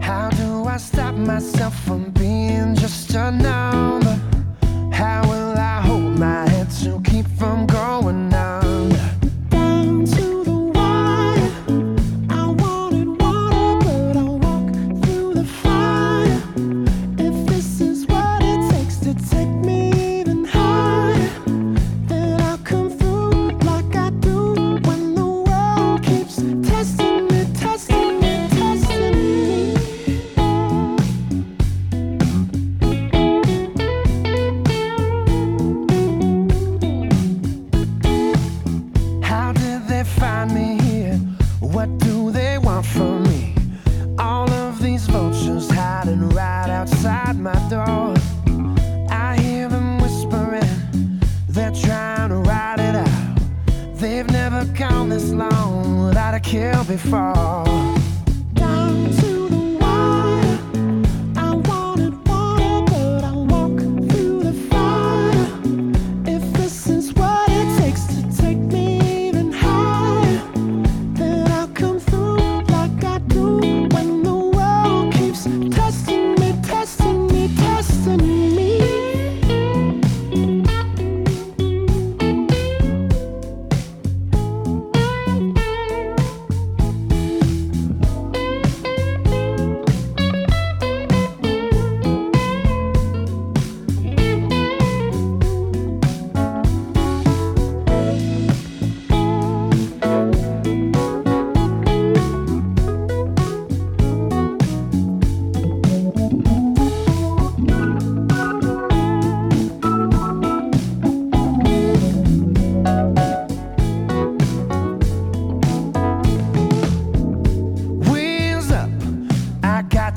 How 0.00 0.30
do 0.30 0.64
I 0.64 0.78
stop 0.78 1.14
myself 1.14 1.78
from 1.84 2.10
being 2.10 2.74
just 2.74 3.14
a 3.14 3.30
number? 3.30 4.18
How 4.92 5.22
will 5.28 5.58
I 5.58 5.80
hold 5.82 6.18
my 6.18 6.48
head 6.48 6.70
to 6.82 7.00
keep 7.02 7.26
from 7.38 7.66
going 7.66 8.32
under? 8.32 9.15
A 57.04 57.65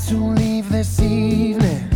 to 0.10 0.16
leave 0.16 0.68
this 0.72 1.00
evening. 1.00 1.88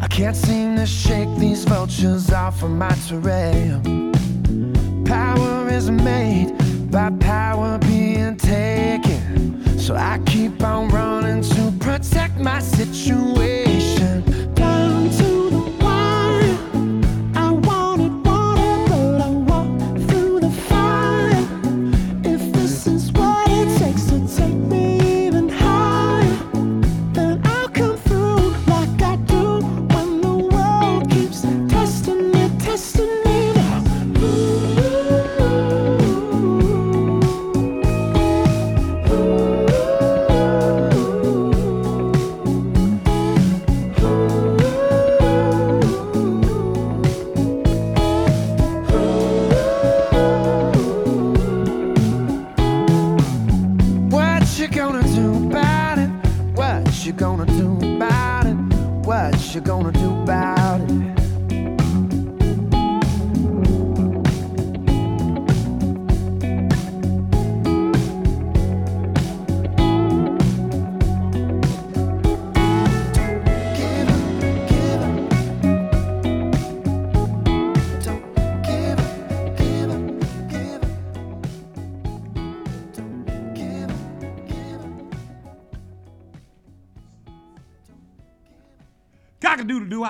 I 0.00 0.08
can't 0.08 0.34
seem 0.34 0.74
to 0.74 0.84
shake 0.84 1.28
these 1.38 1.64
vultures 1.64 2.32
off 2.32 2.64
of 2.64 2.70
my 2.70 2.90
terrain. 3.06 4.12
Power 5.04 5.68
is 5.68 5.88
made 5.88 6.52
by 6.90 7.10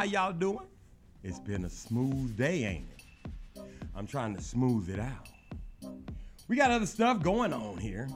how 0.01 0.07
y'all 0.07 0.33
doing? 0.33 0.67
It's 1.23 1.39
been 1.39 1.67
a 1.67 1.69
smooth 1.69 2.35
day, 2.35 2.65
ain't 2.65 2.87
it? 2.89 3.63
I'm 3.95 4.07
trying 4.07 4.35
to 4.35 4.41
smooth 4.41 4.89
it 4.89 4.99
out. 4.99 5.29
We 6.49 6.57
got 6.57 6.71
other 6.71 6.87
stuff 6.87 7.23
going 7.23 7.53
on 7.53 7.77
here. 7.77 8.09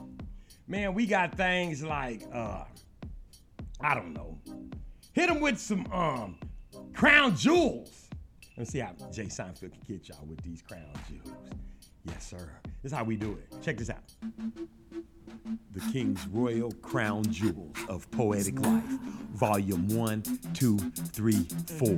Man, 0.67 0.95
we 0.95 1.05
got 1.05 1.37
things 1.37 1.83
like, 1.83 2.23
uh, 2.33 2.63
I 3.79 3.93
don't 3.93 4.13
know. 4.13 4.35
Hit 5.13 5.27
them 5.27 5.39
with 5.39 5.59
some 5.59 5.85
um 5.93 6.39
crown 6.95 7.35
jewels. 7.35 8.07
Let's 8.57 8.71
see 8.71 8.79
how 8.79 8.93
Jay 9.13 9.25
Seinfeld 9.25 9.59
can 9.59 9.81
get 9.87 10.09
y'all 10.09 10.25
with 10.25 10.41
these 10.41 10.63
crown 10.63 10.81
jewels. 11.07 11.37
Yes, 12.05 12.25
sir. 12.25 12.49
This 12.81 12.93
is 12.93 12.97
how 12.97 13.03
we 13.03 13.15
do 13.15 13.33
it. 13.33 13.61
Check 13.61 13.77
this 13.77 13.91
out. 13.91 14.01
The 15.73 15.79
King's 15.91 16.25
Royal 16.27 16.71
Crown 16.81 17.23
Jewels 17.31 17.77
of 17.87 18.09
Poetic 18.11 18.59
Life, 18.59 18.89
Volume 19.33 19.87
1, 19.89 20.23
2, 20.53 20.77
3, 20.77 21.47
4. 21.77 21.89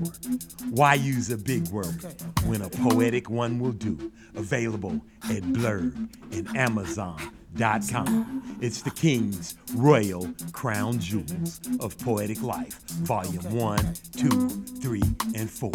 Why 0.72 0.96
use 0.96 1.30
a 1.30 1.38
big 1.38 1.68
word 1.70 2.04
when 2.46 2.62
a 2.62 2.70
poetic 2.70 3.30
one 3.30 3.60
will 3.60 3.72
do? 3.72 4.12
Available 4.36 5.00
at 5.26 5.44
Blurb 5.44 6.10
and 6.34 6.58
Amazon.com. 6.58 8.58
It's 8.62 8.82
the 8.82 8.92
King's 8.92 9.56
Royal 9.76 10.28
Crown 10.52 11.00
Jewels 11.00 11.62
of 11.80 11.98
Poetic 12.00 12.42
Life, 12.42 12.80
Volume 13.04 13.56
1, 13.56 13.94
2, 14.18 14.50
3, 14.82 15.02
and 15.36 15.50
4. 15.50 15.72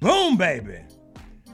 Boom, 0.00 0.36
baby! 0.36 0.80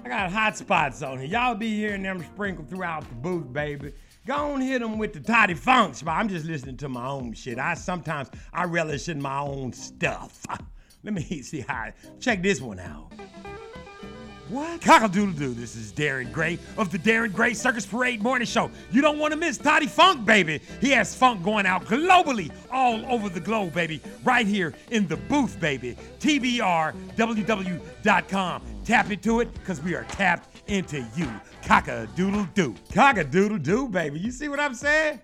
I 0.05 0.09
got 0.09 0.33
hot 0.33 0.57
spots 0.57 1.03
on 1.03 1.19
here. 1.19 1.29
Y'all 1.29 1.55
be 1.55 1.77
hearing 1.77 2.03
them 2.03 2.25
sprinkled 2.25 2.71
throughout 2.71 3.07
the 3.09 3.15
booth, 3.17 3.53
baby. 3.53 3.93
Go 4.27 4.53
on 4.53 4.61
hit 4.61 4.81
them 4.81 4.99
with 4.99 5.13
the 5.13 5.21
toddy 5.21 5.55
funks, 5.55 6.03
but 6.03 6.13
I'm 6.13 6.29
just 6.29 6.47
listening 6.47 6.77
to 6.79 6.89
my 6.89 7.07
own 7.07 7.33
shit. 7.33 7.59
I 7.59 7.75
sometimes 7.75 8.31
I 8.53 8.65
relish 8.65 9.09
in 9.09 9.21
my 9.21 9.41
own 9.41 9.73
stuff. 9.73 10.47
Let 11.03 11.15
me 11.15 11.23
see 11.43 11.61
how. 11.61 11.75
I, 11.75 11.93
check 12.19 12.43
this 12.43 12.61
one 12.61 12.79
out. 12.79 13.13
What? 14.49 14.81
Cockle-doodle 14.81 15.35
doo. 15.35 15.55
This 15.55 15.77
is 15.77 15.93
Darren 15.93 16.33
Gray 16.33 16.59
of 16.77 16.91
the 16.91 16.99
Darren 16.99 17.33
Gray 17.33 17.55
Circus 17.55 17.87
Parade 17.87 18.21
Morning 18.21 18.47
Show. 18.47 18.69
You 18.91 19.01
don't 19.01 19.19
want 19.19 19.33
to 19.33 19.39
miss 19.39 19.57
Toddy 19.59 19.87
Funk, 19.87 20.25
baby. 20.27 20.61
He 20.81 20.91
has 20.91 21.15
funk 21.15 21.45
going 21.45 21.67
out 21.67 21.85
globally, 21.85 22.51
all 22.71 23.07
over 23.07 23.29
the 23.29 23.39
globe, 23.39 23.75
baby. 23.75 24.01
Right 24.25 24.49
here 24.49 24.75
in 24.91 25.07
the 25.07 25.17
booth, 25.17 25.61
baby. 25.61 25.97
TBRWW.com. 26.19 27.03
Tap 28.85 29.11
into 29.11 29.41
it, 29.41 29.53
because 29.55 29.81
we 29.83 29.95
are 29.95 30.05
tapped 30.05 30.69
into 30.69 31.05
you. 31.17 31.29
Cock-a-doodle 31.65 32.49
doo. 32.55 32.75
Cock-a-doodle 32.93 33.59
doo, 33.59 33.89
baby. 33.89 34.19
You 34.19 34.31
see 34.31 34.49
what 34.49 34.59
I'm 34.61 34.75
saying? 34.75 35.21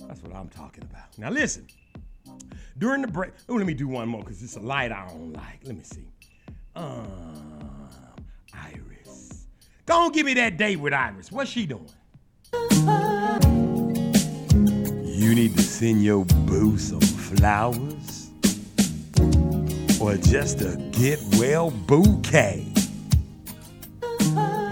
That's 0.00 0.22
what 0.22 0.34
I'm 0.34 0.48
talking 0.48 0.84
about. 0.84 1.16
Now 1.18 1.30
listen. 1.30 1.66
During 2.78 3.02
the 3.02 3.08
break, 3.08 3.32
oh, 3.48 3.54
let 3.54 3.66
me 3.66 3.74
do 3.74 3.86
one 3.86 4.08
more 4.08 4.22
because 4.22 4.42
it's 4.42 4.56
a 4.56 4.60
light 4.60 4.90
I 4.90 5.06
don't 5.08 5.32
like. 5.32 5.60
Let 5.64 5.76
me 5.76 5.82
see. 5.84 6.08
Um, 6.74 7.88
Iris. 8.52 9.46
Go 9.86 10.06
on, 10.06 10.12
give 10.12 10.26
me 10.26 10.34
that 10.34 10.56
date 10.56 10.80
with 10.80 10.92
Iris. 10.92 11.30
What's 11.30 11.50
she 11.50 11.66
doing? 11.66 11.88
You 15.04 15.34
need 15.34 15.56
to 15.56 15.62
send 15.62 16.02
your 16.02 16.24
boo 16.24 16.76
some 16.76 17.00
flowers 17.00 17.93
or 20.04 20.16
just 20.18 20.60
a 20.60 20.76
get 20.92 21.18
well 21.38 21.70
bouquet. 21.70 22.66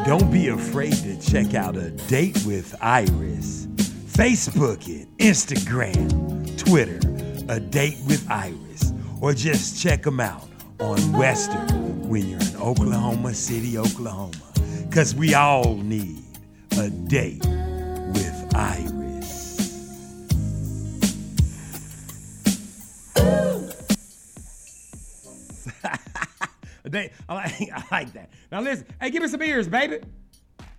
Don't 0.05 0.31
be 0.31 0.49
afraid 0.49 0.93
to 0.93 1.19
check 1.21 1.55
out 1.55 1.75
a 1.75 1.91
date 1.91 2.45
with 2.45 2.75
Iris. 2.83 3.67
Facebook 4.13 4.87
it, 4.89 5.09
Instagram, 5.17 6.07
Twitter, 6.59 7.01
a 7.51 7.59
date 7.59 7.97
with 8.07 8.31
Iris, 8.31 8.93
or 9.23 9.33
just 9.33 9.83
check 9.83 10.03
them 10.03 10.21
out 10.21 10.49
on 10.79 10.99
Western 11.13 12.07
when 12.11 12.29
you're 12.29 12.41
in 12.41 12.57
Oklahoma 12.57 13.33
City, 13.33 13.79
Oklahoma. 13.79 14.33
Cause 14.91 15.15
we 15.15 15.33
all 15.33 15.77
need 15.77 16.25
a 16.79 16.91
date 16.91 17.43
They, 26.93 27.11
I 27.29 27.35
like, 27.35 27.53
I 27.75 27.85
like 27.91 28.13
that. 28.13 28.31
Now 28.53 28.61
listen, 28.61 28.87
hey, 29.01 29.11
give 29.11 29.23
me 29.23 29.29
some 29.29 29.43
ears, 29.43 29.67
baby. 29.67 29.99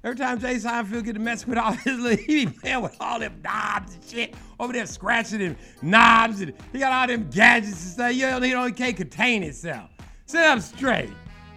Every 0.03 0.15
time 0.17 0.39
Jay 0.39 0.55
Seinfeld 0.55 1.05
get 1.05 1.13
to 1.13 1.19
mess 1.19 1.47
with 1.47 1.57
all 1.57 1.71
his 1.85 1.99
little, 1.99 2.23
he 2.23 2.45
be 2.45 2.51
playing 2.51 2.81
with 2.83 2.95
all 2.99 3.19
them 3.19 3.41
knobs 3.43 3.95
and 3.95 4.03
shit 4.05 4.35
over 4.59 4.71
there, 4.73 4.85
scratching 4.85 5.39
them 5.39 5.55
knobs, 5.81 6.39
and 6.41 6.53
he 6.71 6.77
got 6.79 6.91
all 6.93 7.07
them 7.07 7.29
gadgets 7.31 7.71
and 7.83 7.91
stuff. 7.93 8.13
You 8.13 8.27
know, 8.27 8.39
he 8.41 8.51
don't- 8.51 8.77
can't 8.77 8.95
contain 8.95 9.41
himself. 9.41 9.89
Sit 10.27 10.43
up 10.43 10.59
straight. 10.61 11.09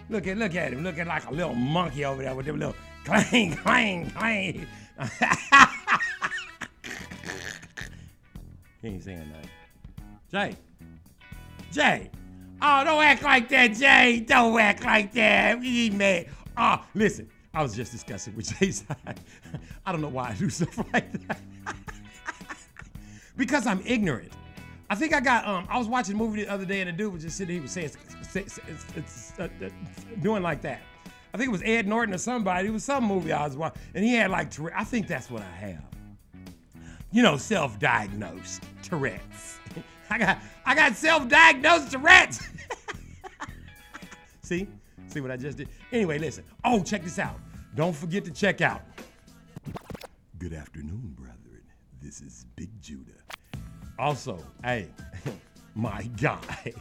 Look 0.09 0.25
at 0.27 0.37
look 0.37 0.55
at 0.55 0.71
him, 0.73 0.83
looking 0.83 1.05
like 1.05 1.25
a 1.27 1.31
little 1.33 1.53
monkey 1.53 2.03
over 2.05 2.23
there 2.23 2.33
with 2.33 2.45
them 2.47 2.57
little 2.59 2.75
clang, 3.05 3.55
clang, 3.57 4.09
clang. 4.11 4.65
he 8.81 8.87
ain't 8.87 9.03
saying 9.03 9.29
nothing. 9.29 9.49
Jay. 10.31 10.55
Jay. 11.71 12.09
Oh, 12.61 12.83
don't 12.83 13.03
act 13.03 13.21
like 13.23 13.49
that, 13.49 13.73
Jay. 13.73 14.19
Don't 14.25 14.59
act 14.59 14.83
like 14.83 15.13
that. 15.13 15.59
We 15.59 15.89
mad. 15.91 16.27
Oh, 16.57 16.83
listen. 16.95 17.29
I 17.53 17.61
was 17.63 17.75
just 17.75 17.91
discussing 17.91 18.35
with 18.35 18.57
Jay. 18.59 18.71
I 19.85 19.91
don't 19.91 20.01
know 20.01 20.09
why 20.09 20.29
I 20.29 20.33
do 20.33 20.49
stuff 20.49 20.77
like 20.93 21.11
that. 21.27 21.39
because 23.35 23.65
I'm 23.67 23.81
ignorant. 23.85 24.31
I 24.89 24.95
think 24.95 25.13
I 25.13 25.19
got 25.19 25.45
um 25.47 25.67
I 25.69 25.77
was 25.77 25.87
watching 25.87 26.15
a 26.15 26.17
movie 26.17 26.43
the 26.45 26.51
other 26.51 26.65
day 26.65 26.81
and 26.81 26.87
the 26.87 26.93
dude 26.93 27.11
was 27.13 27.23
just 27.23 27.37
sitting 27.37 27.55
he 27.55 27.61
was 27.61 27.71
saying 27.71 27.89
say- 28.21 28.45
say- 28.45 28.61
it's, 28.67 28.85
it's, 28.95 29.33
uh, 29.39 29.49
doing 30.21 30.41
like 30.43 30.61
that. 30.61 30.81
I 31.33 31.37
think 31.37 31.49
it 31.49 31.51
was 31.51 31.61
Ed 31.63 31.87
Norton 31.87 32.13
or 32.15 32.17
somebody. 32.19 32.67
It 32.69 32.71
was 32.71 32.83
some 32.85 33.03
movie 33.03 33.33
I 33.33 33.45
was 33.45 33.57
watching, 33.57 33.81
and 33.93 34.03
he 34.03 34.13
had 34.15 34.31
like. 34.31 34.51
I 34.75 34.83
think 34.85 35.07
that's 35.07 35.29
what 35.29 35.41
I 35.43 35.51
have. 35.57 35.83
You 37.11 37.21
know, 37.21 37.37
self-diagnosed 37.37 38.63
Tourette's. 38.81 39.59
I 40.09 40.17
got 40.17 40.39
I 40.65 40.75
got 40.75 40.95
self-diagnosed 40.95 41.91
Tourette's. 41.91 42.47
See? 44.41 44.67
See 45.07 45.21
what 45.21 45.31
I 45.31 45.37
just 45.37 45.57
did? 45.57 45.69
Anyway, 45.91 46.19
listen. 46.19 46.43
Oh, 46.63 46.81
check 46.83 47.03
this 47.03 47.19
out. 47.19 47.39
Don't 47.75 47.95
forget 47.95 48.25
to 48.25 48.31
check 48.31 48.61
out. 48.61 48.81
Good 50.37 50.53
afternoon, 50.53 51.15
brethren. 51.17 51.61
This 52.01 52.21
is 52.21 52.45
Big 52.55 52.69
Judah. 52.81 53.11
Also, 53.99 54.37
hey, 54.63 54.87
my 55.75 56.03
guy, 56.21 56.73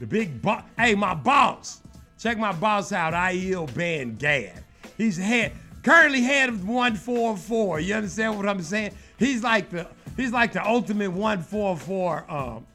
the 0.00 0.06
big 0.06 0.42
boss. 0.42 0.64
Hey, 0.76 0.94
my 0.94 1.14
boss. 1.14 1.82
Check 2.18 2.36
my 2.36 2.52
boss 2.52 2.92
out, 2.92 3.14
Aiel 3.14 3.72
Ben 3.74 4.16
Gad. 4.16 4.64
He's 4.96 5.16
head, 5.16 5.52
currently 5.84 6.22
head 6.22 6.48
of 6.48 6.66
144. 6.66 7.80
You 7.80 7.94
understand 7.94 8.36
what 8.36 8.48
I'm 8.48 8.60
saying? 8.60 8.92
He's 9.18 9.42
like 9.42 9.70
the 9.70 9.86
he's 10.16 10.32
like 10.32 10.52
the 10.52 10.64
ultimate 10.66 11.10
144 11.10 12.30
um, 12.30 12.66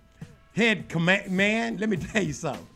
head 0.55 0.89
command 0.89 1.31
man. 1.31 1.77
Let 1.77 1.89
me 1.89 1.97
tell 2.11 2.23
you 2.23 2.33
something. 2.33 2.67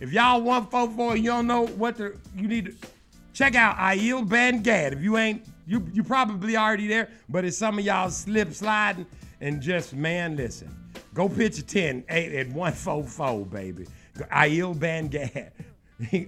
If 0.00 0.12
y'all 0.12 0.42
144, 0.42 1.16
you 1.16 1.30
don't 1.30 1.46
know 1.46 1.66
what 1.66 1.96
the 1.96 2.16
you 2.36 2.48
need 2.48 2.66
to 2.66 2.88
check 3.32 3.54
out 3.54 3.76
Aiel 3.76 4.28
Ben 4.28 4.62
Gad. 4.62 4.92
If 4.92 5.02
you 5.02 5.16
ain't 5.16 5.44
you 5.66 5.86
you 5.92 6.02
probably 6.02 6.56
already 6.56 6.86
there, 6.86 7.08
but 7.28 7.44
if 7.44 7.54
some 7.54 7.78
of 7.78 7.84
y'all 7.84 8.10
slip 8.10 8.52
sliding 8.52 9.06
and 9.40 9.60
just 9.60 9.94
man, 9.94 10.36
listen. 10.36 10.74
Go 11.14 11.28
pitch 11.28 11.58
a 11.58 11.62
10 11.62 12.04
8 12.08 12.32
at 12.32 12.48
144, 12.48 13.46
baby. 13.46 13.86
Aiel 14.32 14.78
Ben 14.78 15.08
Gad. 15.08 15.52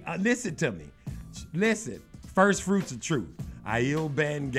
Uh, 0.07 0.17
listen 0.21 0.55
to 0.55 0.71
me. 0.71 0.85
Listen. 1.53 2.01
First 2.33 2.63
fruits 2.63 2.93
of 2.93 3.01
truth. 3.01 3.27
Aiel 3.67 4.13
Ben 4.15 4.49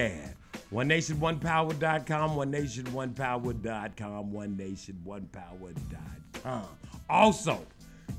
Gad. 0.69 0.75
One 0.75 0.89
Nation 0.89 1.17
OnePower.com, 1.17 2.37
One 2.37 2.51
Nation 2.51 2.85
OnePower.com, 2.85 4.33
One 4.33 4.57
Nation 4.57 5.03
OnePower.com. 5.07 6.65
Also, 7.09 7.67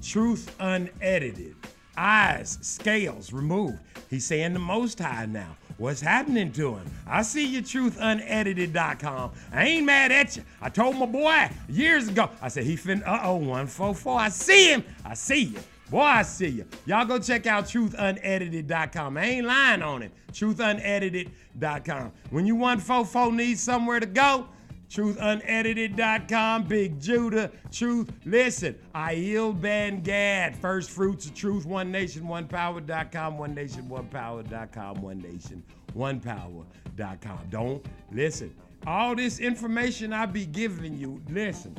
Truth 0.02 0.56
Unedited. 0.60 1.56
Eyes, 1.98 2.58
scales 2.62 3.34
removed. 3.34 3.80
He's 4.10 4.26
saying 4.26 4.54
the 4.54 4.60
Most 4.60 5.00
High 5.00 5.26
now. 5.26 5.58
What's 5.78 6.00
happening 6.00 6.52
to 6.54 6.76
him? 6.76 6.90
I 7.08 7.22
see 7.22 7.46
you, 7.46 7.62
truthunedited.com. 7.62 9.32
I 9.52 9.66
ain't 9.66 9.86
mad 9.86 10.12
at 10.12 10.38
you. 10.38 10.44
I 10.62 10.70
told 10.70 10.96
my 10.96 11.06
boy 11.06 11.50
years 11.68 12.08
ago, 12.08 12.30
I 12.42 12.48
said, 12.48 12.64
he 12.64 12.78
fin, 12.78 13.04
uh 13.04 13.20
oh, 13.24 13.36
144. 13.36 14.20
I 14.20 14.30
see 14.30 14.74
him. 14.74 14.84
I 15.06 15.14
see 15.14 15.44
you. 15.44 15.60
Boy, 15.90 16.02
I 16.02 16.22
see 16.22 16.48
you. 16.50 16.66
Y'all 16.86 17.06
go 17.06 17.18
check 17.20 17.48
out 17.48 17.66
truthunedited.com. 17.66 19.18
I 19.18 19.24
ain't 19.24 19.46
lying 19.48 19.82
on 19.82 20.04
it. 20.04 20.12
Truthunedited.com. 20.32 22.12
When 22.30 22.46
you 22.46 22.56
144 22.56 23.32
needs 23.32 23.62
somewhere 23.62 24.00
to 24.00 24.06
go, 24.06 24.48
truthunedited.com. 24.90 26.64
Big 26.66 27.00
Judah. 27.00 27.52
Truth. 27.72 28.12
Listen, 28.26 28.76
Aiel 28.94 29.60
Ben 29.60 30.02
Gad. 30.02 30.56
First 30.56 30.92
fruits 30.92 31.26
of 31.26 31.34
truth. 31.34 31.66
One 31.66 31.92
Nation, 31.92 32.28
One 32.28 32.48
Power.com. 32.48 33.38
One 33.38 33.56
Nation, 33.56 33.90
One 33.90 34.08
Power.com. 34.08 35.02
One 35.02 35.20
Nation, 35.20 35.64
One 35.94 36.20
Power.com. 36.20 37.40
Don't 37.50 37.84
listen. 38.12 38.54
All 38.86 39.16
this 39.16 39.40
information 39.40 40.14
I 40.14 40.26
be 40.26 40.46
giving 40.46 40.98
you, 40.98 41.22
listen. 41.30 41.76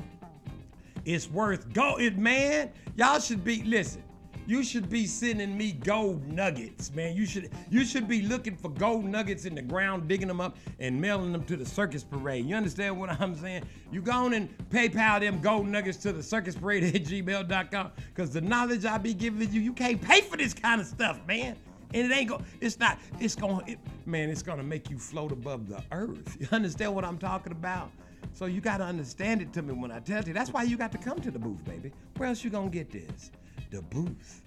It's 1.12 1.28
worth 1.28 1.72
go 1.72 1.98
it, 1.98 2.16
man. 2.16 2.70
Y'all 2.94 3.18
should 3.18 3.42
be 3.42 3.64
listen. 3.64 4.04
You 4.46 4.62
should 4.62 4.88
be 4.88 5.06
sending 5.06 5.56
me 5.58 5.72
gold 5.72 6.24
nuggets, 6.28 6.94
man. 6.94 7.16
You 7.16 7.26
should 7.26 7.50
you 7.68 7.84
should 7.84 8.06
be 8.06 8.22
looking 8.22 8.54
for 8.54 8.68
gold 8.68 9.04
nuggets 9.04 9.44
in 9.44 9.56
the 9.56 9.62
ground, 9.62 10.06
digging 10.06 10.28
them 10.28 10.40
up 10.40 10.56
and 10.78 11.00
mailing 11.00 11.32
them 11.32 11.42
to 11.46 11.56
the 11.56 11.66
circus 11.66 12.04
parade. 12.04 12.46
You 12.46 12.54
understand 12.54 12.98
what 12.98 13.10
I'm 13.20 13.34
saying? 13.34 13.64
You 13.90 14.02
go 14.02 14.12
on 14.12 14.34
and 14.34 14.48
PayPal 14.68 15.18
them 15.18 15.40
gold 15.40 15.66
nuggets 15.66 15.98
to 15.98 16.12
the 16.12 16.22
circus 16.22 16.54
parade 16.54 16.84
at 16.84 17.02
gmail.com. 17.02 17.90
Cause 18.14 18.30
the 18.30 18.40
knowledge 18.40 18.84
I 18.84 18.96
be 18.98 19.12
giving 19.12 19.52
you, 19.52 19.60
you 19.60 19.72
can't 19.72 20.00
pay 20.00 20.20
for 20.20 20.36
this 20.36 20.54
kind 20.54 20.80
of 20.80 20.86
stuff, 20.86 21.20
man. 21.26 21.56
And 21.92 22.10
it 22.10 22.14
ain't 22.14 22.28
go. 22.28 22.40
It's 22.60 22.78
not. 22.78 23.00
It's 23.18 23.34
gonna. 23.34 23.64
It, 23.66 23.80
man, 24.06 24.30
it's 24.30 24.42
gonna 24.42 24.62
make 24.62 24.90
you 24.90 24.98
float 24.98 25.32
above 25.32 25.68
the 25.68 25.82
earth. 25.90 26.36
You 26.40 26.46
understand 26.52 26.94
what 26.94 27.04
I'm 27.04 27.18
talking 27.18 27.50
about? 27.50 27.90
So 28.32 28.46
you 28.46 28.60
gotta 28.60 28.84
understand 28.84 29.42
it 29.42 29.52
to 29.54 29.62
me 29.62 29.74
when 29.74 29.90
I 29.90 30.00
tell 30.00 30.22
you. 30.22 30.32
That's 30.32 30.50
why 30.50 30.62
you 30.62 30.76
got 30.76 30.92
to 30.92 30.98
come 30.98 31.20
to 31.20 31.30
the 31.30 31.38
booth, 31.38 31.64
baby. 31.64 31.92
Where 32.16 32.28
else 32.28 32.42
you 32.44 32.50
gonna 32.50 32.70
get 32.70 32.90
this? 32.90 33.30
The 33.70 33.82
booth. 33.82 34.42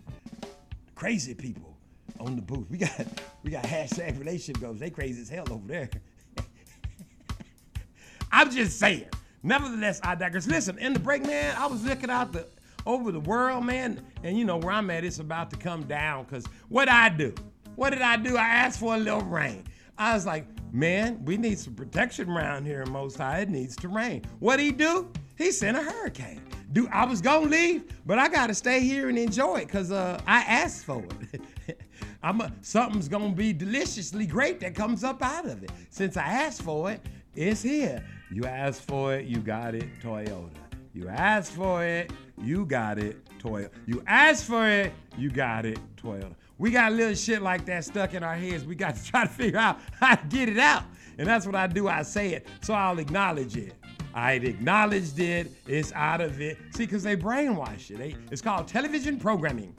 Crazy 0.96 1.34
people 1.34 1.78
on 2.20 2.36
the 2.36 2.42
booth. 2.42 2.70
We 2.70 2.78
got 2.78 3.06
we 3.44 3.52
got 3.52 3.64
hashtag 3.64 4.20
relationship 4.20 4.62
goals. 4.62 4.80
They 4.80 4.90
crazy 4.90 5.22
as 5.22 5.30
hell 5.30 5.46
over 5.52 5.68
there. 5.68 5.90
I'm 8.32 8.50
just 8.50 8.80
saying. 8.80 9.06
Nevertheless, 9.44 10.00
I 10.04 10.16
digress. 10.16 10.48
Listen, 10.48 10.78
in 10.78 10.94
the 10.94 11.00
break, 11.00 11.24
man, 11.26 11.56
I 11.58 11.68
was 11.68 11.84
looking 11.84 12.10
out 12.10 12.32
the 12.32 12.48
over 12.86 13.12
the 13.12 13.20
world, 13.20 13.66
man, 13.66 14.02
and 14.24 14.38
you 14.38 14.46
know 14.46 14.58
where 14.58 14.74
I'm 14.74 14.90
at. 14.90 15.04
It's 15.04 15.20
about 15.20 15.50
to 15.52 15.58
come 15.58 15.84
down. 15.84 16.26
Cause 16.26 16.46
what 16.70 16.90
I 16.90 17.10
do? 17.10 17.34
What 17.76 17.92
did 17.92 18.02
I 18.02 18.18
do? 18.18 18.38
I 18.38 18.48
asked 18.48 18.80
for 18.80 18.96
a 18.96 18.98
little 18.98 19.22
rain. 19.22 19.64
I 19.98 20.14
was 20.14 20.26
like, 20.26 20.46
man, 20.74 21.24
we 21.24 21.38
need 21.38 21.60
some 21.60 21.76
protection 21.76 22.30
around 22.30 22.66
here 22.66 22.82
in 22.82 22.92
Most 22.92 23.18
High. 23.18 23.40
It 23.40 23.50
needs 23.50 23.76
to 23.78 23.88
rain. 23.88 24.24
What 24.40 24.60
he 24.60 24.72
do? 24.72 25.12
He 25.38 25.52
sent 25.52 25.78
a 25.78 25.82
hurricane. 25.82 26.42
Do 26.72 26.88
I 26.92 27.06
was 27.06 27.22
gonna 27.22 27.46
leave, 27.46 27.84
but 28.06 28.18
I 28.18 28.28
gotta 28.28 28.56
stay 28.56 28.80
here 28.80 29.10
and 29.10 29.18
enjoy 29.18 29.58
it 29.58 29.68
because 29.68 29.92
uh, 29.92 30.20
I 30.26 30.42
asked 30.42 30.86
for 30.86 31.04
it. 31.32 31.80
I'm 32.24 32.42
a, 32.42 32.52
something's 32.62 33.08
gonna 33.08 33.34
be 33.34 33.54
deliciously 33.54 34.26
great 34.26 34.60
that 34.62 34.74
comes 34.74 35.04
up 35.04 35.22
out 35.22 35.46
of 35.46 35.64
it. 35.64 35.72
Since 35.90 36.18
I 36.18 36.24
asked 36.24 36.64
for 36.64 36.92
it, 36.92 37.02
it's 37.36 37.62
here. 37.62 38.04
You 38.32 38.46
asked 38.46 38.82
for 38.84 39.14
it, 39.16 39.26
you 39.26 39.38
got 39.38 39.76
it, 39.76 39.88
Toyota. 40.02 40.50
You 40.94 41.08
asked 41.08 41.54
for 41.54 41.84
it, 41.84 42.12
you 42.42 42.66
got 42.66 42.98
it, 42.98 43.18
Toyota. 43.40 43.70
You 43.86 44.04
asked 44.08 44.46
for 44.46 44.68
it, 44.68 44.94
you 45.18 45.30
got 45.30 45.66
it, 45.66 45.80
Toyota. 45.96 46.36
We 46.64 46.72
got 46.72 46.94
little 46.94 47.14
shit 47.14 47.42
like 47.42 47.66
that 47.66 47.84
stuck 47.84 48.14
in 48.14 48.24
our 48.24 48.36
heads. 48.36 48.64
We 48.64 48.76
got 48.76 48.96
to 48.96 49.04
try 49.12 49.24
to 49.24 49.30
figure 49.30 49.60
out 49.60 49.80
how 50.00 50.16
to 50.16 50.26
get 50.28 50.48
it 50.48 50.58
out. 50.58 50.84
And 51.18 51.28
that's 51.28 51.46
what 51.46 51.56
I 51.56 51.68
do. 51.68 51.90
I 51.90 52.04
say 52.04 52.30
it, 52.30 52.48
so 52.62 52.74
I'll 52.74 53.00
acknowledge 53.00 53.58
it. 53.58 53.74
I 54.14 54.36
acknowledged 54.36 55.20
it. 55.20 55.52
It's 55.68 55.92
out 55.92 56.22
of 56.22 56.40
it. 56.40 56.58
See, 56.74 56.86
because 56.86 57.04
they 57.04 57.18
brainwash 57.18 57.92
it. 57.92 57.98
They, 57.98 58.16
it's 58.32 58.42
called 58.42 58.70
television 58.70 59.20
programming. 59.20 59.76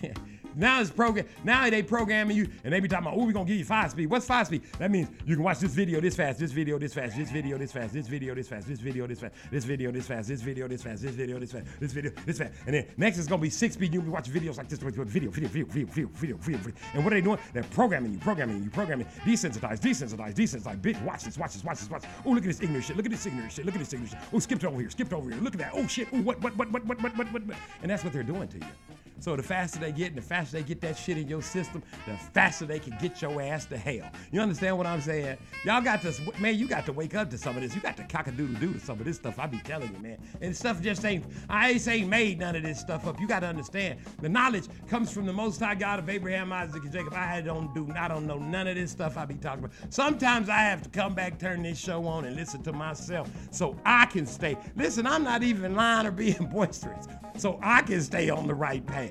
now 0.58 0.80
it's 0.80 0.90
program. 0.90 1.26
Now 1.44 1.70
they 1.70 1.82
programming 1.82 2.36
you, 2.36 2.48
and 2.64 2.72
they 2.72 2.80
be 2.80 2.88
talking 2.88 3.06
about, 3.06 3.18
oh, 3.18 3.24
we're 3.24 3.32
gonna 3.32 3.46
give 3.46 3.56
you 3.56 3.64
five 3.64 3.90
speed. 3.90 4.10
What's 4.10 4.26
five 4.26 4.46
speed? 4.46 4.62
That 4.78 4.90
means 4.90 5.08
you 5.24 5.36
can 5.36 5.44
watch 5.44 5.60
this 5.60 5.72
video 5.72 6.00
this 6.00 6.16
fast, 6.16 6.38
this 6.38 6.52
video 6.52 6.78
this 6.78 6.92
fast, 6.92 7.16
this 7.16 7.30
video 7.30 7.56
this 7.56 7.72
fast, 7.72 7.94
this 7.94 8.06
video 8.08 8.34
this 8.34 8.48
fast, 8.48 8.66
this 8.66 8.80
video 8.80 9.06
this 9.06 9.26
fast, 9.26 9.48
this 9.50 9.64
video 9.64 9.92
this 9.92 10.06
fast, 10.06 10.28
this 10.28 10.42
video 10.42 10.68
this 10.68 10.82
fast, 10.82 11.02
this 11.02 11.14
video 11.14 11.38
this 11.38 11.52
fast, 11.52 11.66
this 11.80 11.92
video 11.92 12.10
this 12.26 12.38
fast, 12.38 12.52
and 12.66 12.74
then 12.74 12.86
next 12.96 13.18
is 13.18 13.26
gonna 13.26 13.40
be 13.40 13.50
six 13.50 13.74
speed. 13.74 13.94
You'll 13.94 14.02
be 14.02 14.10
watching 14.10 14.34
videos 14.34 14.58
like 14.58 14.68
this, 14.68 14.78
video, 14.78 15.04
video, 15.04 15.30
video, 15.30 15.48
video, 15.48 15.86
video, 15.86 16.08
video, 16.08 16.36
video. 16.36 16.72
And 16.94 17.04
what 17.04 17.12
are 17.12 17.16
they 17.16 17.22
doing? 17.22 17.38
They're 17.52 17.62
programming 17.64 18.12
you, 18.12 18.18
programming 18.18 18.62
you, 18.62 18.70
programming, 18.70 19.06
desensitize, 19.24 19.80
desensitize, 19.80 20.34
desensitize. 20.34 20.80
Bitch, 20.80 21.02
watch 21.04 21.24
this, 21.24 21.38
watch 21.38 21.52
this, 21.52 21.64
watch 21.64 21.78
this, 21.78 21.90
watch. 21.90 22.04
Oh, 22.24 22.30
look 22.30 22.42
at 22.42 22.48
this 22.48 22.60
ignorant 22.60 22.84
shit. 22.84 22.96
Look 22.96 23.06
at 23.06 23.12
this 23.12 23.26
ignorant 23.26 23.52
shit. 23.52 23.64
Look 23.64 23.74
at 23.74 23.78
this 23.78 23.92
ignorant 23.92 24.10
shit. 24.10 24.20
Oh, 24.32 24.38
skipped 24.38 24.64
over 24.64 24.80
here, 24.80 24.90
skipped 24.90 25.12
over 25.12 25.30
here. 25.30 25.40
Look 25.40 25.54
at 25.54 25.60
that. 25.60 25.72
Oh 25.74 25.86
shit. 25.86 26.08
Oh, 26.12 26.20
what, 26.22 26.40
what, 26.40 26.56
what, 26.56 26.72
what, 26.72 26.84
what, 26.86 27.00
what, 27.00 27.16
what, 27.16 27.46
what? 27.46 27.56
And 27.82 27.90
that's 27.90 28.04
what 28.04 28.12
they're 28.12 28.22
doing 28.22 28.48
to 28.48 28.58
you. 28.58 29.07
So 29.20 29.36
the 29.36 29.42
faster 29.42 29.78
they 29.80 29.92
get 29.92 30.08
and 30.08 30.16
the 30.18 30.22
faster 30.22 30.56
they 30.58 30.62
get 30.62 30.80
that 30.82 30.96
shit 30.96 31.18
in 31.18 31.28
your 31.28 31.42
system, 31.42 31.82
the 32.06 32.16
faster 32.16 32.66
they 32.66 32.78
can 32.78 32.96
get 33.00 33.20
your 33.20 33.40
ass 33.42 33.66
to 33.66 33.76
hell. 33.76 34.10
You 34.30 34.40
understand 34.40 34.78
what 34.78 34.86
I'm 34.86 35.00
saying? 35.00 35.38
Y'all 35.64 35.82
got 35.82 36.02
to, 36.02 36.14
man, 36.40 36.58
you 36.58 36.68
got 36.68 36.86
to 36.86 36.92
wake 36.92 37.14
up 37.14 37.30
to 37.30 37.38
some 37.38 37.56
of 37.56 37.62
this. 37.62 37.74
You 37.74 37.80
got 37.80 37.96
to 37.96 38.04
cock-a-doodle-doo 38.04 38.74
to 38.74 38.80
some 38.80 38.98
of 38.98 39.04
this 39.04 39.16
stuff. 39.16 39.38
I 39.38 39.46
be 39.46 39.58
telling 39.58 39.92
you, 39.92 40.00
man. 40.00 40.18
And 40.40 40.56
stuff 40.56 40.80
just 40.80 41.04
ain't, 41.04 41.24
I 41.48 41.70
ain't 41.70 41.80
saying 41.80 42.08
made 42.08 42.38
none 42.38 42.56
of 42.56 42.62
this 42.62 42.78
stuff 42.80 43.06
up. 43.06 43.20
You 43.20 43.26
got 43.26 43.40
to 43.40 43.46
understand. 43.46 43.98
The 44.20 44.28
knowledge 44.28 44.66
comes 44.88 45.10
from 45.12 45.26
the 45.26 45.32
Most 45.32 45.60
High 45.60 45.74
God 45.74 45.98
of 45.98 46.08
Abraham, 46.08 46.52
Isaac, 46.52 46.82
and 46.82 46.92
Jacob. 46.92 47.14
I 47.14 47.40
don't 47.40 47.74
do, 47.74 47.88
I 47.96 48.08
don't 48.08 48.26
know 48.26 48.38
none 48.38 48.66
of 48.66 48.76
this 48.76 48.90
stuff 48.90 49.16
I 49.16 49.24
be 49.24 49.34
talking 49.34 49.64
about. 49.64 49.76
Sometimes 49.90 50.48
I 50.48 50.58
have 50.58 50.82
to 50.82 50.88
come 50.88 51.14
back, 51.14 51.38
turn 51.38 51.62
this 51.62 51.78
show 51.78 52.06
on, 52.06 52.24
and 52.24 52.36
listen 52.36 52.62
to 52.62 52.72
myself 52.72 53.30
so 53.50 53.76
I 53.84 54.06
can 54.06 54.26
stay. 54.26 54.56
Listen, 54.76 55.06
I'm 55.06 55.24
not 55.24 55.42
even 55.42 55.74
lying 55.74 56.06
or 56.06 56.12
being 56.12 56.46
boisterous. 56.52 57.06
So 57.36 57.58
I 57.62 57.82
can 57.82 58.00
stay 58.02 58.30
on 58.30 58.46
the 58.46 58.54
right 58.54 58.84
path. 58.86 59.07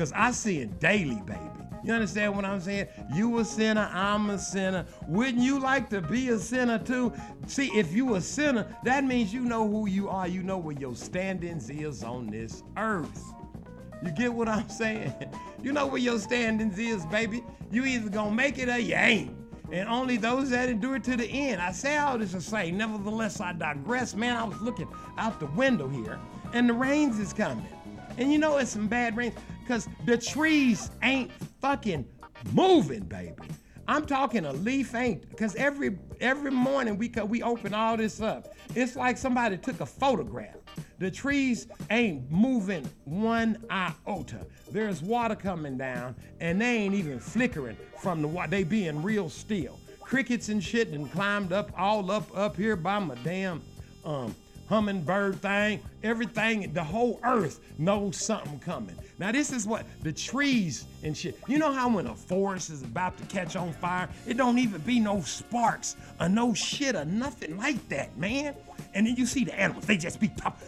Because 0.00 0.14
I 0.16 0.30
see 0.30 0.60
it 0.60 0.80
daily, 0.80 1.20
baby. 1.26 1.40
You 1.84 1.92
understand 1.92 2.34
what 2.34 2.46
I'm 2.46 2.58
saying? 2.58 2.86
You 3.14 3.38
a 3.38 3.44
sinner, 3.44 3.86
I'm 3.92 4.30
a 4.30 4.38
sinner. 4.38 4.86
Wouldn't 5.06 5.42
you 5.42 5.58
like 5.58 5.90
to 5.90 6.00
be 6.00 6.30
a 6.30 6.38
sinner 6.38 6.78
too? 6.78 7.12
See, 7.46 7.66
if 7.78 7.92
you 7.92 8.14
a 8.14 8.20
sinner, 8.22 8.66
that 8.82 9.04
means 9.04 9.30
you 9.34 9.42
know 9.42 9.68
who 9.68 9.88
you 9.88 10.08
are. 10.08 10.26
You 10.26 10.42
know 10.42 10.56
where 10.56 10.74
your 10.74 10.96
standings 10.96 11.68
is 11.68 12.02
on 12.02 12.28
this 12.28 12.62
earth. 12.78 13.34
You 14.02 14.10
get 14.12 14.32
what 14.32 14.48
I'm 14.48 14.68
saying? 14.70 15.12
You 15.62 15.72
know 15.74 15.86
where 15.86 16.00
your 16.00 16.18
standings 16.18 16.78
is, 16.78 17.04
baby. 17.04 17.44
You 17.70 17.84
either 17.84 18.08
gonna 18.08 18.34
make 18.34 18.56
it 18.56 18.70
or 18.70 18.78
you 18.78 18.94
ain't. 18.94 19.36
And 19.70 19.86
only 19.86 20.16
those 20.16 20.48
that 20.48 20.70
endure 20.70 20.98
to 20.98 21.14
the 21.14 21.26
end. 21.26 21.60
I 21.60 21.72
say 21.72 21.98
all 21.98 22.16
this 22.16 22.32
to 22.32 22.40
say, 22.40 22.70
nevertheless, 22.70 23.38
I 23.38 23.52
digress. 23.52 24.14
Man, 24.14 24.34
I 24.34 24.44
was 24.44 24.62
looking 24.62 24.88
out 25.18 25.38
the 25.40 25.46
window 25.48 25.88
here, 25.88 26.18
and 26.54 26.66
the 26.70 26.72
rains 26.72 27.18
is 27.18 27.34
coming. 27.34 27.66
And 28.16 28.32
you 28.32 28.38
know 28.38 28.56
it's 28.58 28.70
some 28.70 28.88
bad 28.88 29.16
rain, 29.16 29.32
because 29.70 29.88
the 30.04 30.18
trees 30.18 30.90
ain't 31.04 31.30
fucking 31.60 32.04
moving, 32.52 33.04
baby. 33.04 33.36
I'm 33.86 34.04
talking 34.04 34.44
a 34.44 34.52
leaf 34.52 34.96
ain't, 34.96 35.30
because 35.30 35.54
every 35.54 35.96
every 36.20 36.50
morning 36.50 36.98
we 36.98 37.08
we 37.28 37.44
open 37.44 37.72
all 37.72 37.96
this 37.96 38.20
up. 38.20 38.52
It's 38.74 38.96
like 38.96 39.16
somebody 39.16 39.56
took 39.58 39.80
a 39.80 39.86
photograph. 39.86 40.56
The 40.98 41.08
trees 41.08 41.68
ain't 41.88 42.28
moving 42.32 42.84
one 43.04 43.64
iota. 43.70 44.44
There's 44.72 45.02
water 45.02 45.36
coming 45.36 45.78
down, 45.78 46.16
and 46.40 46.60
they 46.60 46.78
ain't 46.78 46.96
even 46.96 47.20
flickering 47.20 47.76
from 48.02 48.22
the 48.22 48.28
water. 48.28 48.50
They 48.50 48.64
being 48.64 49.04
real 49.04 49.28
still. 49.28 49.78
Crickets 50.00 50.48
and 50.48 50.62
shit 50.62 50.88
and 50.88 51.12
climbed 51.12 51.52
up 51.52 51.70
all 51.78 52.10
up 52.10 52.36
up 52.36 52.56
here 52.56 52.74
by 52.74 52.98
my 52.98 53.14
damn 53.22 53.62
um 54.04 54.34
hummingbird 54.70 55.42
thing, 55.42 55.80
everything, 56.04 56.72
the 56.72 56.82
whole 56.82 57.18
earth 57.24 57.60
knows 57.76 58.16
something 58.16 58.60
coming. 58.60 58.96
Now, 59.18 59.32
this 59.32 59.52
is 59.52 59.66
what 59.66 59.84
the 60.02 60.12
trees 60.12 60.86
and 61.02 61.14
shit. 61.14 61.36
You 61.48 61.58
know 61.58 61.72
how 61.72 61.88
when 61.88 62.06
a 62.06 62.14
forest 62.14 62.70
is 62.70 62.82
about 62.82 63.18
to 63.18 63.24
catch 63.24 63.56
on 63.56 63.72
fire, 63.72 64.08
it 64.28 64.36
don't 64.36 64.58
even 64.58 64.80
be 64.82 65.00
no 65.00 65.22
sparks 65.22 65.96
or 66.20 66.28
no 66.28 66.54
shit 66.54 66.94
or 66.94 67.04
nothing 67.04 67.58
like 67.58 67.86
that, 67.88 68.16
man. 68.16 68.54
And 68.94 69.08
then 69.08 69.16
you 69.16 69.26
see 69.26 69.44
the 69.44 69.58
animals, 69.58 69.86
they 69.86 69.96
just 69.96 70.20
be 70.20 70.28
pop. 70.28 70.58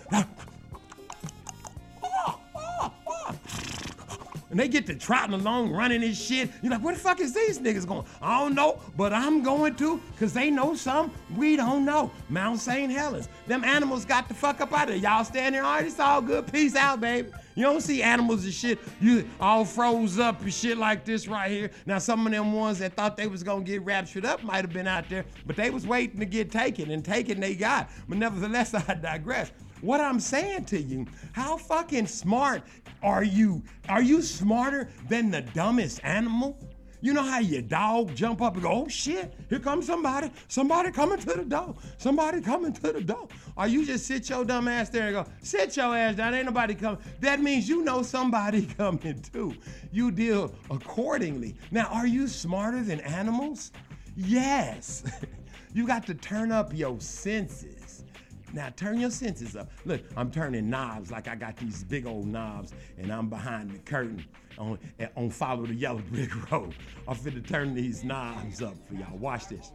And 4.52 4.60
they 4.60 4.68
get 4.68 4.84
to 4.88 4.94
trotting 4.94 5.32
along, 5.34 5.72
running 5.72 6.02
this 6.02 6.22
shit. 6.22 6.50
You're 6.62 6.72
like, 6.72 6.84
where 6.84 6.94
the 6.94 7.00
fuck 7.00 7.20
is 7.20 7.32
these 7.32 7.58
niggas 7.58 7.86
going? 7.86 8.04
I 8.20 8.38
don't 8.38 8.54
know, 8.54 8.78
but 8.98 9.14
I'm 9.14 9.42
going 9.42 9.76
to, 9.76 9.98
because 10.12 10.34
they 10.34 10.50
know 10.50 10.74
something 10.74 11.18
we 11.38 11.56
don't 11.56 11.86
know. 11.86 12.10
Mount 12.28 12.60
St. 12.60 12.92
Helens. 12.92 13.30
Them 13.46 13.64
animals 13.64 14.04
got 14.04 14.28
the 14.28 14.34
fuck 14.34 14.60
up 14.60 14.70
out 14.74 14.82
of 14.82 14.88
there. 14.88 14.96
Y'all 14.98 15.24
stand 15.24 15.54
there, 15.54 15.64
all 15.64 15.76
right, 15.76 15.86
it's 15.86 15.98
all 15.98 16.20
good. 16.20 16.52
Peace 16.52 16.76
out, 16.76 17.00
baby. 17.00 17.30
You 17.54 17.62
don't 17.62 17.80
see 17.80 18.02
animals 18.02 18.44
and 18.44 18.52
shit, 18.52 18.78
you 19.00 19.26
all 19.40 19.64
froze 19.64 20.18
up 20.18 20.42
and 20.42 20.52
shit 20.52 20.76
like 20.76 21.06
this 21.06 21.26
right 21.26 21.50
here. 21.50 21.70
Now, 21.86 21.96
some 21.96 22.26
of 22.26 22.32
them 22.32 22.52
ones 22.52 22.78
that 22.80 22.92
thought 22.92 23.16
they 23.16 23.28
was 23.28 23.42
gonna 23.42 23.64
get 23.64 23.82
raptured 23.82 24.26
up 24.26 24.42
might 24.42 24.66
have 24.66 24.72
been 24.74 24.86
out 24.86 25.08
there, 25.08 25.24
but 25.46 25.56
they 25.56 25.70
was 25.70 25.86
waiting 25.86 26.20
to 26.20 26.26
get 26.26 26.50
taken, 26.50 26.90
and 26.90 27.02
taken 27.02 27.40
they 27.40 27.54
got. 27.54 27.90
But 28.06 28.18
nevertheless, 28.18 28.74
I 28.88 28.94
digress. 28.94 29.50
What 29.82 30.00
I'm 30.00 30.20
saying 30.20 30.66
to 30.66 30.80
you, 30.80 31.06
how 31.32 31.56
fucking 31.56 32.06
smart 32.06 32.62
are 33.02 33.24
you? 33.24 33.62
Are 33.88 34.00
you 34.00 34.22
smarter 34.22 34.88
than 35.09 35.30
the 35.30 35.42
dumbest 35.42 36.00
animal? 36.04 36.56
You 37.00 37.12
know 37.12 37.24
how 37.24 37.40
your 37.40 37.62
dog 37.62 38.14
jump 38.14 38.40
up 38.40 38.54
and 38.54 38.62
go, 38.62 38.70
oh 38.70 38.88
shit, 38.88 39.34
here 39.48 39.59
comes 39.59 39.86
somebody. 39.86 40.30
Somebody 40.46 40.92
coming 40.92 41.18
to 41.18 41.34
the 41.34 41.44
door. 41.44 41.74
Somebody 41.98 42.40
coming 42.40 42.72
to 42.74 42.92
the 42.92 43.00
door. 43.00 43.26
Or 43.56 43.66
you 43.66 43.84
just 43.84 44.06
sit 44.06 44.30
your 44.30 44.44
dumb 44.44 44.68
ass 44.68 44.88
there 44.88 45.09
and 45.09 45.14
go, 45.14 45.26
sit 45.42 45.76
your 45.76 45.96
ass 45.96 46.14
down, 46.14 46.32
ain't 46.32 46.46
nobody 46.46 46.76
coming. 46.76 47.00
That 47.18 47.40
means 47.40 47.68
you 47.68 47.82
know 47.82 48.02
somebody 48.02 48.66
coming 48.78 49.20
too. 49.20 49.52
You 49.90 50.12
deal 50.12 50.54
accordingly. 50.70 51.56
Now, 51.72 51.86
are 51.86 52.06
you 52.06 52.28
smarter 52.28 52.84
than 52.84 53.00
animals? 53.00 53.72
Yes. 54.14 55.02
you 55.74 55.88
got 55.88 56.06
to 56.06 56.14
turn 56.14 56.52
up 56.52 56.72
your 56.72 57.00
senses. 57.00 58.04
Now 58.52 58.68
turn 58.76 59.00
your 59.00 59.10
senses 59.10 59.56
up. 59.56 59.70
Look, 59.84 60.02
I'm 60.16 60.30
turning 60.30 60.68
knobs 60.68 61.10
like 61.10 61.26
I 61.26 61.34
got 61.34 61.56
these 61.56 61.84
big 61.84 62.06
old 62.06 62.26
knobs, 62.26 62.74
and 62.98 63.10
I'm 63.10 63.28
behind 63.28 63.70
the 63.70 63.78
curtain 63.78 64.24
on 64.58 64.78
on 65.16 65.30
follow 65.30 65.66
the 65.66 65.74
yellow 65.74 66.02
brick 66.10 66.50
road. 66.52 66.74
I'm 67.08 67.16
finna 67.16 67.46
turn 67.46 67.74
these 67.74 68.04
knobs 68.04 68.62
up 68.62 68.76
for 68.86 68.94
y'all. 68.94 69.16
Watch 69.16 69.48
this. 69.48 69.72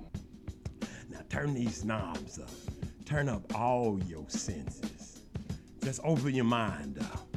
Now 1.10 1.20
turn 1.30 1.54
these 1.54 1.84
knobs 1.84 2.40
up. 2.40 2.50
Turn 3.06 3.30
up 3.30 3.56
all 3.56 4.00
your 4.08 4.26
senses. 4.30 5.22
Just 5.84 6.02
open 6.04 6.36
your 6.36 6.46
mind 6.46 7.00
up. 7.00 7.28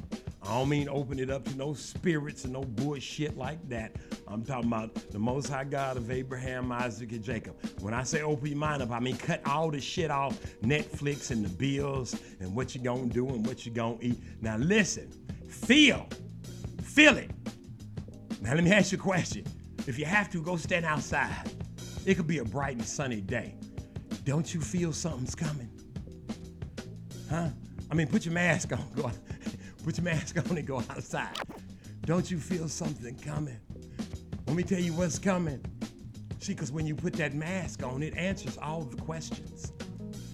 I 0.42 0.54
don't 0.54 0.68
mean 0.68 0.88
open 0.88 1.18
it 1.20 1.30
up 1.30 1.44
to 1.44 1.56
no 1.56 1.74
spirits 1.74 2.44
and 2.44 2.54
no 2.54 2.62
bullshit 2.62 3.36
like 3.38 3.66
that. 3.68 3.92
I'm 4.30 4.44
talking 4.44 4.68
about 4.68 4.94
the 5.10 5.18
Most 5.18 5.48
High 5.48 5.64
God 5.64 5.96
of 5.96 6.08
Abraham, 6.10 6.70
Isaac, 6.70 7.10
and 7.10 7.22
Jacob. 7.22 7.56
When 7.80 7.92
I 7.92 8.04
say 8.04 8.22
open 8.22 8.46
your 8.46 8.58
mind 8.58 8.80
up, 8.80 8.92
I 8.92 9.00
mean 9.00 9.16
cut 9.16 9.44
all 9.44 9.70
the 9.70 9.80
shit 9.80 10.10
off 10.10 10.40
Netflix 10.62 11.32
and 11.32 11.44
the 11.44 11.48
bills 11.48 12.14
and 12.38 12.54
what 12.54 12.74
you 12.74 12.80
gonna 12.80 13.06
do 13.06 13.28
and 13.28 13.44
what 13.44 13.66
you 13.66 13.72
gonna 13.72 13.98
eat. 14.00 14.20
Now 14.40 14.56
listen, 14.56 15.10
feel, 15.48 16.08
feel 16.80 17.16
it. 17.16 17.30
Now 18.40 18.54
let 18.54 18.62
me 18.62 18.72
ask 18.72 18.92
you 18.92 18.98
a 18.98 19.00
question. 19.00 19.44
If 19.88 19.98
you 19.98 20.04
have 20.04 20.30
to, 20.30 20.40
go 20.42 20.56
stand 20.56 20.84
outside. 20.84 21.50
It 22.06 22.14
could 22.14 22.28
be 22.28 22.38
a 22.38 22.44
bright 22.44 22.76
and 22.76 22.84
sunny 22.84 23.20
day. 23.20 23.56
Don't 24.24 24.54
you 24.54 24.60
feel 24.60 24.92
something's 24.92 25.34
coming? 25.34 25.70
Huh? 27.28 27.48
I 27.90 27.94
mean, 27.94 28.06
put 28.06 28.24
your 28.24 28.34
mask 28.34 28.72
on. 28.72 28.84
Go, 28.96 29.10
put 29.84 29.96
your 29.98 30.04
mask 30.04 30.36
on 30.38 30.56
and 30.56 30.66
go 30.66 30.78
outside. 30.78 31.36
Don't 32.02 32.30
you 32.30 32.38
feel 32.38 32.68
something 32.68 33.16
coming? 33.18 33.58
Let 34.46 34.56
me 34.56 34.62
tell 34.62 34.80
you 34.80 34.92
what's 34.92 35.18
coming. 35.18 35.64
See, 36.38 36.54
because 36.54 36.72
when 36.72 36.86
you 36.86 36.94
put 36.94 37.12
that 37.14 37.34
mask 37.34 37.82
on, 37.82 38.02
it 38.02 38.16
answers 38.16 38.56
all 38.56 38.82
the 38.82 38.96
questions. 38.96 39.72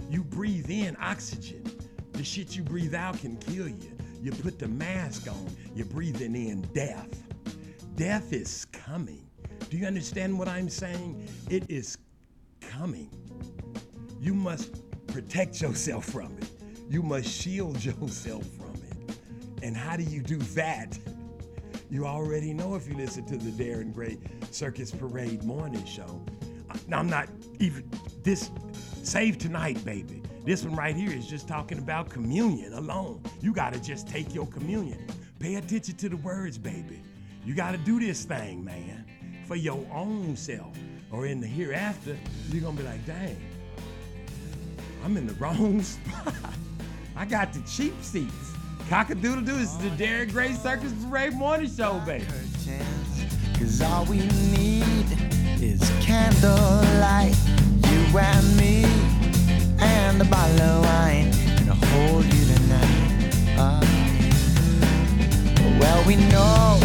You 0.08 0.22
breathe 0.22 0.70
in 0.70 0.96
oxygen. 1.00 1.64
The 2.12 2.24
shit 2.24 2.56
you 2.56 2.62
breathe 2.62 2.94
out 2.94 3.18
can 3.18 3.36
kill 3.36 3.68
you. 3.68 3.96
You 4.22 4.32
put 4.32 4.58
the 4.58 4.68
mask 4.68 5.28
on, 5.28 5.46
you're 5.74 5.86
breathing 5.86 6.34
in 6.34 6.62
death. 6.72 7.22
Death 7.96 8.32
is 8.32 8.64
coming. 8.66 9.26
Do 9.68 9.76
you 9.76 9.86
understand 9.86 10.38
what 10.38 10.48
I'm 10.48 10.68
saying? 10.68 11.28
It 11.50 11.70
is 11.70 11.98
coming. 12.60 13.10
You 14.20 14.34
must 14.34 14.82
protect 15.06 15.60
yourself 15.60 16.04
from 16.04 16.36
it. 16.38 16.50
You 16.88 17.02
must 17.02 17.28
shield 17.28 17.84
yourself 17.84 18.44
from 18.56 18.74
it. 18.90 19.18
And 19.62 19.76
how 19.76 19.96
do 19.96 20.02
you 20.02 20.22
do 20.22 20.38
that? 20.38 20.98
You 21.88 22.04
already 22.04 22.52
know 22.52 22.74
if 22.74 22.88
you 22.88 22.94
listen 22.94 23.24
to 23.26 23.36
the 23.36 23.50
Darren 23.50 23.94
Gray 23.94 24.18
Circus 24.50 24.90
Parade 24.90 25.44
morning 25.44 25.84
show. 25.84 26.20
Now, 26.88 26.98
I'm 26.98 27.08
not 27.08 27.28
even 27.60 27.88
this 28.24 28.50
save 29.04 29.38
tonight, 29.38 29.82
baby. 29.84 30.20
This 30.44 30.64
one 30.64 30.74
right 30.74 30.96
here 30.96 31.12
is 31.12 31.28
just 31.28 31.46
talking 31.46 31.78
about 31.78 32.10
communion 32.10 32.72
alone. 32.72 33.22
You 33.40 33.52
got 33.52 33.72
to 33.72 33.80
just 33.80 34.08
take 34.08 34.34
your 34.34 34.46
communion. 34.48 35.06
Pay 35.38 35.56
attention 35.56 35.96
to 35.96 36.08
the 36.08 36.16
words, 36.16 36.58
baby. 36.58 37.02
You 37.44 37.54
got 37.54 37.70
to 37.70 37.78
do 37.78 38.00
this 38.00 38.24
thing, 38.24 38.64
man, 38.64 39.04
for 39.46 39.54
your 39.54 39.86
own 39.92 40.36
self. 40.36 40.76
Or 41.12 41.26
in 41.26 41.40
the 41.40 41.46
hereafter, 41.46 42.16
you're 42.50 42.62
going 42.62 42.76
to 42.76 42.82
be 42.82 42.88
like, 42.88 43.06
dang, 43.06 43.40
I'm 45.04 45.16
in 45.16 45.28
the 45.28 45.34
wrong 45.34 45.80
spot. 45.82 46.34
I 47.14 47.24
got 47.26 47.52
the 47.52 47.60
cheap 47.60 47.94
seats. 48.02 48.55
Cock-a-doodle 48.88 49.42
doo. 49.42 49.52
This 49.52 49.72
is 49.72 49.78
the 49.78 49.90
Darren 49.90 50.30
Gray 50.30 50.52
Circus 50.52 50.92
Parade 51.04 51.34
Morning 51.34 51.68
Show, 51.68 52.00
baby. 52.06 52.24
Cause 53.58 53.82
all 53.82 54.04
we 54.04 54.18
need 54.18 55.06
is 55.60 55.80
candlelight, 56.00 57.34
you 57.88 58.18
and 58.18 58.56
me, 58.56 58.84
and 59.80 60.22
a 60.22 60.24
bottle 60.26 60.60
of 60.60 60.84
wine, 60.84 61.32
and 61.58 61.70
I'll 61.70 61.76
hold 61.76 62.26
you 62.26 62.44
tonight. 62.54 63.56
Ah. 63.58 63.80
well, 65.80 66.06
we 66.06 66.14
know 66.30 66.78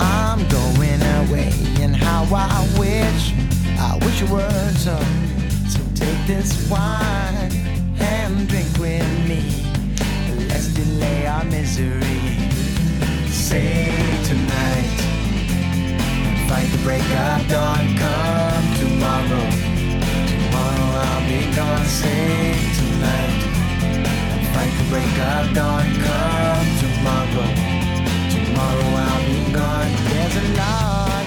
I'm 0.00 0.40
going 0.48 1.02
away, 1.28 1.52
and 1.82 1.94
how 1.94 2.24
I 2.34 2.66
wish, 2.80 3.32
I 3.78 3.96
wish 4.04 4.22
it 4.22 4.28
were 4.28 4.70
so. 4.72 4.98
So 5.68 5.80
take 5.94 6.26
this 6.26 6.68
wine 6.68 7.52
and 8.00 8.48
drink 8.48 8.76
with 8.78 9.28
me. 9.28 9.65
Let's 10.56 10.68
delay 10.68 11.26
our 11.26 11.44
misery. 11.44 12.22
sing 13.28 14.24
tonight. 14.24 14.96
Fight 16.48 16.68
the 16.72 16.80
break 16.82 17.04
of 17.04 17.46
dawn, 17.46 17.84
come 18.00 18.66
tomorrow. 18.80 19.46
Tomorrow 20.32 20.88
I'll 21.04 21.28
be 21.28 21.44
gone, 21.54 21.84
sing 21.84 22.56
tonight. 22.80 23.36
Fight 24.54 24.72
the 24.80 24.86
break 24.88 25.16
of 25.28 25.52
dawn, 25.52 25.84
come 26.06 26.68
tomorrow. 26.80 27.50
Tomorrow 28.32 28.88
I'll 29.04 29.26
be 29.28 29.52
gone. 29.52 29.92
There's 30.08 30.36
a 30.36 30.46
log 30.56 31.26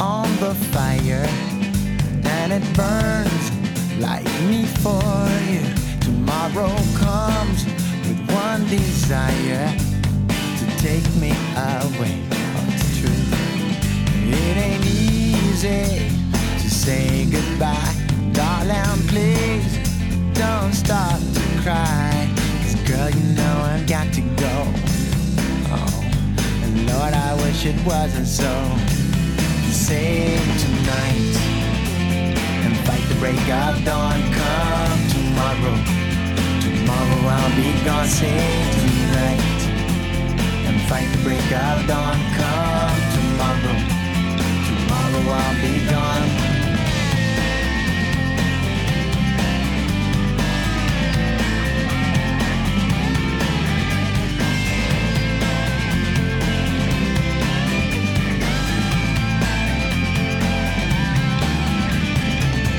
on 0.00 0.28
the 0.40 0.54
fire, 0.72 1.28
and 2.24 2.52
it 2.54 2.64
burns 2.72 3.44
like 4.00 4.24
me 4.48 4.64
for 4.80 5.04
you. 5.52 5.60
Tomorrow 6.00 6.74
comes 6.96 7.81
one 8.32 8.66
desire 8.66 9.76
to 10.58 10.66
take 10.78 11.06
me 11.20 11.32
away. 11.56 12.16
It's 12.74 13.00
true. 13.00 13.22
It 14.26 14.56
ain't 14.56 14.84
easy 14.86 16.10
to 16.62 16.70
say 16.70 17.26
goodbye. 17.26 17.94
Darling, 18.32 19.06
please 19.08 19.78
don't 20.32 20.72
start 20.72 21.20
to 21.34 21.42
cry. 21.62 22.28
'Cause 22.62 22.74
girl, 22.88 23.10
you 23.10 23.24
know 23.34 23.54
I've 23.72 23.86
got 23.86 24.12
to 24.14 24.22
go. 24.44 24.56
Oh, 25.70 26.04
and 26.64 26.86
Lord, 26.88 27.14
I 27.14 27.34
wish 27.44 27.66
it 27.66 27.78
wasn't 27.84 28.26
so. 28.26 28.52
Sing 29.70 30.40
tonight 30.64 31.36
and 32.64 32.76
fight 32.86 33.04
the 33.08 33.16
break 33.16 33.48
of 33.62 33.84
dawn. 33.84 34.20
Come 34.38 35.00
tomorrow. 35.14 35.76
Tomorrow 36.62 37.20
I'll 37.28 37.56
be 37.56 37.68
gone. 37.84 38.06
Sing 38.06 38.70
tonight 38.76 39.60
and 40.66 40.80
fight 40.88 41.08
the 41.12 41.18
break 41.22 41.52
of 41.52 41.86
dawn. 41.86 42.18
Come 42.38 43.00
tomorrow. 43.16 43.76
Tomorrow 44.68 45.24
I'll 45.40 45.56
be 45.60 45.74
gone. 45.90 46.28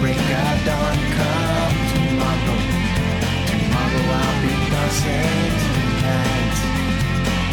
break 0.00 0.16
of 0.16 0.58
dawn. 0.64 0.96
Come 1.16 1.76
tomorrow. 1.92 2.58
Tomorrow 3.50 4.04
I'll 4.18 4.42
be. 4.42 4.60
Save 4.90 5.58
tonight 5.70 6.56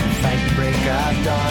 and 0.02 0.14
fight 0.22 0.42
the 0.50 0.56
break 0.56 0.76
of 0.76 1.16
dawn. 1.24 1.47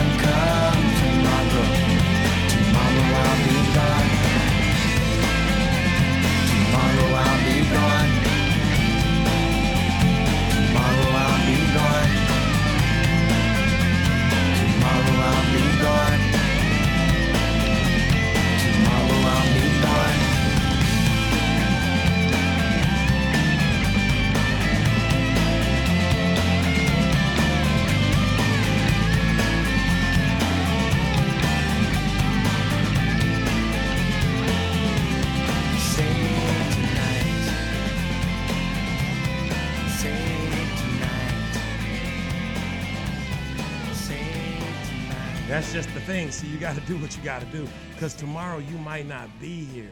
That's 45.57 45.73
just 45.73 45.89
the 45.95 46.01
thing. 46.01 46.31
See, 46.31 46.49
you 46.49 46.59
got 46.59 46.74
to 46.74 46.81
do 46.87 46.99
what 46.99 47.16
you 47.16 47.23
got 47.23 47.41
to 47.41 47.47
do 47.47 47.66
because 47.95 48.12
tomorrow 48.12 48.59
you 48.59 48.77
might 48.77 49.07
not 49.07 49.31
be 49.41 49.65
here. 49.65 49.89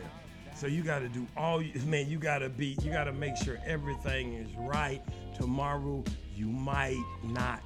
So 0.55 0.67
you 0.67 0.83
got 0.83 0.99
to 0.99 1.09
do 1.09 1.27
all, 1.39 1.63
you, 1.63 1.73
man, 1.87 2.07
you 2.07 2.19
got 2.19 2.41
to 2.41 2.51
be, 2.51 2.77
you 2.83 2.93
got 2.93 3.05
to 3.05 3.15
make 3.15 3.35
sure 3.35 3.57
everything 3.65 4.35
is 4.35 4.55
right. 4.59 5.01
Tomorrow 5.35 6.05
you 6.37 6.49
might 6.49 7.03
not 7.23 7.63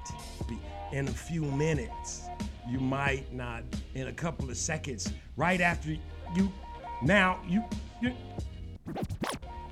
be. 0.47 0.57
In 0.93 1.09
a 1.09 1.11
few 1.11 1.41
minutes, 1.41 2.23
you 2.69 2.79
might 2.79 3.33
not, 3.33 3.63
in 3.95 4.07
a 4.07 4.13
couple 4.13 4.49
of 4.49 4.55
seconds, 4.55 5.11
right 5.35 5.59
after 5.59 5.89
you, 6.33 6.53
now 7.01 7.41
you, 7.45 7.61
you 8.01 8.13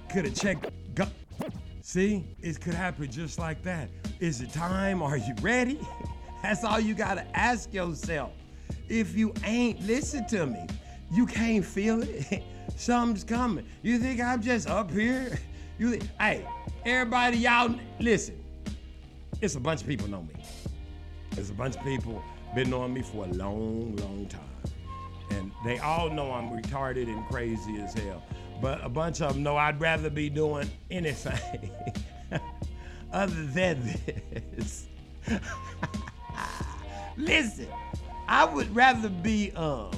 could 0.09 0.25
have 0.25 0.35
checked. 0.35 0.69
See, 1.81 2.25
it 2.41 2.59
could 2.59 2.73
happen 2.73 3.09
just 3.09 3.39
like 3.39 3.63
that. 3.63 3.87
Is 4.19 4.41
it 4.41 4.51
time? 4.51 5.01
Are 5.01 5.15
you 5.15 5.33
ready? 5.41 5.79
That's 6.41 6.63
all 6.63 6.79
you 6.79 6.93
gotta 6.93 7.25
ask 7.37 7.73
yourself. 7.73 8.31
If 8.89 9.15
you 9.15 9.33
ain't, 9.43 9.81
listen 9.85 10.25
to 10.27 10.45
me. 10.45 10.65
You 11.11 11.25
can't 11.25 11.65
feel 11.65 12.03
it. 12.03 12.43
Something's 12.75 13.23
coming. 13.23 13.65
You 13.81 13.97
think 13.97 14.21
I'm 14.21 14.41
just 14.41 14.67
up 14.67 14.91
here? 14.91 15.37
You 15.79 15.99
hey, 16.19 16.43
everybody, 16.87 17.37
y'all, 17.37 17.75
listen. 17.99 18.43
It's 19.41 19.53
a 19.53 19.59
bunch 19.59 19.81
of 19.81 19.87
people 19.87 20.07
know 20.07 20.23
me. 20.23 20.43
It's 21.33 21.51
a 21.51 21.53
bunch 21.53 21.75
of 21.75 21.83
people 21.83 22.23
been 22.55 22.71
knowing 22.71 22.95
me 22.95 23.03
for 23.03 23.25
a 23.25 23.27
long, 23.33 23.95
long 23.97 24.25
time. 24.27 24.41
And 25.29 25.51
they 25.63 25.77
all 25.77 26.09
know 26.09 26.31
I'm 26.31 26.49
retarded 26.49 27.07
and 27.07 27.23
crazy 27.27 27.77
as 27.77 27.93
hell. 27.93 28.23
But 28.59 28.83
a 28.83 28.89
bunch 28.89 29.21
of 29.21 29.33
them 29.33 29.43
know 29.43 29.55
I'd 29.55 29.79
rather 29.79 30.09
be 30.09 30.31
doing 30.31 30.67
anything 30.89 31.69
other 33.13 33.45
than 33.45 33.93
this. 34.55 34.87
Listen, 37.17 37.67
I 38.27 38.45
would 38.45 38.73
rather 38.75 39.09
be 39.09 39.51
um 39.53 39.91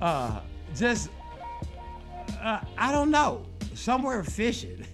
uh 0.00 0.40
just 0.74 1.08
uh, 2.44 2.60
I 2.76 2.92
don't 2.92 3.10
know, 3.10 3.46
somewhere 3.74 4.22
fishing 4.22 4.84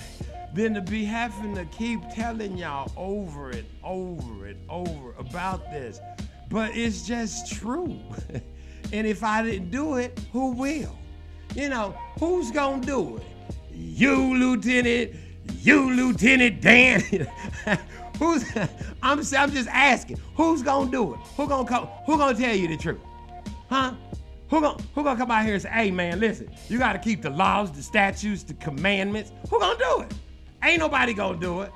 than 0.54 0.74
to 0.74 0.80
be 0.80 1.04
having 1.04 1.54
to 1.54 1.66
keep 1.66 2.00
telling 2.10 2.56
y'all 2.56 2.90
over 2.96 3.50
and 3.50 3.66
over 3.84 4.46
and 4.46 4.58
over 4.70 5.12
about 5.18 5.70
this. 5.70 6.00
But 6.48 6.74
it's 6.74 7.06
just 7.06 7.52
true. 7.52 8.00
and 8.92 9.06
if 9.06 9.22
I 9.22 9.42
didn't 9.42 9.70
do 9.70 9.96
it, 9.96 10.18
who 10.32 10.52
will? 10.52 10.96
You 11.54 11.68
know, 11.68 11.94
who's 12.18 12.50
gonna 12.50 12.84
do 12.84 13.18
it? 13.18 13.22
You, 13.70 14.34
Lieutenant, 14.36 15.12
you, 15.60 15.90
Lieutenant 15.90 16.60
Dan. 16.62 17.28
who's 18.18 18.44
I'm 19.02 19.18
I'm 19.18 19.50
just 19.52 19.68
asking, 19.68 20.18
who's 20.34 20.62
gonna 20.62 20.90
do 20.90 21.14
it? 21.14 21.20
Who 21.36 21.48
gonna 21.48 21.68
come 21.68 21.86
who 22.06 22.18
gonna 22.18 22.36
tell 22.36 22.54
you 22.54 22.68
the 22.68 22.76
truth? 22.76 23.00
Huh? 23.68 23.94
Who 24.50 24.60
gonna 24.60 24.82
who 24.94 25.02
gonna 25.02 25.18
come 25.18 25.30
out 25.30 25.44
here 25.44 25.54
and 25.54 25.62
say, 25.62 25.70
hey 25.70 25.90
man, 25.90 26.20
listen, 26.20 26.50
you 26.68 26.78
gotta 26.78 26.98
keep 26.98 27.22
the 27.22 27.30
laws, 27.30 27.72
the 27.72 27.82
statutes, 27.82 28.42
the 28.42 28.54
commandments. 28.54 29.32
Who 29.50 29.58
gonna 29.58 29.78
do 29.78 30.00
it? 30.02 30.14
Ain't 30.62 30.80
nobody 30.80 31.14
gonna 31.14 31.38
do 31.38 31.62
it. 31.62 31.72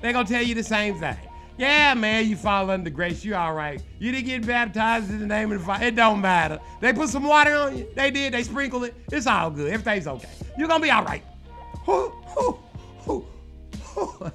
They 0.00 0.12
gonna 0.12 0.26
tell 0.26 0.42
you 0.42 0.54
the 0.54 0.62
same 0.62 0.98
thing. 0.98 1.16
Yeah, 1.58 1.94
man, 1.94 2.26
you 2.26 2.36
fall 2.36 2.70
under 2.70 2.90
grace. 2.90 3.24
You 3.24 3.34
all 3.34 3.52
right. 3.52 3.80
You 3.98 4.10
didn't 4.10 4.26
get 4.26 4.46
baptized 4.46 5.10
in 5.10 5.20
the 5.20 5.26
name 5.26 5.52
of 5.52 5.60
the 5.60 5.64
Father. 5.64 5.86
It 5.86 5.96
don't 5.96 6.20
matter. 6.20 6.58
They 6.80 6.92
put 6.92 7.08
some 7.08 7.24
water 7.24 7.54
on 7.54 7.76
you. 7.76 7.86
They 7.94 8.10
did. 8.10 8.32
They 8.32 8.42
sprinkled 8.42 8.84
it. 8.84 8.94
It's 9.12 9.26
all 9.26 9.50
good. 9.50 9.70
Everything's 9.70 10.06
okay. 10.06 10.28
You're 10.58 10.68
gonna 10.68 10.82
be 10.82 10.90
all 10.90 11.04
right. 11.04 11.22
Who, 11.84 12.08
who, 12.08 12.58
who, 13.00 13.26
who? 13.94 14.32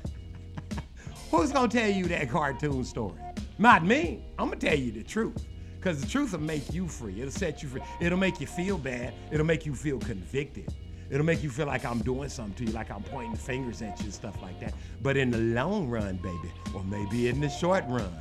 Who's 1.37 1.51
gonna 1.51 1.67
tell 1.67 1.87
you 1.87 2.05
that 2.05 2.31
cartoon 2.31 2.83
story? 2.83 3.21
Not 3.59 3.85
me. 3.85 4.25
I'm 4.39 4.47
gonna 4.47 4.59
tell 4.59 4.75
you 4.75 4.91
the 4.91 5.03
truth. 5.03 5.45
Because 5.75 6.01
the 6.01 6.07
truth 6.07 6.31
will 6.31 6.39
make 6.39 6.73
you 6.73 6.87
free. 6.87 7.21
It'll 7.21 7.29
set 7.29 7.61
you 7.61 7.69
free. 7.69 7.83
It'll 8.01 8.17
make 8.17 8.41
you 8.41 8.47
feel 8.47 8.79
bad. 8.79 9.13
It'll 9.31 9.45
make 9.45 9.63
you 9.63 9.75
feel 9.75 9.99
convicted. 9.99 10.73
It'll 11.11 11.27
make 11.27 11.43
you 11.43 11.51
feel 11.51 11.67
like 11.67 11.85
I'm 11.85 11.99
doing 11.99 12.29
something 12.29 12.65
to 12.65 12.71
you, 12.71 12.75
like 12.75 12.89
I'm 12.89 13.03
pointing 13.03 13.35
fingers 13.35 13.83
at 13.83 13.99
you 13.99 14.05
and 14.05 14.13
stuff 14.15 14.41
like 14.41 14.59
that. 14.61 14.73
But 15.03 15.15
in 15.15 15.29
the 15.29 15.37
long 15.37 15.87
run, 15.87 16.15
baby, 16.15 16.51
or 16.73 16.83
maybe 16.83 17.27
in 17.27 17.39
the 17.39 17.49
short 17.49 17.83
run, 17.87 18.11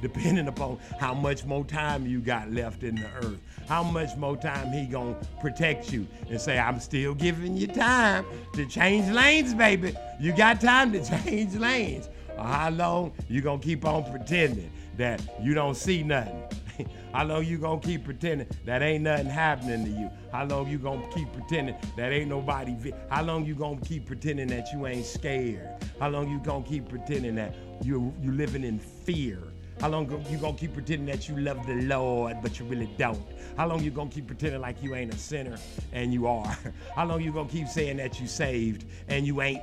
depending 0.00 0.46
upon 0.46 0.78
how 1.00 1.14
much 1.14 1.44
more 1.44 1.64
time 1.64 2.06
you 2.06 2.20
got 2.20 2.52
left 2.52 2.84
in 2.84 2.94
the 2.94 3.08
earth, 3.16 3.40
how 3.66 3.82
much 3.82 4.16
more 4.16 4.36
time 4.36 4.72
he 4.72 4.86
gonna 4.86 5.16
protect 5.40 5.92
you 5.92 6.06
and 6.30 6.40
say, 6.40 6.60
I'm 6.60 6.78
still 6.78 7.12
giving 7.12 7.56
you 7.56 7.66
time 7.66 8.24
to 8.54 8.66
change 8.66 9.10
lanes, 9.10 9.52
baby. 9.52 9.94
You 10.20 10.32
got 10.32 10.60
time 10.60 10.92
to 10.92 11.04
change 11.24 11.56
lanes. 11.56 12.08
How 12.38 12.70
long 12.70 13.12
you 13.28 13.40
gonna 13.40 13.60
keep 13.60 13.84
on 13.84 14.04
pretending 14.10 14.70
that 14.96 15.20
you 15.40 15.54
don't 15.54 15.76
see 15.76 16.02
nothing? 16.02 16.42
How 17.12 17.24
long 17.24 17.44
you 17.44 17.58
gonna 17.58 17.80
keep 17.80 18.04
pretending 18.04 18.46
that 18.64 18.82
ain't 18.82 19.04
nothing 19.04 19.26
happening 19.26 19.84
to 19.84 19.90
you? 19.90 20.10
How 20.32 20.44
long 20.44 20.68
you 20.68 20.78
gonna 20.78 21.06
keep 21.08 21.32
pretending 21.32 21.76
that 21.96 22.12
ain't 22.12 22.28
nobody? 22.28 22.74
Vi- 22.74 22.94
How 23.10 23.22
long 23.22 23.44
you 23.44 23.54
gonna 23.54 23.80
keep 23.80 24.06
pretending 24.06 24.48
that 24.48 24.72
you 24.72 24.86
ain't 24.86 25.04
scared? 25.06 25.68
How 26.00 26.08
long 26.08 26.28
you 26.30 26.38
gonna 26.40 26.64
keep 26.64 26.88
pretending 26.88 27.34
that 27.36 27.54
you 27.82 28.12
you 28.22 28.32
living 28.32 28.64
in 28.64 28.78
fear? 28.78 29.38
How 29.80 29.88
long 29.88 30.08
you 30.30 30.38
gonna 30.38 30.56
keep 30.56 30.74
pretending 30.74 31.06
that 31.06 31.28
you 31.28 31.36
love 31.36 31.66
the 31.66 31.74
Lord 31.74 32.36
but 32.40 32.58
you 32.58 32.64
really 32.66 32.88
don't? 32.96 33.20
How 33.56 33.66
long 33.66 33.82
you 33.82 33.90
gonna 33.90 34.10
keep 34.10 34.26
pretending 34.26 34.60
like 34.60 34.82
you 34.82 34.94
ain't 34.94 35.12
a 35.12 35.18
sinner 35.18 35.58
and 35.92 36.12
you 36.14 36.26
are? 36.26 36.56
How 36.96 37.04
long 37.04 37.20
you 37.20 37.32
gonna 37.32 37.48
keep 37.48 37.68
saying 37.68 37.98
that 37.98 38.20
you 38.20 38.26
saved 38.26 38.84
and 39.08 39.26
you 39.26 39.42
ain't? 39.42 39.60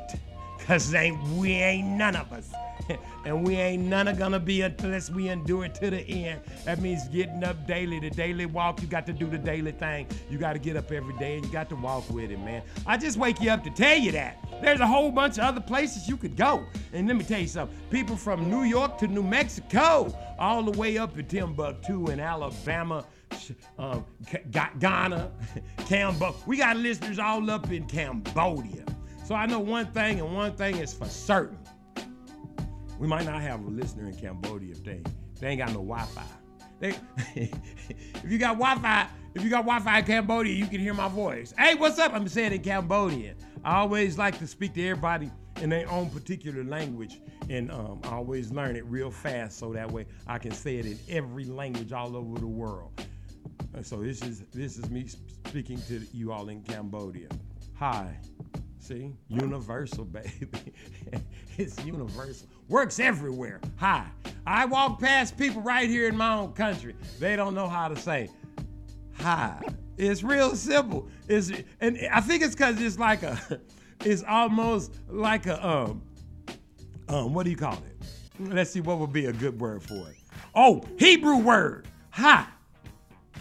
Cause 0.65 0.93
ain't 0.93 1.21
we 1.29 1.53
ain't 1.53 1.87
none 1.87 2.15
of 2.15 2.31
us. 2.31 2.51
and 3.25 3.45
we 3.45 3.55
ain't 3.55 3.83
none 3.83 4.07
of 4.07 4.17
gonna 4.17 4.39
be 4.39 4.61
unless 4.61 5.09
we 5.09 5.29
endure 5.29 5.65
it 5.65 5.75
to 5.75 5.89
the 5.89 5.99
end. 5.99 6.41
That 6.65 6.81
means 6.81 7.07
getting 7.09 7.43
up 7.43 7.67
daily, 7.67 7.99
the 7.99 8.09
daily 8.09 8.45
walk. 8.45 8.81
You 8.81 8.87
got 8.87 9.05
to 9.07 9.13
do 9.13 9.27
the 9.27 9.37
daily 9.37 9.71
thing. 9.71 10.07
You 10.29 10.37
got 10.37 10.53
to 10.53 10.59
get 10.59 10.75
up 10.75 10.91
every 10.91 11.15
day 11.17 11.35
and 11.37 11.45
you 11.45 11.51
got 11.51 11.69
to 11.69 11.75
walk 11.75 12.09
with 12.09 12.31
it, 12.31 12.39
man. 12.39 12.63
I 12.85 12.97
just 12.97 13.17
wake 13.17 13.41
you 13.41 13.51
up 13.51 13.63
to 13.63 13.69
tell 13.69 13.97
you 13.97 14.11
that. 14.13 14.37
There's 14.61 14.79
a 14.79 14.87
whole 14.87 15.11
bunch 15.11 15.37
of 15.37 15.43
other 15.43 15.61
places 15.61 16.07
you 16.07 16.17
could 16.17 16.35
go. 16.35 16.65
And 16.93 17.07
let 17.07 17.15
me 17.15 17.23
tell 17.23 17.39
you 17.39 17.47
something. 17.47 17.77
People 17.89 18.17
from 18.17 18.49
New 18.49 18.63
York 18.63 18.97
to 18.99 19.07
New 19.07 19.23
Mexico, 19.23 20.13
all 20.37 20.63
the 20.63 20.77
way 20.77 20.97
up 20.97 21.15
to 21.15 21.23
Timbuktu 21.23 22.07
and 22.07 22.19
Alabama, 22.19 23.05
um, 23.77 24.05
Ghana, 24.79 25.31
Cambodia. 25.77 26.39
We 26.45 26.57
got 26.57 26.77
listeners 26.77 27.19
all 27.19 27.49
up 27.49 27.71
in 27.71 27.85
Cambodia. 27.87 28.85
So 29.29 29.35
I 29.35 29.45
know 29.45 29.59
one 29.59 29.85
thing, 29.91 30.19
and 30.19 30.33
one 30.33 30.55
thing 30.55 30.77
is 30.77 30.91
for 30.91 31.05
certain. 31.05 31.59
We 32.97 33.07
might 33.07 33.25
not 33.25 33.43
have 33.43 33.63
a 33.63 33.69
listener 33.69 34.07
in 34.09 34.15
Cambodia 34.15 34.71
if 34.71 34.83
they, 34.83 35.03
they 35.39 35.49
ain't 35.49 35.59
got 35.59 35.67
no 35.67 35.83
Wi-Fi. 35.83 36.23
They, 36.79 36.95
if 37.35 38.23
you 38.25 38.39
got 38.39 38.57
Wi-Fi, 38.57 39.07
if 39.35 39.43
you 39.43 39.51
got 39.51 39.65
Wi-Fi 39.65 39.99
in 39.99 40.05
Cambodia, 40.05 40.55
you 40.55 40.65
can 40.65 40.79
hear 40.79 40.95
my 40.95 41.09
voice. 41.09 41.53
Hey, 41.59 41.75
what's 41.75 41.99
up? 41.99 42.11
I'm 42.11 42.27
saying 42.27 42.53
in 42.53 42.63
Cambodian. 42.63 43.35
I 43.63 43.75
always 43.75 44.17
like 44.17 44.39
to 44.39 44.47
speak 44.47 44.73
to 44.73 44.87
everybody 44.87 45.29
in 45.61 45.69
their 45.69 45.87
own 45.91 46.09
particular 46.09 46.63
language, 46.63 47.21
and 47.51 47.69
um, 47.69 48.01
I 48.05 48.13
always 48.13 48.51
learn 48.51 48.75
it 48.75 48.85
real 48.85 49.11
fast 49.11 49.59
so 49.59 49.71
that 49.73 49.91
way 49.91 50.07
I 50.25 50.39
can 50.39 50.53
say 50.53 50.77
it 50.77 50.87
in 50.87 50.97
every 51.07 51.45
language 51.45 51.93
all 51.93 52.17
over 52.17 52.39
the 52.39 52.47
world. 52.47 52.99
Uh, 53.77 53.83
So 53.83 53.97
this 53.97 54.23
is 54.23 54.39
this 54.51 54.79
is 54.79 54.89
me 54.89 55.05
speaking 55.45 55.79
to 55.83 56.01
you 56.15 56.31
all 56.31 56.49
in 56.49 56.63
Cambodia. 56.63 57.27
Hi. 57.75 58.17
See? 58.89 59.13
Universal, 59.27 60.05
baby. 60.05 60.73
it's 61.59 61.85
universal. 61.85 62.47
Works 62.69 62.99
everywhere. 62.99 63.61
Hi. 63.77 64.07
I 64.47 64.65
walk 64.65 64.99
past 64.99 65.37
people 65.37 65.61
right 65.61 65.87
here 65.87 66.07
in 66.07 66.17
my 66.17 66.33
own 66.33 66.53
country. 66.53 66.95
They 67.19 67.35
don't 67.35 67.53
know 67.53 67.67
how 67.67 67.87
to 67.87 67.95
say 67.95 68.31
hi. 69.13 69.61
It's 69.95 70.23
real 70.23 70.55
simple. 70.55 71.07
It's 71.27 71.51
and 71.79 71.99
I 72.11 72.19
think 72.19 72.41
it's 72.41 72.55
because 72.55 72.81
it's 72.81 72.97
like 72.97 73.21
a 73.21 73.61
it's 74.03 74.23
almost 74.23 74.95
like 75.07 75.45
a 75.45 75.63
um 75.63 76.01
um 77.09 77.35
what 77.35 77.43
do 77.43 77.51
you 77.51 77.57
call 77.57 77.73
it? 77.73 78.07
Let's 78.39 78.71
see 78.71 78.81
what 78.81 78.97
would 78.97 79.13
be 79.13 79.27
a 79.27 79.33
good 79.33 79.61
word 79.61 79.83
for 79.83 80.09
it. 80.09 80.17
Oh, 80.55 80.81
Hebrew 80.97 81.37
word. 81.37 81.87
Hi. 82.09 82.47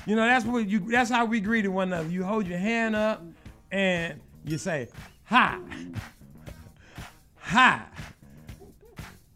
You 0.05 0.15
know, 0.15 0.27
that's 0.27 0.45
what 0.45 0.69
you 0.69 0.81
that's 0.91 1.09
how 1.09 1.25
we 1.25 1.41
greeted 1.41 1.71
one 1.71 1.89
another. 1.89 2.11
You 2.11 2.23
hold 2.23 2.47
your 2.47 2.59
hand 2.59 2.95
up 2.95 3.25
and 3.71 4.21
you 4.45 4.59
say, 4.59 4.89
hi. 5.29 5.59
Hi. 7.37 7.83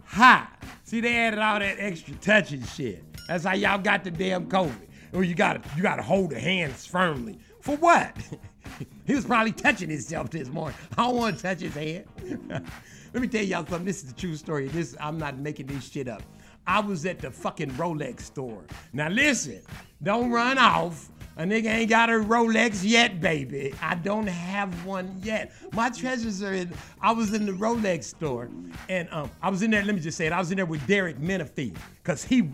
Hi. 0.05 0.47
See, 0.85 1.01
they 1.01 1.17
added 1.17 1.39
all 1.39 1.59
that 1.59 1.77
extra 1.79 2.15
touch 2.15 2.53
and 2.53 2.67
shit. 2.67 3.05
That's 3.29 3.45
how 3.45 3.55
y'all 3.55 3.79
got 3.79 4.05
the 4.05 4.11
damn 4.11 4.47
COVID. 4.47 4.89
Or 5.13 5.23
you 5.23 5.35
gotta 5.35 5.61
you 5.77 5.83
gotta 5.83 6.03
hold 6.03 6.31
the 6.31 6.41
hands 6.41 6.87
firmly. 6.87 7.39
For 7.61 7.77
what? 7.77 8.17
he 9.07 9.15
was 9.15 9.27
probably 9.27 9.53
touching 9.53 9.91
himself 9.91 10.31
this 10.31 10.49
morning. 10.49 10.79
I 10.97 11.07
don't 11.07 11.17
want 11.17 11.37
to 11.37 11.43
touch 11.43 11.61
his 11.61 11.75
hand. 11.75 12.05
Let 13.13 13.21
me 13.23 13.29
tell 13.29 13.45
y'all 13.45 13.67
something. 13.67 13.85
This 13.85 14.03
is 14.03 14.13
the 14.13 14.19
true 14.19 14.37
story. 14.37 14.69
This 14.69 14.97
I'm 14.99 15.19
not 15.19 15.39
making 15.39 15.67
this 15.67 15.91
shit 15.91 16.09
up. 16.09 16.23
I 16.67 16.81
was 16.81 17.05
at 17.05 17.19
the 17.19 17.31
fucking 17.31 17.73
Rolex 17.73 18.21
store. 18.23 18.65
Now 18.95 19.09
listen, 19.09 19.61
don't 20.03 20.31
run 20.31 20.57
off. 20.57 21.11
A 21.37 21.45
nigga 21.45 21.67
ain't 21.67 21.89
got 21.89 22.11
a 22.11 22.15
Rolex 22.15 22.83
yet, 22.85 23.21
baby. 23.21 23.75
I 23.81 23.95
don't 23.95 24.27
have 24.27 24.85
one 24.85 25.19
yet. 25.23 25.53
My 25.73 25.89
treasures 25.89 26.43
are 26.43 26.53
in. 26.53 26.71
I 27.01 27.13
was 27.13 27.33
in 27.33 27.47
the 27.47 27.53
Rolex 27.53 28.05
store, 28.05 28.51
and 28.89 29.09
um, 29.11 29.31
I 29.41 29.49
was 29.49 29.63
in 29.63 29.71
there. 29.71 29.83
Let 29.83 29.95
me 29.95 30.01
just 30.01 30.19
say 30.19 30.27
it. 30.27 30.33
I 30.33 30.39
was 30.39 30.51
in 30.51 30.57
there 30.57 30.67
with 30.67 30.87
Derek 30.87 31.19
Menifee, 31.19 31.73
cause 32.05 32.23
he. 32.23 32.51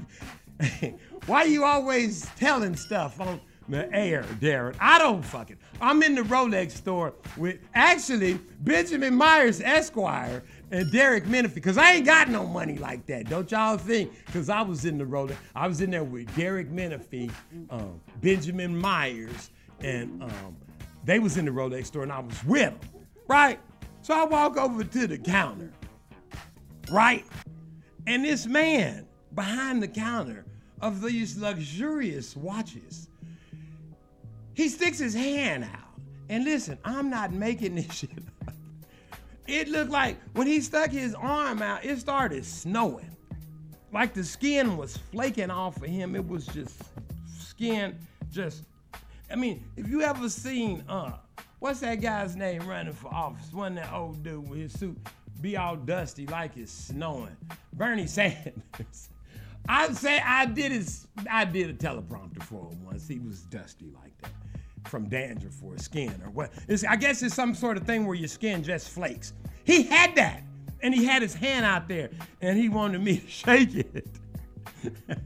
why 1.26 1.44
you 1.44 1.64
always 1.64 2.26
telling 2.36 2.74
stuff 2.76 3.20
on 3.20 3.40
the 3.68 3.92
air, 3.92 4.24
Derek? 4.40 4.76
I 4.80 4.98
don't 4.98 5.24
fucking. 5.24 5.56
I'm 5.80 6.02
in 6.02 6.14
the 6.14 6.22
Rolex 6.22 6.72
store 6.72 7.14
with 7.36 7.58
actually 7.74 8.40
Benjamin 8.60 9.14
Myers 9.14 9.60
Esquire 9.60 10.42
and 10.70 10.90
Derek 10.92 11.26
Menifee, 11.26 11.54
because 11.54 11.78
I 11.78 11.92
ain't 11.92 12.06
got 12.06 12.28
no 12.28 12.46
money 12.46 12.76
like 12.76 13.06
that. 13.06 13.28
Don't 13.28 13.50
y'all 13.50 13.78
think? 13.78 14.12
Because 14.26 14.48
I 14.48 14.62
was 14.62 14.84
in 14.84 14.98
the 14.98 15.04
Rolex. 15.04 15.36
I 15.54 15.66
was 15.66 15.80
in 15.80 15.90
there 15.90 16.04
with 16.04 16.34
Derek 16.36 16.70
Menifee, 16.70 17.30
um, 17.70 18.00
Benjamin 18.20 18.76
Myers, 18.76 19.50
and 19.80 20.22
um, 20.22 20.56
they 21.04 21.18
was 21.18 21.36
in 21.36 21.44
the 21.44 21.50
Rolex 21.50 21.86
store, 21.86 22.02
and 22.02 22.12
I 22.12 22.20
was 22.20 22.44
with 22.44 22.80
them, 22.80 22.90
right? 23.28 23.58
So 24.02 24.14
I 24.14 24.24
walk 24.24 24.56
over 24.56 24.84
to 24.84 25.06
the 25.06 25.18
counter, 25.18 25.72
right? 26.90 27.24
And 28.06 28.24
this 28.24 28.46
man 28.46 29.06
behind 29.34 29.82
the 29.82 29.88
counter 29.88 30.44
of 30.80 31.02
these 31.02 31.36
luxurious 31.36 32.36
watches, 32.36 33.08
he 34.54 34.68
sticks 34.68 34.98
his 34.98 35.14
hand 35.14 35.64
out. 35.64 36.00
And 36.28 36.44
listen, 36.44 36.78
I'm 36.84 37.08
not 37.10 37.32
making 37.32 37.74
this 37.74 37.92
shit 37.92 38.10
up. 38.46 38.54
It 39.48 39.68
looked 39.68 39.90
like 39.90 40.18
when 40.34 40.46
he 40.46 40.60
stuck 40.60 40.90
his 40.90 41.14
arm 41.14 41.62
out, 41.62 41.82
it 41.82 41.98
started 41.98 42.44
snowing. 42.44 43.16
Like 43.92 44.12
the 44.12 44.22
skin 44.22 44.76
was 44.76 44.98
flaking 45.10 45.50
off 45.50 45.78
of 45.78 45.88
him. 45.88 46.14
It 46.14 46.28
was 46.28 46.46
just 46.46 46.82
skin, 47.26 47.98
just. 48.30 48.64
I 49.30 49.36
mean, 49.36 49.64
if 49.76 49.88
you 49.88 50.02
ever 50.02 50.28
seen, 50.28 50.84
uh, 50.86 51.12
what's 51.60 51.80
that 51.80 52.02
guy's 52.02 52.36
name 52.36 52.66
running 52.68 52.92
for 52.92 53.08
office? 53.08 53.50
One 53.50 53.74
that 53.76 53.90
old 53.90 54.22
dude 54.22 54.46
with 54.48 54.58
his 54.58 54.72
suit 54.74 54.98
be 55.40 55.56
all 55.56 55.76
dusty 55.76 56.26
like 56.26 56.56
it's 56.58 56.70
snowing. 56.70 57.36
Bernie 57.72 58.06
Sanders. 58.06 59.08
I 59.66 59.90
say 59.92 60.20
I 60.20 60.44
did 60.44 60.72
his, 60.72 61.06
I 61.30 61.46
did 61.46 61.70
a 61.70 61.74
teleprompter 61.74 62.42
for 62.42 62.70
him 62.70 62.84
once. 62.84 63.08
He 63.08 63.18
was 63.18 63.42
dusty 63.44 63.86
like 63.94 64.16
that 64.20 64.30
from 64.88 65.08
dandruff 65.08 65.62
or 65.62 65.78
skin 65.78 66.20
or 66.24 66.30
what. 66.30 66.50
It's, 66.66 66.84
I 66.84 66.96
guess 66.96 67.22
it's 67.22 67.34
some 67.34 67.54
sort 67.54 67.76
of 67.76 67.84
thing 67.84 68.06
where 68.06 68.16
your 68.16 68.28
skin 68.28 68.62
just 68.62 68.88
flakes. 68.90 69.32
He 69.64 69.82
had 69.82 70.14
that, 70.16 70.42
and 70.82 70.94
he 70.94 71.04
had 71.04 71.22
his 71.22 71.34
hand 71.34 71.64
out 71.64 71.88
there, 71.88 72.10
and 72.40 72.58
he 72.58 72.68
wanted 72.68 73.02
me 73.02 73.18
to 73.20 73.28
shake 73.28 73.74
it. 73.74 74.06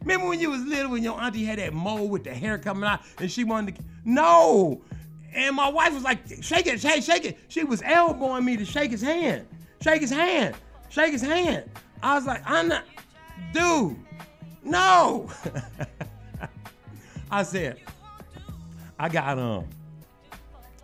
Remember 0.00 0.28
when 0.28 0.40
you 0.40 0.50
was 0.50 0.62
little 0.62 0.92
when 0.92 1.02
your 1.02 1.20
auntie 1.20 1.44
had 1.44 1.58
that 1.58 1.74
mole 1.74 2.08
with 2.08 2.24
the 2.24 2.32
hair 2.32 2.56
coming 2.58 2.84
out, 2.84 3.00
and 3.18 3.30
she 3.30 3.44
wanted 3.44 3.76
to? 3.76 3.82
No. 4.04 4.82
And 5.34 5.54
my 5.54 5.68
wife 5.68 5.92
was 5.92 6.02
like, 6.02 6.20
"Shake 6.42 6.66
it, 6.66 6.80
shake, 6.80 7.02
shake 7.02 7.24
it." 7.24 7.38
She 7.48 7.64
was 7.64 7.82
elbowing 7.84 8.44
me 8.44 8.56
to 8.56 8.64
shake 8.64 8.90
his 8.90 9.02
hand, 9.02 9.46
shake 9.82 10.00
his 10.00 10.10
hand, 10.10 10.54
shake 10.88 11.12
his 11.12 11.20
hand. 11.20 11.68
I 12.02 12.14
was 12.14 12.26
like, 12.26 12.42
"I'm 12.46 12.68
not, 12.68 12.84
dude, 13.52 13.96
no." 14.62 15.28
I 17.30 17.42
said, 17.42 17.78
I 18.98 19.08
got 19.08 19.38
um, 19.38 19.68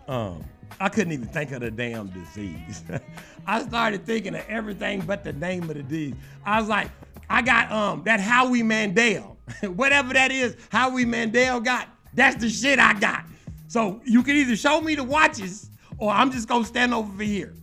um, 0.07 0.43
I 0.79 0.89
couldn't 0.89 1.13
even 1.13 1.27
think 1.27 1.51
of 1.51 1.61
the 1.61 1.71
damn 1.71 2.07
disease. 2.07 2.83
I 3.47 3.61
started 3.63 4.05
thinking 4.05 4.35
of 4.35 4.45
everything 4.47 5.01
but 5.01 5.23
the 5.23 5.33
name 5.33 5.63
of 5.63 5.75
the 5.75 5.83
disease. 5.83 6.15
I 6.45 6.59
was 6.59 6.69
like, 6.69 6.89
I 7.29 7.41
got 7.41 7.71
um 7.71 8.03
that 8.05 8.19
Howie 8.19 8.63
Mandel, 8.63 9.37
whatever 9.63 10.13
that 10.13 10.31
is, 10.31 10.55
Howie 10.69 11.05
Mandel 11.05 11.59
got. 11.59 11.89
That's 12.13 12.35
the 12.37 12.49
shit 12.49 12.79
I 12.79 12.97
got. 12.97 13.25
So 13.67 14.01
you 14.05 14.23
can 14.23 14.35
either 14.35 14.55
show 14.55 14.79
me 14.79 14.95
the 14.95 15.03
watches 15.03 15.69
or 15.97 16.11
I'm 16.11 16.31
just 16.31 16.47
gonna 16.47 16.65
stand 16.65 16.93
over 16.93 17.23
here. 17.23 17.53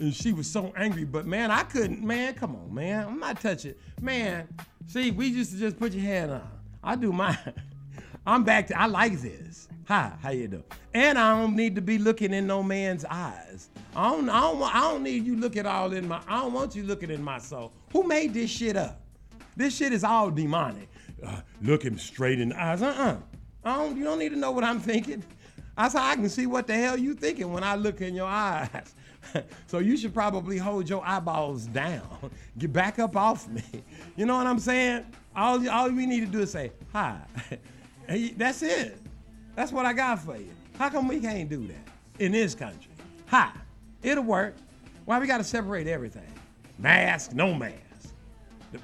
And 0.00 0.14
she 0.14 0.32
was 0.32 0.48
so 0.48 0.72
angry, 0.76 1.04
but 1.04 1.26
man, 1.26 1.50
I 1.50 1.64
couldn't. 1.64 2.04
Man, 2.04 2.34
come 2.34 2.54
on, 2.54 2.72
man, 2.72 3.06
I'm 3.06 3.18
not 3.18 3.40
touching. 3.40 3.74
Man, 4.00 4.46
see, 4.86 5.10
we 5.10 5.26
used 5.26 5.52
to 5.52 5.58
just 5.58 5.78
put 5.78 5.92
your 5.92 6.04
hand 6.04 6.30
on. 6.30 6.48
I 6.84 6.94
do 6.94 7.12
mine. 7.12 7.38
I'm 8.28 8.44
back 8.44 8.66
to. 8.66 8.78
I 8.78 8.84
like 8.84 9.18
this. 9.20 9.68
Hi, 9.86 10.12
how 10.22 10.28
you 10.28 10.48
doing? 10.48 10.64
And 10.92 11.18
I 11.18 11.34
don't 11.34 11.56
need 11.56 11.74
to 11.76 11.80
be 11.80 11.96
looking 11.96 12.34
in 12.34 12.46
no 12.46 12.62
man's 12.62 13.06
eyes. 13.06 13.70
I 13.96 14.10
don't, 14.10 14.28
I 14.28 14.40
don't, 14.42 14.62
I 14.62 14.80
don't 14.82 15.02
need 15.02 15.24
you 15.24 15.34
looking 15.34 15.60
at 15.60 15.66
all 15.66 15.90
in 15.94 16.06
my, 16.06 16.20
I 16.28 16.42
don't 16.42 16.52
want 16.52 16.76
you 16.76 16.82
looking 16.82 17.10
in 17.10 17.22
my 17.22 17.38
soul. 17.38 17.72
Who 17.92 18.02
made 18.02 18.34
this 18.34 18.50
shit 18.50 18.76
up? 18.76 19.00
This 19.56 19.74
shit 19.74 19.94
is 19.94 20.04
all 20.04 20.30
demonic. 20.30 20.90
Uh, 21.26 21.40
look 21.62 21.82
him 21.82 21.98
straight 21.98 22.38
in 22.38 22.50
the 22.50 22.62
eyes. 22.62 22.82
Uh-uh. 22.82 23.16
I 23.64 23.76
don't, 23.76 23.96
you 23.96 24.04
don't 24.04 24.18
need 24.18 24.28
to 24.30 24.38
know 24.38 24.50
what 24.50 24.62
I'm 24.62 24.78
thinking. 24.78 25.24
That's 25.78 25.94
how 25.94 26.06
I 26.06 26.14
can 26.14 26.28
see 26.28 26.44
what 26.44 26.66
the 26.66 26.74
hell 26.74 26.98
you 26.98 27.14
thinking 27.14 27.50
when 27.50 27.64
I 27.64 27.76
look 27.76 28.02
in 28.02 28.14
your 28.14 28.26
eyes. 28.28 28.94
so 29.66 29.78
you 29.78 29.96
should 29.96 30.12
probably 30.12 30.58
hold 30.58 30.86
your 30.86 31.02
eyeballs 31.02 31.64
down. 31.64 32.30
Get 32.58 32.74
back 32.74 32.98
up 32.98 33.16
off 33.16 33.48
me. 33.48 33.64
You 34.16 34.26
know 34.26 34.36
what 34.36 34.46
I'm 34.46 34.58
saying? 34.58 35.06
All, 35.34 35.66
all 35.70 35.90
we 35.90 36.04
need 36.04 36.20
to 36.20 36.26
do 36.26 36.40
is 36.40 36.50
say, 36.50 36.72
hi. 36.92 37.20
Hey, 38.08 38.32
That's 38.36 38.62
it. 38.62 38.98
That's 39.54 39.70
what 39.70 39.84
I 39.84 39.92
got 39.92 40.20
for 40.20 40.36
you. 40.36 40.50
How 40.78 40.88
come 40.88 41.08
we 41.08 41.20
can't 41.20 41.48
do 41.48 41.66
that 41.66 41.88
in 42.18 42.32
this 42.32 42.54
country? 42.54 42.92
Hi. 43.26 43.52
It'll 44.02 44.24
work. 44.24 44.54
Why 45.04 45.18
we 45.18 45.26
got 45.26 45.38
to 45.38 45.44
separate 45.44 45.86
everything? 45.86 46.32
Mask, 46.78 47.32
no 47.32 47.52
mask. 47.52 47.74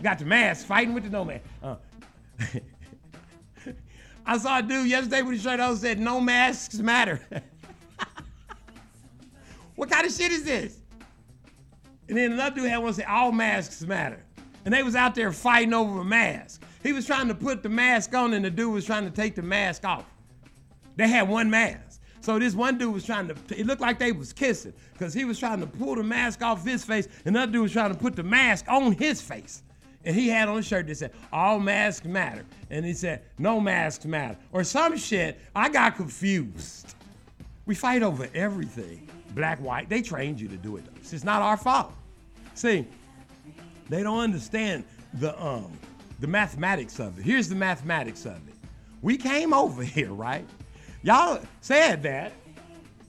Got 0.03 0.19
the 0.19 0.25
mask 0.25 0.67
fighting 0.67 0.93
with 0.93 1.05
the 1.05 1.11
no 1.11 1.25
mask. 1.25 1.45
Uh, 1.63 1.77
I 4.27 4.39
saw 4.39 4.59
a 4.59 4.63
dude 4.63 4.89
yesterday 4.89 5.23
with 5.23 5.39
a 5.39 5.43
shirt 5.43 5.61
on 5.61 5.77
said, 5.77 6.01
no 6.01 6.21
masks 6.21 6.79
matter. 6.79 7.21
what 9.77 9.91
kind 9.91 10.07
of 10.07 10.13
shit 10.13 10.33
is 10.33 10.45
this? 10.45 10.79
And 12.09 12.19
then 12.19 12.33
another 12.33 12.57
dude 12.57 12.69
had 12.69 12.79
one 12.79 12.93
say, 12.93 13.05
all 13.05 13.33
masks 13.33 13.83
matter. 13.83 14.25
And 14.65 14.75
they 14.75 14.83
was 14.83 14.97
out 14.97 15.15
there 15.15 15.31
fighting 15.31 15.73
over 15.73 16.01
a 16.01 16.05
mask. 16.05 16.63
He 16.85 16.93
was 16.93 17.06
trying 17.06 17.28
to 17.28 17.35
put 17.35 17.62
the 17.62 17.69
mask 17.70 18.15
on 18.15 18.35
and 18.35 18.44
the 18.44 18.51
dude 18.51 18.73
was 18.73 18.85
trying 18.85 19.05
to 19.05 19.11
take 19.11 19.35
the 19.35 19.43
mask 19.43 19.86
off. 19.86 20.05
They 20.97 21.09
had 21.09 21.28
one 21.28 21.51
mask. 21.51 22.01
So 22.20 22.39
this 22.39 22.55
one 22.55 22.78
dude 22.78 22.93
was 22.93 23.05
trying 23.05 23.27
to, 23.28 23.35
it 23.59 23.66
looked 23.66 23.81
like 23.81 23.98
they 23.98 24.12
was 24.12 24.32
kissing 24.35 24.74
because 24.93 25.15
he 25.15 25.24
was 25.24 25.39
trying 25.39 25.61
to 25.61 25.66
pull 25.66 25.94
the 25.94 26.02
mask 26.02 26.43
off 26.43 26.65
his 26.65 26.85
face 26.85 27.09
and 27.24 27.35
another 27.35 27.52
dude 27.52 27.62
was 27.62 27.73
trying 27.73 27.93
to 27.93 27.98
put 27.98 28.15
the 28.15 28.23
mask 28.23 28.66
on 28.69 28.93
his 28.93 29.20
face. 29.20 29.62
And 30.05 30.15
he 30.15 30.28
had 30.28 30.48
on 30.48 30.59
a 30.59 30.62
shirt 30.62 30.86
that 30.89 30.97
said, 30.97 31.12
all 31.32 31.59
masks 31.59 32.06
matter. 32.06 32.44
And 32.69 32.85
he 32.85 32.93
said, 32.93 33.23
no 33.39 33.59
masks 33.61 34.05
matter. 34.05 34.36
Or 34.52 34.62
some 34.62 34.98
shit. 34.98 35.40
I 35.56 35.70
got 35.70 35.97
confused. 35.97 36.94
We 37.65 37.74
fight 37.74 38.02
over 38.02 38.28
everything. 38.35 39.09
Black, 39.35 39.59
white, 39.59 39.89
they 39.89 40.02
trained 40.02 40.39
you 40.39 40.48
to 40.48 40.56
do 40.59 40.77
it. 40.77 40.85
It's 40.97 41.12
just 41.12 41.24
not 41.24 41.40
our 41.40 41.56
fault. 41.56 41.94
See, 42.55 42.86
they 43.89 44.02
don't 44.02 44.20
understand 44.20 44.85
the 45.15 45.40
um 45.43 45.73
the 46.20 46.27
mathematics 46.27 46.99
of 46.99 47.19
it. 47.19 47.23
Here's 47.24 47.49
the 47.49 47.55
mathematics 47.55 48.24
of 48.24 48.36
it. 48.49 48.55
We 49.03 49.16
came 49.16 49.53
over 49.53 49.82
here, 49.97 50.12
right? 50.12 50.47
Y'all 51.03 51.41
said 51.61 52.03
that, 52.05 52.32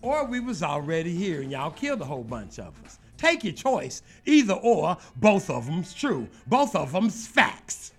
or 0.02 0.26
we 0.26 0.40
was 0.40 0.62
already 0.62 1.16
here 1.16 1.42
and 1.42 1.52
y'all 1.52 1.72
killed 1.72 2.02
a 2.02 2.06
whole 2.06 2.24
bunch 2.24 2.60
of 2.60 2.74
us. 2.86 3.00
Take 3.18 3.44
your 3.44 3.54
choice. 3.54 4.02
Either 4.26 4.54
or, 4.54 4.98
both 5.16 5.50
of 5.50 5.66
them's 5.66 5.94
true. 5.94 6.28
Both 6.48 6.76
of 6.76 6.92
them's 6.92 7.26
facts. 7.26 7.94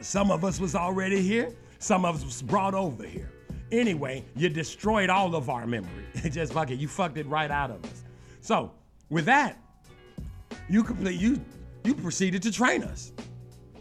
Some 0.00 0.30
of 0.30 0.44
us 0.44 0.58
was 0.58 0.74
already 0.74 1.20
here. 1.20 1.52
Some 1.78 2.04
of 2.04 2.16
us 2.16 2.24
was 2.24 2.42
brought 2.42 2.74
over 2.74 3.04
here. 3.04 3.30
Anyway, 3.70 4.24
you 4.34 4.48
destroyed 4.48 5.10
all 5.10 5.34
of 5.34 5.50
our 5.50 5.66
memory. 5.66 6.04
Just 6.30 6.52
fuck 6.52 6.70
it. 6.70 6.78
You 6.78 6.88
fucked 6.88 7.18
it 7.18 7.26
right 7.26 7.50
out 7.50 7.70
of 7.70 7.84
us. 7.84 8.04
So, 8.40 8.72
with 9.10 9.24
that, 9.26 9.58
you 10.68 10.82
complete 10.82 11.20
you 11.20 11.40
you 11.86 11.94
proceeded 11.94 12.42
to 12.42 12.52
train 12.52 12.82
us. 12.82 13.12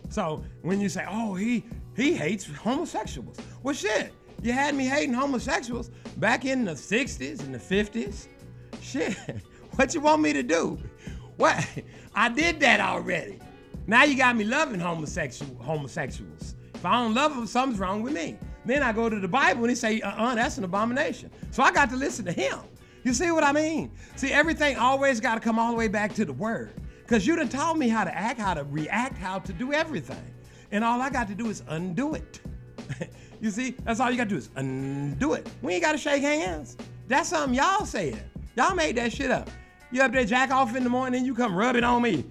So 0.09 0.43
when 0.61 0.79
you 0.79 0.89
say, 0.89 1.05
"Oh, 1.09 1.33
he 1.33 1.65
he 1.95 2.13
hates 2.13 2.45
homosexuals," 2.45 3.37
well, 3.63 3.73
shit, 3.73 4.13
you 4.41 4.53
had 4.53 4.75
me 4.75 4.85
hating 4.85 5.13
homosexuals 5.13 5.89
back 6.17 6.45
in 6.45 6.65
the 6.65 6.73
'60s 6.73 7.41
and 7.41 7.53
the 7.53 7.59
'50s. 7.59 8.27
Shit, 8.81 9.17
what 9.75 9.93
you 9.93 10.01
want 10.01 10.21
me 10.21 10.33
to 10.33 10.43
do? 10.43 10.77
What? 11.37 11.65
I 12.15 12.29
did 12.29 12.59
that 12.61 12.79
already. 12.79 13.39
Now 13.87 14.03
you 14.03 14.17
got 14.17 14.35
me 14.35 14.45
loving 14.45 14.79
homosexual 14.79 15.55
homosexuals. 15.61 16.55
If 16.73 16.85
I 16.85 17.01
don't 17.01 17.13
love 17.13 17.35
them, 17.35 17.47
something's 17.47 17.79
wrong 17.79 18.03
with 18.03 18.13
me. 18.13 18.37
Then 18.65 18.83
I 18.83 18.91
go 18.93 19.09
to 19.09 19.19
the 19.19 19.27
Bible 19.27 19.61
and 19.61 19.69
he 19.69 19.75
say, 19.75 20.01
"Uh-uh, 20.01 20.35
that's 20.35 20.57
an 20.57 20.63
abomination." 20.63 21.31
So 21.51 21.63
I 21.63 21.71
got 21.71 21.89
to 21.89 21.95
listen 21.95 22.25
to 22.25 22.31
him. 22.31 22.59
You 23.03 23.13
see 23.13 23.29
what 23.31 23.43
I 23.43 23.51
mean? 23.51 23.91
See, 24.15 24.31
everything 24.31 24.77
always 24.77 25.19
got 25.19 25.35
to 25.35 25.41
come 25.41 25.59
all 25.59 25.71
the 25.71 25.77
way 25.77 25.87
back 25.87 26.15
to 26.15 26.25
the 26.25 26.33
word. 26.33 26.73
Because 27.05 27.27
you 27.27 27.35
done 27.35 27.49
taught 27.49 27.77
me 27.77 27.87
how 27.87 28.03
to 28.03 28.15
act, 28.15 28.39
how 28.39 28.55
to 28.55 28.63
react, 28.63 29.15
how 29.15 29.37
to 29.37 29.53
do 29.53 29.73
everything. 29.73 30.33
And 30.71 30.83
all 30.83 30.99
I 31.01 31.11
got 31.11 31.27
to 31.27 31.35
do 31.35 31.49
is 31.49 31.61
undo 31.67 32.15
it. 32.15 32.41
you 33.41 33.51
see, 33.51 33.75
that's 33.83 33.99
all 33.99 34.09
you 34.09 34.17
got 34.17 34.23
to 34.23 34.29
do 34.31 34.37
is 34.37 34.49
undo 34.55 35.33
it. 35.33 35.47
We 35.61 35.73
ain't 35.73 35.83
got 35.83 35.91
to 35.91 35.99
shake 35.99 36.23
hands. 36.23 36.77
That's 37.07 37.29
something 37.29 37.53
y'all 37.53 37.85
said. 37.85 38.23
Y'all 38.55 38.73
made 38.73 38.97
that 38.97 39.13
shit 39.13 39.29
up. 39.29 39.51
You 39.91 40.01
up 40.01 40.13
there 40.13 40.25
jack 40.25 40.49
off 40.49 40.75
in 40.75 40.83
the 40.83 40.89
morning 40.89 41.19
and 41.19 41.27
you 41.27 41.35
come 41.35 41.55
rub 41.55 41.75
it 41.75 41.83
on 41.83 42.01
me. 42.01 42.25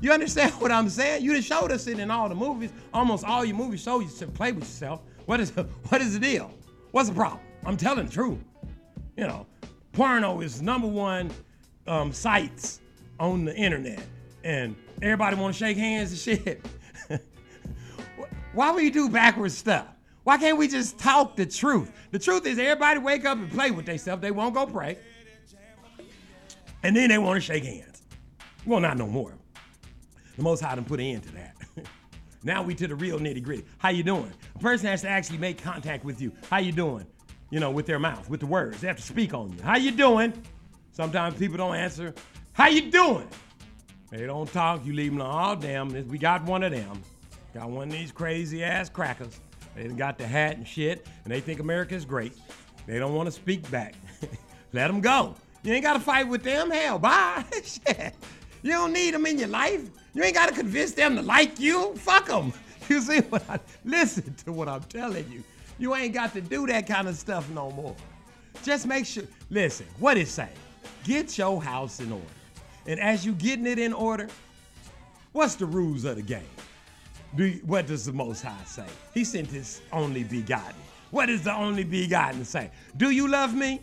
You 0.00 0.10
understand 0.10 0.52
what 0.60 0.72
I'm 0.72 0.88
saying? 0.88 1.22
You 1.22 1.32
done 1.32 1.42
showed 1.42 1.70
us 1.70 1.86
it 1.86 2.00
in 2.00 2.10
all 2.10 2.28
the 2.28 2.34
movies. 2.34 2.72
Almost 2.92 3.24
all 3.24 3.44
your 3.44 3.56
movies 3.56 3.82
show 3.82 4.00
you 4.00 4.08
to 4.08 4.26
play 4.26 4.50
with 4.50 4.64
yourself. 4.64 5.02
What 5.26 5.38
is 5.38 5.50
what 5.88 6.00
is 6.00 6.14
the 6.14 6.20
deal? 6.20 6.52
What's 6.90 7.08
the 7.08 7.14
problem? 7.14 7.40
I'm 7.64 7.76
telling 7.76 8.06
the 8.06 8.12
truth. 8.12 8.38
You 9.16 9.28
know, 9.28 9.46
porno 9.92 10.40
is 10.40 10.60
number 10.60 10.88
one 10.88 11.30
um, 11.86 12.12
sites 12.12 12.80
on 13.20 13.44
the 13.44 13.54
internet, 13.54 14.02
and 14.44 14.76
everybody 15.02 15.36
want 15.36 15.54
to 15.54 15.58
shake 15.58 15.76
hands 15.76 16.10
and 16.10 16.20
shit. 16.20 16.66
Why 18.52 18.72
we 18.72 18.90
do 18.90 19.08
backwards 19.08 19.56
stuff? 19.56 19.86
Why 20.24 20.36
can't 20.36 20.58
we 20.58 20.68
just 20.68 20.98
talk 20.98 21.36
the 21.36 21.46
truth? 21.46 21.90
The 22.10 22.18
truth 22.18 22.46
is, 22.46 22.58
everybody 22.58 22.98
wake 22.98 23.24
up 23.24 23.38
and 23.38 23.50
play 23.50 23.70
with 23.70 23.86
themselves. 23.86 24.20
They 24.20 24.30
won't 24.30 24.54
go 24.54 24.66
pray, 24.66 24.98
and 26.82 26.94
then 26.94 27.08
they 27.08 27.18
want 27.18 27.36
to 27.36 27.40
shake 27.40 27.64
hands. 27.64 28.02
Well, 28.66 28.80
not 28.80 28.98
no 28.98 29.06
more. 29.06 29.34
The 30.36 30.42
Most 30.42 30.60
High 30.60 30.74
done 30.74 30.84
put 30.84 31.00
an 31.00 31.06
end 31.06 31.22
to 31.24 31.32
that. 31.32 31.56
now 32.44 32.62
we 32.62 32.74
to 32.76 32.86
the 32.86 32.94
real 32.94 33.18
nitty 33.18 33.42
gritty. 33.42 33.64
How 33.78 33.88
you 33.88 34.02
doing? 34.02 34.32
A 34.54 34.58
person 34.58 34.86
has 34.86 35.02
to 35.02 35.08
actually 35.08 35.38
make 35.38 35.60
contact 35.60 36.04
with 36.04 36.20
you. 36.20 36.32
How 36.50 36.58
you 36.58 36.72
doing? 36.72 37.06
You 37.50 37.60
know, 37.60 37.70
with 37.70 37.86
their 37.86 37.98
mouth, 37.98 38.28
with 38.28 38.40
the 38.40 38.46
words. 38.46 38.80
They 38.80 38.86
have 38.86 38.96
to 38.96 39.02
speak 39.02 39.34
on 39.34 39.52
you. 39.52 39.62
How 39.62 39.76
you 39.76 39.90
doing? 39.90 40.32
Sometimes 40.92 41.38
people 41.38 41.56
don't 41.56 41.74
answer. 41.74 42.14
How 42.58 42.66
you 42.66 42.90
doing? 42.90 43.28
They 44.10 44.26
don't 44.26 44.52
talk. 44.52 44.84
You 44.84 44.92
leave 44.92 45.12
them 45.12 45.20
alone. 45.20 45.56
Oh, 45.56 45.60
damn, 45.60 46.08
we 46.08 46.18
got 46.18 46.42
one 46.42 46.64
of 46.64 46.72
them. 46.72 47.00
Got 47.54 47.70
one 47.70 47.86
of 47.86 47.94
these 47.94 48.10
crazy 48.10 48.64
ass 48.64 48.88
crackers. 48.88 49.38
They 49.76 49.86
got 49.86 50.18
the 50.18 50.26
hat 50.26 50.56
and 50.56 50.66
shit, 50.66 51.06
and 51.22 51.32
they 51.32 51.38
think 51.38 51.60
America's 51.60 52.04
great. 52.04 52.32
They 52.84 52.98
don't 52.98 53.14
want 53.14 53.28
to 53.28 53.30
speak 53.30 53.70
back. 53.70 53.94
Let 54.72 54.88
them 54.88 55.00
go. 55.00 55.36
You 55.62 55.72
ain't 55.72 55.84
got 55.84 55.92
to 55.92 56.00
fight 56.00 56.26
with 56.26 56.42
them. 56.42 56.72
Hell, 56.72 56.98
bye. 56.98 57.44
shit. 57.62 58.12
You 58.62 58.72
don't 58.72 58.92
need 58.92 59.14
them 59.14 59.24
in 59.26 59.38
your 59.38 59.46
life. 59.46 59.88
You 60.12 60.24
ain't 60.24 60.34
got 60.34 60.48
to 60.48 60.54
convince 60.54 60.90
them 60.90 61.14
to 61.14 61.22
like 61.22 61.60
you. 61.60 61.94
Fuck 61.94 62.26
them. 62.26 62.52
You 62.88 63.02
see 63.02 63.18
what 63.20 63.48
I 63.48 63.60
listen 63.84 64.34
to 64.46 64.52
what 64.52 64.66
I'm 64.66 64.82
telling 64.84 65.30
you. 65.30 65.44
You 65.78 65.94
ain't 65.94 66.14
got 66.14 66.32
to 66.32 66.40
do 66.40 66.66
that 66.66 66.88
kind 66.88 67.06
of 67.06 67.14
stuff 67.16 67.48
no 67.50 67.70
more. 67.70 67.94
Just 68.64 68.86
make 68.86 69.04
sure. 69.06 69.24
Listen, 69.50 69.86
what 70.00 70.16
it 70.16 70.26
say? 70.26 70.48
Get 71.04 71.36
your 71.36 71.62
house 71.62 72.00
in 72.00 72.10
order. 72.10 72.24
And 72.88 72.98
as 72.98 73.24
you 73.24 73.32
getting 73.34 73.66
it 73.66 73.78
in 73.78 73.92
order, 73.92 74.28
what's 75.32 75.54
the 75.56 75.66
rules 75.66 76.04
of 76.04 76.16
the 76.16 76.22
game? 76.22 76.42
Do 77.36 77.44
you- 77.44 77.60
what 77.64 77.86
does 77.86 78.06
the 78.06 78.12
Most 78.14 78.42
High 78.42 78.64
say? 78.64 78.86
He 79.12 79.24
sent 79.24 79.48
His 79.48 79.82
only 79.92 80.24
begotten. 80.24 80.74
What 81.10 81.26
does 81.26 81.42
the 81.42 81.52
only 81.54 81.84
begotten 81.84 82.46
say? 82.46 82.70
Do 82.96 83.10
you 83.10 83.28
love 83.28 83.54
me? 83.54 83.82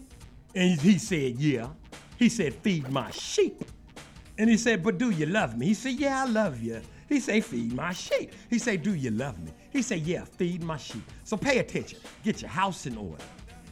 And 0.56 0.82
he 0.82 0.98
said, 0.98 1.38
Yeah. 1.40 1.70
He 2.18 2.30
said, 2.30 2.56
Feed 2.56 2.90
my 2.90 3.12
sheep. 3.12 3.64
And 4.40 4.50
he 4.50 4.58
said, 4.58 4.82
But 4.82 4.98
do 4.98 5.12
you 5.12 5.28
love 5.28 5.56
me? 5.56 5.68
He 5.68 5.74
said, 5.76 5.94
Yeah, 5.94 6.24
I 6.24 6.26
love 6.26 6.60
you. 6.62 6.82
He 7.08 7.20
said, 7.20 7.46
Feed 7.46 7.74
my 7.74 7.94
sheep. 7.94 8.34
He 8.50 8.58
said, 8.58 8.82
Do 8.82 8.96
you 8.96 9.12
love 9.12 9.38
me? 9.40 9.52
He 9.70 9.84
said, 9.84 10.00
Yeah, 10.02 10.26
feed 10.26 10.64
my 10.64 10.78
sheep. 10.78 11.04
So 11.24 11.38
pay 11.38 11.60
attention. 11.60 12.00
Get 12.24 12.42
your 12.42 12.50
house 12.50 12.88
in 12.88 12.98
order. 12.98 13.24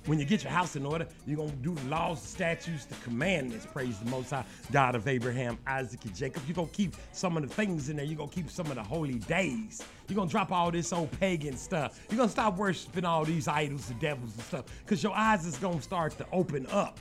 When 0.05 0.19
you 0.19 0.25
get 0.25 0.43
your 0.43 0.51
house 0.51 0.75
in 0.75 0.85
order, 0.85 1.07
you're 1.25 1.37
going 1.37 1.49
to 1.49 1.55
do 1.55 1.73
the 1.73 1.89
laws, 1.89 2.21
the 2.21 2.27
statutes, 2.27 2.83
the 2.83 2.95
commandments. 2.95 3.65
Praise 3.65 3.99
the 3.99 4.09
Most 4.09 4.31
High, 4.31 4.43
God 4.69 4.95
of 4.95 5.07
Abraham, 5.07 5.57
Isaac, 5.65 6.03
and 6.03 6.13
Jacob. 6.13 6.43
You're 6.45 6.55
going 6.55 6.67
to 6.67 6.73
keep 6.73 6.95
some 7.13 7.37
of 7.37 7.47
the 7.47 7.53
things 7.53 7.87
in 7.87 7.95
there. 7.95 8.05
You're 8.05 8.17
going 8.17 8.29
to 8.29 8.35
keep 8.35 8.49
some 8.49 8.67
of 8.67 8.75
the 8.75 8.83
holy 8.83 9.19
days. 9.19 9.81
You're 10.09 10.15
going 10.15 10.27
to 10.27 10.31
drop 10.31 10.51
all 10.51 10.71
this 10.71 10.91
old 10.91 11.09
pagan 11.19 11.55
stuff. 11.55 12.01
You're 12.09 12.17
going 12.17 12.27
to 12.27 12.33
stop 12.33 12.57
worshiping 12.57 13.05
all 13.05 13.23
these 13.23 13.47
idols 13.47 13.89
and 13.89 13.99
devils 14.01 14.33
and 14.33 14.43
stuff 14.43 14.65
because 14.83 15.01
your 15.01 15.13
eyes 15.13 15.45
is 15.45 15.55
going 15.57 15.77
to 15.77 15.83
start 15.83 16.17
to 16.17 16.25
open 16.33 16.67
up. 16.67 16.99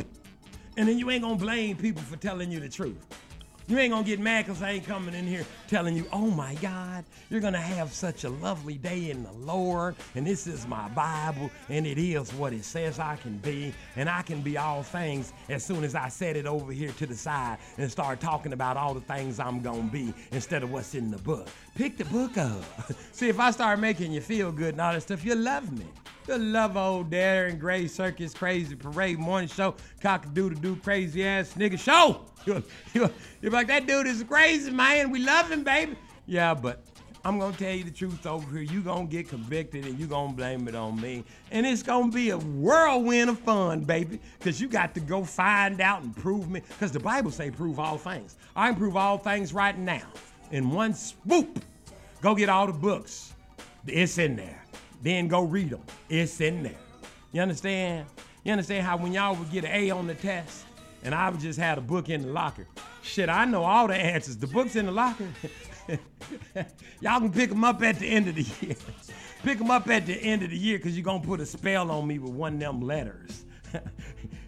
And 0.76 0.88
then 0.88 0.96
you 0.96 1.10
ain't 1.10 1.22
going 1.22 1.38
to 1.38 1.44
blame 1.44 1.76
people 1.76 2.02
for 2.02 2.16
telling 2.16 2.52
you 2.52 2.60
the 2.60 2.68
truth. 2.68 3.04
You 3.68 3.78
ain't 3.78 3.92
gonna 3.92 4.04
get 4.04 4.18
mad 4.18 4.46
because 4.46 4.62
I 4.62 4.72
ain't 4.72 4.86
coming 4.86 5.14
in 5.14 5.26
here 5.26 5.46
telling 5.68 5.96
you, 5.96 6.06
oh 6.12 6.30
my 6.30 6.54
God, 6.56 7.04
you're 7.30 7.40
gonna 7.40 7.60
have 7.60 7.92
such 7.92 8.24
a 8.24 8.28
lovely 8.28 8.74
day 8.74 9.10
in 9.10 9.22
the 9.22 9.32
Lord, 9.32 9.94
and 10.14 10.26
this 10.26 10.46
is 10.46 10.66
my 10.66 10.88
Bible, 10.90 11.50
and 11.68 11.86
it 11.86 11.98
is 11.98 12.32
what 12.34 12.52
it 12.52 12.64
says 12.64 12.98
I 12.98 13.16
can 13.16 13.38
be, 13.38 13.72
and 13.96 14.08
I 14.08 14.22
can 14.22 14.42
be 14.42 14.58
all 14.58 14.82
things 14.82 15.32
as 15.48 15.64
soon 15.64 15.84
as 15.84 15.94
I 15.94 16.08
set 16.08 16.36
it 16.36 16.46
over 16.46 16.72
here 16.72 16.90
to 16.90 17.06
the 17.06 17.14
side 17.14 17.58
and 17.78 17.90
start 17.90 18.20
talking 18.20 18.52
about 18.52 18.76
all 18.76 18.94
the 18.94 19.00
things 19.00 19.38
I'm 19.38 19.60
gonna 19.60 19.82
be 19.82 20.12
instead 20.32 20.62
of 20.62 20.72
what's 20.72 20.94
in 20.94 21.10
the 21.10 21.18
book. 21.18 21.48
Pick 21.74 21.96
the 21.96 22.04
book 22.06 22.36
up. 22.36 22.64
See, 23.12 23.28
if 23.28 23.38
I 23.38 23.50
start 23.52 23.78
making 23.78 24.12
you 24.12 24.20
feel 24.20 24.50
good 24.52 24.74
and 24.74 24.80
all 24.80 24.92
that 24.92 25.02
stuff, 25.02 25.24
you'll 25.24 25.38
love 25.38 25.70
me. 25.72 25.86
The 26.24 26.38
love 26.38 26.76
old 26.76 27.10
Darren 27.10 27.58
Gray 27.58 27.88
Circus 27.88 28.32
Crazy 28.32 28.76
Parade 28.76 29.18
Morning 29.18 29.48
Show. 29.48 29.74
Cock 30.00 30.32
doodle 30.32 30.60
doo 30.60 30.76
crazy 30.76 31.26
ass 31.26 31.54
nigga 31.54 31.76
show. 31.76 32.20
You're, 32.44 32.62
you're, 32.92 33.10
you're 33.40 33.52
like, 33.52 33.68
that 33.68 33.86
dude 33.86 34.08
is 34.08 34.24
crazy, 34.24 34.70
man. 34.70 35.12
We 35.12 35.20
love 35.20 35.48
him, 35.48 35.62
baby. 35.62 35.96
Yeah, 36.26 36.54
but 36.54 36.82
I'm 37.24 37.38
gonna 37.38 37.56
tell 37.56 37.72
you 37.72 37.84
the 37.84 37.90
truth 37.92 38.26
over 38.26 38.50
here. 38.50 38.62
You 38.62 38.82
gonna 38.82 39.06
get 39.06 39.28
convicted 39.28 39.86
and 39.86 39.96
you 39.96 40.06
gonna 40.06 40.32
blame 40.32 40.66
it 40.66 40.74
on 40.74 41.00
me. 41.00 41.24
And 41.52 41.64
it's 41.64 41.84
gonna 41.84 42.10
be 42.10 42.30
a 42.30 42.38
whirlwind 42.38 43.30
of 43.30 43.38
fun, 43.38 43.82
baby. 43.82 44.18
Cause 44.40 44.60
you 44.60 44.66
got 44.66 44.92
to 44.94 45.00
go 45.00 45.22
find 45.22 45.80
out 45.80 46.02
and 46.02 46.16
prove 46.16 46.50
me. 46.50 46.62
Cause 46.80 46.90
the 46.90 46.98
Bible 46.98 47.30
say 47.30 47.50
prove 47.50 47.78
all 47.78 47.96
things. 47.96 48.36
I 48.56 48.68
can 48.70 48.76
prove 48.76 48.96
all 48.96 49.18
things 49.18 49.52
right 49.52 49.78
now. 49.78 50.06
In 50.50 50.70
one 50.70 50.94
swoop. 50.94 51.64
Go 52.20 52.34
get 52.34 52.48
all 52.48 52.66
the 52.66 52.72
books. 52.72 53.34
It's 53.86 54.18
in 54.18 54.34
there. 54.34 54.61
Then 55.02 55.28
go 55.28 55.42
read 55.42 55.70
them. 55.70 55.82
It's 56.08 56.40
in 56.40 56.62
there. 56.62 56.78
You 57.32 57.42
understand? 57.42 58.06
You 58.44 58.52
understand 58.52 58.86
how 58.86 58.96
when 58.96 59.12
y'all 59.12 59.34
would 59.34 59.50
get 59.50 59.64
an 59.64 59.70
A 59.72 59.90
on 59.90 60.06
the 60.06 60.14
test 60.14 60.64
and 61.02 61.14
I 61.14 61.28
would 61.28 61.40
just 61.40 61.58
had 61.58 61.78
a 61.78 61.80
book 61.80 62.08
in 62.08 62.22
the 62.22 62.28
locker. 62.28 62.66
Shit, 63.02 63.28
I 63.28 63.44
know 63.44 63.64
all 63.64 63.88
the 63.88 63.94
answers. 63.94 64.36
The 64.36 64.46
book's 64.46 64.76
in 64.76 64.86
the 64.86 64.92
locker. 64.92 65.28
y'all 67.00 67.20
can 67.20 67.32
pick 67.32 67.50
them 67.50 67.64
up 67.64 67.82
at 67.82 67.98
the 67.98 68.06
end 68.06 68.28
of 68.28 68.36
the 68.36 68.42
year. 68.42 68.76
pick 69.42 69.58
them 69.58 69.70
up 69.70 69.88
at 69.88 70.06
the 70.06 70.14
end 70.14 70.42
of 70.42 70.50
the 70.50 70.56
year 70.56 70.78
because 70.78 70.96
you're 70.96 71.04
going 71.04 71.20
to 71.20 71.26
put 71.26 71.40
a 71.40 71.46
spell 71.46 71.90
on 71.90 72.06
me 72.06 72.18
with 72.18 72.32
one 72.32 72.54
of 72.54 72.60
them 72.60 72.80
letters. 72.80 73.44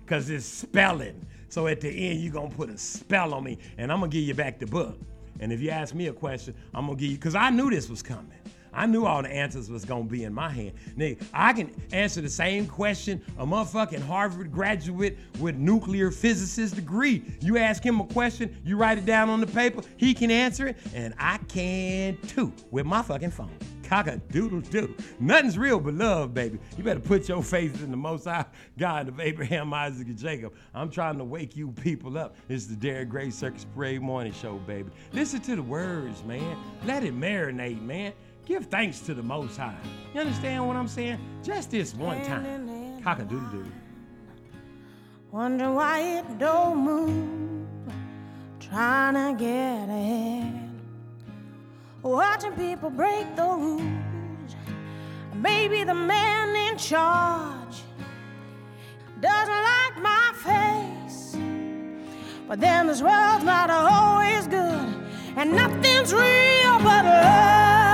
Because 0.05 0.29
it's 0.29 0.45
spelling. 0.45 1.25
So 1.49 1.67
at 1.67 1.81
the 1.81 1.89
end, 1.89 2.21
you're 2.21 2.31
going 2.31 2.51
to 2.51 2.57
put 2.57 2.69
a 2.69 2.77
spell 2.77 3.33
on 3.33 3.43
me 3.43 3.57
and 3.79 3.91
I'm 3.91 4.01
going 4.01 4.11
to 4.11 4.15
give 4.19 4.29
you 4.29 4.35
back 4.35 4.59
the 4.59 4.67
book. 4.67 4.99
And 5.41 5.51
if 5.51 5.63
you 5.63 5.71
ask 5.71 5.95
me 5.95 6.09
a 6.09 6.13
question, 6.13 6.55
I'm 6.75 6.85
going 6.85 6.99
to 6.99 7.01
give 7.01 7.11
you, 7.11 7.17
because 7.17 7.35
I 7.35 7.49
knew 7.49 7.71
this 7.71 7.89
was 7.89 8.03
coming. 8.03 8.37
I 8.75 8.87
knew 8.87 9.05
all 9.05 9.23
the 9.23 9.31
answers 9.31 9.71
was 9.71 9.85
gonna 9.85 10.05
be 10.05 10.25
in 10.25 10.35
my 10.35 10.51
hand. 10.51 10.73
Nigga, 10.97 11.23
I 11.33 11.53
can 11.53 11.71
answer 11.93 12.21
the 12.21 12.29
same 12.29 12.67
question 12.67 13.23
a 13.39 13.47
motherfucking 13.47 14.03
Harvard 14.03 14.53
graduate 14.53 15.19
with 15.39 15.57
nuclear 15.57 16.11
physicist 16.11 16.75
degree. 16.75 17.25
You 17.41 17.59
ask 17.59 17.85
him 17.85 18.01
a 18.01 18.07
question, 18.07 18.57
you 18.65 18.77
write 18.77 18.99
it 18.99 19.07
down 19.07 19.29
on 19.29 19.41
the 19.41 19.47
paper, 19.47 19.83
he 19.97 20.15
can 20.15 20.31
answer 20.31 20.69
it, 20.69 20.77
and 20.95 21.15
I 21.19 21.39
can 21.49 22.19
too 22.29 22.53
with 22.71 22.87
my 22.87 23.03
fucking 23.03 23.31
phone. 23.31 23.57
Cock 23.85 24.07
a 24.07 24.17
doodle 24.17 24.61
doo. 24.61 24.95
Nothing's 25.21 25.59
real 25.59 25.79
but 25.79 25.95
love, 25.95 26.33
baby. 26.33 26.59
You 26.77 26.85
better 26.85 27.01
put 27.01 27.29
your 27.29 27.43
faith 27.43 27.83
in 27.83 27.91
the 27.91 27.97
Most 27.97 28.25
High 28.25 28.47
God 28.79 29.09
of 29.09 29.21
Abraham, 29.21 29.73
Isaac, 29.75 30.07
and 30.07 30.19
Jacob. 30.19 30.55
I'm 30.75 30.91
trying 30.91 31.19
to 31.19 31.25
wake 31.25 31.55
you 31.57 31.71
people 31.71 32.17
up. 32.17 32.35
It's 32.49 32.67
the 32.67 32.77
Darren 32.77 33.09
Gray 33.09 33.31
Circus 33.31 33.67
Parade 33.75 34.01
Morning 34.01 34.33
Show, 34.33 34.57
baby. 34.67 34.91
Listen 35.13 35.41
to 35.43 35.57
the 35.57 35.63
words, 35.63 36.25
man. 36.25 36.57
Let 36.87 37.05
it 37.05 37.15
marinate, 37.15 37.83
man. 37.83 38.13
Give 38.45 38.67
thanks 38.67 39.01
to 39.01 39.15
the 39.15 39.23
Most 39.23 39.57
High. 39.57 39.77
You 40.13 40.21
understand 40.21 40.67
what 40.67 40.77
I'm 40.77 40.89
saying? 40.89 41.19
Just 41.43 41.71
this 41.71 41.95
one 41.95 42.23
time. 42.25 43.03
Cock 43.03 43.21
a 43.21 43.25
doodle 43.25 43.49
doo. 43.49 43.67
Wonder 45.33 45.73
why 45.73 46.19
it 46.19 46.39
don't 46.39 46.79
move. 46.79 47.67
Trying 48.61 49.15
to 49.15 49.43
get 49.43 49.89
ahead. 49.89 50.71
Watching 52.03 52.53
people 52.53 52.91
break 52.91 53.35
the 53.35 53.45
rules. 53.45 53.83
Maybe 55.35 55.85
the 55.85 55.95
man 55.95 56.55
in 56.71 56.77
charge 56.77 57.83
doesn't 59.21 59.63
like 59.73 60.03
my 60.03 60.33
face. 60.35 61.37
But 62.47 62.61
then 62.61 62.89
this 62.89 63.01
world's 63.01 63.45
not 63.45 63.71
always 63.71 64.47
good. 64.47 64.95
And 65.37 65.53
nothing's 65.53 66.13
real 66.13 66.79
but 66.79 67.05
love. 67.05 67.94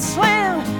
gets 0.00 0.79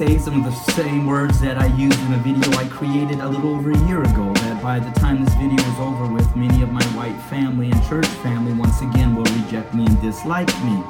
say 0.00 0.16
some 0.16 0.42
of 0.42 0.50
the 0.50 0.72
same 0.72 1.04
words 1.04 1.38
that 1.42 1.58
I 1.58 1.66
used 1.76 2.00
in 2.06 2.14
a 2.14 2.16
video 2.16 2.50
I 2.52 2.66
created 2.68 3.20
a 3.20 3.28
little 3.28 3.54
over 3.54 3.70
a 3.70 3.78
year 3.86 4.00
ago. 4.00 4.32
That 4.32 4.62
by 4.62 4.78
the 4.78 4.90
time 4.98 5.22
this 5.22 5.34
video 5.34 5.62
is 5.62 5.78
over 5.78 6.06
with, 6.06 6.34
many 6.34 6.62
of 6.62 6.72
my 6.72 6.82
white 6.96 7.20
family 7.28 7.70
and 7.70 7.86
church 7.86 8.06
family 8.24 8.54
once 8.54 8.80
again 8.80 9.14
will 9.14 9.24
reject 9.24 9.74
me 9.74 9.84
and 9.84 10.00
dislike 10.00 10.48
me. 10.64 10.82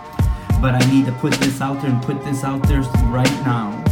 But 0.63 0.81
I 0.81 0.93
need 0.93 1.07
to 1.07 1.13
put 1.15 1.33
this 1.33 1.61
out 1.61 1.83
there 1.83 1.91
and 1.91 2.01
put 2.05 2.23
this 2.25 2.45
out 2.45 2.63
there 2.69 2.83
right 3.11 3.33
now 3.45 3.83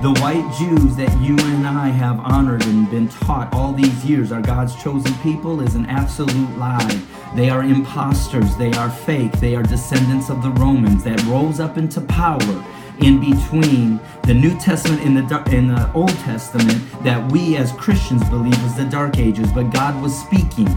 The 0.00 0.12
white 0.20 0.46
Jews 0.60 0.94
that 0.94 1.10
you 1.20 1.36
and 1.36 1.66
I 1.66 1.88
have 1.88 2.20
honored 2.20 2.64
and 2.66 2.88
been 2.88 3.08
taught 3.08 3.52
all 3.52 3.72
these 3.72 4.04
years 4.04 4.30
are 4.30 4.40
God's 4.40 4.80
chosen 4.80 5.12
people 5.24 5.60
is 5.60 5.74
an 5.74 5.86
absolute 5.86 6.56
lie. 6.56 7.00
They 7.34 7.50
are 7.50 7.64
imposters, 7.64 8.54
they 8.56 8.70
are 8.74 8.90
fake, 8.90 9.32
they 9.40 9.56
are 9.56 9.62
descendants 9.64 10.30
of 10.30 10.40
the 10.40 10.50
Romans 10.50 11.02
that 11.02 11.20
rose 11.24 11.58
up 11.58 11.78
into 11.78 12.00
power 12.00 12.64
in 13.00 13.20
between 13.20 14.00
the 14.24 14.34
New 14.34 14.58
Testament 14.58 15.02
and 15.02 15.16
the 15.16 15.56
in 15.56 15.68
the 15.68 15.90
Old 15.92 16.16
Testament 16.18 16.84
that 17.02 17.30
we 17.32 17.56
as 17.56 17.72
Christians 17.72 18.28
believe 18.28 18.62
was 18.62 18.74
the 18.76 18.84
Dark 18.84 19.18
Ages, 19.18 19.50
but 19.52 19.72
God 19.72 20.00
was 20.02 20.18
speaking. 20.18 20.68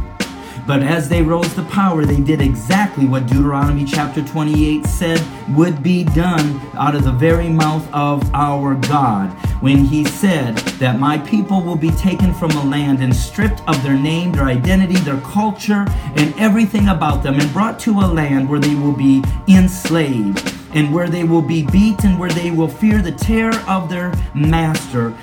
But 0.68 0.84
as 0.84 1.10
they 1.10 1.22
rose 1.22 1.54
to 1.56 1.64
power, 1.64 2.06
they 2.06 2.22
did 2.22 2.40
exactly 2.40 3.08
what 3.08 3.26
Deuteronomy 3.28 3.84
chapter 3.84 4.24
28 4.24 4.86
said 4.86 5.22
would 5.56 5.82
be 5.82 6.04
done 6.04 6.62
out 6.76 6.96
of 6.96 7.04
the 7.04 7.12
very 7.12 7.50
mouth 7.50 7.86
of 7.94 8.24
our 8.34 8.76
God 8.76 9.30
when 9.62 9.86
he 9.86 10.06
said 10.06 10.56
that 10.80 11.00
my 11.00 11.18
people 11.18 11.62
will 11.62 11.76
be 11.76 11.92
taken 11.92 12.34
from 12.34 12.52
a 12.52 12.64
land 12.64 13.02
and 13.02 13.16
stripped 13.16 13.62
of 13.68 13.82
their 13.84 13.98
name, 13.98 14.32
their 14.32 14.46
identity, 14.46 14.96
their 15.00 15.20
culture, 15.22 15.86
and 16.16 16.34
everything 16.40 16.90
about 16.90 17.24
them 17.24 17.40
and 17.40 17.52
brought 17.54 17.80
to 17.80 17.92
a 17.92 18.08
land 18.08 18.48
where 18.48 18.60
they 18.60 18.76
will 18.76 18.94
be 18.94 19.24
enslaved 19.48 20.61
and 20.74 20.94
where 20.94 21.10
they 21.10 21.24
will 21.24 21.42
be 21.42 21.64
beaten, 21.64 22.18
where 22.18 22.30
they 22.30 22.52
will 22.52 22.68
fear 22.68 23.02
the 23.02 23.12
terror 23.12 23.56
of 23.68 23.90
their 23.90 24.14
master 24.34 25.16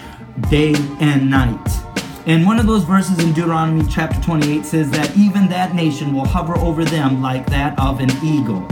day 0.50 0.74
and 1.00 1.30
night. 1.30 1.68
And 2.26 2.44
one 2.44 2.58
of 2.58 2.66
those 2.66 2.84
verses 2.84 3.18
in 3.20 3.32
Deuteronomy 3.32 3.86
chapter 3.90 4.20
28 4.20 4.64
says 4.64 4.90
that 4.90 5.16
even 5.16 5.48
that 5.48 5.74
nation 5.74 6.14
will 6.14 6.26
hover 6.26 6.56
over 6.58 6.84
them 6.84 7.22
like 7.22 7.46
that 7.46 7.78
of 7.78 8.00
an 8.00 8.10
eagle. 8.22 8.68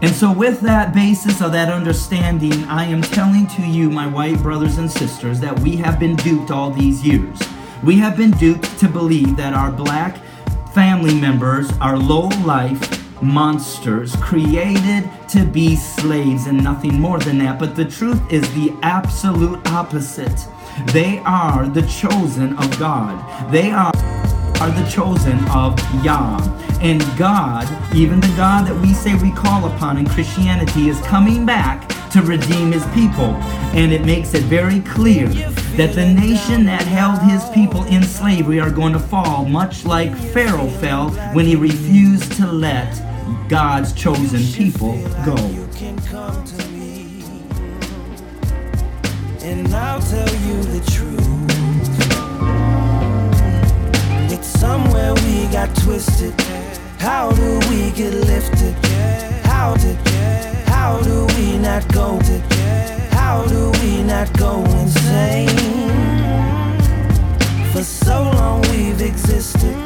And 0.00 0.14
so, 0.14 0.32
with 0.32 0.60
that 0.60 0.94
basis 0.94 1.40
of 1.40 1.52
that 1.52 1.72
understanding, 1.72 2.64
I 2.64 2.84
am 2.84 3.02
telling 3.02 3.48
to 3.48 3.62
you, 3.62 3.90
my 3.90 4.06
white 4.06 4.38
brothers 4.42 4.78
and 4.78 4.90
sisters, 4.90 5.40
that 5.40 5.58
we 5.60 5.74
have 5.76 5.98
been 5.98 6.14
duped 6.16 6.52
all 6.52 6.70
these 6.70 7.04
years. 7.04 7.40
We 7.82 7.96
have 7.98 8.16
been 8.16 8.30
duped 8.32 8.78
to 8.78 8.88
believe 8.88 9.36
that 9.36 9.54
our 9.54 9.72
black 9.72 10.18
family 10.72 11.14
members 11.14 11.70
are 11.80 11.96
low 11.96 12.28
life 12.44 12.97
monsters 13.22 14.14
created 14.16 15.10
to 15.28 15.44
be 15.44 15.76
slaves 15.76 16.46
and 16.46 16.62
nothing 16.62 17.00
more 17.00 17.18
than 17.18 17.38
that. 17.38 17.58
But 17.58 17.76
the 17.76 17.84
truth 17.84 18.20
is 18.32 18.42
the 18.54 18.74
absolute 18.82 19.66
opposite. 19.68 20.46
They 20.92 21.18
are 21.20 21.66
the 21.68 21.82
chosen 21.82 22.56
of 22.58 22.78
God. 22.78 23.52
They 23.52 23.70
are 23.70 23.92
are 24.60 24.70
the 24.70 24.90
chosen 24.90 25.38
of 25.50 25.78
Yah. 26.04 26.36
And 26.80 27.00
God, 27.16 27.68
even 27.94 28.20
the 28.20 28.32
God 28.36 28.66
that 28.66 28.74
we 28.80 28.92
say 28.92 29.14
we 29.14 29.30
call 29.30 29.64
upon 29.72 29.98
in 29.98 30.06
Christianity, 30.06 30.88
is 30.88 31.00
coming 31.02 31.46
back 31.46 31.88
to 32.10 32.22
redeem 32.22 32.72
his 32.72 32.84
people. 32.86 33.34
And 33.74 33.92
it 33.92 34.04
makes 34.04 34.34
it 34.34 34.42
very 34.44 34.80
clear 34.80 35.28
that 35.76 35.94
the 35.94 36.12
nation 36.12 36.64
that 36.64 36.82
held 36.82 37.20
his 37.22 37.48
people 37.50 37.84
in 37.84 38.02
slavery 38.02 38.58
are 38.58 38.70
going 38.70 38.92
to 38.94 38.98
fall, 38.98 39.44
much 39.44 39.84
like 39.84 40.16
Pharaoh 40.16 40.68
fell 40.68 41.10
when 41.34 41.46
he 41.46 41.54
refused 41.54 42.32
to 42.32 42.46
let 42.46 43.07
God's 43.48 43.92
chosen 43.92 44.42
people 44.52 44.98
go. 45.24 45.36
You 45.48 45.68
can 45.74 45.98
come 46.02 46.44
to 46.44 46.68
me, 46.68 47.22
and 49.42 49.74
I'll 49.74 50.00
tell 50.00 50.28
you 50.46 50.62
the 50.62 50.80
truth. 50.90 51.18
It's 54.30 54.46
somewhere 54.46 55.14
we 55.14 55.46
got 55.52 55.74
twisted. 55.76 56.34
How 56.98 57.32
do 57.32 57.58
we 57.70 57.90
get 57.92 58.12
lifted? 58.12 58.74
How 59.46 59.74
did, 59.76 59.96
how 60.68 61.00
do 61.02 61.26
we 61.36 61.58
not 61.58 61.86
go? 61.92 62.20
How 63.10 63.44
do 63.46 63.70
we 63.80 64.02
not 64.02 64.32
go 64.38 64.64
insane? 64.64 65.48
For 67.72 67.82
so 67.82 68.22
long 68.22 68.62
we've 68.70 69.00
existed, 69.02 69.76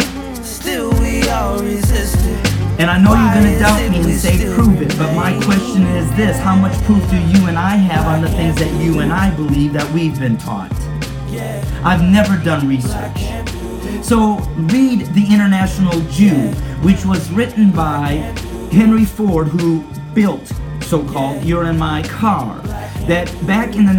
still 0.45 0.91
we 1.01 1.29
all 1.29 1.59
resisted. 1.59 2.52
And 2.83 2.91
I 2.91 2.99
know 2.99 3.15
you're 3.15 3.41
going 3.41 3.55
to 3.55 3.61
doubt 3.61 3.91
me 3.93 3.99
and 4.11 4.19
say, 4.19 4.53
prove 4.57 4.83
it. 4.83 4.99
But 4.99 5.15
my 5.15 5.41
question 5.45 5.83
is 5.83 6.11
this 6.17 6.37
How 6.41 6.57
much 6.57 6.77
proof 6.83 7.09
do 7.11 7.17
you 7.17 7.47
and 7.47 7.57
I 7.57 7.77
have 7.77 8.09
on 8.09 8.23
the 8.23 8.29
things 8.31 8.57
that 8.57 8.83
you 8.83 8.99
and 8.99 9.13
I 9.13 9.33
believe 9.37 9.73
that 9.75 9.89
we've 9.93 10.19
been 10.19 10.37
taught? 10.37 10.73
I've 11.85 12.03
never 12.03 12.37
done 12.43 12.67
research. 12.67 13.21
So 14.05 14.39
read 14.57 15.07
The 15.15 15.25
International 15.31 16.01
Jew, 16.11 16.51
which 16.83 17.05
was 17.05 17.31
written 17.31 17.71
by 17.71 18.15
Henry 18.73 19.05
Ford, 19.05 19.47
who 19.47 19.85
built 20.13 20.51
so 20.81 21.07
called 21.07 21.45
You're 21.45 21.67
in 21.67 21.79
My 21.79 22.03
Car. 22.03 22.59
That 23.07 23.33
back 23.47 23.77
in 23.77 23.87
the 23.87 23.95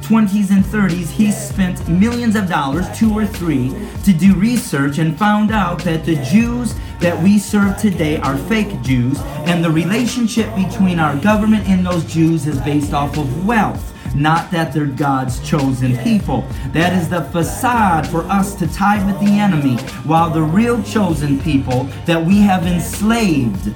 1920s 0.00 0.50
and 0.50 0.64
30s, 0.64 1.10
he 1.10 1.30
spent 1.30 1.88
millions 1.88 2.36
of 2.36 2.48
dollars, 2.48 2.86
two 2.98 3.12
or 3.12 3.26
three, 3.26 3.70
to 4.04 4.12
do 4.12 4.34
research 4.34 4.98
and 4.98 5.18
found 5.18 5.50
out 5.50 5.78
that 5.80 6.04
the 6.04 6.16
Jews 6.16 6.74
that 7.00 7.20
we 7.22 7.38
serve 7.38 7.76
today 7.76 8.18
are 8.18 8.36
fake 8.36 8.80
Jews, 8.82 9.20
and 9.46 9.64
the 9.64 9.70
relationship 9.70 10.54
between 10.54 10.98
our 10.98 11.16
government 11.16 11.68
and 11.68 11.84
those 11.86 12.04
Jews 12.04 12.46
is 12.46 12.60
based 12.60 12.92
off 12.92 13.16
of 13.16 13.46
wealth 13.46 13.86
not 14.12 14.50
that 14.50 14.72
they're 14.72 14.86
God's 14.86 15.38
chosen 15.48 15.96
people. 15.98 16.44
That 16.72 16.92
is 16.92 17.08
the 17.08 17.22
facade 17.22 18.08
for 18.08 18.22
us 18.22 18.56
to 18.56 18.66
tie 18.66 19.04
with 19.06 19.20
the 19.20 19.38
enemy, 19.38 19.76
while 20.02 20.30
the 20.30 20.42
real 20.42 20.82
chosen 20.82 21.40
people 21.40 21.84
that 22.06 22.26
we 22.26 22.38
have 22.38 22.66
enslaved 22.66 23.72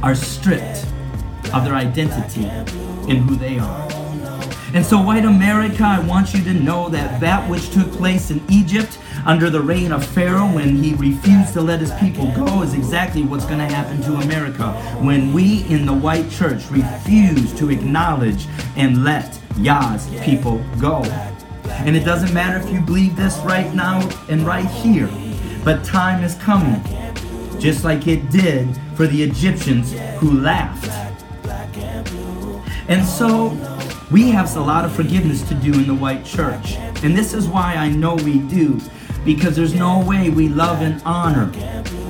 are 0.00 0.14
stripped 0.14 0.86
of 1.52 1.64
their 1.64 1.74
identity 1.74 2.44
in 3.10 3.16
who 3.22 3.34
they 3.34 3.58
are. 3.58 4.03
And 4.74 4.84
so, 4.84 5.00
white 5.00 5.24
America, 5.24 5.84
I 5.84 6.00
want 6.00 6.34
you 6.34 6.42
to 6.42 6.52
know 6.52 6.88
that 6.88 7.20
that 7.20 7.48
which 7.48 7.70
took 7.70 7.92
place 7.92 8.32
in 8.32 8.44
Egypt 8.50 8.98
under 9.24 9.48
the 9.48 9.60
reign 9.60 9.92
of 9.92 10.04
Pharaoh 10.04 10.52
when 10.52 10.74
he 10.74 10.94
refused 10.94 11.52
to 11.52 11.60
let 11.60 11.78
his 11.78 11.92
people 11.92 12.32
go 12.32 12.60
is 12.62 12.74
exactly 12.74 13.22
what's 13.22 13.46
going 13.46 13.60
to 13.60 13.72
happen 13.72 14.02
to 14.02 14.14
America 14.14 14.72
when 15.00 15.32
we 15.32 15.64
in 15.66 15.86
the 15.86 15.92
white 15.92 16.28
church 16.28 16.68
refuse 16.72 17.54
to 17.54 17.70
acknowledge 17.70 18.48
and 18.74 19.04
let 19.04 19.38
Yah's 19.58 20.10
people 20.24 20.60
go. 20.80 21.04
And 21.66 21.94
it 21.94 22.04
doesn't 22.04 22.34
matter 22.34 22.58
if 22.58 22.68
you 22.74 22.80
believe 22.80 23.14
this 23.14 23.38
right 23.44 23.72
now 23.74 24.00
and 24.28 24.44
right 24.44 24.66
here, 24.66 25.08
but 25.62 25.84
time 25.84 26.24
is 26.24 26.34
coming, 26.34 26.82
just 27.60 27.84
like 27.84 28.08
it 28.08 28.28
did 28.28 28.76
for 28.96 29.06
the 29.06 29.22
Egyptians 29.22 29.92
who 30.18 30.40
laughed. 30.40 30.90
And 32.88 33.06
so 33.06 33.50
we 34.10 34.30
have 34.30 34.54
a 34.56 34.60
lot 34.60 34.84
of 34.84 34.94
forgiveness 34.94 35.42
to 35.48 35.54
do 35.54 35.72
in 35.72 35.86
the 35.86 35.94
white 35.94 36.24
church. 36.24 36.76
And 37.02 37.16
this 37.16 37.32
is 37.32 37.48
why 37.48 37.74
I 37.74 37.88
know 37.88 38.14
we 38.16 38.38
do, 38.38 38.80
because 39.24 39.56
there's 39.56 39.74
no 39.74 40.04
way 40.04 40.30
we 40.30 40.48
love 40.48 40.82
and 40.82 41.02
honor 41.04 41.50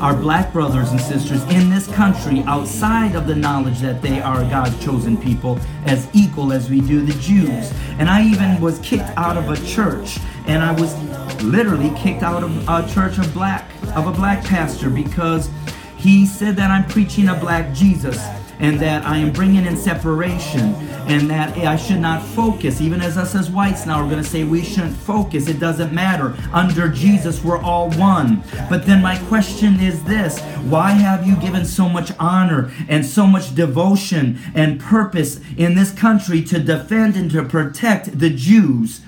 our 0.01 0.15
black 0.15 0.53
brothers 0.53 0.91
and 0.91 1.01
sisters 1.01 1.43
in 1.45 1.71
this 1.71 1.87
country 1.87 2.43
outside 2.47 3.15
of 3.15 3.27
the 3.27 3.35
knowledge 3.35 3.81
that 3.81 4.03
they 4.03 4.21
are 4.21 4.41
God's 4.51 4.83
chosen 4.85 5.16
people 5.16 5.59
as 5.87 6.09
equal 6.12 6.53
as 6.53 6.69
we 6.69 6.81
do 6.81 7.01
the 7.01 7.15
Jews. 7.21 7.73
And 7.99 8.09
I 8.09 8.25
even 8.27 8.61
was 8.61 8.81
kicked 8.81 9.11
out 9.16 9.37
of 9.37 9.49
a 9.49 9.66
church 9.66 10.19
and 10.47 10.62
I 10.62 10.73
was 10.73 10.95
literally 11.43 11.91
kicked 11.97 12.23
out 12.23 12.43
of 12.43 12.69
a 12.69 12.93
church 12.93 13.19
of 13.19 13.33
black 13.33 13.71
of 13.95 14.07
a 14.07 14.12
black 14.12 14.45
pastor 14.45 14.91
because 14.91 15.49
he 15.97 16.27
said 16.27 16.57
that 16.57 16.71
I'm 16.71 16.87
preaching 16.87 17.29
a 17.29 17.35
black 17.35 17.73
Jesus 17.73 18.19
and 18.59 18.78
that 18.81 19.05
I 19.05 19.18
am 19.18 19.32
bringing 19.32 19.66
in 19.66 19.76
separation 19.76 20.74
and 21.06 21.28
that 21.31 21.56
I 21.59 21.76
should 21.76 22.01
not 22.01 22.22
focus. 22.22 22.81
Even 22.81 23.01
as 23.01 23.16
us 23.16 23.35
as 23.35 23.51
whites 23.51 23.86
now, 23.86 24.02
we're 24.02 24.10
going 24.10 24.22
to 24.22 24.28
say 24.28 24.44
we 24.44 24.62
shouldn't 24.62 24.97
focus. 24.97 25.48
It 25.48 25.60
doesn't 25.60 25.93
matter. 25.93 26.35
Under 26.52 26.89
Jesus, 26.89 27.43
we're 27.43 27.60
all 27.60 27.90
one. 27.93 28.43
But 28.68 28.86
then 28.86 29.02
my 29.02 29.18
question 29.28 29.81
is 29.81 30.02
this 30.05 30.40
why 30.64 30.93
have 30.93 31.26
you 31.26 31.36
given 31.36 31.64
so 31.64 31.89
much 31.89 32.12
honor 32.18 32.72
and 32.89 33.05
so 33.05 33.26
much 33.26 33.55
devotion 33.55 34.39
and 34.55 34.81
purpose 34.81 35.40
in 35.56 35.74
this 35.74 35.93
country 35.93 36.43
to 36.44 36.59
defend 36.59 37.16
and 37.16 37.31
to 37.32 37.44
protect 37.44 38.18
the 38.18 38.31
Jews? 38.31 39.02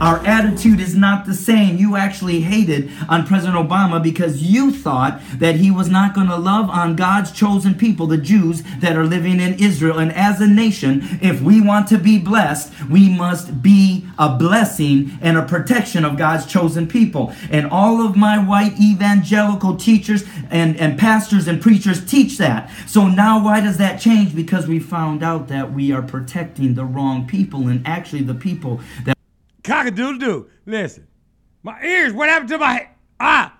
Our 0.00 0.24
attitude 0.26 0.80
is 0.80 0.94
not 0.94 1.26
the 1.26 1.34
same. 1.34 1.76
You 1.76 1.96
actually 1.96 2.40
hated 2.40 2.90
on 3.08 3.26
President 3.26 3.56
Obama 3.56 4.02
because 4.02 4.42
you 4.42 4.70
thought 4.70 5.20
that 5.36 5.56
he 5.56 5.70
was 5.70 5.88
not 5.88 6.14
going 6.14 6.28
to 6.28 6.36
love 6.36 6.70
on 6.70 6.96
God's 6.96 7.32
chosen 7.32 7.74
people, 7.74 8.06
the 8.06 8.16
Jews 8.16 8.62
that 8.80 8.96
are 8.96 9.04
living 9.04 9.40
in 9.40 9.54
Israel. 9.54 9.98
And 9.98 10.12
as 10.12 10.40
a 10.40 10.46
nation, 10.46 11.18
if 11.20 11.40
we 11.40 11.60
want 11.60 11.88
to 11.88 11.98
be 11.98 12.18
blessed, 12.18 12.72
we 12.88 13.08
must 13.08 13.62
be 13.62 14.06
a 14.18 14.36
blessing 14.36 15.18
and 15.20 15.36
a 15.36 15.44
protection 15.44 16.04
of 16.04 16.16
God's 16.16 16.46
chosen 16.46 16.86
people. 16.86 17.32
And 17.50 17.66
all 17.66 18.04
of 18.06 18.16
my 18.16 18.38
white 18.38 18.78
evangelical 18.80 19.76
teachers 19.76 20.24
and, 20.50 20.76
and 20.76 20.98
pastors 20.98 21.48
and 21.48 21.60
preachers 21.60 22.04
teach 22.04 22.38
that. 22.38 22.70
So 22.86 23.08
now 23.08 23.42
why 23.44 23.60
does 23.60 23.78
that 23.78 24.00
change? 24.00 24.34
Because 24.34 24.66
we 24.66 24.78
found 24.78 25.22
out 25.22 25.48
that 25.48 25.72
we 25.72 25.92
are 25.92 26.02
protecting 26.02 26.74
the 26.74 26.84
wrong 26.84 27.26
people 27.26 27.68
and 27.68 27.86
actually 27.86 28.22
the 28.22 28.34
people 28.34 28.80
that 29.04 29.16
Cockadoodle 29.62 30.20
doo. 30.20 30.50
Listen, 30.66 31.06
my 31.62 31.82
ears. 31.82 32.12
What 32.12 32.28
happened 32.28 32.50
to 32.50 32.58
my? 32.58 32.88
Ah, 33.20 33.56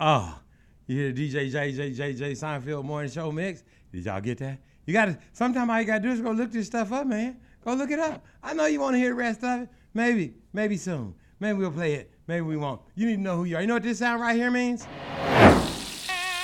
oh. 0.00 0.38
You 0.86 0.96
hear 0.96 1.12
the 1.12 1.28
DJ 1.28 1.50
J 1.50 1.72
J 1.72 1.92
J 1.92 2.12
J 2.14 2.32
Seinfeld 2.32 2.84
morning 2.84 3.10
show 3.10 3.30
mix? 3.30 3.62
Did 3.92 4.04
y'all 4.04 4.20
get 4.20 4.38
that? 4.38 4.58
You 4.86 4.92
gotta 4.92 5.18
sometimes 5.32 5.70
all 5.70 5.80
you 5.80 5.86
gotta 5.86 6.00
do 6.00 6.10
is 6.10 6.20
go 6.20 6.32
look 6.32 6.50
this 6.50 6.66
stuff 6.66 6.92
up, 6.92 7.06
man. 7.06 7.36
Go 7.64 7.74
look 7.74 7.90
it 7.90 7.98
up. 7.98 8.24
I 8.42 8.54
know 8.54 8.66
you 8.66 8.80
wanna 8.80 8.98
hear 8.98 9.10
the 9.10 9.14
rest 9.14 9.44
of 9.44 9.62
it. 9.62 9.68
Maybe, 9.94 10.34
maybe 10.52 10.76
soon. 10.76 11.14
Maybe 11.38 11.58
we'll 11.58 11.70
play 11.70 11.94
it. 11.94 12.10
Maybe 12.26 12.42
we 12.42 12.56
won't. 12.56 12.80
You 12.94 13.06
need 13.06 13.16
to 13.16 13.22
know 13.22 13.36
who 13.36 13.44
you 13.44 13.56
are. 13.56 13.60
You 13.60 13.66
know 13.66 13.74
what 13.74 13.82
this 13.82 13.98
sound 13.98 14.22
right 14.22 14.36
here 14.36 14.50
means? 14.50 14.86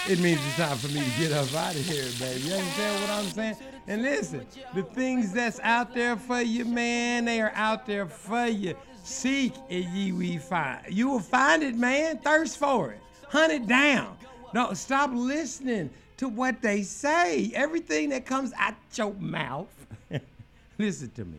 It 0.08 0.20
means 0.20 0.40
it's 0.46 0.56
time 0.56 0.76
for 0.76 0.88
me 0.88 1.00
to 1.04 1.20
get 1.20 1.32
up 1.32 1.52
out 1.54 1.74
of 1.74 1.84
here, 1.84 2.04
baby. 2.18 2.40
You 2.40 2.54
understand 2.54 3.00
what 3.02 3.10
I'm 3.10 3.24
saying? 3.26 3.56
And 3.86 4.02
listen, 4.02 4.46
the 4.74 4.82
things 4.82 5.32
that's 5.32 5.60
out 5.60 5.94
there 5.94 6.16
for 6.16 6.40
you, 6.40 6.64
man, 6.64 7.26
they 7.26 7.40
are 7.40 7.52
out 7.54 7.86
there 7.86 8.06
for 8.06 8.46
you. 8.46 8.74
Seek 9.08 9.54
and 9.70 9.84
ye 9.86 10.12
we 10.12 10.36
find. 10.36 10.80
You 10.90 11.08
will 11.08 11.18
find 11.18 11.62
it, 11.62 11.74
man. 11.74 12.18
Thirst 12.18 12.58
for 12.58 12.92
it. 12.92 13.00
Hunt 13.28 13.52
it 13.52 13.66
down. 13.66 14.16
No, 14.52 14.74
stop 14.74 15.10
listening 15.12 15.88
to 16.18 16.28
what 16.28 16.60
they 16.60 16.82
say. 16.82 17.50
Everything 17.54 18.10
that 18.10 18.26
comes 18.26 18.52
out 18.58 18.74
your 18.94 19.14
mouth. 19.14 19.68
listen 20.78 21.10
to 21.12 21.24
me. 21.24 21.38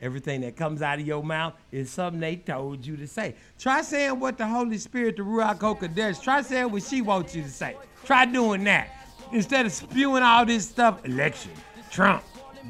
Everything 0.00 0.40
that 0.40 0.56
comes 0.56 0.80
out 0.80 0.98
of 0.98 1.06
your 1.06 1.22
mouth 1.22 1.52
is 1.70 1.90
something 1.90 2.18
they 2.18 2.36
told 2.36 2.84
you 2.84 2.96
to 2.96 3.06
say. 3.06 3.34
Try 3.58 3.82
saying 3.82 4.18
what 4.18 4.38
the 4.38 4.46
Holy 4.46 4.78
Spirit, 4.78 5.16
the 5.16 5.22
Ruach 5.22 5.58
HaKodesh, 5.58 6.20
try 6.22 6.40
saying 6.42 6.72
what 6.72 6.82
she 6.82 7.02
wants 7.02 7.36
you 7.36 7.42
to 7.42 7.50
say. 7.50 7.76
Try 8.04 8.24
doing 8.24 8.64
that. 8.64 8.88
Instead 9.32 9.66
of 9.66 9.72
spewing 9.72 10.22
all 10.22 10.46
this 10.46 10.68
stuff, 10.68 11.04
election, 11.04 11.52
Trump, 11.90 12.24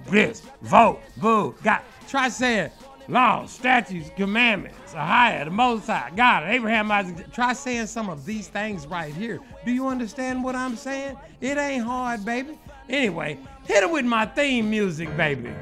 this, 0.06 0.42
vote, 0.62 1.00
boo, 1.16 1.54
God. 1.62 1.80
Try 2.08 2.28
saying 2.28 2.70
laws, 3.08 3.52
statutes, 3.52 4.10
commandments, 4.16 4.92
Ahia, 4.92 5.44
the 5.44 5.50
Most 5.50 5.86
High, 5.86 6.10
God, 6.14 6.44
Abraham, 6.48 6.90
Isaac. 6.90 7.32
Try 7.32 7.52
saying 7.52 7.86
some 7.86 8.08
of 8.08 8.24
these 8.24 8.48
things 8.48 8.86
right 8.86 9.12
here. 9.12 9.40
Do 9.64 9.72
you 9.72 9.88
understand 9.88 10.42
what 10.42 10.54
I'm 10.54 10.76
saying? 10.76 11.16
It 11.40 11.58
ain't 11.58 11.84
hard, 11.84 12.24
baby. 12.24 12.58
Anyway, 12.88 13.38
hit 13.64 13.82
it 13.82 13.90
with 13.90 14.04
my 14.04 14.26
theme 14.26 14.70
music, 14.70 15.16
baby. 15.16 15.52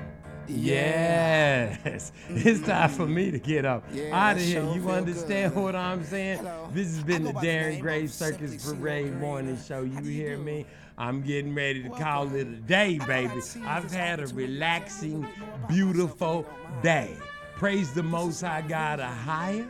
Yes, 0.48 2.10
it's 2.28 2.60
time 2.62 2.88
for 2.90 3.06
me 3.06 3.30
to 3.30 3.38
get 3.38 3.64
up 3.64 3.84
out 4.12 4.36
of 4.36 4.42
here. 4.42 4.64
You 4.74 4.90
understand 4.90 5.54
what 5.54 5.76
I'm 5.76 6.02
saying? 6.04 6.42
This 6.72 6.94
has 6.94 7.04
been 7.04 7.22
the 7.22 7.32
Darren 7.34 7.80
Gray 7.80 8.06
Circus 8.08 8.72
Parade 8.72 9.14
Morning 9.20 9.56
Show. 9.66 9.82
You 9.82 10.02
hear 10.02 10.38
me? 10.38 10.66
I'm 10.98 11.22
getting 11.22 11.54
ready 11.54 11.82
to 11.84 11.88
call 11.88 12.34
it 12.34 12.46
a 12.46 12.56
day, 12.56 12.98
baby. 13.06 13.40
I've 13.64 13.90
had 13.90 14.20
a 14.20 14.26
relaxing, 14.26 15.26
beautiful 15.68 16.44
day. 16.82 17.16
Praise 17.60 17.92
the 17.92 18.02
Most 18.02 18.40
High 18.40 18.62
God 18.62 19.00
a 19.00 19.06
higher. 19.06 19.68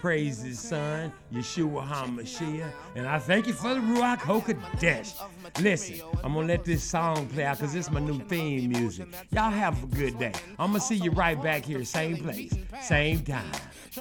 Praise 0.00 0.40
His 0.40 0.58
Son, 0.58 1.12
Yeshua 1.32 1.86
HaMashiach. 1.86 2.70
And 2.94 3.06
I 3.06 3.18
thank 3.18 3.46
you 3.46 3.52
for 3.52 3.74
the 3.74 3.80
Ruach 3.80 4.18
HaKodesh. 4.18 5.14
Listen, 5.60 6.00
I'm 6.22 6.34
going 6.34 6.46
to 6.46 6.52
let 6.54 6.64
this 6.64 6.82
song 6.82 7.26
play 7.28 7.44
out 7.44 7.58
because 7.58 7.74
it's 7.74 7.90
my 7.90 8.00
new 8.00 8.18
theme 8.20 8.70
music. 8.70 9.08
Y'all 9.30 9.50
have 9.50 9.82
a 9.82 9.86
good 9.86 10.18
day. 10.18 10.32
I'm 10.58 10.70
going 10.70 10.80
to 10.80 10.86
see 10.86 10.96
you 10.96 11.10
right 11.10 11.40
back 11.40 11.64
here, 11.64 11.84
same 11.84 12.16
place, 12.18 12.54
same 12.82 13.22
time, 13.22 13.44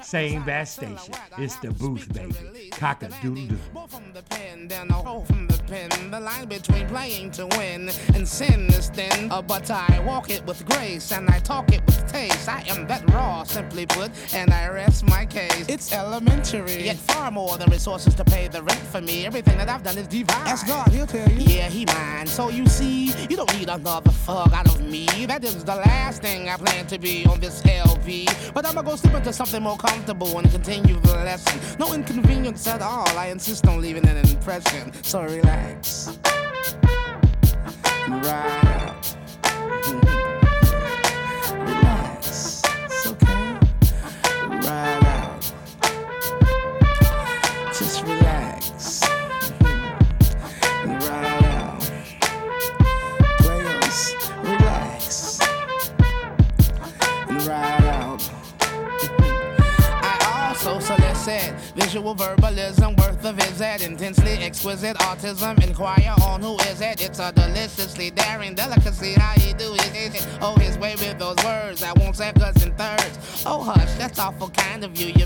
same 0.02 0.44
bass 0.44 0.74
station. 0.74 1.14
It's 1.38 1.56
the 1.58 1.72
booth, 1.72 2.12
baby. 2.14 2.70
Cock-a-doodle-doo. 2.72 3.58
from 3.88 4.12
the 4.14 4.24
pen, 4.24 4.68
then 4.68 4.90
a 4.90 4.94
hole 4.94 5.24
from 5.26 5.48
the 5.48 5.58
pen. 5.64 6.12
The 6.12 6.20
line 6.20 6.48
between 6.48 6.88
playing 6.88 7.32
to 7.32 7.48
win 7.58 7.90
and 8.14 8.28
sin 8.28 8.68
is 8.68 8.90
thin. 8.90 9.32
Uh, 9.32 9.42
but 9.42 9.70
I 9.72 10.02
walk 10.06 10.30
it 10.30 10.46
with 10.46 10.66
grace 10.66 11.12
and 11.12 11.30
I 11.30 11.40
talk 11.40 11.72
it 11.72 11.86
with 11.86 12.06
taste. 12.12 12.50
I 12.50 12.64
am 12.68 12.88
that 12.88 13.10
raw, 13.12 13.44
simply 13.44 13.86
put, 13.86 14.12
and 14.34 14.52
I 14.52 14.68
rest 14.70 15.06
my 15.08 15.26
case. 15.26 15.66
It's 15.68 15.94
elementary, 15.94 16.86
yet 16.86 16.98
far 17.16 17.32
more 17.32 17.58
than 17.58 17.70
resources 17.70 18.14
to 18.16 18.24
pay 18.26 18.48
the 18.48 18.62
rent 18.62 18.80
for 18.80 19.02
me. 19.02 19.26
Everything 19.26 19.58
that 19.58 19.70
I've 19.70 19.84
done 19.84 19.98
is 19.98 20.08
divine. 20.08 20.48
Ask 20.48 20.68
God, 20.68 20.88
he'll 20.90 21.08
tell 21.08 21.30
you. 21.32 21.46
Yeah, 21.56 21.70
he 21.70 21.86
mine. 21.86 22.28
So 22.28 22.50
you 22.50 22.68
see, 22.68 23.14
you 23.30 23.38
don't 23.38 23.54
need 23.58 23.70
another 23.70 24.12
fuck 24.12 24.52
out 24.54 24.68
of 24.68 24.82
me. 24.82 25.06
That 25.26 25.44
is 25.44 25.64
the 25.64 25.76
last 25.76 26.22
thing 26.22 26.50
I 26.50 26.58
plan 26.58 26.86
to 26.88 26.98
be 27.00 27.26
on 27.26 27.40
this 27.40 27.62
LP. 27.66 28.28
But 28.54 28.66
I'ma 28.66 28.82
go 28.82 28.96
slip 28.96 29.14
into 29.14 29.32
something 29.32 29.64
more 29.64 29.78
comfortable 29.78 30.38
and 30.38 30.50
continue 30.52 31.00
the 31.00 31.16
lesson. 31.30 31.60
No 31.80 31.94
inconvenience 31.94 32.68
at 32.68 32.82
all. 32.82 33.08
I 33.18 33.28
insist 33.28 33.66
on 33.68 33.82
leaving 33.82 34.08
an 34.08 34.18
impression. 34.18 34.92
So 35.04 35.24
relax. 35.24 36.18
Right. 38.08 39.16
Mm-hmm. 39.44 40.45
Solicit 61.26 61.54
visual 61.76 62.14
verbalism 62.14 62.96
worth 62.98 63.26
a 63.26 63.34
visit. 63.34 63.82
Intensely 63.84 64.34
exquisite 64.44 64.96
autism. 64.98 65.62
Inquire 65.66 66.14
on 66.24 66.42
who 66.42 66.58
is 66.72 66.82
it. 66.82 67.02
It's 67.02 67.20
a 67.20 67.32
deliciously 67.32 68.12
daring 68.12 68.56
delicacy. 68.56 69.14
How 69.14 69.34
he 69.40 69.54
do 69.54 69.72
his 69.74 70.16
it. 70.16 70.28
Oh, 70.42 70.56
his 70.56 70.78
way 70.78 70.96
with 70.96 71.18
those 71.18 71.38
words. 71.44 71.84
I 71.84 71.94
won't 71.94 72.16
seconds 72.16 72.64
and 72.64 72.78
thirds. 72.78 73.44
Oh, 73.46 73.64
hush, 73.64 73.94
that's 73.98 74.20
awful 74.20 74.50
kind 74.50 74.84
of 74.84 75.00
you. 75.00 75.08
You 75.08 75.24